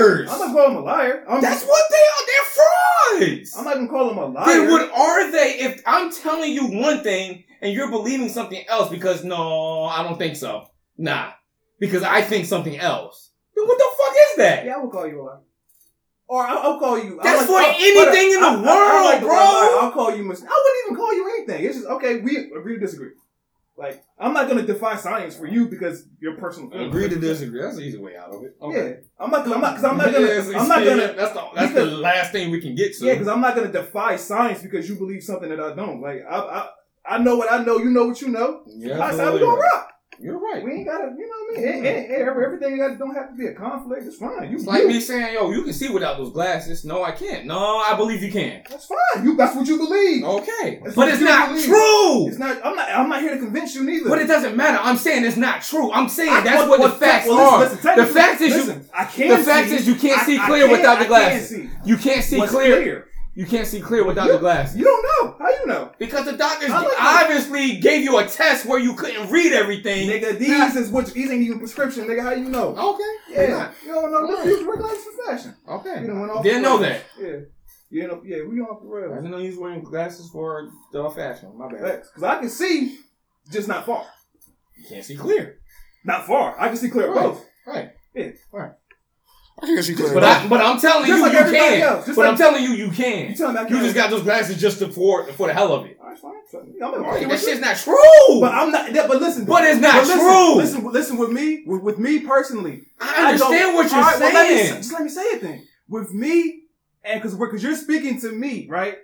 [0.06, 0.28] liars.
[0.30, 1.24] I'm not calling them a liar.
[1.28, 2.26] I'm That's what they are.
[2.26, 3.56] They're frauds.
[3.56, 4.46] I'm not gonna call them a liar.
[4.46, 5.56] Then what are they?
[5.60, 10.18] If I'm telling you one thing and you're believing something else because no, I don't
[10.18, 10.66] think so.
[10.96, 11.32] Nah,
[11.78, 13.30] because I think something else.
[13.56, 14.64] Then what the fuck is that?
[14.64, 15.38] Yeah, I will call you a liar.
[16.30, 17.18] Or I'll, I'll call you.
[17.22, 19.78] That's I for I- anything in the I- I- I like world, the bro.
[19.80, 20.24] I'll call you.
[20.24, 21.64] Mis- I wouldn't even call you anything.
[21.64, 22.20] It's just okay.
[22.20, 23.10] We agree to disagree.
[23.78, 26.68] Like I'm not gonna defy science for you because your personal.
[26.68, 26.88] feelings.
[26.88, 27.62] Agree to disagree.
[27.62, 28.56] That's an easy way out of it.
[28.60, 29.46] Yeah, I'm not.
[29.46, 29.76] I'm not.
[29.76, 30.26] Because I'm not gonna.
[30.26, 31.12] Yes, I'm not gonna.
[31.14, 33.06] That's the that's the last thing we can get to.
[33.06, 36.00] Yeah, because I'm not gonna defy science because you believe something that I don't.
[36.02, 36.68] Like I, I,
[37.08, 37.78] I know what I know.
[37.78, 38.62] You know what you know.
[38.66, 39.92] Yeah, That's how we gonna rock.
[40.20, 40.64] You're right.
[40.64, 41.14] We ain't gotta.
[41.16, 41.68] You know what I mean?
[41.76, 44.02] Ain't- ain't- ain't every- everything got don't have to be a conflict.
[44.04, 44.50] It's fine.
[44.50, 47.12] You, It's like you- me saying, "Yo, you can see without those glasses." No, I
[47.12, 47.46] can't.
[47.46, 48.62] No, I believe you can.
[48.68, 49.24] That's fine.
[49.24, 49.36] You.
[49.36, 50.24] That's what you believe.
[50.24, 51.66] Okay, That's but it's not believe.
[51.66, 52.26] true.
[52.26, 52.58] It's not.
[52.64, 52.88] I'm not.
[52.90, 54.08] I'm not here to convince you neither.
[54.10, 54.78] But it doesn't matter.
[54.82, 55.92] I'm saying it's not true.
[55.92, 57.58] I'm saying I- that's well, what the facts well, are.
[57.60, 59.38] listen, listen, the technically- fact is you listen, I can't.
[59.38, 61.48] the fact see- is you can't I- see I clear can- without the I glasses.
[61.48, 61.70] can see.
[61.84, 63.04] you can't see What's clear.
[63.38, 64.76] You can't see clear without you, the glasses.
[64.76, 65.36] You don't know.
[65.38, 65.92] How you know?
[65.96, 67.22] because the doctors I like that.
[67.22, 70.08] obviously gave you a test where you couldn't read everything.
[70.08, 72.20] Nigga, these is what these ain't even prescription, nigga.
[72.20, 72.74] How you know?
[72.76, 73.02] Okay.
[73.30, 74.26] Yeah, you don't know.
[74.26, 74.44] Alright.
[74.44, 75.54] These regular for fashion.
[75.68, 76.00] Okay.
[76.00, 77.04] You done went off Didn't know that.
[77.16, 77.36] Yeah,
[77.90, 78.20] you know.
[78.24, 79.14] Yeah, we off the I rails.
[79.14, 81.56] didn't know you was wearing glasses for the fashion.
[81.56, 82.02] My bad.
[82.02, 82.98] Because I can see,
[83.52, 84.04] just not far.
[84.76, 85.58] You can't see clear.
[86.04, 86.58] Not far.
[86.58, 87.22] I can see clear Right.
[87.22, 87.46] both.
[87.68, 87.90] Right.
[88.16, 88.30] Yeah.
[88.50, 88.72] Right.
[89.62, 90.14] I can see clear.
[90.14, 91.82] But I, but I'm telling Just you, like you can.
[91.82, 92.06] else.
[92.06, 93.30] Just But like- I'm telling you, you can.
[93.30, 93.82] You tell me I can't.
[93.82, 95.98] just got those glasses just to, for for the hell of it.
[96.00, 96.32] All right, fine.
[96.54, 98.40] I'm gonna argue That shit's not true.
[98.40, 98.92] But I'm not.
[98.92, 99.44] That, but listen.
[99.44, 100.54] But it's not listen, true.
[100.56, 101.16] Listen, listen.
[101.16, 104.48] With me, with, with me personally, I understand don't- what you're All right, well, let
[104.50, 104.74] me saying.
[104.76, 105.66] just let me say it then.
[105.88, 106.62] With me,
[107.04, 108.98] and because because you're speaking to me, right?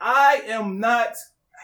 [0.00, 1.14] I am not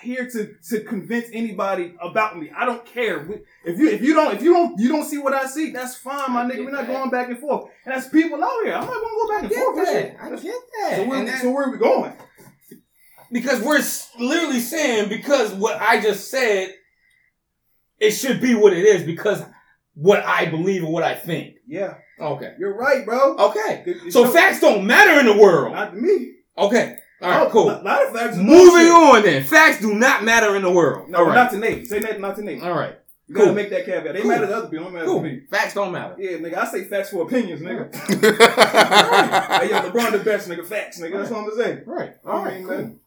[0.00, 2.50] here to to convince anybody about me.
[2.56, 3.20] I don't care
[3.64, 5.70] if you if you don't if you don't you don't see what I see.
[5.70, 6.64] That's fine, my nigga.
[6.64, 6.96] We're not that.
[6.98, 7.70] going back and forth.
[7.84, 8.74] And that's people out here.
[8.74, 9.86] I'm not gonna go back I and forth.
[9.86, 10.16] that.
[10.22, 10.96] I get that.
[10.96, 12.12] So where, that- so where are we going?
[13.32, 13.80] because we're
[14.18, 16.74] literally saying because what I just said,
[17.98, 19.42] it should be what it is because
[19.94, 21.56] what I believe and what I think.
[21.66, 22.54] Yeah, Okay.
[22.58, 23.36] you're right, bro.
[23.36, 23.84] Okay.
[24.08, 25.74] So show- facts don't matter in the world.
[25.74, 26.32] not to me.
[26.58, 26.96] Okay.
[27.22, 27.46] All right.
[27.46, 27.70] Oh, Cool.
[27.70, 28.36] A lot of facts.
[28.36, 28.90] Moving bullshit.
[28.92, 29.44] on then.
[29.44, 31.08] Facts do not matter in the world.
[31.10, 31.34] No, All right.
[31.34, 31.86] not to Nate.
[31.86, 32.62] Say that not to Nate.
[32.62, 32.96] All right.
[33.28, 34.14] You gotta make that caveat.
[34.14, 34.30] They Cool.
[34.30, 34.86] matter to other people.
[34.86, 35.42] Don't matter to me.
[35.50, 36.16] Facts don't matter.
[36.18, 36.56] Yeah, nigga.
[36.56, 37.94] I say facts for opinions, nigga.
[37.94, 40.66] hey, yo, LeBron the best, nigga.
[40.66, 41.12] Facts, nigga.
[41.18, 41.82] That's what I'm gonna say.
[41.86, 42.14] Right.
[42.24, 42.98] All right, man.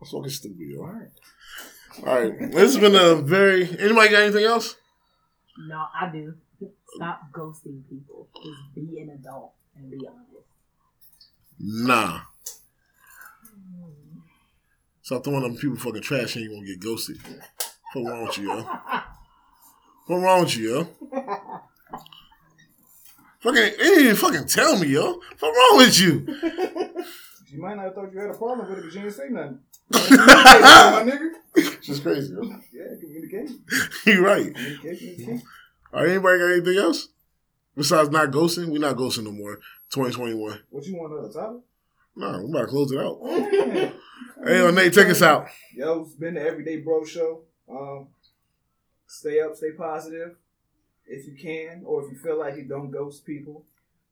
[0.00, 0.80] That's fucking stupid, yo.
[0.80, 0.92] All
[2.04, 2.38] right.
[2.50, 3.62] This has been a very.
[3.78, 4.74] Anybody got anything else?
[5.68, 6.34] No, I do.
[6.96, 8.28] Stop ghosting people.
[8.42, 10.26] Just be an adult and be honest.
[11.60, 12.20] Nah.
[15.10, 17.18] Stop throwing them people fucking trash and you won't get ghosted.
[17.94, 18.62] What's wrong with you, yo?
[20.06, 21.60] What's wrong with you, yo?
[23.40, 25.20] Fucking, even fucking tell me, yo.
[25.40, 26.26] What's wrong with you?
[27.50, 29.28] You might not have thought you had a problem with it but you didn't say
[29.30, 29.58] nothing.
[29.90, 31.80] My nigga.
[31.82, 32.42] Just crazy, yo.
[32.72, 33.64] Yeah, communication.
[34.06, 34.54] you right.
[34.54, 35.42] Communication.
[35.92, 37.08] All right, anybody got anything else?
[37.76, 38.68] Besides not ghosting?
[38.68, 39.56] we not ghosting no more.
[39.90, 40.60] 2021.
[40.70, 41.62] What you want uh, to topic?
[42.16, 43.18] Nah, we about to close it out.
[43.24, 43.90] Yeah.
[44.42, 45.48] Hey, yo, Nate, take us out.
[45.74, 47.42] Yo, it's been the Everyday Bro Show.
[47.70, 48.06] Um,
[49.06, 50.34] stay up, stay positive
[51.06, 53.66] if you can, or if you feel like you don't ghost people.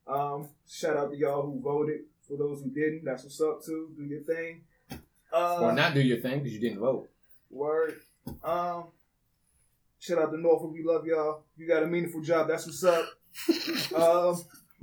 [0.07, 2.01] Um, shout out to y'all who voted.
[2.27, 3.89] For those who didn't, that's what's up too.
[3.97, 4.61] Do your thing.
[5.33, 7.09] Uh, Or not do your thing because you didn't vote.
[7.51, 7.95] Word.
[8.45, 8.89] Um,
[9.99, 10.75] shout out to Norfolk.
[10.75, 11.45] We love y'all.
[11.57, 12.49] You got a meaningful job.
[12.49, 13.07] That's what's up.
[13.97, 14.43] um,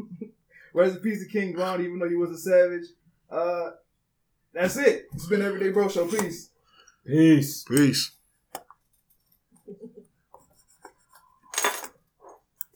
[0.74, 2.86] rest in peace to King Von, even though you was a savage.
[3.36, 3.72] Uh,
[4.54, 5.08] that's it.
[5.14, 6.08] It's been Everyday Bro Show.
[6.08, 6.52] Peace.
[7.06, 7.66] Peace.
[7.68, 8.15] Peace.